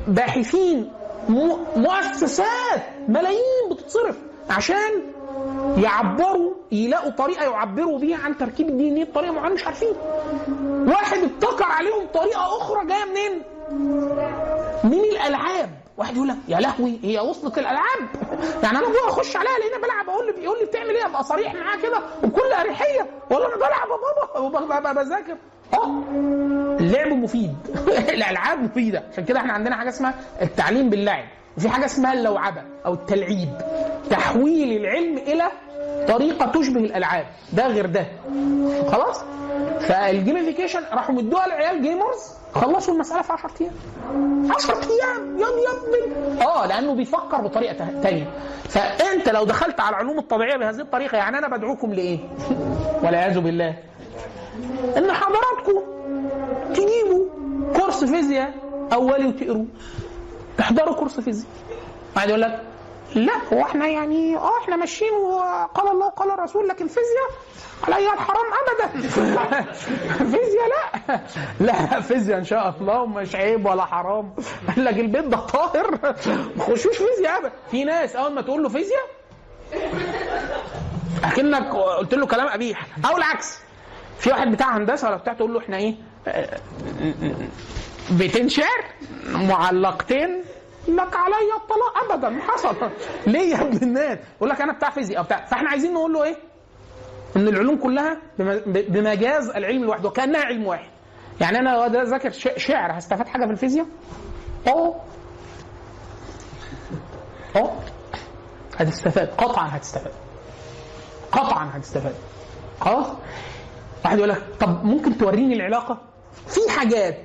باحثين 0.07 0.91
مؤسسات 1.75 2.81
ملايين 3.07 3.69
بتتصرف 3.71 4.15
عشان 4.49 5.01
يعبروا 5.77 6.53
يلاقوا 6.71 7.11
طريقة 7.11 7.43
يعبروا 7.43 7.99
بيها 7.99 8.17
عن 8.17 8.37
تركيب 8.37 8.69
الدي 8.69 8.89
إن 8.89 8.95
إيه 8.95 9.05
بطريقة 9.05 9.31
معينه 9.33 9.53
مش 9.55 9.65
عارفين 9.65 9.93
واحد 10.87 11.17
ابتكر 11.17 11.63
عليهم 11.63 12.07
طريقة 12.13 12.41
أخرى 12.57 12.85
جاية 12.85 13.05
منين؟ 13.05 13.41
من 14.83 14.99
الألعاب 14.99 15.69
واحد 16.01 16.15
يقول 16.15 16.27
لك 16.27 16.35
يا 16.47 16.59
لهوي 16.59 16.99
هي 17.03 17.19
وصلت 17.19 17.57
الألعاب؟ 17.57 17.99
يعني 18.63 18.77
أنا 18.77 18.87
ابويا 18.87 19.07
أخش 19.07 19.35
عليها 19.35 19.51
لقينا 19.59 19.77
بلعب 19.77 20.09
أقول 20.09 20.25
لي 20.27 20.31
بيقول 20.33 20.59
لي 20.59 20.65
بتعمل 20.65 20.89
إيه؟ 20.89 21.05
أبقى 21.05 21.23
صريح 21.23 21.53
معاه 21.53 21.77
كده 21.77 22.01
وبكل 22.23 22.53
أريحية. 22.59 23.07
والله 23.29 23.47
أنا 23.47 23.55
بلعب 23.55 23.87
يا 24.61 24.79
بابا 24.79 25.01
بذاكر. 25.01 25.35
أه. 25.73 26.03
اللعب 26.79 27.07
مفيد. 27.07 27.55
الألعاب 28.15 28.59
مفيدة. 28.63 29.03
عشان 29.11 29.25
كده 29.25 29.39
إحنا 29.39 29.53
عندنا 29.53 29.75
حاجة 29.75 29.89
اسمها 29.89 30.13
التعليم 30.41 30.89
باللعب. 30.89 31.25
وفي 31.57 31.69
حاجة 31.69 31.85
اسمها 31.85 32.13
اللوعبة 32.13 32.63
أو 32.85 32.93
التلعيب. 32.93 33.49
تحويل 34.09 34.77
العلم 34.81 35.17
إلى 35.17 35.43
طريقة 36.07 36.45
تشبه 36.45 36.79
الألعاب. 36.79 37.25
ده 37.53 37.67
غير 37.67 37.85
ده. 37.85 38.05
خلاص؟ 38.91 39.23
فال 39.79 39.94
gamification 39.94 40.83
راحوا 40.91 41.15
مدوها 41.15 41.47
للعيال 41.47 41.81
gamers. 41.81 42.40
خلصوا 42.53 42.93
المسألة 42.93 43.21
في 43.21 43.33
10 43.33 43.51
أيام. 43.61 43.73
10 44.51 44.73
أيام 44.73 45.39
يا 45.39 45.45
ابني 45.45 46.45
آه 46.45 46.67
لأنه 46.67 46.95
بيفكر 46.95 47.41
بطريقة 47.41 48.01
تانية. 48.03 48.27
فأنت 48.69 49.29
لو 49.29 49.43
دخلت 49.43 49.79
على 49.79 49.89
العلوم 49.89 50.19
الطبيعية 50.19 50.57
بهذه 50.57 50.81
الطريقة 50.81 51.17
يعني 51.17 51.37
أنا 51.37 51.57
بدعوكم 51.57 51.93
لإيه؟ 51.93 52.19
والعياذ 53.03 53.39
بالله. 53.39 53.75
إن 54.97 55.11
حضراتكم 55.11 55.81
تجيبوا 56.73 57.25
كورس 57.79 58.03
فيزياء 58.03 58.53
أولي 58.93 59.25
وتقروه 59.27 59.65
تحضروا 60.57 60.95
كورس 60.95 61.19
فيزياء. 61.19 61.51
بعد 62.15 62.29
يقول 62.29 62.41
لك 62.41 62.70
لا 63.15 63.33
هو 63.53 63.61
إحنا 63.65 63.87
يعني 63.87 64.37
آه 64.37 64.59
إحنا 64.63 64.75
ماشيين 64.75 65.13
وقال 65.13 65.87
الله 65.91 66.05
وقال 66.05 66.31
الرسول 66.31 66.67
لكن 66.67 66.87
فيزياء؟ 66.87 67.29
عليها 67.87 68.13
الحرام 68.13 68.45
ابدا. 68.61 69.01
فيزياء 70.31 70.67
لا. 70.69 71.19
لا 71.67 72.01
فيزياء 72.01 72.39
إن 72.39 72.43
شاء 72.43 72.75
الله 72.81 73.01
ومش 73.01 73.35
عيب 73.35 73.65
ولا 73.65 73.85
حرام. 73.85 74.33
قال 74.75 74.85
لك 74.85 74.99
البيت 74.99 75.25
ده 75.25 75.37
طاهر. 75.37 75.91
ما 76.01 76.11
تخشوش 76.65 76.97
فيزياء 76.97 77.37
ابدا. 77.37 77.51
في 77.71 77.83
ناس 77.83 78.15
أول 78.15 78.33
ما 78.33 78.41
تقول 78.41 78.63
له 78.63 78.69
فيزياء 78.69 79.03
أكنك 81.23 81.67
قلت 81.75 82.13
له 82.13 82.25
كلام 82.25 82.47
قبيح. 82.49 82.85
أو 83.09 83.17
العكس. 83.17 83.59
في 84.19 84.29
واحد 84.29 84.51
بتاع 84.51 84.77
هندسة 84.77 85.07
ولا 85.07 85.17
بتاع 85.17 85.33
تقول 85.33 85.53
له 85.53 85.59
إحنا 85.59 85.77
إيه؟ 85.77 85.95
آه، 86.27 86.59
بيتين 88.11 88.49
شعر 88.49 88.83
معلقتين 89.27 90.43
لك 90.87 91.15
علي 91.15 91.53
الطلاق 91.57 92.11
ابدا. 92.11 92.39
حصل. 92.41 92.75
ليه 93.27 93.55
يا 93.55 93.61
ابن 93.61 93.77
الناس؟ 93.83 94.17
يقول 94.37 94.49
لك 94.49 94.61
أنا 94.61 94.73
بتاع 94.73 94.89
فيزياء 94.89 95.23
بتاع 95.23 95.45
فإحنا 95.45 95.69
عايزين 95.69 95.93
نقول 95.93 96.13
له 96.13 96.23
إيه؟ 96.23 96.35
إن 97.35 97.47
العلوم 97.47 97.77
كلها 97.77 98.17
بمجاز 98.65 99.49
العلم 99.49 99.83
لوحده 99.83 100.09
وكأنها 100.09 100.41
علم 100.45 100.65
واحد. 100.67 100.89
يعني 101.41 101.59
أنا 101.59 101.69
لو 101.69 102.03
ذاكر 102.03 102.31
شعر. 102.57 102.97
هستفاد 102.97 103.27
حاجة 103.27 103.45
في 103.45 103.51
الفيزياء؟ 103.51 103.85
آه 104.67 104.95
آه 107.55 107.71
هتستفاد. 108.77 109.27
قطعا 109.37 109.67
هتستفاد. 109.77 110.11
قطعا 111.31 111.69
هتستفاد. 111.73 112.15
خلاص؟ 112.79 113.07
واحد 114.05 114.17
يقول 114.17 114.29
لك 114.29 114.43
طب 114.59 114.85
ممكن 114.85 115.17
توريني 115.17 115.53
العلاقة؟ 115.53 115.97
في 116.47 116.59
حاجات 116.79 117.17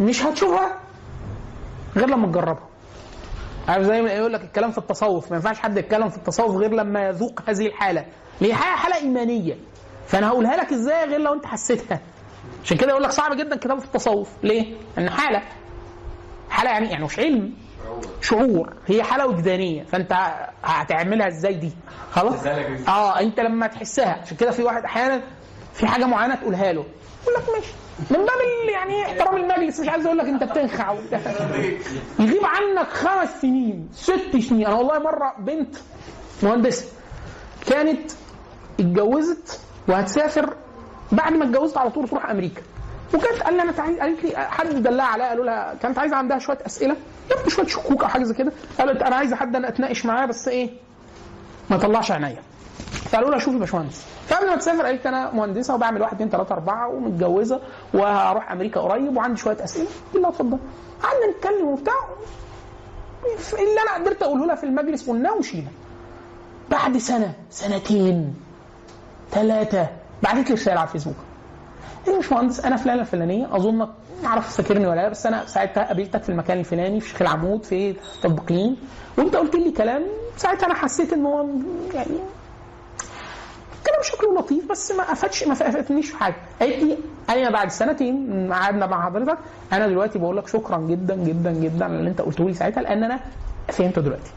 مش 0.00 0.22
هتشوفها 0.26 0.80
غير 1.96 2.08
لما 2.08 2.26
تجربها. 2.26 2.68
عارف 3.68 3.84
زي 3.86 4.02
ما 4.02 4.12
يقول 4.12 4.32
لك 4.32 4.40
الكلام 4.44 4.70
في 4.70 4.78
التصوف 4.78 5.30
ما 5.30 5.36
ينفعش 5.36 5.58
حد 5.58 5.78
يتكلم 5.78 6.08
في 6.08 6.16
التصوف 6.16 6.56
غير 6.56 6.70
لما 6.74 7.08
يذوق 7.08 7.40
هذه 7.46 7.66
الحالة. 7.66 8.04
اللي 8.40 8.52
هي 8.52 8.54
حاله 8.54 8.96
إيمانية. 8.96 9.56
فأنا 10.06 10.28
هقولها 10.28 10.56
لك 10.56 10.72
إزاي 10.72 11.04
غير 11.04 11.20
لو 11.20 11.34
أنت 11.34 11.46
حسيتها. 11.46 12.00
عشان 12.64 12.76
كده 12.76 12.90
يقول 12.90 13.02
لك 13.02 13.10
صعب 13.10 13.36
جدا 13.36 13.56
كتابة 13.56 13.80
في 13.80 13.86
التصوف. 13.86 14.30
ليه؟ 14.42 14.74
ان 14.98 15.10
حالة. 15.10 15.42
حالة 16.50 16.70
يعني 16.70 16.90
يعني 16.90 17.04
مش 17.04 17.18
علم. 17.18 17.52
شعور. 18.20 18.74
هي 18.86 19.02
حالة 19.02 19.26
وجدانية. 19.26 19.82
فأنت 19.84 20.12
هتعملها 20.64 21.28
إزاي 21.28 21.54
دي؟ 21.54 21.72
خلاص؟ 22.10 22.46
آه 22.88 23.20
أنت 23.20 23.40
لما 23.40 23.66
تحسها. 23.66 24.20
عشان 24.22 24.36
كده 24.36 24.50
في 24.50 24.62
واحد 24.62 24.84
أحيانا 24.84 25.22
في 25.74 25.86
حاجة 25.86 26.04
معينة 26.04 26.34
تقولها 26.34 26.72
له. 26.72 26.84
يقول 27.22 27.34
لك 27.34 27.56
ماشي. 27.56 27.72
من 28.10 28.16
باب 28.16 28.68
يعني 28.72 29.02
احترام 29.02 29.36
المجلس 29.36 29.80
مش 29.80 29.88
عايز 29.88 30.06
أقول 30.06 30.18
لك 30.18 30.26
أنت 30.26 30.44
بتنخع. 30.44 30.90
وبتاع. 30.90 31.20
يغيب 32.18 32.44
عنك 32.44 32.88
خمس 32.88 33.40
سنين 33.42 33.88
ست 33.94 34.36
سنين. 34.48 34.66
أنا 34.66 34.74
والله 34.74 34.98
مرة 34.98 35.34
بنت 35.38 35.76
مهندسه 36.42 36.86
كانت 37.66 38.10
اتجوزت 38.80 39.60
وهتسافر 39.88 40.54
بعد 41.12 41.32
ما 41.32 41.44
اتجوزت 41.44 41.76
على 41.78 41.90
طول 41.90 42.08
تروح 42.08 42.30
أمريكا. 42.30 42.62
وكانت 43.14 43.42
قال 43.42 43.54
لي 43.56 43.62
أنا 43.62 43.72
عايز 43.78 43.98
قالت 43.98 44.24
لي 44.24 44.36
حد 44.36 44.82
دلها 44.82 45.06
عليها 45.06 45.28
قالوا 45.28 45.44
لها 45.44 45.74
كانت 45.82 45.98
عايزة 45.98 46.16
عندها 46.16 46.38
شوية 46.38 46.58
أسئلة 46.66 46.96
يبدو 47.30 47.50
شوية 47.50 47.66
شكوك 47.66 48.02
أو 48.02 48.08
حاجة 48.08 48.22
زي 48.24 48.34
كده. 48.34 48.52
قالت 48.78 49.02
أنا 49.02 49.16
عايزة 49.16 49.36
حد 49.36 49.56
أنا 49.56 49.68
أتناقش 49.68 50.06
معاه 50.06 50.26
بس 50.26 50.48
إيه 50.48 50.70
ما 51.70 51.76
يطلعش 51.76 52.10
عينيا. 52.10 52.42
فقالوا 52.94 53.30
لها 53.30 53.38
شوفي 53.38 53.58
باشمهندس. 53.58 54.04
فقبل 54.26 54.48
ما 54.48 54.56
تسافر 54.56 54.86
قالت 54.86 55.06
أنا 55.06 55.32
مهندسة 55.32 55.74
وبعمل 55.74 56.00
واحد 56.00 56.14
اثنين 56.14 56.30
ثلاثة 56.30 56.54
أربعة 56.54 56.88
ومتجوزة 56.88 57.60
وهروح 57.94 58.52
أمريكا 58.52 58.80
قريب 58.80 59.16
وعندي 59.16 59.40
شوية 59.40 59.64
أسئلة. 59.64 59.88
لها 60.14 60.28
اتفضل. 60.28 60.58
قعدنا 61.02 61.36
نتكلم 61.36 61.68
وبتاع. 61.68 61.94
اللي 63.52 63.80
أنا 63.82 63.94
قدرت 64.04 64.22
أقوله 64.22 64.46
لها 64.46 64.54
في 64.54 64.64
المجلس 64.64 65.10
قلناه 65.10 65.34
ومشينا. 65.34 65.70
بعد 66.70 66.96
سنة 66.96 67.32
سنتين 67.50 68.34
ثلاثة 69.30 69.86
بعتت 70.22 70.48
لي 70.48 70.54
رسالة 70.54 70.80
على 70.80 70.88
الفيسبوك. 70.88 71.16
يا 72.08 72.12
باشمهندس 72.12 72.60
أنا 72.60 72.76
فلانه 72.76 73.00
الفلانيه 73.00 73.56
اظنك 73.56 73.88
ما 74.22 74.28
اعرف 74.28 74.56
تفكرني 74.56 74.86
ولا 74.86 75.00
لأ 75.00 75.08
بس 75.08 75.26
أنا 75.26 75.46
ساعتها 75.46 75.84
قابلتك 75.84 76.22
في 76.22 76.28
المكان 76.28 76.58
الفلاني 76.58 77.00
في 77.00 77.08
شيخ 77.08 77.22
العمود 77.22 77.64
في 77.64 77.96
تطبيقيين 78.22 78.76
وأنت 79.18 79.36
قلت 79.36 79.54
لي 79.54 79.70
كلام 79.70 80.02
ساعتها 80.36 80.66
أنا 80.66 80.74
حسيت 80.74 81.12
إن 81.12 81.26
هو 81.26 81.46
يعني 81.94 82.18
كلام 83.86 84.02
شكله 84.02 84.38
لطيف 84.38 84.70
بس 84.70 84.92
ما 84.92 85.12
افادش 85.12 85.44
ما 85.44 85.52
افادنيش 85.52 86.10
في 86.10 86.16
حاجة. 86.16 86.36
قالت 86.60 86.82
لي 86.82 86.98
أنا 87.30 87.50
بعد 87.50 87.70
سنتين 87.70 88.52
قعدنا 88.52 88.86
مع 88.86 89.04
حضرتك. 89.04 89.38
أنا 89.72 89.86
دلوقتي 89.88 90.18
بقول 90.18 90.36
لك 90.36 90.48
شكرا 90.48 90.78
جدا 90.78 91.14
جدا 91.14 91.52
جدا 91.52 91.84
على 91.84 91.94
اللي 91.96 92.10
أنت 92.10 92.20
قلته 92.20 92.44
لي 92.44 92.54
ساعتها 92.54 92.82
لأن 92.82 93.04
أنا 93.04 93.20
فهمته 93.68 94.00
دلوقتي. 94.00 94.30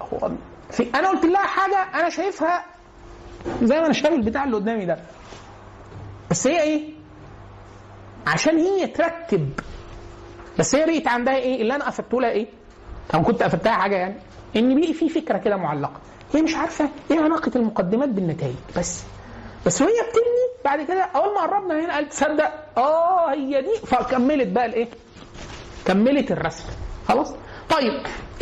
هو 0.00 0.30
في 0.70 0.90
أنا 0.94 1.08
قلت 1.08 1.24
لها 1.24 1.46
حاجة 1.46 2.00
أنا 2.00 2.08
شايفها 2.08 2.64
زي 3.62 3.80
ما 3.80 3.86
أنا 3.86 3.92
شايف 3.92 4.14
البتاع 4.14 4.44
اللي 4.44 4.56
قدامي 4.56 4.84
ده. 4.86 4.98
بس 6.30 6.46
هي 6.46 6.62
إيه؟ 6.62 6.92
عشان 8.26 8.58
هي 8.58 8.86
ترتب. 8.86 9.50
بس 10.58 10.74
هي 10.74 10.84
بقيت 10.84 11.08
عندها 11.08 11.36
إيه؟ 11.36 11.62
اللي 11.62 11.74
أنا 11.74 11.88
أفدته 11.88 12.20
لها 12.20 12.30
إيه؟ 12.30 12.46
أو 13.14 13.22
كنت 13.22 13.42
أفدتها 13.42 13.72
حاجة 13.72 13.96
يعني. 13.96 14.14
إن 14.56 14.80
بقي 14.80 14.92
في 14.92 15.08
فكرة 15.08 15.38
كده 15.38 15.56
معلقة. 15.56 16.00
هي 16.34 16.42
مش 16.42 16.54
عارفة 16.56 16.88
إيه 17.10 17.20
علاقة 17.20 17.50
المقدمات 17.56 18.08
بالنتائج 18.08 18.54
بس 18.76 19.02
بس 19.66 19.82
وهي 19.82 19.92
بتبني 20.08 20.46
بعد 20.64 20.82
كده 20.82 21.02
أول 21.02 21.34
ما 21.34 21.40
قربنا 21.40 21.84
هنا 21.84 21.94
قالت 21.94 22.12
تصدق 22.12 22.50
آه 22.78 23.30
هي 23.32 23.62
دي 23.62 23.86
فكملت 23.86 24.48
بقى 24.48 24.66
الإيه؟ 24.66 24.88
كملت 25.84 26.30
الرسم 26.32 26.64
خلاص؟ 27.08 27.34
طيب 27.70 27.92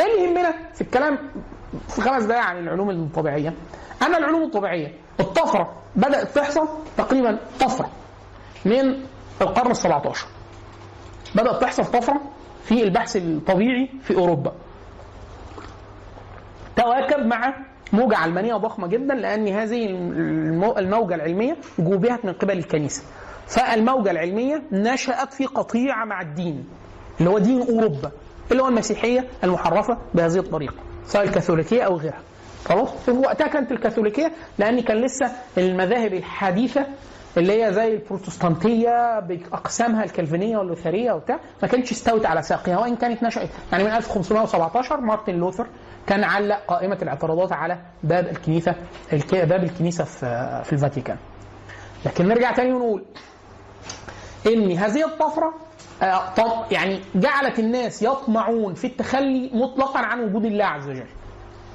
إيه 0.00 0.06
اللي 0.06 0.24
يهمنا 0.24 0.54
في 0.74 0.80
الكلام 0.80 1.18
في 1.88 2.00
خمس 2.00 2.22
دقائق 2.24 2.42
عن 2.44 2.58
العلوم 2.58 2.90
الطبيعية؟ 2.90 3.54
أنا 4.02 4.18
العلوم 4.18 4.42
الطبيعية 4.42 4.94
الطفرة 5.20 5.72
بدأت 5.96 6.34
تحصل 6.38 6.68
تقريبا 6.96 7.38
طفرة 7.60 7.90
من 8.64 9.02
القرن 9.42 9.70
ال 9.70 9.76
17 9.76 10.26
بدأت 11.34 11.60
تحصل 11.62 11.84
طفرة 11.84 12.20
في 12.64 12.82
البحث 12.82 13.16
الطبيعي 13.16 13.88
في 14.02 14.14
أوروبا. 14.16 14.52
تواكب 16.76 17.26
مع 17.26 17.54
موجة 17.94 18.16
علمانية 18.16 18.54
ضخمة 18.54 18.86
جدا 18.86 19.14
لأن 19.14 19.48
هذه 19.48 19.86
المو- 19.86 20.78
الموجة 20.78 21.14
العلمية 21.14 21.56
جوبهت 21.78 22.24
من 22.24 22.32
قبل 22.32 22.58
الكنيسة. 22.58 23.02
فالموجة 23.46 24.10
العلمية 24.10 24.62
نشأت 24.72 25.32
في 25.32 25.46
قطيعة 25.46 26.04
مع 26.04 26.20
الدين 26.20 26.64
اللي 27.20 27.30
هو 27.30 27.38
دين 27.38 27.60
أوروبا 27.62 28.10
اللي 28.50 28.62
هو 28.62 28.68
المسيحية 28.68 29.24
المحرفة 29.44 29.98
بهذه 30.14 30.38
الطريقة 30.38 30.74
سواء 31.06 31.24
الكاثوليكية 31.24 31.82
أو 31.82 31.96
غيرها. 31.96 32.20
خلاص؟ 32.64 33.08
وقتها 33.08 33.46
كانت 33.46 33.72
الكاثوليكية 33.72 34.32
لأن 34.58 34.80
كان 34.80 34.96
لسه 34.96 35.32
المذاهب 35.58 36.12
الحديثة 36.14 36.86
اللي 37.36 37.64
هي 37.64 37.72
زي 37.72 37.94
البروتستانتية 37.94 39.20
بأقسامها 39.20 40.04
الكالفينية 40.04 40.58
واللوثرية 40.58 41.12
وبتاع 41.12 41.38
ما 41.62 41.68
كانتش 41.68 41.92
استوت 41.92 42.26
على 42.26 42.42
ساقها 42.42 42.78
وإن 42.78 42.96
كانت 42.96 43.22
نشأت 43.22 43.48
يعني 43.72 43.84
من 43.84 43.90
1517 43.90 45.00
مارتن 45.00 45.34
لوثر 45.34 45.66
كان 46.06 46.24
علق 46.24 46.58
قائمة 46.68 46.98
الاعتراضات 47.02 47.52
على 47.52 47.78
باب 48.02 48.26
الكنيسة 48.28 48.74
الك- 49.12 49.34
باب 49.34 49.64
الكنيسة 49.64 50.04
في 50.04 50.60
في 50.64 50.72
الفاتيكان. 50.72 51.16
لكن 52.06 52.28
نرجع 52.28 52.52
تاني 52.52 52.72
ونقول 52.72 53.04
إن 54.46 54.72
هذه 54.72 55.04
الطفرة 55.06 55.54
آه، 56.02 56.64
يعني 56.70 57.00
جعلت 57.14 57.58
الناس 57.58 58.02
يطمعون 58.02 58.74
في 58.74 58.86
التخلي 58.86 59.50
مطلقا 59.54 59.98
عن 60.00 60.20
وجود 60.20 60.44
الله 60.44 60.64
عز 60.64 60.88
وجل. 60.88 61.06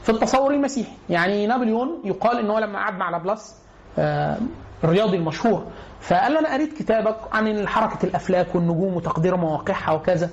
في 0.04 0.10
التصور 0.10 0.52
المسيحي 0.54 0.92
يعني 1.10 1.48
نابليون 1.48 2.02
يقال 2.06 2.40
إن 2.40 2.50
هو 2.50 2.60
لما 2.60 2.80
قعد 2.80 2.98
مع 2.98 3.10
لابلاس 3.10 3.56
آه، 4.00 4.38
الرياضي 4.84 5.18
المشهور. 5.18 5.64
فقال 6.02 6.34
له 6.34 6.40
أنا 6.40 6.54
قريت 6.54 6.74
كتابك 6.78 7.18
عن 7.32 7.68
حركة 7.68 8.06
الأفلاك 8.06 8.56
والنجوم 8.56 8.96
وتقدير 8.96 9.36
مواقعها 9.38 9.92
وكذا. 9.92 10.30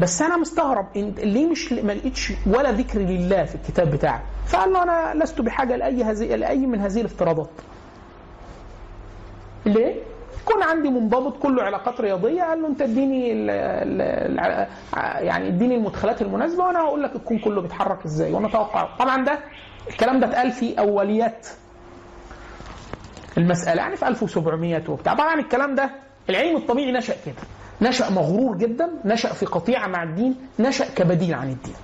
بس 0.00 0.22
أنا 0.22 0.36
مستغرب 0.36 0.86
ليه 1.18 1.46
مش 1.46 1.72
ما 1.72 1.92
لقيتش 1.92 2.32
ولا 2.46 2.70
ذكر 2.72 2.98
لله 2.98 3.44
في 3.44 3.54
الكتاب 3.54 3.90
بتاعك؟ 3.90 4.22
فقال 4.46 4.72
له 4.72 4.82
أنا 4.82 5.12
لست 5.24 5.40
بحاجة 5.40 5.76
لأي 5.76 6.04
هذه 6.04 6.36
لأي 6.36 6.66
من 6.66 6.80
هذه 6.80 7.00
الافتراضات. 7.00 7.50
ليه؟ 9.66 9.94
يكون 10.42 10.62
عندي 10.62 10.88
منضبط 10.88 11.36
كله 11.42 11.62
علاقات 11.62 12.00
رياضية. 12.00 12.42
قال 12.42 12.62
له 12.62 12.68
أنت 12.68 12.82
اديني 12.82 13.46
يعني 15.20 15.48
اديني 15.48 15.74
المدخلات 15.76 16.22
المناسبة 16.22 16.64
وأنا 16.64 16.80
هقول 16.80 17.02
لك 17.02 17.16
الكون 17.16 17.38
كله 17.38 17.60
بيتحرك 17.62 18.04
إزاي. 18.04 18.32
وأنا 18.32 18.46
أتوقع 18.46 18.88
طبعا 18.98 19.24
ده 19.24 19.38
الكلام 19.90 20.20
ده 20.20 20.26
اتقال 20.26 20.52
في 20.52 20.78
أوليات 20.78 21.46
المسألة. 23.38 23.82
يعني 23.82 23.96
في 23.96 24.08
1700 24.08 24.82
وبتاع. 24.88 25.14
طبعا 25.14 25.34
الكلام 25.40 25.74
ده 25.74 25.90
العلم 26.30 26.56
الطبيعي 26.56 26.92
نشأ 26.92 27.14
كده. 27.26 27.34
نشأ 27.82 28.10
مغرور 28.10 28.56
جدا 28.56 28.90
نشأ 29.04 29.32
في 29.32 29.46
قطيعة 29.46 29.86
مع 29.86 30.02
الدين 30.02 30.36
نشأ 30.58 30.84
كبديل 30.94 31.34
عن 31.34 31.48
الدين. 31.50 31.74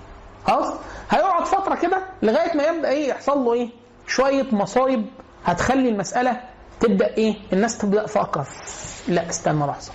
خلاص؟ 0.47 0.75
هيقعد 1.11 1.45
فترة 1.47 1.75
كده 1.75 2.03
لغاية 2.23 2.55
ما 2.57 2.63
يبدأ 2.65 2.89
إيه 2.89 3.09
يحصل 3.09 3.39
له 3.45 3.53
إيه؟ 3.55 3.69
شوية 4.07 4.47
مصايب. 4.53 5.07
هتخلي 5.45 5.89
المسألة 5.89 6.41
تبدأ 6.81 7.07
إيه؟ 7.07 7.35
الناس 7.53 7.79
تبدأ 7.79 8.07
تفكر. 8.07 8.45
لا 9.09 9.29
استنى 9.29 9.67
لحظة. 9.67 9.93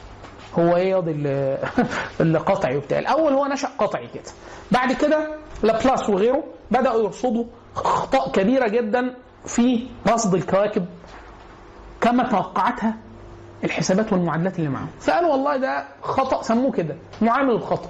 هو 0.60 0.76
إيه 0.76 0.90
ياض 0.92 1.08
اللي 2.22 2.38
قطعي 2.40 2.78
وبتاع؟ 2.78 3.00
الأول 3.00 3.34
هو 3.34 3.46
نشأ 3.46 3.68
قطعي 3.78 4.08
كده. 4.08 4.24
بعد 4.72 4.94
كده 4.94 5.36
لابلاس 5.64 6.10
وغيره 6.10 6.44
بدأوا 6.72 7.04
يرصدوا 7.04 7.46
اخطاء 7.76 8.32
كبيرة 8.32 8.68
جدا 8.68 9.16
في 9.46 9.88
رصد 10.08 10.36
الكواكب. 10.36 10.86
كما 12.02 12.24
توقعتها 12.30 12.94
الحسابات 13.64 14.14
والمعادلات 14.14 14.60
اللي 14.60 14.70
معاهم. 14.70 14.88
فقالوا 15.00 15.32
والله 15.32 15.58
ده 15.58 15.84
خطأ 16.02 16.42
سموه 16.42 16.72
كده 16.72 16.96
معامل 17.22 17.52
الخطأ. 17.52 17.90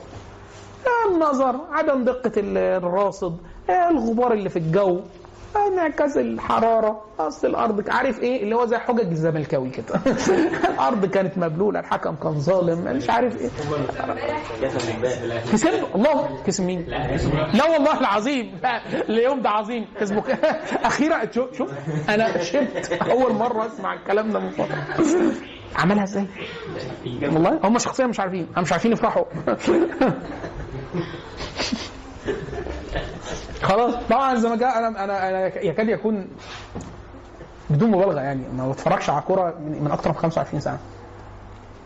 النظر 1.11 1.55
عدم 1.71 2.03
دقة 2.03 2.31
الراصد 2.37 3.37
الغبار 3.69 4.33
اللي 4.33 4.49
في 4.49 4.59
الجو. 4.59 5.01
انعكاس 5.55 6.17
الحرارة 6.17 7.01
أصل 7.19 7.47
الأرض 7.47 7.89
عارف 7.89 8.19
إيه؟ 8.19 8.43
اللي 8.43 8.55
هو 8.55 8.65
زي 8.65 8.77
حجج 8.77 9.07
الزملكاوي 9.11 9.69
كده. 9.69 10.01
الأرض 10.73 11.05
كانت 11.05 11.37
مبلولة 11.37 11.79
الحكم 11.79 12.15
كان 12.15 12.39
ظالم 12.39 12.95
مش 12.97 13.09
عارف 13.09 13.37
امبارح 13.99 14.43
كسب 15.51 15.69
الله 15.95 16.43
كسب 16.47 16.63
مين؟ 16.63 16.85
لا 17.53 17.65
والله 17.69 17.99
العظيم 17.99 18.59
اليوم 19.09 19.41
ده 19.41 19.49
عظيم. 19.49 19.85
كسبه 19.99 20.21
ك- 20.21 20.39
أخيرا 20.89 21.31
شوف 21.31 21.57
شوف 21.57 21.69
أنا 22.09 22.37
شبت 22.43 22.91
أول 23.11 23.33
مرة 23.33 23.65
أسمع 23.65 23.93
الكلام 23.93 24.29
ده 24.31 24.39
من 24.39 24.49
فتره 24.49 24.85
عملها 25.75 26.03
إزاي؟ 26.03 26.25
والله 27.23 27.59
هم 27.63 27.77
شخصيا 27.77 28.05
مش 28.07 28.19
عارفين. 28.19 28.47
هم 28.57 28.63
مش 28.63 28.71
عارفين 28.71 28.91
يفرحوا. 28.91 29.23
خلاص 33.61 33.95
طبعا 34.09 34.35
زي 34.35 34.49
ما 34.49 34.55
جاء 34.55 34.77
أنا 34.77 35.03
أنا 35.03 35.29
أنا 35.29 35.45
يكاد 35.63 35.89
يكون 35.89 36.27
بدون 37.69 37.91
مبالغة 37.91 38.21
يعني 38.21 38.41
ما 38.57 38.71
بتفرجش 38.71 39.09
على 39.09 39.21
كورة 39.21 39.53
من, 39.59 39.83
من 39.83 39.91
أكتر 39.91 40.09
من 40.09 40.15
25 40.15 40.61
سنة. 40.61 40.77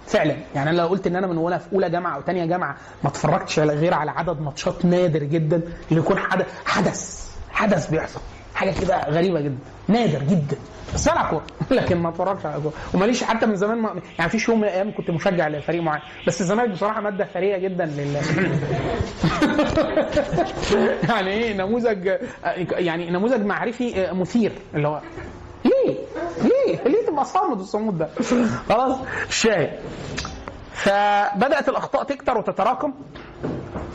فعلا. 0.07 0.35
يعني 0.55 0.69
أنا 0.69 0.77
لو 0.77 0.87
قلت 0.87 1.07
إن 1.07 1.15
أنا 1.15 1.27
من 1.27 1.37
وأنا 1.37 1.57
في 1.57 1.73
أولى 1.73 1.89
جامعة 1.89 2.15
أو 2.15 2.21
ثانية 2.21 2.45
جامعة 2.45 2.77
ما 3.03 3.09
اتفرجتش 3.09 3.59
غير 3.59 3.93
على 3.93 4.11
عدد 4.11 4.41
ماتشات 4.41 4.85
نادر 4.85 5.23
جدا 5.23 5.61
اللي 5.91 6.01
يكون 6.01 6.19
حدث 6.19 6.47
حدث 6.65 7.29
حدث 7.51 7.89
بيحصل. 7.89 8.19
حاجة 8.55 8.71
كده 8.81 9.09
غريبة 9.09 9.41
جدا. 9.41 9.57
نادر 9.87 10.23
جدا. 10.23 10.57
بس 10.93 11.09
بلعب 11.09 11.25
كوره 11.29 11.43
لكن 11.71 11.97
ما 11.97 12.09
اتفرجش 12.09 12.45
على 12.45 12.61
كوره 12.61 12.73
وماليش 12.93 13.23
حتى 13.23 13.45
من 13.45 13.55
زمان 13.55 13.77
ما 13.77 14.01
يعني 14.19 14.31
فيش 14.31 14.49
يوم 14.49 14.57
من 14.57 14.63
الأيام 14.63 14.91
كنت 14.91 15.11
مشجع 15.11 15.47
لفريق 15.47 15.81
معين. 15.81 16.01
بس 16.27 16.41
الزمالك 16.41 16.69
بصراحة 16.69 17.01
مادة 17.01 17.25
ثريه 17.33 17.57
جدا 17.57 17.85
لل 17.85 18.17
يعني 21.09 21.31
إيه؟ 21.31 21.53
نموذج 21.53 22.11
يعني 22.71 23.09
نموذج 23.09 23.45
معرفي 23.45 24.07
مثير. 24.11 24.51
اللي 24.75 24.87
هو 24.87 25.01
ليه؟ 25.65 25.95
ليه؟ 26.41 26.83
ليه 26.83 27.05
تبقى 27.07 27.25
صامد 27.25 27.59
الصمود 27.59 27.97
ده؟ 27.97 28.09
خلاص 28.69 28.97
الشاهد 29.29 29.79
فبدأت 30.73 31.69
الأخطاء 31.69 32.03
تكتر 32.03 32.37
وتتراكم. 32.37 32.93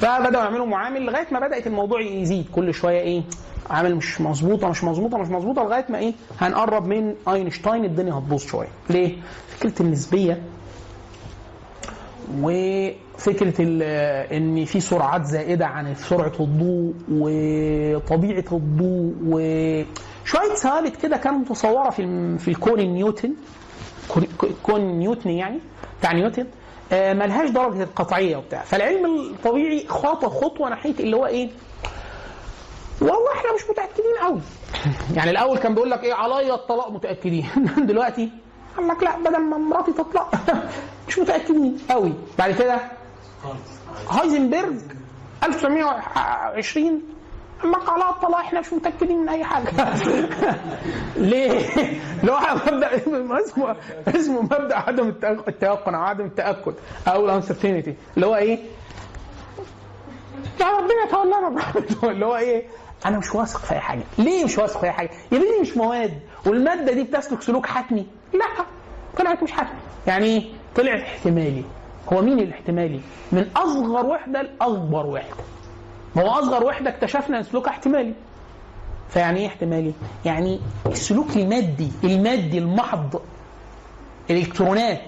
فبدأوا 0.01 0.45
يعملوا 0.45 0.67
معامل 0.67 1.07
لغاية 1.07 1.27
ما 1.33 1.41
بدأت 1.41 1.67
الموضوع 1.67 2.01
يزيد. 2.01 2.47
كل 2.55 2.75
شوية 2.75 3.01
إيه؟ 3.01 3.23
عامل 3.71 3.97
مش 3.97 4.21
مظبوطة 4.21 4.69
مش 4.69 4.85
مظبوطة 4.85 5.19
مش 5.19 5.29
مظبوطة 5.29 5.63
لغاية 5.63 5.85
ما 5.89 5.99
إيه؟ 5.99 6.13
هنقرب 6.41 6.87
من 6.87 7.15
أينشتاين 7.29 7.85
الدنيا 7.85 8.13
هتبوظ 8.13 8.41
شوية. 8.43 8.69
ليه؟ 8.91 9.17
فكرة 9.49 9.83
النسبية 9.83 10.43
وفكرة 12.43 13.55
إن 14.37 14.65
في 14.65 14.81
سرعات 14.81 15.25
زائدة 15.25 15.67
عن 15.67 15.95
سرعة 15.95 16.33
الضوء 16.41 16.95
وطبيعة 17.13 18.45
الضوء 18.53 19.15
وشويه 19.27 20.55
ثوابت 20.57 20.97
كده 20.97 21.17
كانت 21.17 21.51
متصورة 21.51 21.91
في 21.91 22.39
في 22.39 22.49
الكون 22.49 22.81
النيوتن 22.81 23.33
كون- 24.63 24.81
نيوتني 24.99 25.39
يعني؟ 25.39 25.59
بتاع 26.01 26.13
نيوتن. 26.13 26.47
آه، 26.93 27.13
ملهاش 27.15 27.51
درجة 27.51 27.83
القطعيه 27.83 28.37
وبتاع. 28.37 28.63
فالعلم 28.63 29.05
الطبيعي 29.07 29.87
خطوه 29.89 30.31
خطوة 30.31 30.69
ناحية 30.69 30.95
اللي 31.01 31.17
هو 31.17 31.27
إيه؟ 31.27 31.49
والله 33.01 33.33
إحنا 33.37 33.55
مش 33.55 33.71
متأكدين 33.71 34.15
قوي. 34.23 34.41
يعني 35.15 35.31
الأول 35.31 35.59
كان 35.59 35.75
بيقول 35.75 35.91
لك 35.91 36.05
إيه؟ 36.05 36.15
عليا 36.15 36.55
الطلاق 36.55 36.91
متأكدين. 36.91 37.47
دلوقتي 37.89 38.31
قال 38.77 38.89
لك 38.89 39.03
لا 39.03 39.19
بدل 39.19 39.39
ما 39.41 39.59
مراتي 39.59 39.93
تطلق. 39.93 40.35
مش 41.09 41.19
متأكدين 41.19 41.79
قوي. 41.91 42.13
بعد 42.39 42.53
كده 42.53 42.79
هايزنبرج 44.11 44.77
1920 45.45 47.03
قال 47.63 47.71
لك 47.73 47.89
على 47.89 48.11
الطلاق 48.11 48.39
إحنا 48.39 48.61
مش 48.61 48.73
متأكدين 48.73 49.19
من 49.23 49.29
أي 49.29 49.45
حاجة. 49.45 49.71
ليه؟ 51.17 51.69
اللي 52.21 52.33
هو 52.33 52.41
مبدأ 52.67 52.97
اسمه 52.97 53.77
اسمه 54.09 54.43
مبدأ 54.43 54.77
عدم 54.77 55.09
التيقن 55.49 55.95
أو 55.95 56.03
عدم 56.03 56.25
التأكد. 56.25 56.75
أو 57.09 57.25
الانسرتينتي 57.25 57.95
اللي 58.17 58.27
هو 58.27 58.37
إيه؟ 58.37 58.59
يا 60.61 60.67
ربنا 60.67 61.05
يتولانا 61.07 61.49
برحمته 61.49 62.11
اللي 62.11 62.27
هو 62.27 62.37
إيه؟ 62.37 62.67
أنا 63.07 63.19
مش 63.19 63.35
واثق 63.35 63.61
في 63.61 63.75
اي 63.75 63.81
حاجة، 63.81 64.03
ليه 64.19 64.45
مش 64.45 64.59
واثق 64.59 64.81
في 64.81 64.87
اي 64.87 64.93
حاجة؟ 64.93 65.11
يا 65.33 65.39
بنتي 65.39 65.61
مش 65.61 65.77
مواد 65.77 66.21
والماده 66.47 66.93
دي 66.93 67.03
بتسلك 67.03 67.43
سلوك 67.43 67.67
حتمي، 67.67 68.07
لا 68.35 68.65
طلعت 69.19 69.43
مش 69.43 69.53
حتمي، 69.53 69.79
يعني 70.07 70.25
إيه؟ 70.27 70.45
طلعت 70.77 71.01
احتمالي. 71.01 71.65
هو 72.13 72.23
مين 72.23 72.39
الاحتمالي؟ 72.39 73.01
من 73.33 73.51
اصغر 73.57 74.07
وحده 74.07 74.43
لاكبر 74.43 75.07
وحده. 75.07 75.45
ما 76.17 76.23
هو 76.23 76.31
اصغر 76.31 76.65
وحده 76.65 76.91
اكتشفنا 76.91 77.39
إن 77.39 77.43
سلوكها 77.43 77.71
احتمالي. 77.71 78.15
فيعني 79.09 79.41
إيه 79.41 79.47
احتمالي؟ 79.47 79.93
يعني 80.25 80.61
السلوك 80.87 81.37
المادي، 81.37 81.93
المادي 82.05 82.59
المحض 82.59 83.21
الالكترونات 84.31 85.01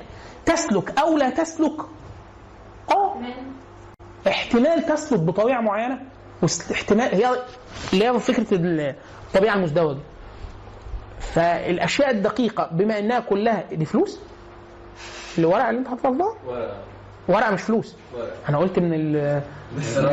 تسلك 0.47 0.99
أو 0.99 1.17
لا 1.19 1.31
تسلك 1.31 1.81
آه 2.91 3.17
احتمال 4.29 4.87
تسلك 4.87 5.21
بطبيعة 5.21 5.61
معينة 5.61 5.99
واحتمال 6.43 7.15
هي 7.15 7.37
هي 7.93 8.21
فكرة 8.21 8.47
الطبيعة 8.53 9.55
المزدوجة. 9.55 9.99
فالأشياء 11.21 12.11
الدقيقة 12.11 12.69
بما 12.73 12.99
إنها 12.99 13.21
كلها 13.21 13.65
دي 13.73 13.85
فلوس 13.85 14.19
الورقة 15.39 15.71
اللي 15.71 15.79
أنت 15.81 15.89
حاططها 15.89 16.35
ورقة 17.31 17.51
مش 17.51 17.63
فلوس. 17.63 17.97
أنا 18.49 18.59
قلت 18.59 18.79
من 18.79 18.95
ال 18.95 19.43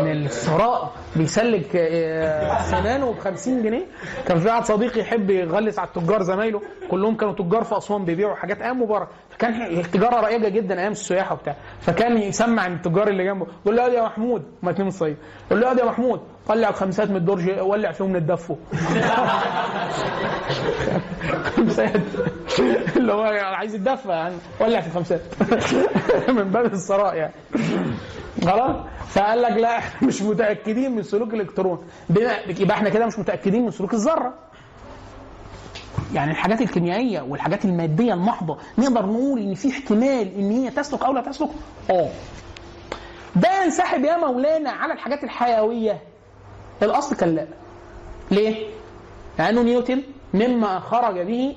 من 0.04 0.12
الثراء 0.26 0.92
بيسلك 1.16 1.76
آه، 1.76 2.62
سنانه 2.64 3.12
ب 3.14 3.20
50 3.20 3.64
جنيه. 3.64 3.86
كان 4.28 4.40
في 4.40 4.48
واحد 4.48 4.66
صديقي 4.66 5.00
يحب 5.02 5.30
يغلس 5.30 5.80
على 5.80 5.88
التجار 5.88 6.22
زمايله. 6.24 6.62
كلهم 6.92 7.16
كانوا 7.18 7.34
تجار 7.34 7.64
في 7.64 7.78
أسوان 7.78 8.06
بيبيعوا 8.06 8.36
حاجات 8.36 8.62
أيام 8.62 8.82
مبارك. 8.82 9.08
فكان 9.30 9.62
التجاره 9.80 10.16
رائجه 10.22 10.48
جدا 10.48 10.80
أيام 10.80 10.92
السياحة 10.92 11.34
وبتاع. 11.34 11.56
فكان 11.82 12.18
يسمع 12.18 12.62
عن 12.64 12.74
التجار 12.74 13.08
اللي 13.08 13.24
جنبه. 13.26 13.48
يقول 13.66 13.78
له 13.78 13.88
يا 13.88 14.02
محمود. 14.04 14.44
ما 14.64 14.72
اتنين 14.72 14.88
الصيف 14.88 15.18
يقول 15.52 15.62
له 15.62 15.74
يا 15.80 15.86
محمود. 15.86 16.22
طلع 16.48 16.70
الخمسات 16.70 17.10
من 17.10 17.16
الدرج 17.16 17.60
ولع 17.60 17.92
فيهم 17.92 18.18
نتدفوا. 18.18 18.56
خمسات. 21.56 22.02
اللي 22.98 23.14
هو 23.14 23.22
عايز 23.56 23.76
يتدفى 23.76 24.10
يعني. 24.10 24.36
ولع 24.60 24.82
في 24.82 24.88
الخمسات. 24.88 25.22
من 26.30 26.44
باب 26.52 26.66
الثراء 26.66 27.16
يعني. 27.16 27.34
خلاص؟ 28.46 28.76
فقال 29.08 29.42
لك 29.42 29.52
لا 29.52 29.78
إحنا 29.78 30.08
مش 30.08 30.22
متأكدين 30.22 30.96
من 30.96 31.04
سلوك 31.04 31.34
الإلكترون. 31.34 31.88
يبقى 32.60 32.78
إحنا 32.78 32.90
كده 32.90 33.06
مش 33.06 33.20
متأكدين 33.20 33.64
من 33.66 33.72
سلوك 33.72 33.94
الذرة. 33.94 34.34
يعني 36.14 36.32
الحاجات 36.32 36.62
الكيميائية 36.62 37.22
والحاجات 37.22 37.66
المادية 37.66 38.14
المحضة 38.14 38.58
نقدر 38.78 39.06
نقول 39.06 39.40
إن 39.42 39.54
في 39.54 39.70
احتمال 39.72 40.36
إن 40.36 40.52
هي 40.52 40.70
تسلك 40.72 41.04
أو 41.04 41.14
لا 41.14 41.22
تسلك؟ 41.22 41.50
آه 41.90 42.10
ده 43.36 43.64
ينسحب 43.64 44.04
يا 44.04 44.18
مولانا 44.18 44.70
على 44.72 44.94
الحاجات 44.94 45.24
الحيوية. 45.24 46.02
الأصل 46.86 47.16
كان 47.16 47.36
لا 47.36 47.48
ليه؟ 48.32 48.68
لأنه 49.40 49.62
نيوتن 49.62 50.04
مما 50.34 50.80
خرج 50.80 51.20
به 51.20 51.56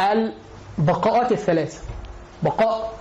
البقاءات 0.00 1.32
الثلاثة 1.32 1.80
بقاء 2.42 2.92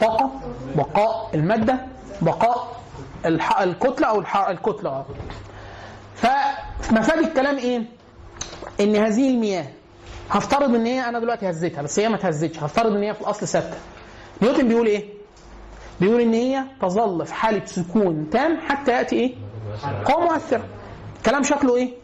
طاقة 0.00 0.30
بقاء 0.76 1.30
المادة 1.34 1.86
بقاء. 2.22 2.76
الكتلة 3.60 4.06
أو. 4.06 4.20
الكتلة 4.50 5.04
فمفاد 6.14 7.18
الكلام 7.18 7.56
إيه؟ 7.56 7.82
إن 8.80 8.96
هذه 8.96 9.30
المياه 9.30 9.66
هفترض 10.30 10.74
إن 10.74 10.86
هي 10.86 11.08
أنا 11.08 11.18
دلوقتي 11.18 11.50
هزيتها 11.50 11.82
بس 11.82 11.98
هي 11.98 12.08
ما 12.08 12.14
اتهزتش 12.16 12.58
هفترض 12.58 12.92
إن 12.96 13.02
هي 13.02 13.14
في 13.14 13.20
الأصل 13.20 13.46
ثابتة 13.48 13.76
نيوتن 14.42 14.68
بيقول 14.68 14.86
إيه؟ 14.86 15.04
بيقول 16.00 16.20
إن 16.20 16.32
هي 16.34 16.64
تظل 16.82 17.26
في 17.26 17.34
حالة 17.34 17.66
سكون 17.66 18.30
تام 18.30 18.56
حتى 18.68 18.90
يأتي 18.92 19.16
إيه؟ 19.16 19.34
قوه 20.04 20.24
مؤثره 20.24 20.64
كلام 21.26 21.42
شكله 21.42 21.76
إيه؟ 21.76 21.94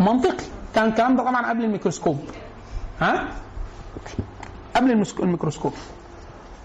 منطقي. 0.00 0.44
كان 0.74 0.88
الكلام 0.88 1.16
ده 1.16 1.22
طبعا 1.22 1.48
قبل 1.50 1.64
الميكروسكوب. 1.64 2.18
ها؟ 3.00 3.28
قبل 4.76 5.04
الميكروسكوب. 5.20 5.72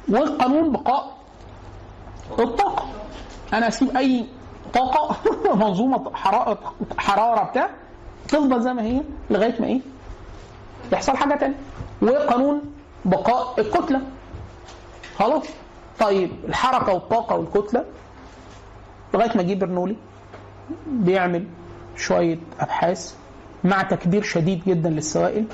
وقانون 0.10 0.72
بقاء 0.72 1.18
الطاقة. 2.40 2.86
أنا 3.54 3.68
أسيب 3.68 3.98
أي 3.98 4.26
طاقة 4.74 5.16
منظومة 5.66 6.16
حراره 6.16 6.74
حرارة 6.98 7.44
بتاع 7.44 7.70
تفضل 8.28 8.62
زي 8.62 8.74
ما 8.74 8.82
هي 8.84 9.02
لغاية 9.30 9.62
ما 9.62 9.68
إيه؟ 9.68 9.82
يحصل 10.92 11.18
حاجة 11.18 11.36
تانية. 11.36 11.56
وقانون 12.02 12.62
بقاء 13.06 13.60
الكتلة. 13.62 14.02
خلاص؟ 15.20 15.44
طيب 16.00 16.32
الحركة 16.48 16.94
والطاقة 16.94 17.36
والكتلة 17.36 17.86
لغاية 19.14 19.38
ما 19.38 19.44
جه 19.44 19.54
برنولي 19.54 19.96
بيعمل 20.88 21.46
شوية 21.98 22.38
أبحاث 22.60 23.16
مع 23.64 23.82
تكبير 23.82 24.24
شديد 24.24 24.62
جدا 24.68 24.90
للسوائل 24.90 25.46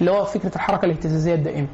اللي 0.00 0.10
هو 0.10 0.24
فكرة 0.24 0.54
الحركة 0.56 0.84
الاهتزازية 0.84 1.34
الدائمه 1.34 1.66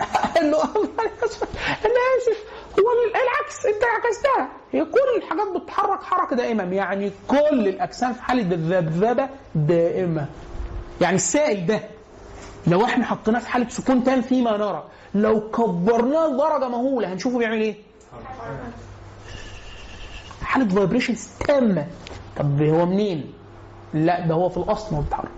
قال 0.34 0.50
له 0.50 0.62
أنا 0.64 1.10
اسف 1.26 2.38
هو 2.78 2.86
العكس 3.08 3.66
أنت 3.66 3.84
عكستها. 3.84 4.48
هي 4.72 4.84
كل 4.84 4.98
الحاجات 5.22 5.46
بتتحرك 5.56 6.02
حركة 6.02 6.36
دائمه 6.36 6.74
يعني 6.74 7.12
كل 7.28 7.68
الأجسام 7.68 8.12
في 8.12 8.22
حالة 8.22 8.42
ذبذبة 8.50 9.28
دائمه 9.54 10.26
يعني 11.00 11.16
السائل 11.16 11.66
ده 11.66 11.80
لو 12.66 12.84
إحنا 12.84 13.04
حطيناه 13.04 13.38
في 13.38 13.48
حالة 13.48 13.68
سكون 13.68 14.04
تام 14.04 14.22
فيما 14.22 14.56
نرى 14.56 14.84
لو 15.14 15.50
كبرناه 15.50 16.26
لدرجة 16.28 16.68
مهولة 16.68 17.12
هنشوفه 17.12 17.38
بيعمل 17.38 17.60
إيه؟ 17.60 17.74
حالة 20.44 20.68
vibrations 20.68 21.28
تامة. 21.46 21.86
طب 22.36 22.62
هو 22.62 22.86
منين؟ 22.86 23.32
لا 23.94 24.26
ده 24.26 24.34
هو 24.34 24.48
في 24.48 24.56
الأصل 24.56 24.94
ما 24.96 25.00
بيتحرك. 25.00 25.28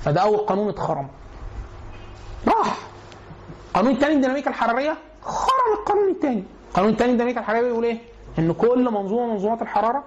فده 0.00 0.20
أول 0.20 0.36
قانون 0.38 0.68
اتخرم. 0.68 1.08
راح. 2.48 2.76
قانون 3.74 3.92
الثاني 3.94 4.14
الديناميكا 4.14 4.50
الحرارية 4.50 4.96
خرم 5.22 5.78
القانون 5.78 6.10
الثاني 6.10 6.44
القانون 6.68 6.90
الثاني 6.92 7.10
الديناميكا 7.12 7.40
الحرارية 7.40 7.62
بيقول 7.68 7.84
إيه؟ 7.84 7.98
إن 8.38 8.52
كل 8.52 8.84
منظومة 8.90 9.26
من 9.26 9.32
منظومات 9.32 9.62
الحرارة 9.62 10.04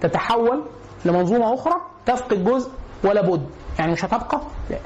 تتحول 0.00 0.62
لمنظومة 1.04 1.54
أخرى 1.54 1.74
تفقد 2.06 2.44
جزء 2.44 2.70
ولا 3.04 3.20
بد. 3.22 3.46
يعني 3.78 3.92
مش 3.92 4.04
هتبقى؟ 4.04 4.40
لا. 4.70 4.78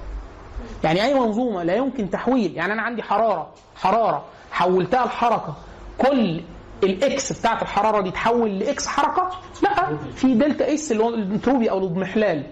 يعني 0.84 1.04
أي 1.04 1.14
منظومة 1.20 1.62
لا 1.62 1.74
يمكن 1.74 2.10
تحويل. 2.10 2.56
يعني 2.56 2.72
أنا 2.72 2.82
عندي 2.82 3.02
حرارة 3.02 3.48
حرارة 3.76 4.24
حولتها 4.52 5.06
لحركة. 5.06 5.54
كل 5.98 6.40
ال 6.82 7.07
x 7.07 7.32
بتاعت 7.40 7.62
الحرارة 7.62 8.00
دي 8.00 8.10
تحول 8.10 8.58
ل 8.58 8.72
x 8.72 8.86
حركة؟ 8.86 9.30
لا. 9.62 9.96
في 10.14 10.34
delta 10.34 10.74
S 10.74 10.92
اللي 10.92 11.04
هو 11.04 11.08
الانتروبي 11.08 11.70
أو 11.70 11.78
الاضمحلال 11.78 12.42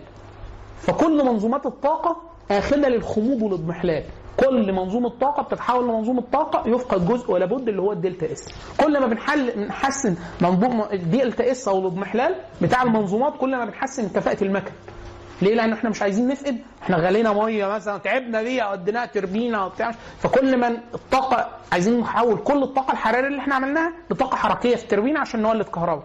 فكل 0.80 1.24
منظومات 1.24 1.66
الطاقة 1.66 2.16
آخذة 2.50 2.88
للخمود 2.88 3.42
والاضمحلال 3.42 4.04
كل 4.36 4.72
منظومة 4.72 5.08
طاقة 5.08 5.42
بتتحول 5.42 5.84
لمنظومة 5.88 6.22
طاقة 6.32 6.68
يفقد 6.68 7.08
جزء 7.08 7.30
ولا 7.30 7.46
بد 7.46 7.68
اللي 7.68 7.82
هو 7.82 7.92
ال 7.92 7.99
delta 7.99 8.32
S 8.32 8.48
كل 8.80 9.00
ما 9.00 9.06
بنحل 9.06 9.50
بنحسن 9.56 10.16
منظومة 10.40 10.92
ال 10.92 11.02
delta 11.02 11.50
S 11.50 11.68
أو 11.68 11.78
الاضمحلال 11.78 12.34
بتاع 12.62 12.82
المنظومات 12.82 13.32
كل 13.40 13.56
ما 13.56 13.64
بنحسن 13.64 14.08
كفاءة 14.08 14.44
المكن. 14.44 14.72
ليه؟ 15.42 15.54
لأن 15.54 15.72
إحنا 15.72 15.90
مش 15.90 16.02
عايزين 16.02 16.28
نفقد، 16.28 16.58
إحنا 16.82 16.96
غلينا 16.96 17.32
مية 17.32 17.66
مثلا 17.66 17.98
تعبنا 17.98 18.42
بيها 18.42 18.72
وديناها 18.72 19.06
تربينة 19.06 19.66
وبتاع 19.66 19.90
فكل 20.18 20.56
ما 20.56 20.68
الطاقة 20.94 21.48
عايزين 21.72 22.00
نحول 22.00 22.38
كل 22.38 22.62
الطاقة 22.62 22.92
الحرارية 22.92 23.28
اللي 23.28 23.38
إحنا 23.38 23.54
عملناها 23.54 23.92
لطاقة 24.10 24.36
حركية 24.36 24.76
في 24.76 24.82
التربينة 24.82 25.20
عشان 25.20 25.42
نولد 25.42 25.66
كهرباء. 25.66 26.04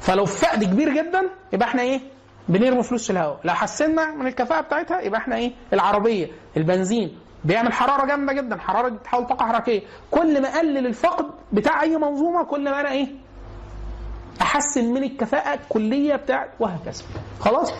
فلو 0.00 0.24
فقد 0.24 0.64
كبير 0.64 0.94
جدا 0.94 1.22
يبقى 1.52 1.68
إحنا 1.68 1.82
إيه؟ 1.82 2.00
بنرمي 2.48 2.82
فلوس 2.82 3.04
في 3.06 3.10
الهواء، 3.10 3.40
لو 3.44 3.54
حسنا 3.54 4.10
من 4.10 4.26
الكفاءة 4.26 4.60
بتاعتها 4.60 5.00
يبقى 5.00 5.20
إحنا 5.20 5.36
إيه؟ 5.36 5.52
العربية، 5.72 6.30
البنزين 6.56 7.18
بيعمل 7.44 7.72
حرارة 7.72 8.06
جامدة 8.06 8.32
جدا، 8.32 8.56
حرارة 8.58 8.88
بتحول 8.88 9.26
طاقة 9.26 9.46
حركية، 9.46 9.82
كل 10.10 10.42
ما 10.42 10.48
اقلل 10.48 10.86
الفقد 10.86 11.26
بتاع 11.52 11.82
أي 11.82 11.96
منظومة 11.96 12.44
كل 12.44 12.64
ما 12.70 12.80
أنا 12.80 12.90
إيه؟ 12.92 13.08
أحسن 14.40 14.84
من 14.84 15.02
الكفاءة 15.02 15.54
الكلية 15.54 16.16
بتاعت 16.16 16.50
وهكذا. 16.60 17.02
خلاص؟ 17.40 17.72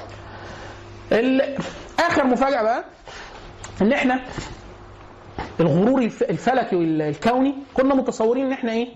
آخر 1.99 2.27
مفاجأة 2.27 2.63
بقى 2.63 2.85
إن 3.83 3.93
إحنا 3.93 4.21
الغرور 5.61 6.03
الف- 6.03 6.23
الفلكي 6.23 6.77
والكوني 6.77 7.55
كنا 7.75 7.95
متصورين 7.95 8.47
إن 8.47 8.53
إحنا 8.53 8.73
إيه؟ 8.73 8.89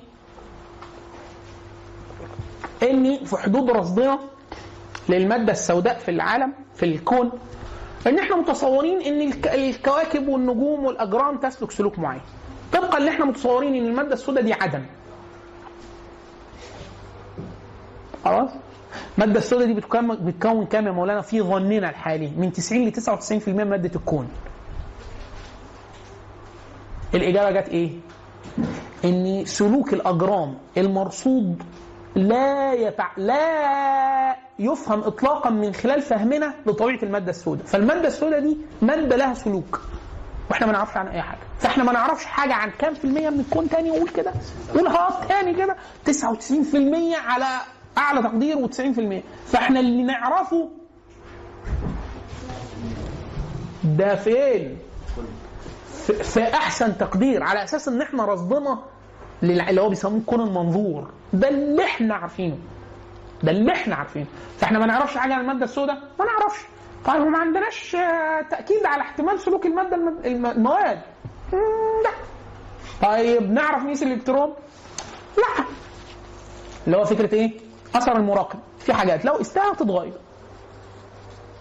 إن 2.83 3.25
في 3.25 3.37
حدود 3.37 3.71
رصدنا 3.71 4.19
للمادة 5.09 5.53
السوداء 5.53 5.99
في 5.99 6.11
العالم 6.11 6.53
في 6.75 6.85
الكون 6.85 7.33
إن 8.07 8.19
إحنا 8.19 8.37
متصورين 8.37 9.01
إن 9.03 9.21
الك- 9.29 9.49
الكواكب 9.55 10.29
والنجوم 10.29 10.85
والأجرام 10.85 11.37
تسلك 11.39 11.71
سلوك 11.71 11.99
معين. 11.99 12.21
طبقا 12.73 12.99
اللي 12.99 13.11
إحنا 13.11 13.25
متصورين 13.25 13.75
إن 13.75 13.87
المادة 13.87 14.15
السوداء 14.15 14.43
دي 14.45 14.53
عدم. 14.53 14.83
خلاص؟ 18.25 18.51
المادة 19.19 19.39
السوداء 19.39 19.67
دي 19.67 19.75
بتكون 19.75 20.67
كام 20.67 20.87
يا 20.87 20.91
مولانا 20.93 21.21
في 21.21 21.43
ظننا 21.43 21.91
الحالي 21.91 22.33
من 22.37 22.53
90 22.53 22.85
ل 22.89 22.93
99% 22.93 23.49
من 23.49 23.65
مادة 23.71 23.91
الكون. 23.97 24.29
الإجابة 27.15 27.61
جت 27.61 27.69
إيه؟ 27.69 27.91
إن 29.05 29.45
سلوك 29.45 29.93
الأجرام 29.95 30.55
المرصود 30.77 31.63
لا 32.15 32.73
يتع... 32.73 33.09
لا 33.17 34.37
يفهم 34.59 35.01
إطلاقا 35.01 35.51
من 35.51 35.75
خلال 35.75 36.03
فهمنا 36.03 36.55
لطبيعة 36.67 36.99
المادة 37.03 37.31
السوداء، 37.31 37.67
فالمادة 37.67 38.09
السوداء 38.09 38.41
دي 38.41 38.57
مادة 38.83 39.17
لها 39.17 39.35
سلوك. 39.35 39.81
وإحنا 40.51 40.67
ما 40.67 40.73
نعرفش 40.73 40.97
عن 40.97 41.09
أي 41.09 41.23
حاجة 41.23 41.39
فإحنا 41.59 41.85
ما 41.85 41.93
نعرفش 41.93 42.25
حاجة 42.25 42.55
عن 42.55 42.71
كام 42.79 42.95
في 42.95 43.05
المية 43.05 43.31
من 43.31 43.41
الكون 43.41 43.69
تاني 43.69 43.91
وقول 43.91 44.09
كده 44.09 44.33
قول 44.75 44.87
ها 44.87 45.21
تاني 45.29 45.55
كده 45.55 45.77
99% 46.07 46.11
على 47.27 47.47
أعلى 47.99 48.23
تقدير 48.23 48.57
و90% 48.69 49.23
فإحنا 49.47 49.81
اللي 49.81 50.03
نعرفه 50.03 50.69
ده 53.85 54.15
فين؟ 54.15 54.79
في, 56.23 56.43
أحسن 56.55 56.99
تقدير 56.99 57.43
على 57.43 57.65
أساس 57.65 57.89
إن 57.89 58.03
إحنا 58.03 58.25
رصدنا 58.25 58.79
اللي 59.43 59.81
هو 59.81 59.89
بيسموه 59.89 60.19
الكون 60.21 60.41
المنظور. 60.41 61.11
ده 61.33 61.49
اللي 61.49 61.85
إحنا 61.85 62.15
عارفينه. 62.15 62.59
ده 63.43 63.51
اللي 63.51 63.73
إحنا 63.73 63.95
عارفينه. 63.97 64.27
فإحنا 64.59 64.79
ما 64.79 64.87
نعرفش 64.87 65.17
حاجة 65.17 65.35
عن 65.35 65.41
المادة 65.41 65.65
السوداء؟ 65.65 65.97
ما 66.19 66.25
نعرفش. 66.25 66.61
طيب 67.07 67.23
وما 67.23 67.39
عندناش 67.39 67.97
تأكيد 68.51 68.87
على 68.87 69.03
احتمال 69.03 69.41
سلوك 69.41 69.67
المادة 69.67 69.97
المواد. 70.25 71.01
لا. 72.05 72.11
طيب 73.03 73.53
نعرف 73.53 73.83
نقيس 73.83 74.03
الإلكترون؟ 74.03 74.55
لا. 75.37 75.65
اللي 76.87 76.97
هو 76.97 77.05
فكرة 77.05 77.35
إيه؟ 77.35 77.53
أثر 77.95 78.17
المراقب 78.17 78.59
في 78.79 78.93
حاجات. 78.95 79.25
لو 79.25 79.33
قستها 79.33 79.75
تتغير. 79.75 80.13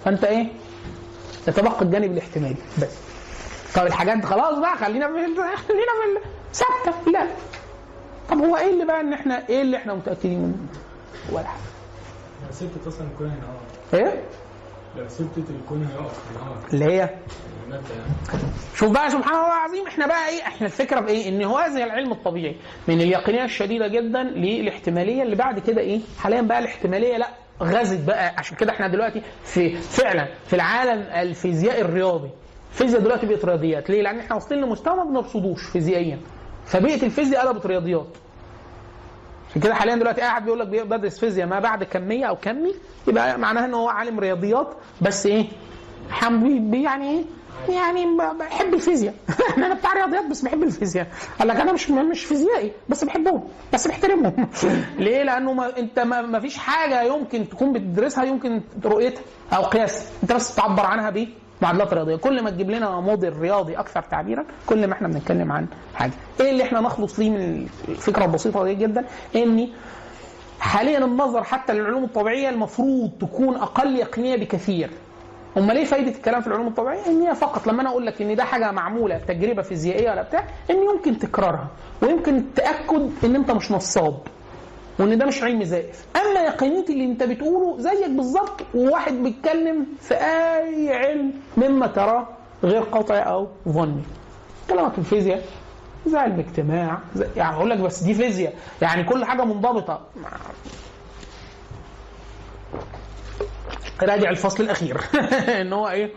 فأنت 0.05 0.23
إيه؟ 0.23 0.47
يتبقى 1.47 1.81
الجانب 1.81 2.11
الاحتمالي 2.11 2.55
بس. 2.81 2.97
طب 3.75 3.85
الحاجات 3.85 4.25
خلاص 4.25 4.59
بقى 4.59 4.77
خلينا 4.77 5.07
في 5.07 5.13
خلينا 5.55 5.93
في 6.03 6.19
ثابتة. 6.53 7.11
لا. 7.11 7.27
طب 8.29 8.37
هو 8.37 8.57
إيه 8.57 8.69
اللي 8.73 8.85
بقى 8.85 9.01
إن 9.01 9.13
إحنا 9.13 9.47
إيه 9.49 9.61
اللي 9.61 9.77
إحنا 9.77 9.93
متأكدين 9.93 10.39
منه؟ 10.39 10.57
ولا 11.31 11.47
حاجة. 11.47 11.61
لو 12.45 12.51
سبت 12.51 12.87
أصلا 12.87 13.07
الكون 13.13 13.29
هينهار 13.29 13.59
إيه؟ 13.93 14.23
لو 14.97 15.09
سبت 15.09 15.49
الكون 15.49 15.85
هيقف. 15.91 16.73
اللي 16.73 16.85
هي؟ 16.85 17.09
شوف 18.75 18.91
بقى 18.91 19.09
سبحان 19.09 19.35
الله 19.35 19.47
العظيم 19.47 19.87
إحنا 19.87 20.07
بقى 20.07 20.29
إيه 20.29 20.41
إحنا 20.41 20.67
الفكرة 20.67 21.01
في 21.01 21.07
إيه؟ 21.07 21.29
إن 21.29 21.43
هو 21.43 21.57
هذا 21.57 21.83
العلم 21.83 22.11
الطبيعي. 22.11 22.55
من 22.87 23.01
اليقينية 23.01 23.43
الشديدة 23.43 23.87
جدا 23.87 24.23
للاحتمالية 24.23 25.23
اللي 25.23 25.35
بعد 25.35 25.59
كده 25.59 25.81
إيه؟ 25.81 25.99
حاليا 26.19 26.41
بقى 26.41 26.59
الاحتمالية 26.59 27.17
لا 27.17 27.27
غزت 27.61 28.03
بقى. 28.07 28.33
عشان 28.37 28.57
كده 28.57 28.71
إحنا 28.71 28.87
دلوقتي 28.87 29.21
في 29.43 29.75
فعلا 29.75 30.27
في 30.47 30.55
العالم 30.55 31.01
الفيزيائي 31.01 31.81
الرياضي 31.81 32.29
الفيزياء 32.71 33.01
دلوقتي 33.01 33.25
بقت 33.25 33.45
رياضيات. 33.45 33.89
ليه؟ 33.89 34.01
لأن 34.01 34.19
إحنا 34.19 34.35
واصلين 34.35 34.61
لمستوى 34.61 34.95
ما 34.97 35.03
بنرصدوش 35.03 35.63
فيزيائيا. 35.63 36.19
فبقت 36.65 37.03
الفيزياء 37.03 37.47
قلبت 37.47 37.65
رياضيات. 37.65 38.07
عشان 39.49 39.61
كده 39.61 39.73
حاليا 39.75 39.95
دلوقتي 39.95 40.21
قاعد 40.21 40.43
بيقول 40.43 40.59
لك 40.59 40.67
بدرس 40.67 41.19
فيزياء 41.19 41.47
ما 41.47 41.59
بعد 41.59 41.83
كمية 41.83 42.25
أو 42.25 42.35
كمي 42.35 42.75
يبقى 43.07 43.37
معناها 43.39 43.65
إن 43.65 43.73
هو 43.73 43.89
عالم 43.89 44.19
رياضيات 44.19 44.73
بس 45.01 45.25
إيه؟ 45.25 45.45
حم 46.09 46.69
بي- 46.71 46.83
يعني 46.83 47.25
يعني 47.69 48.05
بحب 48.39 48.73
الفيزياء. 48.73 49.13
أنا 49.57 49.73
بتاع 49.73 49.93
رياضيات 49.93 50.25
بس 50.25 50.41
بحب 50.41 50.63
الفيزياء. 50.63 51.07
قال 51.39 51.47
لك 51.47 51.55
أنا 51.55 51.73
مش 51.73 51.89
مش 51.89 52.25
فيزيائي 52.25 52.71
بس 52.89 53.03
بحبهم 53.03 53.43
بس 53.73 53.87
بحترمهم. 53.87 54.47
ليه؟ 54.99 55.23
لأنه 55.23 55.53
ما 55.53 55.77
أنت 55.77 55.99
ما 55.99 56.21
ما 56.21 56.39
فيش 56.39 56.57
حاجة 56.57 57.01
يمكن 57.03 57.49
تكون 57.49 57.73
بتدرسها 57.73 58.23
يمكن 58.23 58.61
رؤيتها 58.85 59.21
أو 59.53 59.63
قياسها 59.63 60.05
أنت 60.23 60.33
بس 60.33 60.55
تعبر 60.55 60.85
عنها 60.85 61.09
بايه 61.09 61.27
معادلات 61.61 61.93
رياضية. 61.93 62.15
كل 62.15 62.43
ما 62.43 62.49
تجيب 62.49 62.69
لنا 62.71 62.99
موديل 62.99 63.39
رياضي 63.39 63.75
أكثر 63.75 64.01
تعبيرا 64.01 64.45
كل 64.65 64.87
ما 64.87 64.93
إحنا 64.93 65.07
بنتكلم 65.07 65.51
عن 65.51 65.65
حاجة. 65.95 66.11
إيه 66.41 66.49
اللي 66.51 66.63
إحنا 66.63 66.81
نخلص 66.81 67.19
ليه 67.19 67.29
من 67.29 67.67
الفكرة 67.89 68.25
البسيطة 68.25 68.63
دي 68.63 68.75
جدا؟ 68.75 69.05
إني 69.35 69.73
حاليا 70.59 70.97
النظر 71.05 71.43
حتى 71.43 71.73
للعلوم 71.73 72.03
الطبيعية 72.03 72.49
المفروض 72.49 73.11
تكون 73.21 73.55
أقل 73.55 73.95
يقينية 73.95 74.35
بكثير. 74.35 74.89
امال 75.57 75.75
ليه 75.75 75.85
فايدة 75.85 76.11
الكلام 76.11 76.41
في 76.41 76.47
العلوم 76.47 76.67
الطبيعية؟ 76.67 77.05
إن 77.07 77.21
هي 77.21 77.35
فقط 77.35 77.67
لما 77.67 77.81
أنا 77.81 77.89
أقول 77.89 78.05
لك 78.05 78.21
إن 78.21 78.35
ده 78.35 78.43
حاجة 78.43 78.71
معمولة 78.71 79.17
تجربة 79.17 79.61
فيزيائية 79.61 80.11
ولا 80.11 80.21
بتاع 80.21 80.47
إن 80.69 80.75
يمكن 80.83 81.19
تكرارها 81.19 81.67
ويمكن 82.01 82.35
التأكد 82.37 83.11
إن 83.23 83.35
أنت 83.35 83.51
مش 83.51 83.71
نصاب 83.71 84.19
وإن 84.99 85.17
ده 85.17 85.25
مش 85.25 85.43
علم 85.43 85.63
زائف. 85.63 86.05
أما 86.15 86.39
يقينيه 86.43 86.85
اللي 86.89 87.05
أنت 87.05 87.23
بتقوله 87.23 87.79
زيك 87.79 88.09
بالظبط 88.09 88.61
وواحد 88.75 89.13
بيتكلم 89.13 89.85
في 90.01 90.13
أي 90.13 90.93
علم 90.93 91.33
مما 91.57 91.87
تراه 91.87 92.27
غير 92.63 92.81
قطعي 92.81 93.19
أو 93.19 93.47
ظني. 93.69 94.03
كلامك 94.69 94.91
في 94.91 94.97
الفيزياء 94.99 95.43
زي 96.07 96.17
علم 96.17 96.39
اجتماع 96.39 96.99
زي 97.15 97.25
يعني 97.35 97.55
أقول 97.55 97.69
لك 97.69 97.77
بس 97.77 98.03
دي 98.03 98.13
فيزياء 98.13 98.53
يعني 98.81 99.03
كل 99.03 99.25
حاجة 99.25 99.43
منضبطة. 99.45 100.01
راجع 104.03 104.29
الفصل 104.29 104.63
الأخير. 104.63 105.01
إن 105.61 105.73
هو 105.73 105.89
إيه؟ 105.89 106.11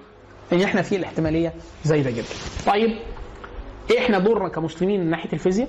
إن 0.53 0.63
إحنا 0.63 0.83
في 0.83 0.97
الاحتمالية 0.97 1.53
زايدة 1.85 2.11
جدا. 2.11 2.25
طيب 2.67 2.99
إحنا 3.99 4.19
دورنا 4.19 4.49
كمسلمين 4.49 5.01
من 5.01 5.11
ناحية 5.11 5.33
الفيزياء 5.33 5.69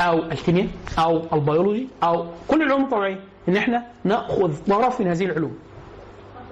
أو 0.00 0.18
الكيمياء 0.18 0.68
أو 0.98 1.22
البيولوجي 1.32 1.88
أو 2.02 2.26
كل 2.48 2.62
العلوم 2.62 2.84
الطبيعية 2.84 3.20
إن 3.48 3.56
إحنا 3.56 3.86
نأخذ 4.04 4.52
طرف 4.68 5.00
من 5.00 5.08
هذه 5.08 5.24
العلوم. 5.24 5.58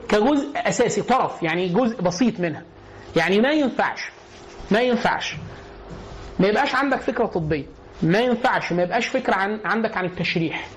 كجزء 0.08 0.48
أساسي 0.56 1.02
طرف 1.02 1.42
يعني 1.42 1.68
جزء 1.68 2.02
بسيط 2.02 2.40
منها. 2.40 2.62
يعني 3.16 3.40
ما 3.40 3.52
ينفعش 3.52 4.10
ما 4.70 4.80
ينفعش. 4.80 5.36
ما 6.40 6.48
يبقاش 6.48 6.74
عندك 6.74 7.00
فكرة 7.00 7.26
طبية. 7.26 7.66
ما 8.02 8.18
ينفعش 8.18 8.72
ما 8.72 8.82
يبقاش 8.82 9.06
فكرة 9.06 9.34
عن 9.34 9.60
عندك 9.64 9.96
عن 9.96 10.04
التشريح 10.04 10.68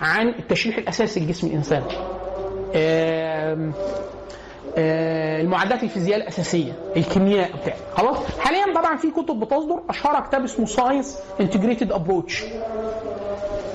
عن 0.00 0.28
التشريح 0.28 0.76
الأساسي 0.78 1.20
لجسم 1.20 1.46
الإنسان. 1.46 1.82
المعادلات 4.78 5.82
الفيزياء 5.82 6.16
الأساسية 6.18 6.72
الكيمياء 6.96 7.50
بتاع 7.62 7.74
خلاص؟ 7.96 8.16
حاليا 8.38 8.74
طبعا 8.74 8.96
في 8.96 9.10
كتب 9.10 9.40
بتصدر 9.40 9.80
اشهرها 9.90 10.20
كتاب 10.20 10.44
اسمه 10.44 10.66
Science 10.66 11.18
Integrated 11.40 11.92
Approach 11.92 12.44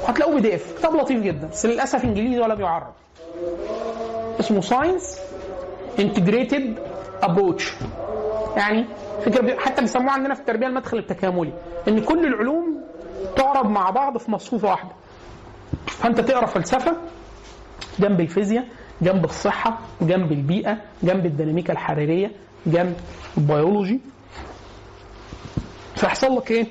هتلاقوه 0.07 0.35
PDF. 0.35 0.77
كتاب 0.79 0.95
لطيف 0.95 1.21
جدا 1.23 1.47
بس 1.47 1.65
للأسف 1.65 2.03
إنجليزي 2.03 2.39
ولم 2.39 2.53
يعرب 2.55 2.93
اسمه 4.39 4.61
Science 4.61 5.19
Integrated 5.99 6.75
Approach 7.23 7.73
يعني 8.57 8.85
فكرة 9.25 9.59
حتى 9.59 9.81
بيسموها 9.81 10.11
عندنا 10.11 10.33
في 10.33 10.39
التربية 10.41 10.67
المدخل 10.67 10.97
التكاملي 10.97 11.53
إن 11.87 12.01
كل 12.01 12.25
العلوم 12.27 12.81
تعرض 13.35 13.65
مع 13.69 13.89
بعض 13.89 14.17
في 14.17 14.31
مصفوفة 14.31 14.67
واحدة. 14.69 14.89
فأنت 15.87 16.19
تقرأ 16.21 16.45
فلسفة 16.45 16.95
جنب 17.99 18.19
الفيزياء 18.21 18.65
جنب 19.01 19.25
الصحة 19.25 19.77
جنب 20.01 20.31
البيئة 20.31 20.77
جنب 21.03 21.25
الديناميكا 21.25 21.73
الحرارية 21.73 22.31
جنب 22.65 22.95
البيولوجي. 23.37 23.99
فيحصل 25.95 26.35
لك 26.37 26.51
إيه؟ 26.51 26.67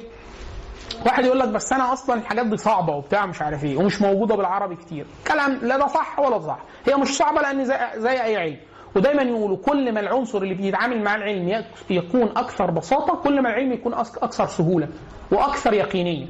واحد 1.06 1.24
يقول 1.24 1.38
لك 1.38 1.48
بس 1.48 1.72
أنا 1.72 1.92
أصلا 1.92 2.16
الحاجات 2.20 2.46
دي 2.46 2.56
صعبة 2.56 2.92
وبتاع 2.96 3.26
مش 3.26 3.42
عارف 3.42 3.64
إيه 3.64 3.76
ومش 3.76 4.02
موجودة 4.02 4.34
بالعربي 4.36 4.76
كتير. 4.76 5.06
كلام 5.28 5.58
لا 5.62 5.76
ده 5.76 5.86
صح 5.86 6.18
ولا 6.18 6.38
ده 6.38 6.46
صح. 6.46 6.58
هي 6.86 6.96
مش 6.96 7.08
صعبة 7.08 7.40
لأن 7.40 7.64
زي, 7.64 7.74
زي 7.96 8.10
أي 8.22 8.36
علم. 8.36 8.56
ودايما 8.96 9.22
يقولوا 9.22 9.56
كل 9.56 9.92
ما 9.92 10.00
العنصر 10.00 10.42
اللي 10.42 10.54
بيتعامل 10.54 11.02
مع 11.04 11.14
العلم 11.14 11.48
يك- 11.48 11.64
يكون 11.90 12.22
أكثر 12.36 12.70
بساطة 12.70 13.14
كل 13.22 13.42
ما 13.42 13.48
العلم 13.50 13.72
يكون 13.72 13.94
أكثر 13.94 14.46
سهولة 14.46 14.88
وأكثر 15.32 15.72
يقينية. 15.72 16.26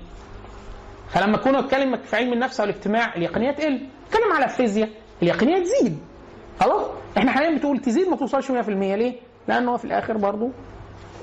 فلما 1.10 1.36
كنا 1.36 1.60
نتكلم 1.60 1.96
في 1.96 2.16
علم 2.16 2.32
النفس 2.32 2.60
والاجتماع 2.60 3.14
اليقينية 3.14 3.50
تقل. 3.50 3.74
نتكلم 4.06 4.32
على 4.36 4.44
الفيزياء. 4.44 4.88
اليقينيه 5.22 5.62
تزيد 5.62 5.98
خلاص؟ 6.60 6.86
إحنا 7.18 7.32
حاليا 7.32 7.58
بتقول 7.58 7.78
تزيد 7.78 8.08
ما 8.08 8.16
توصلش 8.16 8.48
100% 8.52 8.52
ليه؟ 8.68 9.14
لأنه 9.48 9.76
في 9.76 9.84
الآخر 9.84 10.16
برضه 10.16 10.50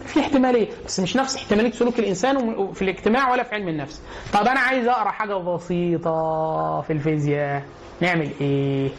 في 0.05 0.19
احتمالية. 0.19 0.67
بس 0.85 0.99
مش 0.99 1.15
نفس 1.15 1.35
احتمالية 1.35 1.71
سلوك 1.71 1.99
الإنسان 1.99 2.73
في 2.73 2.81
الاجتماع 2.81 3.31
ولا 3.31 3.43
في 3.43 3.55
علم 3.55 3.67
النفس. 3.67 4.01
طب 4.33 4.47
أنا 4.47 4.59
عايز 4.59 4.87
أقرأ 4.87 5.09
حاجة 5.11 5.33
بسيطة 5.33 6.11
في 6.81 6.93
الفيزياء. 6.93 7.63
نعمل 8.01 8.29
إيه؟ 8.41 8.89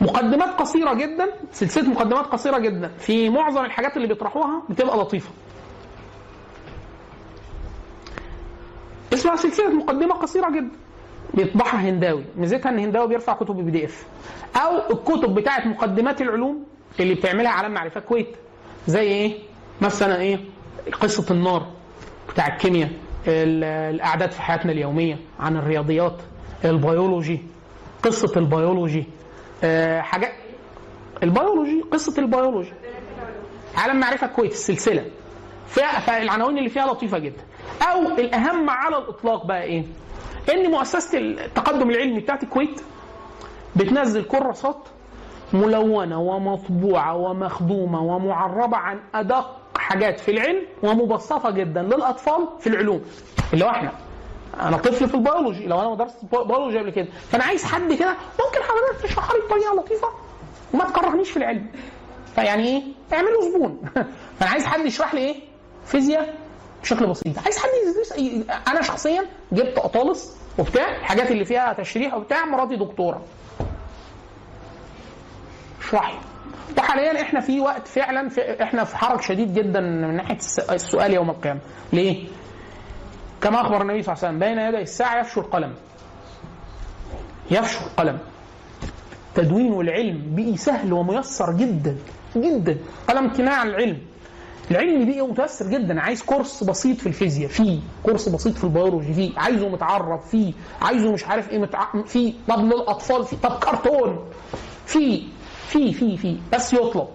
مقدمات 0.00 0.48
قصيرة 0.48 0.94
جدا 0.94 1.28
سلسلة 1.52 1.88
مقدمات 1.90 2.24
قصيرة 2.26 2.58
جدا. 2.58 2.88
في 2.98 3.30
معظم 3.30 3.64
الحاجات 3.64 3.96
اللي 3.96 4.08
بيطرحوها 4.08 4.62
بتبقى 4.70 4.98
لطيفة. 4.98 5.30
اسمها 9.12 9.36
سلسلة 9.36 9.70
مقدمة 9.70 10.14
قصيرة 10.14 10.50
جدا. 10.50 10.76
بيطبعها 11.34 11.76
هنداوي. 11.88 12.24
ميزتها 12.36 12.70
إن 12.70 12.78
هنداوي 12.78 13.08
بيرفع 13.08 13.32
كتب 13.34 13.56
بي 13.56 13.70
دي 13.70 13.84
اف 13.84 14.06
أو 14.56 14.90
الكتب 14.90 15.34
بتاعه 15.34 15.68
مقدمات 15.68 16.20
العلوم 16.20 16.64
اللي 17.00 17.14
بتعملها 17.14 17.50
علم 17.50 17.74
معرفة 17.74 17.98
الكويت 18.00 18.36
زي 18.86 19.00
إيه؟ 19.00 19.38
مثلا 19.80 20.20
إيه؟ 20.20 20.40
قصة 21.00 21.34
النار 21.34 21.66
بتاع 22.28 22.46
الكيمياء 22.46 22.90
ال- 23.26 23.64
الأعداد 23.94 24.30
في 24.30 24.42
حياتنا 24.42 24.72
اليومية 24.72 25.18
عن 25.40 25.56
الرياضيات 25.56 26.16
البيولوجي 26.64 27.40
قصة 28.02 28.32
البيولوجي. 28.36 29.04
آه 29.64 30.00
حاجات 30.00 30.32
البيولوجي 31.22 31.82
قصة 31.92 32.22
البيولوجي. 32.22 32.72
عالم 33.76 34.00
معرفة 34.00 34.26
الكويت 34.26 34.52
السلسلة. 34.52 35.04
فيها 35.68 36.00
فالعناوين 36.00 36.58
اللي 36.58 36.68
فيها 36.68 36.86
لطيفة 36.86 37.18
جدا. 37.18 37.42
أو 37.92 38.02
الأهم 38.18 38.70
على 38.70 38.98
الإطلاق 38.98 39.46
بقى 39.46 39.62
إيه؟ 39.62 39.84
ان 40.50 40.70
مؤسسة 40.70 41.18
التقدم 41.18 41.90
العلمي 41.90 42.20
بتاعت 42.20 42.42
الكويت 42.42 42.80
بتنزل 43.76 44.24
كراسات 44.24 44.88
ملونة 45.52 46.20
ومطبوعة 46.20 47.16
ومخدومة 47.16 48.00
ومعربة 48.02 48.76
عن 48.76 49.00
أدق 49.14 49.56
حاجات 49.78 50.20
في 50.20 50.30
العلم 50.30 50.62
ومبسطة 50.82 51.50
جدا 51.50 51.82
للأطفال 51.82 52.48
في 52.60 52.66
العلوم. 52.66 53.02
اللي 53.52 53.64
هو 53.64 53.68
إحنا 53.70 53.92
أنا 54.60 54.76
طفل 54.76 55.08
في 55.08 55.14
البيولوجي. 55.14 55.66
لو 55.66 55.80
أنا 55.80 55.88
ما 55.88 55.94
درست 55.94 56.24
بيولوجي 56.32 56.78
قبل 56.78 56.90
كده 56.90 57.06
فأنا 57.30 57.44
عايز 57.44 57.64
حد 57.64 57.92
كده 57.92 58.10
ممكن 58.10 58.60
حضرتك 58.62 59.04
تشرحها 59.04 59.36
لي 59.36 59.46
بطريقة 59.46 59.74
لطيفة 59.74 60.08
وما 60.74 60.84
تكرهنيش 60.84 61.30
في 61.30 61.36
العلم. 61.36 61.66
فيعني 62.34 62.68
إيه؟ 62.68 62.82
اعملوا 63.12 63.42
زبون. 63.42 63.80
فأنا 64.38 64.50
عايز 64.50 64.66
حد 64.66 64.86
يشرح 64.86 65.14
لي 65.14 65.20
إيه؟ 65.20 65.34
فيزياء 65.84 66.41
بشكل 66.82 67.06
بسيط. 67.06 67.38
عايز 67.38 67.58
حد 67.58 67.68
يدرس 67.88 68.12
أنا 68.68 68.82
شخصيا 68.82 69.24
جبت 69.52 69.78
أطالس 69.78 70.36
وبتاع 70.58 70.96
الحاجات 70.96 71.30
اللي 71.30 71.44
فيها 71.44 71.72
تشريح 71.72 72.14
وبتاع 72.14 72.44
مراتي 72.44 72.76
دكتورة. 72.76 73.22
اشرحي 75.80 76.14
وحاليا 76.78 77.22
إحنا 77.22 77.40
في 77.40 77.60
وقت 77.60 77.88
فعلا 77.88 78.28
في 78.28 78.62
إحنا 78.62 78.84
في 78.84 78.96
حرج 78.96 79.20
شديد 79.20 79.54
جدا 79.54 79.80
من 79.80 80.16
ناحية 80.16 80.36
الس- 80.36 80.58
السؤال 80.70 81.14
يوم 81.14 81.30
القيامة. 81.30 81.60
ليه؟ 81.92 82.26
كما 83.40 83.60
أخبر 83.60 83.82
النبي 83.82 84.02
صلى 84.02 84.12
الله 84.14 84.24
عليه 84.26 84.36
وسلم 84.36 84.38
بين 84.38 84.58
يدي 84.68 84.82
الساعة 84.82 85.20
يفشو 85.20 85.40
القلم 85.40 85.74
يفشو 87.50 87.80
القلم 87.86 88.18
تدوين 89.34 89.80
العلم 89.80 90.22
بقي 90.36 90.56
سهل 90.56 90.92
وميسر 90.92 91.52
جدا 91.52 91.96
جدا. 92.36 92.78
قلم 93.08 93.32
كناية 93.32 93.54
عن 93.54 93.68
العلم. 93.68 93.98
العلم 94.70 95.04
بقي 95.10 95.20
متيسر 95.22 95.66
جدا. 95.66 96.00
عايز 96.00 96.22
course 96.22 96.64
بسيط 96.64 96.98
في 97.00 97.06
الفيزياء 97.06 97.48
فيه 97.50 97.80
course 98.02 98.28
بسيط 98.28 98.56
في 98.56 98.64
البيولوجي 98.64 99.14
فيه 99.14 99.38
عايزه 99.38 99.68
متعرف 99.68 100.28
فيه 100.28 100.52
عايزه 100.82 101.12
مش 101.12 101.24
عارف 101.24 101.50
إيه 101.50 101.58
متع... 101.58 102.02
فيه 102.06 102.34
طب 102.48 102.58
للأطفال 102.64 103.24
فيه 103.24 103.36
طب 103.36 103.58
كرتون 103.58 104.18
فيه 104.86 105.22
فيه 105.68 105.92
فيه 105.92 106.16
فيه 106.16 106.36
بس 106.52 106.72
يطلب. 106.72 107.08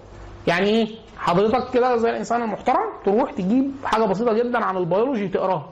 يعني 0.47 0.67
إيه؟ 0.69 0.87
حضرتك 1.17 1.73
كده 1.73 1.97
زي 1.97 2.09
الإنسان 2.09 2.41
المحترم 2.41 2.89
تروح 3.05 3.31
تجيب 3.31 3.71
حاجة 3.85 4.03
بسيطة 4.03 4.33
جدا 4.33 4.65
عن 4.65 4.77
البيولوجي 4.77 5.27
تقراها. 5.27 5.69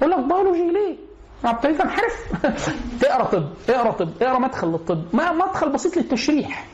يقول 0.00 0.10
لك 0.12 0.18
بيولوجي 0.24 0.70
ليه؟ 0.70 0.96
ما 1.44 1.50
ابتديت 1.50 1.80
انحرف 1.80 2.32
تقرأ 3.00 3.24
طب 3.24 3.44
اقرا 3.68 3.90
طب 3.90 4.08
اقرا 4.22 4.38
مدخل 4.38 4.68
للطب. 4.68 5.02
ما 5.12 5.32
مدخل 5.32 5.72
بسيط 5.72 5.96
للتشريح. 5.96 6.66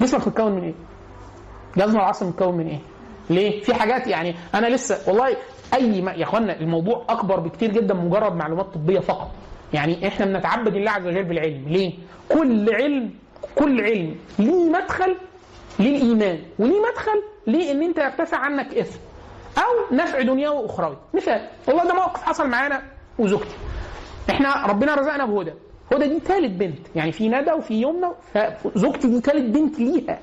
جسمك 0.00 0.28
متكون 0.28 0.52
من 0.52 0.62
إيه؟ 0.62 0.74
جسم 1.76 1.96
العصب 1.96 2.26
متكون 2.26 2.54
من 2.56 2.66
إيه؟ 2.66 2.78
ليه؟ 3.30 3.60
في 3.60 3.74
حاجات 3.74 4.06
يعني 4.06 4.34
أنا 4.54 4.66
لسه 4.66 4.98
والله 5.08 5.36
أي 5.74 6.02
ما 6.02 6.12
يا 6.12 6.22
إخوانا 6.24 6.60
الموضوع 6.60 7.04
أكبر 7.08 7.40
بكتير 7.40 7.72
جدا 7.72 7.94
مجرد 7.94 8.32
معلومات 8.36 8.66
طبية 8.74 9.00
فقط. 9.00 9.30
يعني 9.72 10.08
إحنا 10.08 10.26
بنتعبد 10.26 10.74
الله 10.76 10.90
عز 10.90 11.06
وجل 11.06 11.24
بالعلم. 11.24 11.64
ليه؟ 11.68 11.92
كل 12.28 12.74
علم 12.74 13.10
كل 13.56 13.80
علم 13.80 14.16
ليه 14.38 14.70
مدخل 14.70 15.16
للإيمان 15.80 16.38
وليه 16.58 16.80
مدخل 16.80 17.22
لإن 17.46 17.82
أنت 17.82 17.98
يرتفع 17.98 18.36
عنك 18.36 18.74
إثم 18.74 18.98
أو 19.58 19.94
نفع 19.96 20.22
دنيوي 20.22 20.56
وأخروي. 20.56 20.96
مثال 21.14 21.48
والله 21.68 21.84
ده 21.84 21.94
موقف 21.94 22.22
حصل 22.22 22.48
معانا 22.48 22.82
وزوجتي. 23.18 23.54
إحنا 24.30 24.66
ربنا 24.66 24.94
رزقنا 24.94 25.26
بهدى. 25.26 25.52
هدى 25.92 26.08
دي 26.08 26.18
ثالث 26.20 26.52
بنت. 26.56 26.78
يعني 26.96 27.12
في 27.12 27.28
ندى 27.28 27.52
وفي 27.52 27.74
يمنى 27.74 28.06
فزوجتي 28.34 29.08
دي 29.08 29.20
ثالث 29.20 29.56
بنت 29.56 29.78
ليها. 29.80 30.18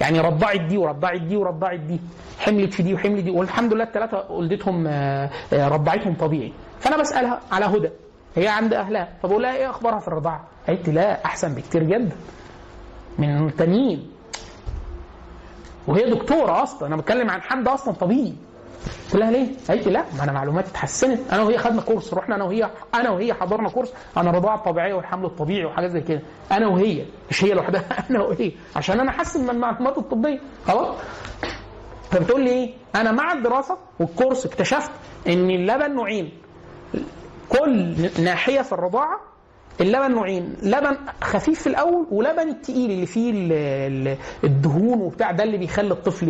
يعني 0.00 0.20
رضعت 0.20 0.60
دي 0.60 0.78
ورضعت 0.78 1.20
دي 1.20 1.36
ورضعت 1.36 1.78
دي 1.78 2.00
حملت 2.38 2.74
في 2.74 2.82
دي 2.82 2.94
وحملت 2.94 3.24
دي 3.24 3.30
والحمد 3.30 3.72
لله 3.74 3.84
الثلاثه 3.84 4.30
والدتهم 4.30 4.86
آه، 4.86 5.30
آه، 5.52 5.68
رضعتهم 5.68 6.14
طبيعي. 6.14 6.52
فأنا 6.80 6.96
بسألها 6.96 7.40
على 7.52 7.64
هدى 7.64 7.90
هي 8.36 8.48
عند 8.48 8.74
أهلها 8.74 9.08
فبقول 9.22 9.42
لها 9.42 9.56
إيه 9.56 9.70
أخبارها 9.70 9.98
في 9.98 10.08
الرضاعة؟ 10.08 10.44
قالت 10.66 10.88
لا 10.88 11.24
أحسن 11.24 11.54
بكتير 11.54 11.82
جدا 11.82 12.16
من 13.18 13.46
التانيين 13.46 14.10
وهي 15.86 16.10
دكتورة 16.10 16.62
أصلا 16.62 16.88
أنا 16.88 16.96
بتكلم 16.96 17.30
عن 17.30 17.42
حد 17.42 17.68
أصلا 17.68 17.94
طبيب 17.94 18.36
قلت 19.04 19.16
لها 19.16 19.30
ليه؟ 19.30 19.48
قالت 19.68 19.86
لي 19.86 19.92
لا 19.92 20.04
ما 20.18 20.24
أنا 20.24 20.32
معلوماتي 20.32 20.70
اتحسنت. 20.70 21.32
أنا 21.32 21.42
وهي 21.42 21.58
خدنا 21.58 21.80
كورس 21.82 22.14
رحنا 22.14 22.34
أنا 22.34 22.44
وهي 22.44 22.70
أنا 22.94 23.10
وهي 23.10 23.34
حضرنا 23.34 23.68
كورس. 23.68 23.92
عن 24.16 24.28
الرضاعه 24.28 24.56
الطبيعيه 24.56 24.94
والحمل 24.94 25.24
الطبيعي 25.24 25.64
وحاجات 25.64 25.90
زي 25.90 26.00
كده. 26.00 26.20
أنا 26.52 26.66
وهي 26.68 27.04
مش 27.30 27.44
هي 27.44 27.54
لوحدها 27.54 27.84
أنا 28.10 28.22
وهي. 28.22 28.52
عشان 28.76 29.00
أنا 29.00 29.10
احسن 29.10 29.42
من 29.42 29.50
المعلومات 29.50 29.98
الطبية. 29.98 30.40
خلاص؟ 30.66 30.96
فبتقول 32.10 32.44
لي 32.44 32.50
إيه؟ 32.50 32.74
أنا 32.96 33.12
مع 33.12 33.32
الدراسة 33.32 33.76
والكورس 34.00 34.46
اكتشفت 34.46 34.90
إن 35.26 35.50
اللبن 35.50 35.94
نوعين. 35.94 36.30
كل 37.48 37.94
ناحية 38.22 38.60
في 38.62 38.72
الرضاعة 38.72 39.20
اللبن 39.80 40.10
نوعين 40.10 40.56
لبن 40.62 40.96
خفيف 41.22 41.60
في 41.60 41.66
الأول 41.66 42.06
ولبن 42.10 42.48
التقيل 42.48 42.90
اللي 42.90 43.06
فيه 43.06 43.30
ال- 43.30 43.52
ال- 43.52 44.16
الدهون 44.44 45.00
وبتاع 45.00 45.30
ده 45.30 45.44
اللي 45.44 45.56
بيخلي 45.58 45.90
الطفل 45.90 46.28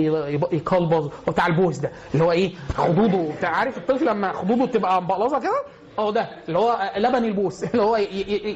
يقلبظ 0.53 1.11
بتاع 1.29 1.47
البوز 1.47 1.79
ده 1.79 1.91
اللي 2.15 2.25
هو 2.25 2.33
إيه 2.33 2.53
خدوده 2.77 3.29
بتاع 3.39 3.51
عارف 3.51 3.79
الطفل 3.79 4.07
لما 4.07 4.33
خدوده 4.33 4.67
تبقى 4.67 5.03
مبقلظة 5.03 5.39
كده؟ 5.41 5.63
اهو 5.99 6.11
ده 6.11 6.29
اللي 6.49 6.59
هو 6.59 6.93
لبن 6.97 7.25
البوس 7.25 7.65
اللي 7.65 7.83
هو 7.83 7.97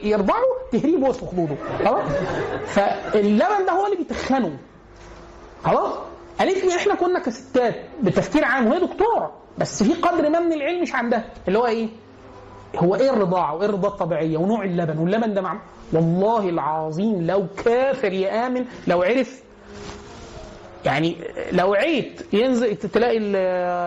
يرضعه 0.04 0.42
تهريه 0.72 0.96
بوس 0.96 1.16
في 1.16 1.26
خدوده 1.26 1.54
خلاص؟ 1.84 2.12
فاللبن 2.66 3.66
ده 3.66 3.72
هو 3.72 3.86
اللي 3.86 3.96
بيتخنه. 3.96 4.58
خلاص؟ 5.64 5.94
قالت 6.38 6.64
لي 6.64 6.76
إحنا 6.76 6.94
كنا 6.94 7.18
كستات 7.18 7.74
بتفكير 8.02 8.44
عام 8.44 8.66
وهي 8.66 8.80
دكتورة 8.80 9.32
بس 9.58 9.82
في 9.82 9.94
قدر 9.94 10.28
ما 10.30 10.40
من 10.40 10.52
العلم 10.52 10.82
مش 10.82 10.94
عندها 10.94 11.24
اللي 11.48 11.58
هو 11.58 11.66
إيه 11.66 11.88
هو 12.76 12.94
إيه 12.94 13.10
الرضاعة 13.10 13.54
وإيه 13.54 13.66
الرضاعه 13.68 13.92
الطبيعية 13.92 14.36
ونوع 14.38 14.64
اللبن 14.64 14.98
واللبن 14.98 15.34
ده 15.34 15.52
والله 15.92 16.48
العظيم 16.48 17.26
لو 17.26 17.46
كافر 17.64 18.12
يامن 18.12 18.64
لو 18.86 19.02
عرف 19.02 19.42
يعني 20.84 21.16
لو 21.52 21.74
عيت 21.74 22.34
ينزل 22.34 22.76
تلاقي 22.76 23.18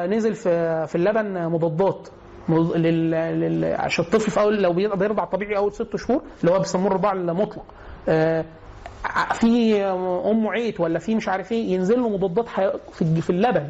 نزل 0.07 0.33
في 0.35 0.85
في 0.87 0.95
اللبن 0.95 1.47
مضادات. 1.47 2.07
عشان 3.79 4.05
الطفل 4.05 4.31
في 4.31 4.39
اول 4.39 4.61
لو 4.63 4.73
بيرضع 4.73 5.25
طبيعي 5.25 5.57
أول 5.57 5.73
ست 5.73 5.95
شهور 5.95 6.21
اللي 6.41 6.51
هو 6.55 6.59
بيسموه 6.59 6.87
الرضاع 6.87 7.11
المطلق 7.11 7.63
آه، 8.09 8.45
في 9.33 9.83
أمه 10.31 10.51
عيت 10.51 10.79
ولا 10.79 10.99
في 10.99 11.15
مش 11.15 11.27
عارف 11.29 11.51
إيه 11.51 11.73
ينزل 11.73 11.99
له 12.01 12.09
مضادات. 12.09 12.45
في 13.21 13.29
اللبن 13.29 13.67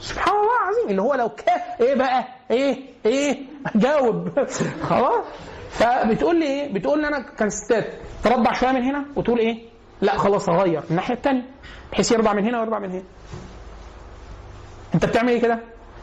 سبحان 0.00 0.34
الله 0.34 0.50
العظيم 0.62 0.90
اللي 0.90 1.02
هو 1.02 1.14
لو 1.14 1.28
كان 1.28 1.60
إيه 1.80 1.94
بقى 1.94 2.24
إيه؟ 2.50 2.76
إيه؟ 3.06 3.38
جاوب 3.74 4.28
خلاص. 4.90 5.24
فبتقول 5.70 6.38
لي 6.40 6.46
إيه؟ 6.46 6.72
بتقول 6.72 7.00
لي 7.00 7.08
أنا 7.08 7.18
كان 7.20 7.50
ستات. 7.50 7.86
ترضع 8.24 8.52
شوية 8.52 8.72
من 8.72 8.82
هنا 8.82 9.04
وتقول 9.16 9.38
إيه؟ 9.38 9.58
لا 10.00 10.18
خلاص 10.18 10.48
اغير 10.48 10.82
الناحية 10.90 11.14
الثانية 11.14 11.42
بحيث 11.92 12.12
يرضع 12.12 12.32
من 12.32 12.44
هنا 12.44 12.58
ويرضع 12.60 12.78
من 12.78 12.90
هنا. 12.90 13.02
انت 14.94 15.04
بتعمل 15.06 15.28
إيه 15.28 15.40
كده؟ 15.42 15.58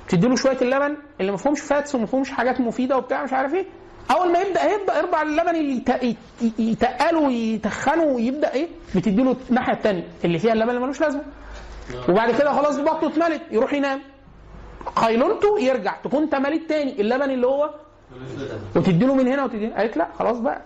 تدي 0.09 0.27
له 0.27 0.35
شوية 0.35 0.57
اللبن 0.61 0.97
اللي 1.21 1.31
ما 1.31 1.37
فيهمش 1.37 1.59
فاتس 1.61 1.95
وما 1.95 2.05
فيهمش 2.05 2.31
حاجات 2.31 2.59
مفيدة 2.61 2.97
وبتاع 2.97 3.23
مش 3.23 3.33
عارف 3.33 3.53
إيه. 3.53 3.65
أول 4.11 4.31
ما 4.31 4.39
يبدأ 4.39 4.63
يبدا 4.63 4.97
يرضع 4.97 5.21
اللبن 5.21 5.55
اللي 5.55 5.77
يت- 5.77 6.03
يت- 6.03 6.59
يتقله 6.59 7.19
ويتخنه 7.19 8.03
ويبدأ 8.03 8.53
إيه؟ 8.53 8.67
بتدي 8.95 9.23
له 9.23 9.35
الناحية 9.49 9.73
الثانية 9.73 10.03
اللي 10.25 10.39
فيها 10.39 10.53
اللبن 10.53 10.69
اللي 10.69 10.81
ملوش 10.81 11.01
لازمة. 11.01 11.23
وبعد 12.09 12.31
كده 12.31 12.53
خلاص 12.53 12.79
بطنه 12.79 13.09
اتملت 13.11 13.41
يروح 13.51 13.73
ينام. 13.73 14.01
قيلولته 14.95 15.59
يرجع. 15.59 15.95
تكون 16.03 16.23
انت 16.23 16.35
مليت 16.35 16.69
تاني. 16.69 17.01
اللبن 17.01 17.31
اللي 17.31 17.47
هو 17.47 17.69
وتدي 18.75 19.05
له 19.05 19.15
من 19.15 19.27
هنا 19.27 19.43
وتدي 19.43 19.67
قالت 19.67 19.97
لا 19.97 20.07
خلاص 20.19 20.39
بقى. 20.39 20.61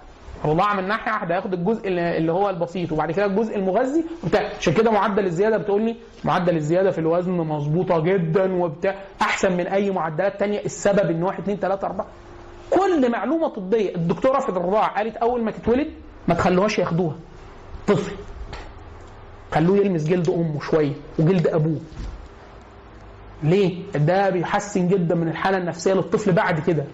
رضاعة 0.46 0.76
من 0.76 0.88
ناحية 0.88 1.12
واحدة 1.12 1.36
هياخد 1.36 1.54
الجزء 1.54 1.88
اللي 1.88 2.32
هو 2.32 2.50
البسيط. 2.50 2.92
وبعد 2.92 3.12
كده 3.12 3.26
الجزء 3.26 3.56
المغذي 3.56 4.06
وبتاع. 4.24 4.50
عشان 4.60 4.74
كده 4.74 4.92
معدل 4.92 5.26
الزيادة 5.26 5.58
بتقول 5.58 5.82
لي 5.82 5.96
معدل 6.24 6.56
الزيادة 6.56 6.92
في 6.92 7.00
الوزن 7.00 7.32
مظبوطة 7.32 8.00
جدا 8.00 8.54
وبتاع. 8.64 8.96
أحسن 9.22 9.52
من 9.58 9.68
أي 9.68 9.92
معدلات 9.92 10.40
تانية. 10.40 10.66
السبب 10.66 11.10
إن 11.10 11.24
1 11.24 11.40
2 11.40 11.58
3 11.60 11.88
4 11.88 12.08
كل 12.70 13.12
معلومة 13.12 13.48
طبية. 13.48 13.96
الدكتورة 13.96 14.40
في 14.40 14.50
الرضاعة 14.50 14.96
قالت 14.98 15.16
أول 15.18 15.44
ما 15.44 15.52
تتولد 15.52 15.88
ما 16.28 16.34
تخلوهاش 16.36 16.80
ياخدوها. 16.80 17.16
طفل. 17.88 18.16
خلوه 19.52 19.78
يلمس 19.78 20.04
جلد 20.04 20.30
أمه 20.30 20.60
شوية 20.60 20.94
وجلد 21.20 21.48
أبوه. 21.48 21.80
ليه؟ 23.44 23.84
ده 23.96 24.30
بيحسن 24.30 24.88
جدا 24.88 25.16
من 25.16 25.28
الحالة 25.28 25.58
النفسية 25.58 25.94
للطفل 25.94 26.32
بعد 26.32 26.60
كده. 26.60 26.86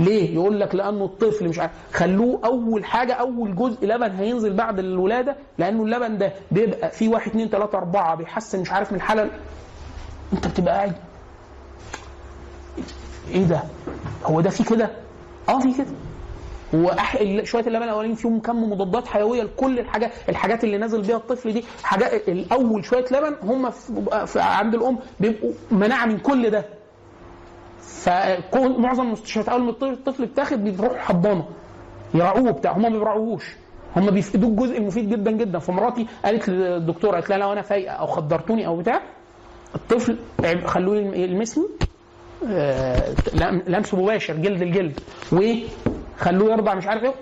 ليه؟ 0.00 0.34
يقول 0.34 0.60
لك 0.60 0.74
لأنه 0.74 1.04
الطفل 1.04 1.48
مش 1.48 1.58
عارف 1.58 1.72
خلوه 1.92 2.40
أول 2.44 2.84
حاجة 2.84 3.12
أول 3.12 3.56
جزء 3.56 3.86
لبن 3.86 4.10
هينزل 4.10 4.52
بعد 4.54 4.78
الولادة 4.78 5.36
لأنه 5.58 5.82
اللبن 5.84 6.18
ده 6.18 6.32
بيبقى 6.50 6.90
فيه 6.90 7.08
واحد 7.08 7.30
اثنين 7.30 7.48
ثلاثة 7.48 7.78
أربعة 7.78 8.14
بيحسن 8.14 8.60
مش 8.60 8.72
عارف 8.72 8.92
من 8.92 8.96
الحالة 8.98 9.30
أنت 10.32 10.46
بتبقى 10.46 10.74
قاعد 10.74 10.92
إيه 13.30 13.44
ده؟ 13.44 13.62
هو 14.24 14.40
ده 14.40 14.50
في 14.50 14.64
كده؟ 14.64 14.90
آه 15.48 15.58
في 15.58 15.72
كده. 15.74 15.86
وأح... 16.72 17.18
شوية 17.44 17.66
اللبن 17.66 17.82
الأولانيين 17.84 18.16
فيهم 18.16 18.40
كم 18.40 18.70
مضادات 18.72 19.06
حيوية 19.08 19.42
لكل 19.42 19.78
الحاجات 19.78 20.10
الحاجات 20.28 20.64
اللي 20.64 20.78
نازل 20.78 21.02
بيها 21.02 21.16
الطفل 21.16 21.52
دي 21.52 21.64
حاجات 21.82 22.28
الأول 22.28 22.84
شوية 22.84 23.04
لبن 23.10 23.34
هم 23.42 23.70
في... 23.70 24.40
عند 24.40 24.74
الأم 24.74 24.98
بيبقوا 25.20 25.52
مناعة 25.70 26.06
من 26.06 26.18
كل 26.18 26.50
ده. 26.50 26.64
فكون 27.80 28.80
معظم 28.82 29.06
المستشفيات 29.06 29.48
أول 29.48 29.62
ما 29.62 29.70
الطفل- 29.70 30.26
بتاخد 30.26 30.64
بيروح 30.64 30.98
حضانة 30.98 31.44
يراعوه 32.14 32.50
بتاع 32.50 32.72
هم 32.72 32.82
ما 32.82 32.88
بيراعوهوش 32.88 33.44
هم 33.96 34.10
بيفقدوه 34.10 34.50
الجزء 34.50 34.78
المفيد 34.78 35.08
جدا 35.10 35.30
جدا. 35.30 35.58
فمراتي 35.58 36.06
قالت 36.24 36.48
للدكتورة 36.48 37.12
قالت 37.12 37.28
لها 37.30 37.38
لو 37.38 37.52
أنا 37.52 37.62
فايقة 37.62 37.92
أو 37.92 38.06
خدرتوني 38.06 38.66
أو 38.66 38.76
بتاع 38.76 39.00
الطفل 39.74 40.16
خلوه 40.64 40.96
يلمسني 40.96 41.64
آه، 42.50 43.14
لم- 43.34 43.62
لمس 43.66 43.94
مباشر 43.94 44.36
جلد 44.36 44.62
الجلد 44.62 44.92
وخلوه 46.22 46.52
يرضع 46.52 46.74
مش 46.74 46.86
عارف 46.86 47.02
إيه. 47.04 47.14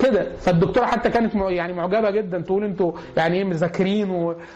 كده. 0.00 0.36
فالدكتورة 0.36 0.86
حتى 0.86 1.10
كانت 1.10 1.34
يعني 1.34 1.72
معجبة 1.72 2.10
جدا 2.10 2.40
تقول 2.40 2.64
أنتوا 2.64 2.92
يعني 3.16 3.36
إيه 3.36 3.44
مذاكرين 3.44 4.10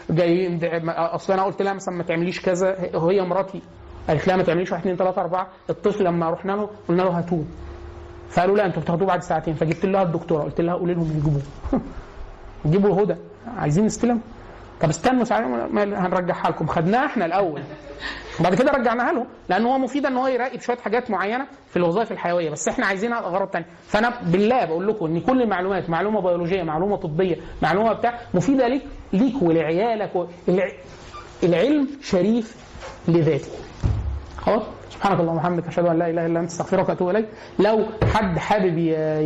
وجايين 0.09 0.59
أصل 0.89 1.33
أنا 1.33 1.43
قلت 1.43 1.61
لها 1.61 1.73
مثلا 1.73 1.95
ما 1.95 2.03
تعمليش 2.03 2.41
كذا. 2.41 2.77
هي 2.93 3.21
مراتي 3.21 3.61
قالت 4.07 4.27
لها 4.27 4.35
ما 4.35 4.43
تعمليش 4.43 4.71
واحد 4.71 4.81
اثنين 4.81 4.95
ثلاثة 4.97 5.21
أربعة. 5.21 5.47
الطفل 5.69 6.03
لما 6.03 6.29
رحنا 6.29 6.51
له 6.51 6.69
قلنا 6.89 7.01
له 7.01 7.09
هاتوه 7.09 7.45
فقالوا 8.29 8.57
لا 8.57 8.65
أنتوا 8.65 8.81
بتاخدوه 8.81 9.07
بعد 9.07 9.21
ساعتين. 9.21 9.53
فجبت 9.53 9.85
لها 9.85 10.03
الدكتورة 10.03 10.43
قلت 10.43 10.61
لها 10.61 10.73
قولي 10.73 10.93
لهم 10.93 11.11
يجيبوه. 11.11 11.41
جيبوا 12.71 13.03
هدى 13.03 13.15
عايزين 13.57 13.85
نستلم؟ 13.85 14.21
طب 14.81 14.89
استنوا 14.89 15.25
هنرجعها 15.75 16.49
لكم. 16.49 16.67
خدناها 16.67 17.05
إحنا 17.05 17.25
الأول. 17.25 17.61
بعد 18.39 18.55
كده 18.55 18.71
رجعناها 18.71 19.13
له 19.13 19.25
لأن 19.49 19.65
هو 19.65 19.77
مفيد 19.77 20.05
إن 20.05 20.17
هو 20.17 20.27
يراقب 20.27 20.59
شوية 20.59 20.77
حاجات 20.77 21.11
معينة 21.11 21.45
في 21.69 21.77
الوظائف 21.77 22.11
الحيوية. 22.11 22.49
بس 22.49 22.67
إحنا 22.67 22.85
عايزينها 22.85 23.19
اغراض 23.19 23.49
ثانية 23.49 23.65
فأنا 23.87 24.13
بالله 24.25 24.65
بقول 24.65 24.87
لكم 24.87 25.05
إن 25.05 25.19
كل 25.19 25.41
المعلومات 25.41 25.89
معلومة 25.89 26.21
بيولوجية 26.21 26.63
معلومة 26.63 26.95
طبية 26.95 27.35
معلومة 27.61 27.93
بتاع 27.93 28.19
مفيدة 28.33 28.67
ليك 28.67 28.81
ليك 29.13 29.41
ولعيالك 29.41 30.15
و... 30.15 30.25
الع... 30.49 30.67
العلم 31.43 31.87
شريف 32.01 32.55
لذاته. 33.07 33.47
خلاص؟ 34.37 34.63
سبحانك 34.89 35.19
اللهم 35.19 35.35
وبحمدك 35.35 35.67
أشهد 35.67 35.85
أن 35.85 35.99
لا 35.99 36.09
إله 36.09 36.25
إلا 36.25 36.39
أنت 36.39 36.49
أستغفرك 36.49 36.89
وأتوب 36.89 37.09
إليك. 37.09 37.25
لو 37.59 37.85
حد 38.13 38.37
حابب 38.37 38.77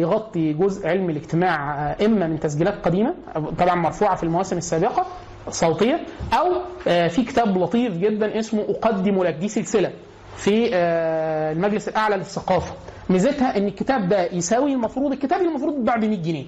يغطي 0.02 0.54
جزء 0.54 0.88
علم 0.88 1.10
الاجتماع 1.10 1.80
آه، 1.92 2.06
إما 2.06 2.28
من 2.28 2.40
تسجيلات 2.40 2.86
قديمة 2.86 3.14
طبعا 3.60 3.76
مرفوعة 3.76 4.16
في 4.16 4.24
المواسم 4.24 4.58
السابقة 4.58 5.06
صوتية 5.50 6.00
أو 6.34 6.62
آه، 6.88 7.08
في 7.08 7.24
كتاب 7.24 7.58
لطيف 7.58 7.98
جدا 7.98 8.40
اسمه 8.40 8.62
أقدم 8.70 9.24
لك. 9.24 9.34
دي 9.34 9.48
سلسلة 9.48 9.92
في 10.38 10.70
آه، 10.74 11.52
المجلس 11.52 11.88
الأعلى 11.88 12.16
للثقافة. 12.16 12.74
ميزتها 13.10 13.58
إن 13.58 13.68
الكتاب 13.68 14.10
ده 14.10 14.26
يساوي 14.26 14.74
المفروض 14.74 15.12
الكتاب 15.12 15.42
المفروض 15.42 15.74
يتباع 15.78 15.96
ب 15.96 16.06
100 16.06 16.18
جنيه. 16.22 16.46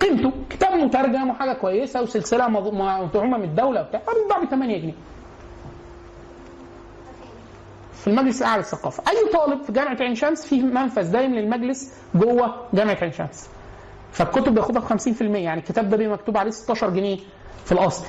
قيمته 0.00 0.32
كتاب 0.50 0.74
مترجم 0.74 1.30
وحاجة 1.30 1.52
كويسة 1.52 2.02
وسلسلة 2.02 2.48
مدعومه 2.48 3.36
من 3.38 3.44
الدولة 3.44 3.80
وبتاع 3.80 4.00
بيتباع 4.14 4.38
ب 4.44 4.50
8 4.50 4.78
جنيه. 4.78 4.94
في 7.92 8.06
المجلس 8.08 8.42
الأعلى 8.42 8.58
للثقافة. 8.58 9.02
أي 9.10 9.32
طالب 9.32 9.62
في 9.62 9.72
جامعة 9.72 9.96
عين 10.00 10.14
شمس 10.14 10.46
فيه 10.46 10.62
منفذ 10.62 11.12
دايم 11.12 11.34
للمجلس 11.34 11.92
جوه 12.14 12.54
جامعة 12.74 12.98
عين 13.02 13.12
شمس. 13.12 13.48
فالكتب 14.12 14.54
بياخدها 14.54 14.80
ب 14.82 14.84
50% 14.84 15.22
يعني 15.22 15.60
الكتاب 15.60 15.90
ده 15.90 15.96
بيبقى 15.96 16.14
مكتوب 16.18 16.36
عليه 16.36 16.50
16 16.50 16.90
جنيه. 16.90 17.18
في 17.68 17.72
الأصل. 17.72 18.04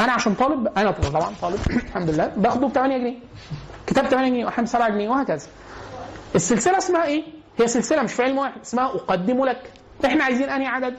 أنا 0.00 0.12
عشان 0.12 0.34
طالب 0.34 0.68
أنا 0.78 0.90
طبعا 0.90 1.32
طالب 1.42 1.60
الحمد 1.70 2.10
لله 2.10 2.26
باخده 2.26 2.66
ب 2.66 2.72
8 2.72 2.98
جنيه. 2.98 3.14
كتاب 3.86 4.06
8 4.06 4.28
جنيه 4.28 4.44
واحيانا 4.44 4.66
7 4.68 4.88
جنيه 4.88 5.08
وهكذا. 5.08 5.46
السلسلة 6.34 6.78
اسمها 6.78 7.04
إيه؟ 7.04 7.22
هي 7.58 7.68
سلسلة 7.68 8.02
مش 8.02 8.12
في 8.12 8.22
علم 8.22 8.38
واحد 8.38 8.60
اسمها 8.64 8.84
أقدم 8.86 9.44
لك. 9.44 9.70
إحنا 10.04 10.24
عايزين 10.24 10.50
أنهي 10.50 10.66
عدد؟ 10.66 10.94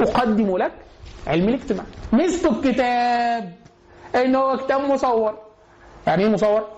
أقدم 0.00 0.56
لك 0.56 0.72
علم 1.26 1.48
الاجتماع. 1.48 1.84
ميزته 2.12 2.50
الكتاب. 2.50 3.52
ان 4.14 4.34
هو 4.36 4.56
كتاب 4.56 4.80
مصور. 4.80 5.38
يعني 6.06 6.22
إيه 6.24 6.30
مصور؟ 6.30 6.68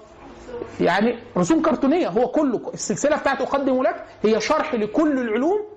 يعني 0.80 1.18
رسوم 1.36 1.62
كرتونية 1.62 2.08
هو 2.08 2.28
كله. 2.28 2.70
السلسلة 2.74 3.16
بتاعت 3.16 3.40
أقدم 3.40 3.82
لك 3.82 4.04
هي 4.22 4.40
شرح 4.40 4.74
لكل 4.74 5.18
العلوم 5.18 5.73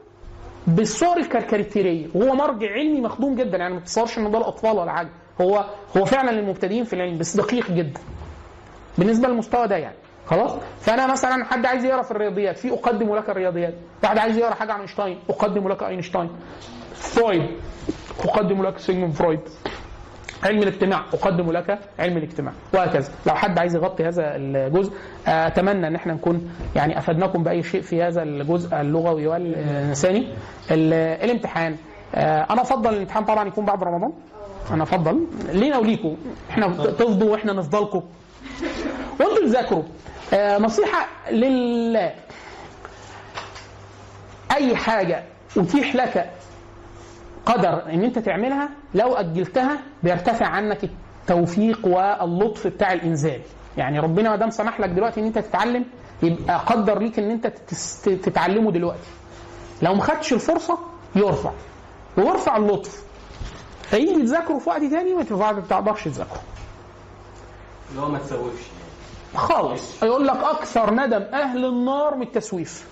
بالصور 0.67 1.17
الكاريكاتيريه 1.17 2.07
وهو 2.15 2.35
مرجع 2.35 2.71
علمي 2.71 3.01
مخدوم 3.01 3.35
جدا 3.35 3.57
يعني 3.57 3.73
ما 3.73 3.79
تتصورش 3.79 4.17
ان 4.17 4.31
ده 4.31 4.37
الأطفال 4.37 4.77
ولا 4.77 4.91
حاجة. 4.91 5.09
هو 5.41 5.65
هو 5.97 6.05
فعلا 6.05 6.31
للمبتدئين 6.31 6.83
في 6.83 6.93
العلم 6.93 7.17
بس 7.17 7.37
دقيق 7.37 7.71
جدا. 7.71 7.99
بالنسبة 8.97 9.27
للمستوى 9.27 9.67
ده 9.67 9.77
يعني. 9.77 9.95
خلاص؟ 10.25 10.51
فأنا 10.81 11.11
مثلا 11.11 11.45
حد 11.45 11.65
عايز 11.65 11.85
يقرأ 11.85 12.01
في 12.01 12.11
الرياضيات 12.11 12.57
في 12.57 12.73
أقدم 12.73 13.15
لك 13.15 13.29
الرياضيات. 13.29 13.73
واحد 14.03 14.17
عايز 14.17 14.37
يقرأ 14.37 14.53
حاجة 14.53 14.73
عن 14.73 14.79
اينشتاين 14.79 15.19
أقدم 15.29 15.67
لك 15.67 15.83
أينشتاين. 15.83 16.29
فرويد 16.95 17.43
أقدم 18.25 18.63
لك 18.63 18.77
سيجموند 18.79 19.13
فرويد. 19.13 19.39
علم 20.43 20.61
الاجتماع 20.63 21.01
أقدم 21.13 21.51
لك 21.51 21.79
علم 21.99 22.17
الاجتماع. 22.17 22.53
وهكذا. 22.73 23.09
لو 23.25 23.35
حد 23.35 23.59
عايز 23.59 23.75
يغطي 23.75 24.07
هذا 24.07 24.35
الجزء 24.35 24.93
أتمنى 25.27 25.87
أن 25.87 25.95
إحنا 25.95 26.13
نكون 26.13 26.51
يعني 26.75 26.97
أفدناكم 26.97 27.43
بأي 27.43 27.63
شيء 27.63 27.81
في 27.81 28.03
هذا 28.03 28.23
الجزء 28.23 28.75
اللغوي 28.81 29.27
والإنساني. 29.27 30.19
ال- 30.71 31.23
الامتحان. 31.23 31.75
آه، 32.15 32.47
أنا 32.49 32.61
أفضل 32.61 32.93
الامتحان 32.93 33.25
طبعا 33.25 33.47
يكون 33.47 33.65
بعد 33.65 33.83
رمضان. 33.83 34.11
أنا 34.71 34.83
أفضل. 34.83 35.27
لينا 35.53 35.77
وليكم. 35.77 36.17
إحنا 36.49 36.67
تفضوا 36.67 37.31
وإحنا 37.31 37.53
نفضلكم. 37.53 38.03
وأنتم 39.19 39.45
تذاكروا. 39.45 39.83
آه، 40.33 40.57
نصيحة 40.57 41.07
لله. 41.31 42.11
أي 44.51 44.75
حاجة 44.75 45.23
أتيح 45.57 45.95
لك 45.95 46.29
قدر 47.47 47.89
إن 47.93 48.03
أنت 48.03 48.19
تعملها 48.19 48.69
لو 48.93 49.13
أجلتها 49.13 49.79
بيرتفع 50.03 50.45
عنك 50.45 50.83
التوفيق 50.83 51.87
واللطف 51.87 52.67
بتاع 52.67 52.93
الإنزال. 52.93 53.41
يعني 53.77 53.99
ربنا 53.99 54.29
ما 54.29 54.35
دام 54.35 54.49
سمح 54.49 54.79
لك 54.79 54.89
دلوقتي 54.89 55.19
إن 55.19 55.25
أنت 55.25 55.39
تتعلم 55.39 55.85
يبقى 56.23 56.57
قدر 56.59 56.99
ليك 56.99 57.19
إن 57.19 57.31
أنت 57.31 57.47
تتعلمه 58.05 58.71
دلوقتي. 58.71 59.09
لو 59.81 59.93
ما 59.93 60.01
خدتش 60.03 60.33
الفرصة 60.33 60.77
يرفع. 61.15 61.51
ويرفع 62.17 62.57
اللطف. 62.57 63.03
فيجي 63.81 64.21
تذاكره 64.21 64.57
في 64.57 64.69
وقت 64.69 64.81
تاني 64.81 65.13
ما 65.13 65.23
تقدرش 65.69 66.03
تذاكره 66.03 66.41
اللي 67.89 68.01
هو 68.01 68.09
ما 68.09 68.19
تسوفش 68.19 68.63
خالص. 69.35 70.03
يقول 70.03 70.27
لك 70.27 70.37
أكثر 70.43 70.93
ندم 70.93 71.21
أهل 71.21 71.65
النار 71.65 72.15
من 72.15 72.21
التسويف. 72.21 72.87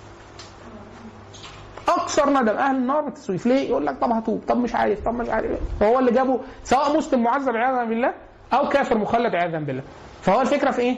أكثر 1.87 2.29
ندم. 2.29 2.57
أهل 2.57 2.75
النار 2.75 3.07
التسويف 3.07 3.45
ليه؟ 3.45 3.69
يقول 3.69 3.85
لك 3.85 3.97
طب 4.01 4.11
هتوب. 4.11 4.41
طب 4.47 4.57
مش 4.57 4.75
عارف. 4.75 5.05
طب 5.05 5.13
مش 5.13 5.29
عارف. 5.29 5.51
فهو 5.79 5.99
اللي 5.99 6.11
جابه 6.11 6.39
سواء 6.63 6.97
مسلم 6.97 7.23
معذب 7.23 7.55
عياذا 7.55 7.83
بالله 7.83 8.13
أو 8.53 8.69
كافر 8.69 8.97
مخلد 8.97 9.35
عياذا 9.35 9.59
بالله. 9.59 9.83
فهو 10.21 10.41
الفكرة 10.41 10.71
في 10.71 10.81
إيه؟ 10.81 10.95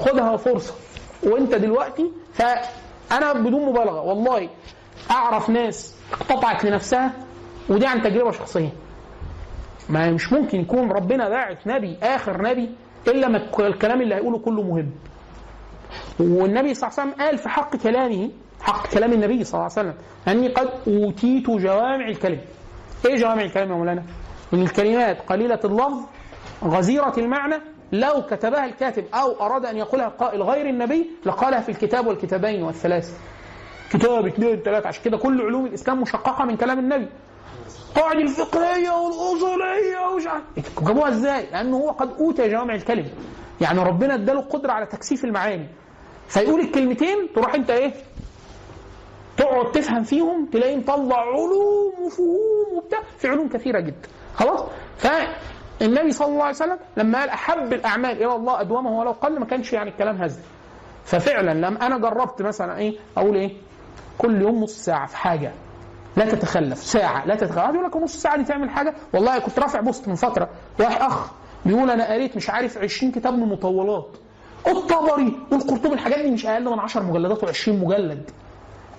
خدها 0.00 0.36
فرصة. 0.36 0.74
وأنت 1.22 1.54
دلوقتي 1.54 2.10
فأنا 2.32 3.32
بدون 3.32 3.66
مبالغة 3.66 4.00
والله 4.00 4.48
أعرف 5.10 5.50
ناس 5.50 5.96
اقتطعت 6.12 6.64
لنفسها 6.64 7.12
ودي 7.68 7.86
عن 7.86 8.02
تجربة 8.02 8.30
شخصية. 8.30 8.68
ما 9.88 10.10
مش 10.10 10.32
ممكن 10.32 10.60
يكون 10.60 10.92
ربنا 10.92 11.28
باعث 11.28 11.66
نبي 11.66 11.96
آخر 12.02 12.42
نبي 12.42 12.70
إلا 13.08 13.28
ما 13.28 13.42
الكلام 13.60 14.02
اللي 14.02 14.14
هيقوله 14.14 14.38
كله 14.38 14.62
مهم. 14.62 14.90
والنبي 16.20 16.74
صلى 16.74 16.90
الله 16.90 17.00
عليه 17.00 17.10
وسلم 17.12 17.24
قال 17.26 17.38
في 17.38 17.48
حق 17.48 17.76
كلامه 17.76 18.30
حق 18.60 18.86
كلام 18.86 19.12
النبي 19.12 19.44
صلى 19.44 19.54
الله 19.54 19.72
عليه 19.76 19.88
وسلم. 19.88 19.94
أني 20.28 20.48
قد 20.48 20.68
أوتيت 20.86 21.50
جوامع 21.50 22.08
الكلم. 22.08 22.40
إيه 23.06 23.16
جوامع 23.16 23.42
الكلم 23.42 23.70
يا 23.70 23.76
مولانا؟ 23.76 24.02
إن 24.54 24.62
الكلمات 24.62 25.20
قليلة 25.28 25.60
اللفظ 25.64 26.00
غزيرة 26.64 27.14
المعنى 27.18 27.54
لو 27.92 28.22
كتبها 28.30 28.64
الكاتب 28.64 29.04
أو 29.14 29.46
أراد 29.46 29.66
أن 29.66 29.76
يقولها 29.76 30.08
قائل 30.08 30.42
غير 30.42 30.68
النبي 30.68 31.10
لقالها 31.26 31.60
في 31.60 31.68
الكتاب 31.68 32.06
والكتابين 32.06 32.62
والثلاث. 32.62 33.18
كتاب 33.92 34.26
اثنين 34.26 34.56
ثلاثة 34.56 34.88
عشان 34.88 35.04
كده 35.04 35.16
كل 35.16 35.42
علوم 35.42 35.66
الإسلام 35.66 36.00
مشققة 36.00 36.44
من 36.44 36.56
كلام 36.56 36.78
النبي. 36.78 37.08
القواعد 37.88 38.16
الفقهية 38.16 38.90
والأصولية 38.90 40.06
ومش 40.12 40.26
عارف. 40.26 40.44
جابوها 40.86 41.08
إزاي؟ 41.08 41.46
لأنه 41.52 41.76
هو 41.76 41.90
قد 41.90 42.10
اوتي 42.20 42.48
جوامع 42.48 42.74
الكلم. 42.74 43.06
يعني 43.60 43.80
ربنا 43.80 44.14
اداله 44.14 44.40
القدره 44.40 44.72
على 44.72 44.86
تكثيف 44.86 45.24
المعاني. 45.24 45.66
فيقول 46.28 46.60
الكلمتين 46.60 47.28
تروح 47.34 47.54
أنت 47.54 47.70
إيه؟ 47.70 47.92
تقعد 49.38 49.72
تفهم 49.72 50.02
فيهم 50.02 50.46
تلاقيه 50.46 50.76
مطلع 50.76 51.16
علوم 51.20 51.92
وفهوم 52.02 52.76
وبتاع 52.76 52.98
في 53.18 53.28
علوم 53.28 53.48
كثيرة 53.48 53.80
جدا. 53.80 54.08
خلاص؟ 54.34 54.60
فالنبي 54.98 56.10
صلى 56.12 56.28
الله 56.28 56.42
عليه 56.44 56.54
وسلم 56.54 56.78
لما 56.96 57.18
قال 57.20 57.28
أحب 57.28 57.72
الأعمال 57.72 58.10
إلى 58.10 58.34
الله 58.34 58.60
أدومه 58.60 58.98
ولو 58.98 59.10
قل 59.10 59.38
ما 59.40 59.46
كانش 59.46 59.72
يعني 59.72 59.90
الكلام 59.90 60.22
هزل. 60.22 60.40
ففعلا 61.04 61.54
لما 61.54 61.86
أنا 61.86 61.98
جربت 61.98 62.42
مثلا 62.42 62.78
إيه؟ 62.78 62.98
أقول 63.16 63.36
إيه؟ 63.36 63.56
كل 64.18 64.42
يوم 64.42 64.62
نص 64.62 64.72
ساعة 64.84 65.06
في 65.06 65.16
حاجة. 65.16 65.52
لا 66.16 66.24
تتخلف. 66.26 66.78
ساعة. 66.78 67.26
لا 67.26 67.34
تتخلف. 67.34 67.74
يقول 67.74 67.84
لك 67.84 67.96
نص 67.96 68.16
ساعة 68.16 68.36
دي 68.36 68.44
تعمل 68.44 68.70
حاجة؟ 68.70 68.94
والله 69.14 69.38
كنت 69.38 69.58
رافع 69.58 69.80
بوست 69.80 70.08
من 70.08 70.14
فترة. 70.14 70.48
واحد 70.80 71.00
أخ 71.00 71.30
بيقول 71.66 71.90
أنا 71.90 72.12
قريت 72.12 72.36
مش 72.36 72.50
عارف 72.50 72.78
20 72.78 73.12
كتاب 73.12 73.34
من 73.34 73.42
المطولات 73.42 74.08
الطبري 74.66 75.36
والقرطبي 75.52 75.94
الحاجات 75.94 76.18
دي 76.18 76.30
مش 76.30 76.46
أقل 76.46 76.64
من 76.70 76.78
10 76.78 77.02
مجلدات 77.02 77.44
و20 77.44 77.68
مجلد. 77.68 78.30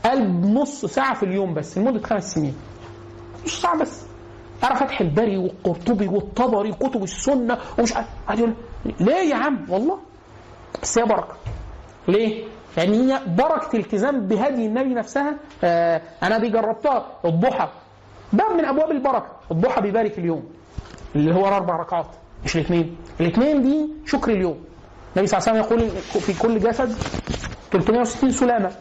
قال 0.06 0.28
بنص 0.28 0.86
ساعة 0.86 1.14
في 1.16 1.24
اليوم 1.24 1.54
بس 1.54 1.78
لمدة 1.78 2.08
خمس 2.08 2.34
سنين. 2.34 2.56
نص 3.46 3.62
ساعة 3.62 3.78
بس. 3.78 4.02
أنا 4.64 4.76
فتح 4.76 5.02
البري 5.02 5.38
والقرطبي 5.38 6.08
والطبري 6.08 6.72
وكتب 6.72 7.04
السنة 7.04 7.58
ومش 7.80 7.94
عارف 7.96 8.08
ليه 9.00 9.16
يا 9.16 9.36
عم؟ 9.36 9.66
والله. 9.70 10.00
بس 10.82 10.98
هي 10.98 11.06
بركة. 11.06 11.34
ليه؟ 12.08 12.44
لأن 12.78 12.94
هي 12.94 13.22
بركة 13.28 13.78
التزام 13.78 14.28
بهدي 14.28 14.66
النبي 14.66 14.94
نفسها. 14.94 15.36
آه 15.64 16.02
أنا 16.24 16.38
دي 16.38 16.50
جربتها 16.50 17.06
الضحى. 17.26 17.68
باب 18.34 18.52
من 18.52 18.66
أبواب 18.66 18.92
البركة. 18.92 19.32
الضحى 19.52 19.82
بيبارك 19.82 20.20
اليوم. 20.20 20.44
اللي 21.16 21.36
هو 21.36 21.48
أربع 21.48 21.76
ركعات 21.76 22.08
مش 22.46 22.56
الاثنين. 22.56 22.98
الاثنين 23.20 23.62
دي 23.62 23.90
شكر 24.06 24.32
اليوم. 24.32 24.60
النبي 25.16 25.28
صلى 25.28 25.38
الله 25.40 25.50
عليه 25.50 25.62
وسلم 25.62 25.80
يقول 25.80 25.90
في 26.22 26.40
كل 26.40 26.60
جسد 26.60 26.92
360 27.72 28.32
سلامة. 28.32 28.72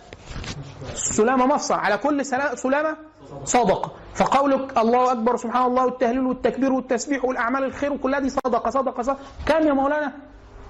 سلامة 0.98 1.46
مفصل. 1.46 1.74
على 1.74 1.98
كل 1.98 2.24
سلا- 2.24 2.54
سلامة 2.54 2.96
صدقه 3.44 3.90
فقولك 4.14 4.78
الله 4.78 5.12
أكبر 5.12 5.36
سبحان 5.36 5.66
الله 5.66 5.84
والتهليل 5.84 6.20
والتكبير 6.26 6.72
والتسبيح 6.72 7.24
والأعمال 7.24 7.64
الخير 7.64 7.92
وكلها 7.92 8.20
دي 8.20 8.30
صدقه 8.30 8.70
صدقه 8.70 9.02
صدقه 9.02 9.18
كام 9.46 9.66
يا 9.66 9.72
مولانا؟ 9.72 10.12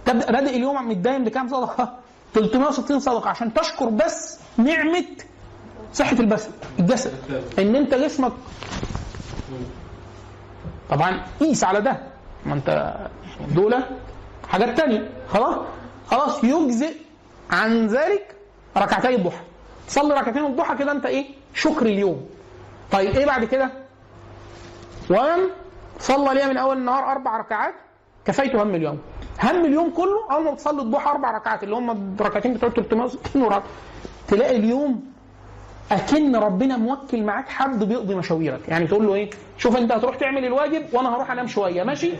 بادئ 0.06 0.56
اليوم 0.56 0.88
متداين 0.88 1.24
بكام 1.24 1.48
صدقة؟ 1.48 1.94
360 2.34 3.00
صدقة. 3.00 3.28
عشان 3.30 3.54
تشكر 3.54 3.88
بس 3.88 4.38
نعمة 4.56 5.04
صحة 5.94 6.12
الجسد 6.20 6.52
الجسد. 6.78 7.12
إن 7.58 7.76
أنت 7.76 7.94
جسمك 7.94 8.32
طبعا 10.90 11.20
قيس 11.40 11.64
على 11.64 11.80
ده. 11.80 11.96
ما 12.46 12.54
أنت 12.54 12.94
دول 13.54 13.74
حاجات 14.48 14.76
تانية. 14.76 15.10
خلاص؟ 15.28 15.54
خلاص 16.10 16.44
يجزئ 16.44 16.96
عن 17.50 17.86
ذلك 17.86 18.34
ركعتي 18.76 19.14
الضحى. 19.14 19.40
صلي 19.88 20.14
ركعتين 20.14 20.44
الضحى 20.46 20.76
كده 20.76 20.92
انت 20.92 21.06
إيه؟ 21.06 21.26
شكر 21.54 21.86
اليوم. 21.86 22.26
طيب 22.92 23.16
إيه 23.16 23.26
بعد 23.26 23.44
كده؟ 23.44 23.70
ومن 25.10 25.38
صلى 25.98 26.34
لي 26.34 26.46
من 26.46 26.56
أول 26.56 26.76
النهار 26.76 27.10
أربع 27.12 27.36
ركعات 27.36 27.74
كفيته 28.24 28.62
هم 28.62 28.74
اليوم. 28.74 28.98
هم 29.42 29.64
اليوم 29.64 29.90
كله 29.90 30.30
أول 30.30 30.44
ما 30.44 30.50
بتصلي 30.50 30.82
الضحى 30.82 31.10
أربع 31.10 31.30
ركعات 31.30 31.62
اللي 31.64 31.74
هم 31.76 32.14
الركعتين 32.20 32.54
بتوع 32.54 32.68
360 32.70 33.42
وركعه 33.42 33.62
تلاقي 34.28 34.56
اليوم 34.56 35.07
أكن 35.92 36.36
ربنا 36.36 36.76
موكل 36.76 37.22
معاك 37.22 37.48
حد 37.48 37.84
بيقضي 37.84 38.14
مشاويرك. 38.14 38.68
يعني 38.68 38.86
تقول 38.86 39.06
له 39.06 39.14
إيه؟ 39.14 39.30
شوف 39.58 39.76
أنت 39.76 39.92
هتروح 39.92 40.16
تعمل 40.16 40.44
الواجب 40.44 40.82
وأنا 40.92 41.14
هروح 41.16 41.30
أنام 41.30 41.46
شوية. 41.46 41.82
ماشي؟ 41.82 42.12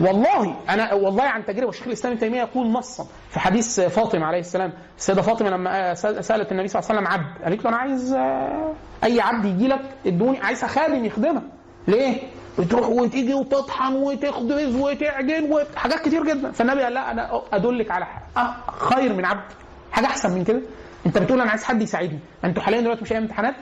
والله 0.00 0.56
أنا 0.68 0.94
والله 0.94 1.22
عن 1.24 1.44
تجربة 1.44 1.68
الشيخ 1.68 1.86
الإسلام 1.86 2.12
ابن 2.12 2.20
تيمية 2.20 2.38
يقول 2.40 2.70
نصا 2.70 3.06
في 3.30 3.40
حديث 3.40 3.80
فاطمة 3.80 4.26
عليه 4.26 4.38
السلام. 4.38 4.72
السيدة 4.98 5.22
فاطمة 5.22 5.50
لما 5.50 5.94
سألت 5.94 6.52
النبي 6.52 6.68
صلى 6.68 6.80
الله 6.80 6.90
عليه 6.90 7.00
وسلم 7.00 7.06
عبد. 7.06 7.44
قالت 7.44 7.64
له 7.64 7.70
أنا 7.70 7.76
عايز 7.76 8.12
آه، 8.14 8.72
أي 9.04 9.20
عبد 9.20 9.44
يجي 9.44 9.68
لك 9.68 9.80
ادوني 10.06 10.38
عايز 10.38 10.64
خادم 10.64 11.04
يخدمك. 11.04 11.42
ليه؟ 11.88 12.22
بتروح 12.58 12.88
وتيجي 12.88 13.34
وتطحن 13.34 13.94
وتخبز 13.94 14.74
وتعجن 14.76 15.52
وحاجات 15.52 16.00
كتير 16.00 16.24
جدا. 16.24 16.52
فالنبي 16.52 16.82
قال 16.82 16.94
لا 16.94 17.10
أنا 17.10 17.42
أدلك 17.52 17.90
على 17.90 18.06
آه، 18.36 18.54
خير 18.78 19.12
من 19.12 19.24
عبد. 19.24 19.52
حاجة 19.92 20.06
أحسن 20.06 20.30
من 20.30 20.44
كده؟ 20.44 20.60
انت 21.06 21.18
بتقول 21.18 21.40
أنا 21.40 21.50
عايز 21.50 21.64
حد 21.64 21.82
يساعدني. 21.82 22.18
أنتوا 22.44 22.62
حاليا 22.62 22.80
دلوقتي 22.80 23.02
مش 23.02 23.12
أيام 23.12 23.22
امتحانات؟ 23.22 23.54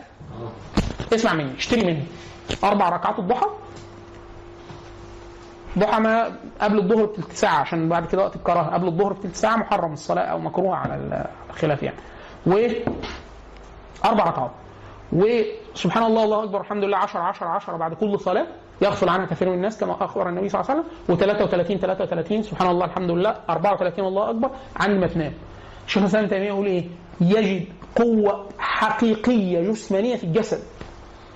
اسمع 1.15 1.33
مني 1.35 1.57
اشتري 1.57 1.83
مني 1.85 2.05
أربع 2.65 2.89
ركعات 2.89 3.19
الضحى. 3.19 3.47
ضحى 5.79 6.01
ما 6.01 6.37
قبل 6.61 6.79
الظهر 6.79 7.05
بتلت 7.05 7.33
ساعة 7.33 7.59
عشان 7.61 7.89
بعد 7.89 8.07
كده 8.07 8.23
وقت 8.23 8.37
الكراهة. 8.37 8.75
قبل 8.75 8.87
الظهر 8.87 9.13
بتلت 9.13 9.37
ساعة 9.37 9.57
محرم 9.57 9.93
الصلاة 9.93 10.23
أو 10.23 10.39
مكروه 10.39 10.77
على 10.77 11.27
الخلاف 11.51 11.83
يعني. 11.83 11.97
و 12.47 12.59
أربع 14.05 14.25
ركعات. 14.25 14.51
وسبحان 15.13 16.05
الله 16.05 16.25
الله 16.25 16.45
أكبر 16.45 16.61
الحمد 16.61 16.85
لله 16.85 16.97
10 16.97 17.21
10 17.21 17.47
10 17.47 17.77
بعد 17.77 17.95
كل 17.95 18.21
صلاة 18.21 18.47
يغفل 18.81 19.09
عنها 19.09 19.27
كثير 19.27 19.49
من 19.49 19.55
الناس 19.55 19.79
كما 19.79 20.05
أخبر 20.05 20.29
النبي 20.29 20.49
صلى 20.49 20.61
الله 20.61 20.71
عليه 20.71 20.81
وسلم. 20.81 21.37
و33 21.77 21.81
33 21.81 22.43
سبحان 22.43 22.71
الله 22.71 22.85
الحمد 22.85 23.11
لله 23.11 23.37
34 23.51 24.07
الله 24.07 24.31
أكبر 24.31 24.51
عند 24.77 24.99
ما 25.01 25.07
تنام. 25.07 25.33
الشيخ 25.87 26.03
الاسلام 26.03 26.27
تيميه 26.29 26.47
يقول 26.47 26.67
إيه؟ 26.67 26.89
يجد 27.21 27.67
قوة 27.97 28.49
حقيقية 28.59 29.71
جسمانية 29.71 30.17
في 30.17 30.25
الجسد. 30.25 30.63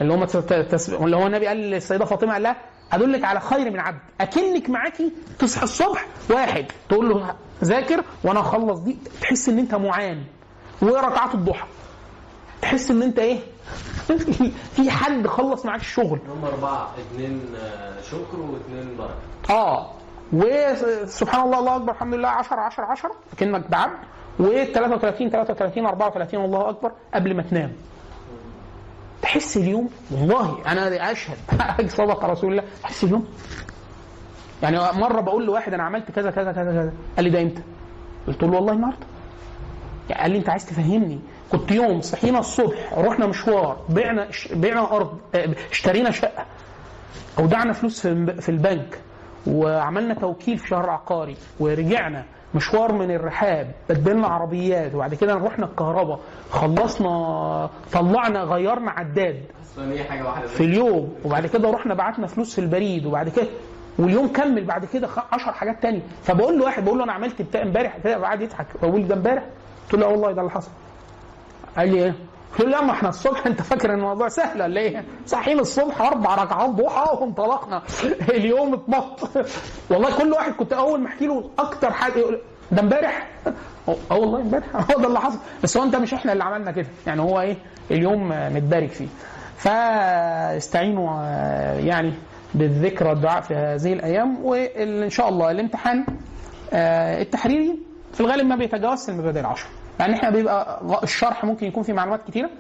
اللي 0.01 0.27
تس- 0.71 0.91
اللي 0.91 1.17
هو 1.17 1.27
النبي 1.27 1.47
قال 1.47 1.57
للسيدة 1.57 2.05
فاطمة 2.05 2.33
قال 2.33 2.43
لها 2.43 2.57
أدلك 2.93 3.25
على 3.25 3.41
خير 3.41 3.71
من 3.71 3.81
عبد. 3.81 3.99
أكنك 4.21 4.71
معاكي 4.71 5.13
تصحى 5.39 5.63
الصبح 5.65 6.07
واحد. 6.31 6.67
تقول 6.89 7.09
له 7.09 7.35
ذاكر 7.65 8.05
وأنا 8.25 8.41
أخلص 8.41 8.79
دي. 8.81 8.99
تحس 9.21 9.49
إن 9.49 9.59
أنت 9.59 9.75
معان. 9.75 10.25
وركعات 10.83 11.35
الضحى؟ 11.35 11.67
تحس 12.63 12.91
إن 12.91 13.03
أنت 13.03 13.19
إيه؟ 13.19 13.39
في 14.77 14.91
حد 14.91 15.27
خلص 15.27 15.67
معاك 15.67 15.81
الشغل. 15.81 16.19
هم 16.29 16.45
أربعة 16.45 16.91
اتنين 16.99 17.41
آه، 17.57 18.01
شكر 18.03 18.41
واتنين 18.41 18.97
بركة. 18.97 19.55
آه. 19.55 19.91
وسبحان 20.33 21.45
الله 21.45 21.59
الله 21.59 21.77
أكبر 21.77 21.93
الحمد 21.93 22.15
لله 22.15 22.29
10 22.29 22.57
10 22.61 22.85
10 22.85 23.11
كانك 23.37 23.71
بعبد. 23.71 23.99
و33 24.41 25.29
33 25.29 25.87
34 25.87 26.45
الله 26.45 26.69
أكبر 26.71 26.93
قبل 27.15 27.37
ما 27.37 27.43
تنام. 27.43 27.73
تحس 29.23 29.57
اليوم 29.57 29.91
والله 30.11 30.59
أنا 30.67 31.13
أشهد 31.13 31.37
صدق 31.89 32.25
رسول 32.25 32.51
الله 32.51 32.63
تحس 32.83 33.05
اليوم. 33.05 33.27
يعني 34.63 34.79
مرة 34.79 35.21
بقول 35.21 35.47
لواحد 35.47 35.75
أنا 35.75 35.83
عملت 35.83 36.11
كذا 36.11 36.31
كذا 36.31 36.53
كذا 36.53 36.73
كذا. 36.73 36.93
قال 37.17 37.25
لي 37.25 37.31
ده 37.31 37.43
إمتى؟ 37.43 37.63
قلت 38.27 38.43
له 38.43 38.51
والله 38.51 38.73
النهارده. 38.73 39.07
يعني 40.11 40.23
قال 40.23 40.31
لي 40.31 40.39
أنت 40.39 40.49
عايز 40.49 40.67
تفهمني 40.67 41.21
كنت 41.53 41.71
يوم 41.71 42.01
صحينا 42.01 42.39
الصبح 42.39 42.93
رحنا 42.99 43.27
مشوار 43.27 43.77
بعنا 43.89 44.29
بعنا 44.53 44.97
أرض 44.97 45.19
آه، 45.35 45.55
اشترينا 45.71 46.11
شقة 46.11 46.45
أودعنا 47.39 47.73
فلوس 47.73 48.07
في 48.07 48.49
البنك 48.49 48.99
وعملنا 49.47 50.15
توكيل 50.15 50.59
في 50.59 50.69
شهر 50.69 50.91
عقاري 50.91 51.37
ورجعنا 51.61 52.25
مشوار 52.55 52.93
من 52.93 53.11
الرحاب 53.11 53.73
بدلنا 53.91 54.27
عربيات 54.27 54.95
وبعد 54.95 55.15
كده 55.15 55.35
رحنا 55.35 55.67
الكهرباء 55.67 56.21
خلصنا 56.51 57.71
طلعنا 57.93 58.43
غيرنا 58.43 58.91
عداد. 58.91 59.43
في 60.49 60.65
اليوم 60.65 61.15
وبعد 61.25 61.47
كده 61.47 61.71
رحنا 61.71 61.95
بعتنا 61.95 62.27
فلوس 62.27 62.55
في 62.55 62.61
البريد 62.61 63.07
وبعد 63.07 63.29
كده 63.29 63.47
واليوم 63.99 64.29
كمل 64.29 64.65
بعد 64.65 64.85
كده 64.85 65.09
10 65.33 65.53
حاجات 65.53 65.83
تانية. 65.83 66.01
فبقول 66.23 66.59
له 66.59 66.65
واحد 66.65 66.85
بقول 66.85 66.99
له 66.99 67.05
أنا 67.05 67.13
عملت 67.13 67.43
بتاع 67.43 67.63
امبارح 67.63 67.97
كده 68.05 68.17
قعد 68.25 68.41
يضحك 68.41 68.67
بقول 68.83 69.09
ده 69.09 69.15
امبارح؟ 69.15 69.45
قلت 69.93 70.01
له 70.01 70.07
والله 70.09 70.33
ده 70.33 70.41
اللي 70.41 70.51
حصل. 70.53 70.71
قال 71.77 71.89
لي 71.93 72.05
إيه؟ 72.05 72.15
له 72.61 72.67
لا 72.67 72.81
ما 72.81 72.93
إحنا 72.93 73.09
الصبح 73.09 73.47
انت 73.47 73.63
فاكر 73.63 73.91
إن 73.91 73.99
الموضوع 73.99 74.29
سهل 74.29 74.63
ولا 74.63 74.81
إيه؟ 74.81 75.05
صاحيين 75.27 75.59
الصبح 75.59 76.01
أربع 76.03 76.35
ركعات 76.35 76.71
ضحى 76.71 77.17
وانطلقنا 77.21 77.83
اليوم 78.39 78.75
اتبط 78.75 79.31
والله 79.91 80.19
كل 80.19 80.33
واحد 80.33 80.53
كنت 80.53 80.73
أول 80.73 81.01
ما 81.01 81.09
أحكي 81.09 81.27
له 81.27 81.51
أكتر 81.59 81.91
حاجة 81.93 82.19
يقول 82.19 82.41
ده 82.73 82.83
امبارح. 82.83 83.29
أه 83.89 84.17
والله 84.17 84.41
امبارح. 84.41 84.65
هو 84.91 85.01
ده 85.01 85.09
اللي 85.09 85.21
حصل. 85.21 85.39
بس 85.63 85.77
هو 85.77 85.83
انت 85.83 85.97
مش 85.97 86.15
إحنا 86.15 86.33
اللي 86.33 86.45
عملنا 86.45 86.71
كده. 86.73 86.87
يعني 87.07 87.21
هو 87.21 87.41
إيه؟ 87.41 87.57
اليوم 87.91 88.29
متبارك 88.29 88.91
فيه. 88.91 89.09
فاستعينوا 89.57 91.11
آه، 91.23 91.79
يعني 91.79 92.13
بالذكر 92.55 93.07
والدعاء 93.09 93.41
في 93.41 93.55
هذه 93.55 93.93
الأيام. 93.93 94.45
وإن 94.45 95.11
شاء 95.11 95.29
الله 95.29 95.51
الامتحان 95.51 96.05
آه، 96.73 97.23
التحريري 97.23 97.79
في 98.15 98.21
الغالب 98.21 98.47
ما 98.47 98.57
بيتجاوزش 98.57 99.09
المبادئ 99.09 99.41
العشر 99.41 99.67
يعني 100.01 100.15
إحنا 100.15 100.31
بيبقى 100.31 100.81
الشرح 101.03 101.45
ممكن 101.45 101.67
يكون 101.67 101.83
فيه 101.83 101.93
معلومات 101.93 102.21
كتيرة 102.29 102.51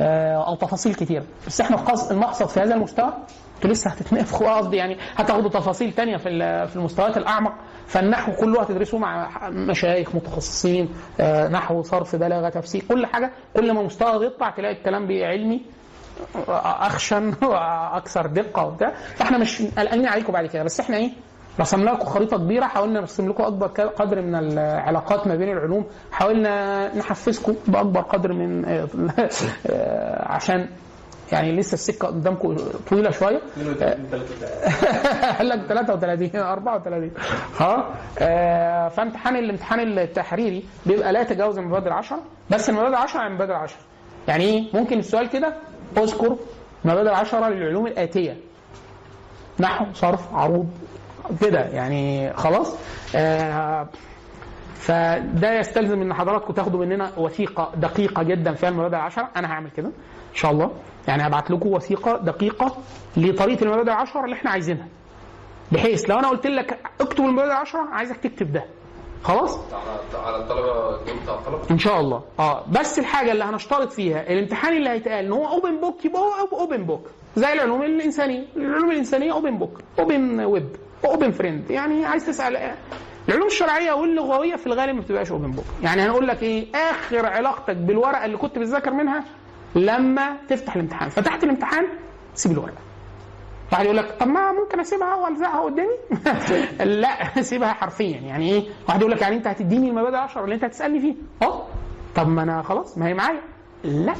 آه، 0.00 0.46
أو 0.46 0.54
تفاصيل 0.54 0.94
كتيرة 0.94 1.24
بس 1.46 1.60
إحنا 1.60 1.76
المقصد 2.10 2.48
في 2.48 2.60
هذا 2.60 2.74
المستوى 2.74 3.12
أنتوا 3.56 3.70
لسه 3.70 3.90
هتتنافخوا 3.90 4.50
قصدي 4.58 4.76
يعني 4.76 4.96
هتاخدوا 5.16 5.50
تفاصيل 5.50 5.92
تانية 5.92 6.16
في 6.16 6.66
في 6.66 6.76
المستويات 6.76 7.16
الأعمق 7.16 7.54
فالنحو 7.86 8.32
كله 8.32 8.62
هتدرسوه 8.62 9.00
مع 9.00 9.30
مشايخ 9.48 10.14
متخصصين 10.14 10.88
آه، 11.20 11.48
نحو 11.48 11.82
صرف 11.82 12.16
بلاغة 12.16 12.48
تفسير 12.48 12.84
كل 12.88 13.06
حاجة 13.06 13.30
كل 13.56 13.72
ما 13.72 13.82
مستوى 13.82 14.18
بيطلع 14.18 14.50
تلاقي 14.50 14.74
الكلام 14.74 15.02
علمي 15.22 15.62
أخشن 16.48 17.34
وأكثر 17.42 18.26
دقة 18.26 18.64
وبتاع 18.64 18.92
فإحنا 19.16 19.38
مش 19.38 19.62
قلقانين 19.62 20.06
عليكم 20.06 20.32
بعد 20.32 20.46
كده 20.46 20.62
بس 20.62 20.80
إحنا 20.80 20.96
إيه؟ 20.96 21.10
رسمنا 21.60 21.90
لكم 21.90 22.04
خريطة 22.04 22.36
كبيرة 22.36 22.66
حاولنا 22.66 23.00
نرسم 23.00 23.28
لكم 23.28 23.42
أكبر 23.44 23.66
قدر 23.66 24.22
من 24.22 24.34
العلاقات 24.34 25.26
ما 25.26 25.34
بين 25.34 25.48
العلوم. 25.52 25.84
حاولنا 26.12 26.96
نحفزكم 26.96 27.54
بأكبر 27.68 28.00
قدر 28.00 28.32
من 28.32 28.64
عشان 30.34 30.68
يعني 31.32 31.56
لسه 31.56 31.74
السكة 31.74 32.06
قدامكم 32.08 32.56
طويلة 32.90 33.10
شوية. 33.10 33.40
32 33.58 34.06
33 34.10 35.36
قال 35.38 35.48
لك 35.48 35.60
33 35.68 36.40
34 36.40 37.10
ها؟ 37.60 37.94
آه، 38.18 38.88
فامتحان 38.88 39.36
الامتحان 39.36 39.98
التحريري 39.98 40.64
بيبقى 40.86 41.12
لا 41.12 41.20
يتجاوز 41.20 41.58
المبادئ 41.58 41.86
العشرة 41.88 42.18
بس 42.50 42.68
المبادئ 42.70 42.88
العشرة 42.88 43.20
عن 43.20 43.26
المبادئ 43.30 43.52
العشرة. 43.52 43.78
يعني 44.28 44.44
إيه؟ 44.44 44.64
ممكن 44.74 44.98
السؤال 44.98 45.28
كده 45.28 45.54
اذكر 45.96 46.36
مبادئ 46.84 47.10
العشرة 47.10 47.48
للعلوم 47.48 47.86
الآتية. 47.86 48.36
نحو 49.60 49.84
صرف 49.94 50.34
عروض 50.34 50.68
كده 51.40 51.58
يعني 51.60 52.32
خلاص. 52.36 52.76
آه 53.16 53.88
فده 54.74 55.58
يستلزم 55.58 56.02
إن 56.02 56.14
حضراتكم 56.14 56.52
تاخدوا 56.52 56.84
مننا 56.86 57.10
وثيقة 57.18 57.72
دقيقة 57.76 58.22
جدا 58.22 58.52
فيها 58.54 58.68
المبادئ 58.68 58.96
العشرة. 58.96 59.28
أنا 59.36 59.48
هعمل 59.48 59.70
كده 59.70 59.86
إن 59.88 60.34
شاء 60.34 60.50
الله. 60.50 60.70
يعني 61.08 61.26
هبعت 61.26 61.50
لكم 61.50 61.68
وثيقة 61.68 62.16
دقيقة 62.16 62.76
لطريقة 63.16 63.62
المبادئ 63.64 63.90
العشرة 63.92 64.24
اللي 64.24 64.34
إحنا 64.36 64.50
عايزينها. 64.50 64.86
بحيث 65.72 66.10
لو 66.10 66.18
أنا 66.18 66.28
قلت 66.28 66.46
لك 66.46 66.78
اكتب 67.00 67.24
المبادئ 67.24 67.50
العشرة 67.50 67.80
عايزك 67.92 68.16
تكتب 68.16 68.52
ده. 68.52 68.64
خلاص؟ 69.22 69.58
على 70.26 70.36
الطلبة 70.36 70.96
بتاع 71.22 71.34
الطلبة. 71.34 71.70
إن 71.70 71.78
شاء 71.78 72.00
الله. 72.00 72.22
آه 72.38 72.64
بس 72.70 72.98
الحاجة 72.98 73.32
اللي 73.32 73.44
هنشترط 73.44 73.92
فيها 73.92 74.32
الامتحان 74.32 74.76
اللي 74.76 74.90
هيتقال 74.90 75.24
إن 75.24 75.32
هو 75.32 75.46
open 75.48 75.80
book 75.80 76.04
يبقى 76.04 76.22
هو 76.22 76.58
open 76.60 76.84
book 76.84 77.06
زي 77.36 77.52
العلوم 77.52 77.82
الإنسانية. 77.82 78.44
العلوم 78.56 78.90
الإنسانية 78.90 79.32
open 79.32 79.58
book 79.58 79.80
open 79.98 80.40
web 80.40 80.68
open 81.04 81.30
friend 81.30 81.70
يعني 81.70 82.04
عايز 82.06 82.26
تسأل 82.26 82.74
العلوم 83.28 83.46
الشرعية 83.46 83.92
واللغوية 83.92 84.56
في 84.56 84.66
الغالب 84.66 84.94
ما 84.94 85.00
بتبقاش 85.00 85.30
open 85.30 85.50
book 85.50 85.64
يعني 85.82 86.02
هنقول 86.02 86.28
لك 86.28 86.42
إيه 86.42 86.66
آخر 86.74 87.26
علاقتك 87.26 87.76
بالورقة 87.76 88.24
اللي 88.24 88.36
كنت 88.36 88.58
بتذاكر 88.58 88.90
منها 88.92 89.24
لما 89.74 90.36
تفتح 90.48 90.74
الامتحان. 90.74 91.08
فتحت 91.08 91.44
الامتحان 91.44 91.86
سيب 92.34 92.52
الورقة. 92.52 92.78
واحد 93.72 93.84
يقول 93.84 93.96
لك 93.96 94.16
طب 94.20 94.26
ما 94.26 94.52
ممكن 94.52 94.80
أسيبها 94.80 95.14
وألزقها 95.14 95.60
قدامي؟ 95.60 95.96
لا 97.00 97.42
سيبها 97.42 97.72
حرفيا. 97.72 98.16
يعني 98.20 98.52
إيه؟ 98.52 98.68
واحد 98.88 99.00
يقول 99.00 99.12
لك 99.12 99.22
يعني 99.22 99.36
أنت 99.36 99.46
هتديني 99.46 99.88
المبادئ 99.90 100.16
10 100.16 100.44
اللي 100.44 100.54
أنت 100.54 100.64
هتسألني 100.64 101.00
فيه؟ 101.00 101.14
أه. 101.42 101.66
طب 102.14 102.28
ما 102.28 102.42
أنا 102.42 102.62
خلاص 102.62 102.98
ما 102.98 103.06
هي 103.06 103.14
معايا. 103.14 103.40
لا. 103.84 104.14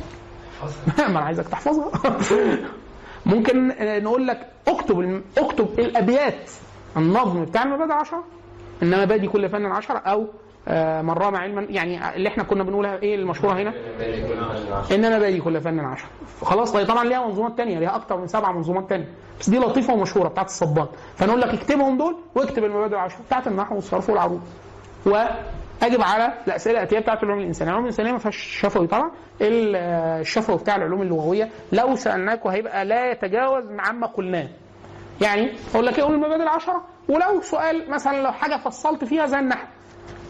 ما 0.99 1.07
أنا 1.07 1.21
عايزك 1.21 1.49
تحفظها. 1.49 1.91
ممكن 3.27 3.71
آه، 3.71 3.99
نقول 3.99 4.27
لك 4.27 4.47
اكتب 4.69 5.23
اكتب 5.39 5.69
الأبيات 5.81 6.51
النظم 6.97 7.45
بتاع 7.45 7.63
المبادئ 7.63 7.93
عشرة 7.93 8.25
إنما 8.83 9.05
بادي 9.05 9.29
كل 9.29 9.49
فن 9.49 9.67
عشرة 9.67 9.99
أو 9.99 10.27
آه، 10.69 11.03
من 11.03 11.11
رام 11.11 11.37
علما 11.37 11.67
يعني 11.71 12.17
اللي 12.17 12.29
إحنا 12.29 12.43
كنا 12.43 12.65
بنقولها 12.65 12.97
إيه 13.03 13.15
المشهورة 13.15 13.53
هنا؟ 13.55 13.73
إنما 14.95 15.19
بادي 15.19 15.41
كل 15.41 15.61
فن 15.61 15.81
عشرة 15.81 16.09
خلاص 16.43 16.77
هي 16.77 16.85
طبعا 16.85 17.05
ليها 17.05 17.27
منظومات 17.27 17.57
تانية 17.59 17.79
ليها 17.79 17.97
أكتر 17.97 18.17
من 18.17 18.27
سبع 18.27 18.53
منظومات 18.53 18.89
تانية 18.91 19.09
بس 19.41 19.51
دي 19.51 19.59
لطيفة 19.59 19.95
ومشهورة 19.95 20.29
بتاعت 20.29 20.47
الصبان. 20.47 20.87
فنقول 21.17 21.41
لك 21.41 21.49
اكتبهم 21.49 21.99
دول 21.99 22.17
واكتب 22.35 22.65
المبادئ 22.65 22.95
العشرة 22.95 23.21
بتاعت 23.27 23.47
النحو 23.47 23.75
والصرف 23.75 24.11
والعروض. 24.11 24.41
وأجب 25.07 26.03
على 26.03 26.33
الأسئلة 26.47 26.79
الأتية 26.79 26.99
بتاعت 26.99 27.23
العلوم 27.23 27.41
الإنسانية، 27.41 27.71
العلوم 27.71 27.85
الإنسانية 27.87 28.13
ما 28.13 28.19
فيهاش 28.19 28.37
شفوي 28.61 28.87
طبعا، 28.87 29.11
ال- 29.41 29.77
الشفوي 30.21 30.57
بتاع 30.57 30.77
العلوم 30.77 31.03
اللغوية 31.03 31.49
لو 31.73 31.97
سالناكوا 31.97 32.53
هيبقى 32.53 32.85
لا 32.85 33.11
يتجاوز 33.11 33.65
عما 33.79 34.07
قلناه. 34.07 34.49
يعني 35.21 35.53
أقول 35.75 35.87
لك 35.87 35.99
إيه 35.99 36.05
قول 36.05 36.15
المبادئ 36.15 36.43
العشرة. 36.43 36.83
ولو 37.09 37.41
سؤال 37.43 37.91
مثلا 37.91 38.23
لو 38.23 38.33
حاجة 38.33 38.57
فصلت 38.57 39.05
فيها 39.05 39.27
زي 39.27 39.39
النحو. 39.39 39.67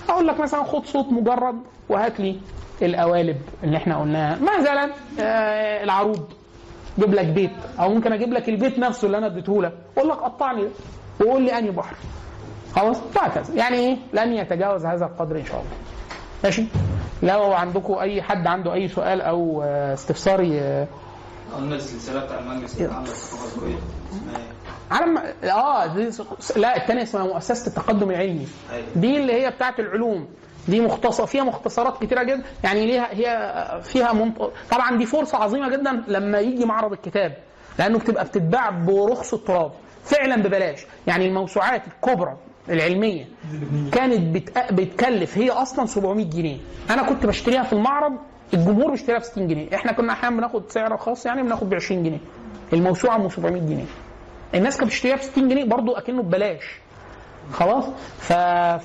أقول 0.09 0.27
لك 0.29 0.41
مثلا 0.41 0.65
خد 0.65 0.87
صوت 0.87 1.07
مجرد 1.13 1.61
وهات 1.89 2.21
لي 2.21 2.41
القوالب 2.83 3.37
اللي 3.65 3.77
إحنا 3.77 4.01
قلناها. 4.01 4.39
مثلا 4.43 4.91
آه 5.21 5.85
العروض. 5.85 6.29
جيب 6.99 7.15
لك 7.15 7.27
بيت. 7.27 7.51
أو 7.81 7.95
ممكن 7.95 8.13
أجيب 8.13 8.33
لك 8.33 8.49
البيت 8.49 8.79
نفسه 8.79 9.07
اللي 9.07 9.19
أنا 9.19 9.27
اديته 9.27 9.63
لك. 9.63 9.73
أقول 9.97 10.09
لك 10.09 10.17
قطع 10.17 10.53
لي 10.53 10.63
ده 11.21 11.27
وقول 11.27 11.43
لي 11.43 11.59
أنهي 11.59 11.71
بحر. 11.71 11.95
خلاص؟ 12.77 12.97
وهكذا. 13.17 13.55
يعني 13.55 13.77
إيه؟ 13.77 13.97
لن 14.13 14.33
يتجاوز 14.33 14.87
هذا 14.87 15.05
القدر 15.05 15.37
إن 15.37 15.45
شاء 15.45 15.57
الله. 15.61 15.71
ماشي؟ 16.45 16.65
لو 17.23 17.53
عندكم 17.53 17.95
أي 17.95 18.23
حد 18.23 18.47
عنده 18.47 18.73
أي 18.73 18.89
سؤال 18.89 19.21
أو 19.23 19.63
آه، 19.65 19.95
استفسار 19.95 20.41
قلنا 21.57 21.77
السلسله 21.77 22.25
بتاع 22.25 22.39
الكويت 22.39 23.79
اسمها 24.11 24.37
إيه؟ 24.37 24.60
علم 24.91 25.19
آه 25.45 25.87
دي 25.87 26.11
لا 26.57 26.77
الثانية 26.77 27.03
اسمها 27.03 27.25
مؤسسة 27.25 27.67
التقدم 27.67 28.11
العلمي. 28.11 28.47
أيوة. 28.73 28.87
دي 28.97 29.17
اللي 29.17 29.33
هي 29.33 29.51
بتاعت 29.51 29.81
العلوم. 29.81 30.29
دي 30.69 30.81
مختصر 30.81 31.27
فيها 31.27 31.45
مختصرات 31.45 32.03
كتيرة 32.05 32.23
جدا. 32.23 32.43
يعني 32.65 32.87
ليها 32.87 33.09
هي 33.15 33.81
فيها 33.83 34.13
منط... 34.13 34.53
طبعا 34.71 34.97
دي 34.99 35.07
فرصة 35.07 35.39
عظيمة 35.39 35.69
جدا 35.69 36.03
لما 36.09 36.39
يجي 36.39 36.65
معرض 36.65 36.93
الكتاب 36.93 37.37
لأنه 37.79 37.99
بتبقى 37.99 38.25
بتتباع 38.25 38.71
برخص 38.71 39.35
التراب. 39.35 39.73
فعلا 40.05 40.37
ببلاش. 40.37 40.87
يعني 41.07 41.27
الموسوعات 41.29 41.83
الكبرى 41.87 42.37
العلمية 42.69 43.25
كانت 43.93 44.35
بتأ... 44.37 44.71
بتكلف. 44.73 45.39
هي 45.39 45.51
أصلا 45.51 45.87
700 45.87 46.25
جنيه. 46.31 46.57
أنا 46.91 47.03
كنت 47.03 47.27
بشتريها 47.27 47.63
في 47.63 47.73
المعرض 47.73 48.13
الجمهور 48.55 48.91
بيشتريها 48.91 49.19
ب 49.19 49.23
60 49.23 49.49
جنيه. 49.49 49.75
إحنا 49.75 49.93
كنا 49.93 50.13
أحيانا 50.13 50.37
بناخد 50.37 50.71
سعر 50.71 50.97
خاص 50.97 51.27
يعني 51.27 51.43
بناخد 51.43 51.71
ب 51.71 51.75
20 51.75 52.03
جنيه. 52.03 52.19
الموسوعة 52.73 53.19
ب 53.19 53.29
700 53.31 53.63
جنيه. 53.63 53.85
الناس 54.55 54.77
كانت 54.77 54.89
بتشتريها 54.91 55.17
ب 55.17 55.21
60 55.23 55.49
جنيه 55.49 55.65
برضو 55.65 55.93
أكنه 55.93 56.23
ببلاش. 56.23 56.65
خلاص؟ 57.53 57.85
ف... 58.19 58.33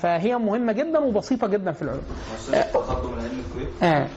فهي 0.01 0.37
مهمة 0.37 0.73
جدا 0.73 0.99
وبسيطة 0.99 1.47
جدا 1.47 1.71
في 1.71 1.81
العلوم. 1.81 2.03
آه. 3.83 4.07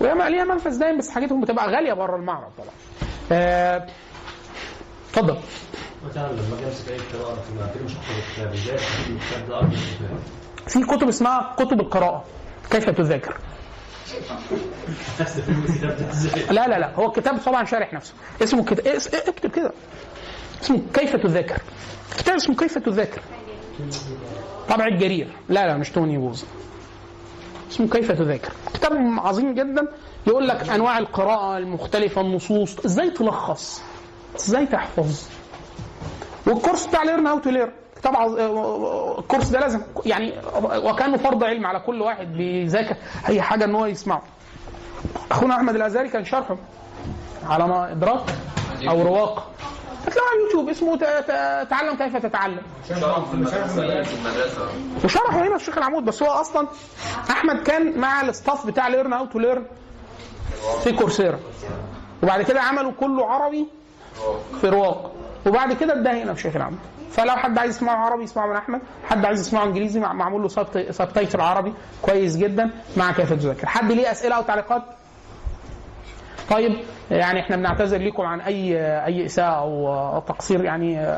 وهي 0.00 0.30
ليها 0.30 0.44
منفذ 0.44 0.78
دايم 0.78 0.98
بس 0.98 1.10
حاجتهم 1.10 1.40
بتبقى 1.40 1.68
غالية 1.68 1.92
بره 1.92 2.16
المعرض 2.16 2.50
طبعا. 2.58 2.68
آه، 3.32 3.86
اتفضل. 5.10 5.36
مثلا 6.10 6.32
لما 6.32 6.56
أجي 6.58 6.66
امسك 6.66 6.88
اي 6.88 6.96
كتاب 6.96 7.20
اقرا 7.20 7.34
فيه 7.34 7.60
بعد 7.60 7.70
كده 7.74 7.84
مش 7.84 7.92
هحفظ 7.92 8.14
الكتاب 8.28 8.52
إزاي 8.52 8.74
استفيد 8.76 9.10
من 9.10 9.16
الكتاب 9.20 9.48
ده 9.48 9.54
اقرا 9.56 9.66
الكتاب 9.66 10.18
في 10.66 10.82
كتب 10.96 11.08
اسمها 11.08 11.54
كتب 11.58 11.80
القراءة. 11.80 12.24
كيف 12.70 12.90
تذاكر؟ 12.90 13.36
لا 16.50 16.68
لا 16.68 16.78
لا. 16.78 16.94
هو 16.94 17.06
الكتاب 17.06 17.38
طبعا 17.38 17.64
شارح 17.64 17.92
نفسه. 17.92 18.14
اسمه 18.42 18.64
كتاب 18.64 18.86
اكتب 19.28 19.50
كده. 19.50 19.72
اسمه 20.62 20.80
كيف 20.94 21.16
تذاكر 21.16 21.62
كتاب 22.18 22.34
اسمه 22.34 22.56
كيف 22.56 22.78
تذاكر 22.78 23.20
طبع 24.68 24.86
الجرير. 24.86 25.28
لا 25.48 25.66
لا 25.66 25.76
مش 25.76 25.90
توني 25.90 26.18
بوز. 26.18 26.44
اسمه 27.70 27.88
كيف 27.88 28.12
تذاكر 28.12 28.52
كتاب 28.74 28.92
عظيم 29.18 29.54
جدا. 29.54 29.88
يقول 30.26 30.48
لك 30.48 30.68
أنواع 30.68 30.98
القراءة 30.98 31.58
المختلفة 31.58 32.20
النصوص. 32.20 32.84
إزاي 32.84 33.10
تلخص؟ 33.10 33.82
إزاي 34.36 34.66
تحفظ؟ 34.66 35.22
والكورس 36.46 36.86
بتاع 36.86 37.02
learn 37.02 37.26
how 37.26 37.38
to 37.38 37.50
learn 37.50 37.72
عظ... 38.04 38.38
الكورس 39.18 39.48
ده 39.48 39.60
لازم 39.60 39.80
يعني 40.06 40.32
وكأنه 40.62 41.16
فرض 41.16 41.44
علم 41.44 41.66
على 41.66 41.80
كل 41.80 42.02
واحد 42.02 42.32
بيذاكر. 42.32 42.96
أي 43.28 43.42
حاجة 43.42 43.64
إن 43.64 43.74
هو 43.74 43.86
يسمعه. 43.86 44.22
أخونا 45.30 45.56
أحمد 45.56 45.74
الازهري 45.74 46.08
كان 46.08 46.24
شرحه 46.24 46.56
على 47.46 47.66
إدراك 47.68 48.22
أو 48.88 49.02
رواق. 49.02 49.50
هتلاقوا 50.06 50.28
على 50.30 50.38
اليوتيوب 50.38 50.68
اسمه 50.68 50.96
ت- 50.96 51.04
ت- 51.04 51.70
تعلم 51.70 51.96
كيف 51.96 52.16
تتعلم. 52.16 52.62
وشرحه 55.04 55.38
هنا 55.46 55.56
الشيخ 55.56 55.78
العمود 55.78 56.04
بس 56.04 56.22
هو 56.22 56.28
أصلا 56.30 56.68
أحمد 57.30 57.62
كان 57.62 57.98
مع 57.98 58.20
ال 58.20 58.28
staff 58.28 58.66
بتاع 58.66 58.88
learn 58.88 59.12
how 59.12 59.26
to 59.26 59.38
learn 59.38 59.64
في 60.84 60.92
Coursera 60.92 61.38
وبعد 62.22 62.42
كده 62.42 62.60
عملوا 62.60 62.92
كله 63.00 63.26
عربي 63.30 63.66
في 64.60 64.68
رواق. 64.68 65.12
وبعد 65.46 65.72
كده 65.72 65.92
اداه 66.00 66.12
هنا 66.22 66.34
في 66.34 66.42
شيخ 66.42 66.56
العمود. 66.56 66.78
فلو 67.10 67.30
حد 67.30 67.58
عايز 67.58 67.76
يسمعه 67.76 67.96
عربي 67.96 68.22
يسمعه 68.24 68.46
من 68.46 68.56
أحمد. 68.56 68.80
حد 69.08 69.24
عايز 69.24 69.40
يسمعه 69.40 69.64
إنجليزي 69.64 70.00
مع- 70.00 70.12
معمول 70.12 70.42
له 70.42 70.48
subtitle 70.90 71.40
عربي. 71.40 71.74
كويس 72.02 72.36
جدا. 72.36 72.70
مع 72.96 73.12
كيف 73.12 73.32
تذاكر. 73.32 73.66
حد 73.66 73.92
ليه 73.92 74.10
أسئلة 74.10 74.36
أو 74.36 74.42
تعليقات؟ 74.42 74.82
طيب 76.50 76.72
يعني 77.10 77.40
إحنا 77.40 77.56
بنعتذر 77.56 77.98
لكم 78.02 78.22
عن 78.22 78.40
أي 78.40 78.76
أي 79.04 79.24
إساءة 79.24 79.60
أو 79.60 80.20
تقصير 80.20 80.64
يعني 80.64 81.16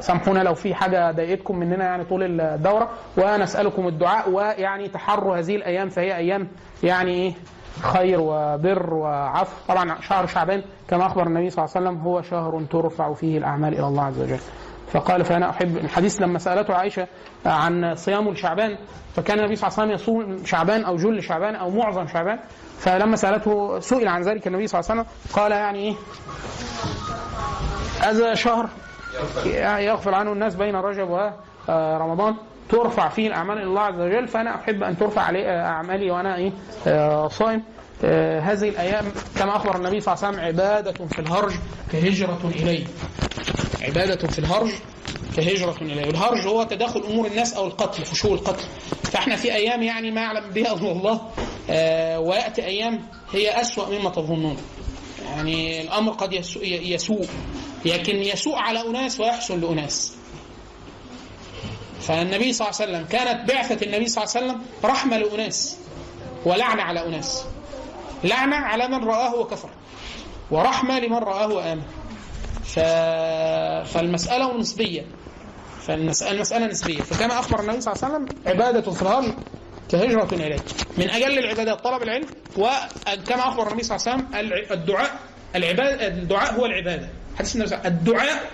سامحونا 0.00 0.38
لو 0.42 0.54
في 0.54 0.74
حاجة 0.74 1.10
ضايقتكم 1.10 1.56
مننا 1.56 1.84
يعني 1.84 2.04
طول 2.04 2.40
الدورة. 2.40 2.88
ونسألكم 3.18 3.88
الدعاء 3.88 4.30
ويعني 4.30 4.88
تحروا 4.88 5.36
هذه 5.38 5.56
الأيام 5.56 5.88
فهي 5.88 6.16
أيام 6.16 6.48
يعني 6.82 7.12
إيه؟ 7.12 7.32
خير 7.82 8.20
وبر 8.20 8.94
وعفو. 8.94 9.56
طبعا 9.68 10.00
شهر 10.00 10.26
شعبان 10.26 10.62
كما 10.88 11.06
أخبر 11.06 11.26
النبي 11.26 11.50
صلى 11.50 11.64
الله 11.64 11.76
عليه 11.76 11.86
وسلم 11.90 12.02
هو 12.06 12.22
شهر 12.22 12.62
ترفع 12.70 13.12
فيه 13.12 13.38
الأعمال 13.38 13.74
إلى 13.74 13.86
الله 13.86 14.04
عز 14.04 14.20
وجل. 14.20 14.38
فقال 14.92 15.24
فأنا 15.24 15.50
أحب 15.50 15.76
الحديث 15.76 16.22
لما 16.22 16.38
سألته 16.38 16.74
عائشة 16.74 17.06
عن 17.46 17.94
صيامه 17.94 18.30
لشعبان 18.32 18.76
فكان 19.14 19.38
النبي 19.38 19.56
صلى 19.56 19.68
الله 19.68 19.80
عليه 19.80 19.94
وسلم 19.94 20.02
يصوم 20.02 20.44
شعبان 20.44 20.84
أو 20.84 20.96
جل 20.96 21.22
شعبان 21.22 21.54
أو 21.54 21.70
معظم 21.70 22.06
شعبان. 22.06 22.38
فلما 22.84 23.16
سألته 23.16 23.80
سئل 23.80 24.08
عن 24.08 24.22
ذلك 24.22 24.46
النبي 24.46 24.66
صلى 24.66 24.80
الله 24.80 24.90
عليه 24.90 25.00
وسلم 25.00 25.14
قال 25.32 25.52
يعني 25.52 25.78
إيه؟ 25.78 25.94
هذا 28.00 28.34
شهر 28.34 28.68
يغفر 29.78 30.14
عنه 30.14 30.32
الناس 30.32 30.54
بين 30.54 30.76
رجب 30.76 31.30
ورمضان 31.68 32.34
ترفع 32.68 33.08
فيه 33.08 33.28
الأعمال 33.28 33.56
إلى 33.58 33.64
الله 33.66 33.80
عز 33.80 34.00
وجل 34.00 34.28
فأنا 34.28 34.54
أحب 34.54 34.82
أن 34.82 34.96
ترفع 34.96 35.22
علي 35.22 35.50
أعمالي 35.60 36.10
وأنا 36.10 36.36
إيه؟ 36.36 36.52
آه، 36.86 37.28
صائم. 37.28 37.62
آه، 38.04 38.40
هذه 38.40 38.68
الأيام 38.68 39.04
كما 39.38 39.56
أخبر 39.56 39.76
النبي 39.76 40.00
صلى 40.00 40.14
الله 40.14 40.26
عليه 40.26 40.36
وسلم 40.36 40.44
عبادة 40.46 40.92
في 41.06 41.18
الهرج 41.18 41.52
كهجرة 41.92 42.38
إليه. 42.44 42.84
عبادة 43.82 44.28
في 44.28 44.38
الهرج 44.38 44.70
كهجرة 45.36 45.76
إليه 45.80 46.06
والهرج 46.06 46.46
هو 46.46 46.62
تداخل 46.62 47.00
أمور 47.00 47.26
الناس 47.26 47.54
أو 47.54 47.66
القتل 47.66 48.04
فشو 48.04 48.34
القتل. 48.34 48.64
فإحنا 49.04 49.36
في 49.36 49.54
أيام 49.54 49.82
يعني 49.82 50.10
ما 50.10 50.20
يعلم 50.20 50.50
بها 50.50 50.72
إلا 50.72 50.92
الله 50.92 51.20
آه 51.70 52.20
ويأتي 52.20 52.64
أيام 52.64 53.08
هي 53.32 53.60
أسوأ 53.60 53.98
مما 53.98 54.10
تظنون. 54.10 54.56
يعني 55.24 55.80
الأمر 55.80 56.12
قد 56.12 56.32
يسوء, 56.32 56.64
يسوء 56.64 57.26
لكن 57.84 58.16
يسوء 58.16 58.56
على 58.56 58.88
أناس 58.88 59.20
ويحسن 59.20 59.60
لأناس. 59.60 60.14
فالنبي 62.00 62.52
صلى 62.52 62.68
الله 62.68 62.80
عليه 62.80 62.92
وسلم 62.92 63.06
كانت 63.06 63.48
بعثة 63.52 63.86
النبي 63.86 64.06
صلى 64.06 64.24
الله 64.24 64.36
عليه 64.36 64.46
وسلم 64.46 64.62
رحمة 64.84 65.16
لأناس 65.16 65.76
ولعنة 66.44 66.82
على 66.82 67.06
أناس. 67.06 67.44
لعنة 68.24 68.56
على 68.56 68.88
من 68.88 69.04
رآه 69.04 69.34
وكفر 69.34 69.70
ورحمة 70.50 70.98
لمن 70.98 71.16
رآه 71.16 71.48
وآمن. 71.48 71.82
ف... 72.64 72.78
فالمسألة 73.88 74.56
نسبية. 74.56 75.06
فالمسألة 75.86 76.30
المسألة 76.32 76.66
نسبية. 76.66 77.00
فكما 77.00 77.38
أخبر 77.38 77.60
النبي 77.60 77.80
صلى 77.80 77.94
الله 77.94 78.04
عليه 78.04 78.14
وسلم 78.14 78.38
عبادة 78.46 78.90
في 78.90 79.02
الهرج 79.02 79.34
كهجرة 79.90 80.28
إليه 80.34 80.56
من 80.98 81.10
أجل 81.10 81.38
العبادات 81.38 81.80
طلب 81.84 82.02
العلم 82.02 82.26
وكما 82.56 83.48
أخبر 83.48 83.68
النبي 83.68 83.82
صلى 83.82 83.96
الله 83.96 84.26
عليه 84.36 84.48
وسلم 84.48 84.72
الدعاء 84.78 85.10
العبادة 85.56 86.06
الدعاء 86.06 86.54
هو 86.54 86.66
العبادة. 86.66 87.08
حديث 87.38 87.54
النبي 87.54 87.68
صلى 87.68 87.78
الله 87.78 87.86
عليه 87.86 87.96
وسلم 87.96 87.98
الدعاء 87.98 88.50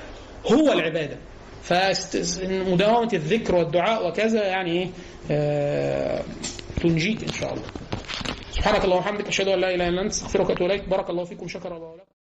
هو 0.47 0.73
العبادة. 0.73 1.17
فمداومة 1.63 3.11
الذكر 3.13 3.55
والدعاء 3.55 4.09
وكذا 4.09 4.45
يعني 4.47 4.71
إيه 4.73 4.89
آه، 5.31 6.23
تنجيك 6.83 7.23
إن 7.23 7.33
شاء 7.33 7.55
الله. 7.55 7.67
سبحانك 8.51 8.85
اللهم 8.85 8.99
وبحمدك 8.99 9.29
أشهد 9.29 9.49
أن 9.49 9.61
لا 9.61 9.75
إله 9.75 9.89
إلا 9.89 10.03
أنت 10.03 10.11
أستغفرك 10.13 10.49
وأتوب 10.51 10.67
إليك. 10.67 10.89
بارك 10.89 11.11
الله 11.11 11.25
فيكم 11.25 11.49
شكر 11.49 11.77
الله 11.77 11.95
لكم. 11.95 12.09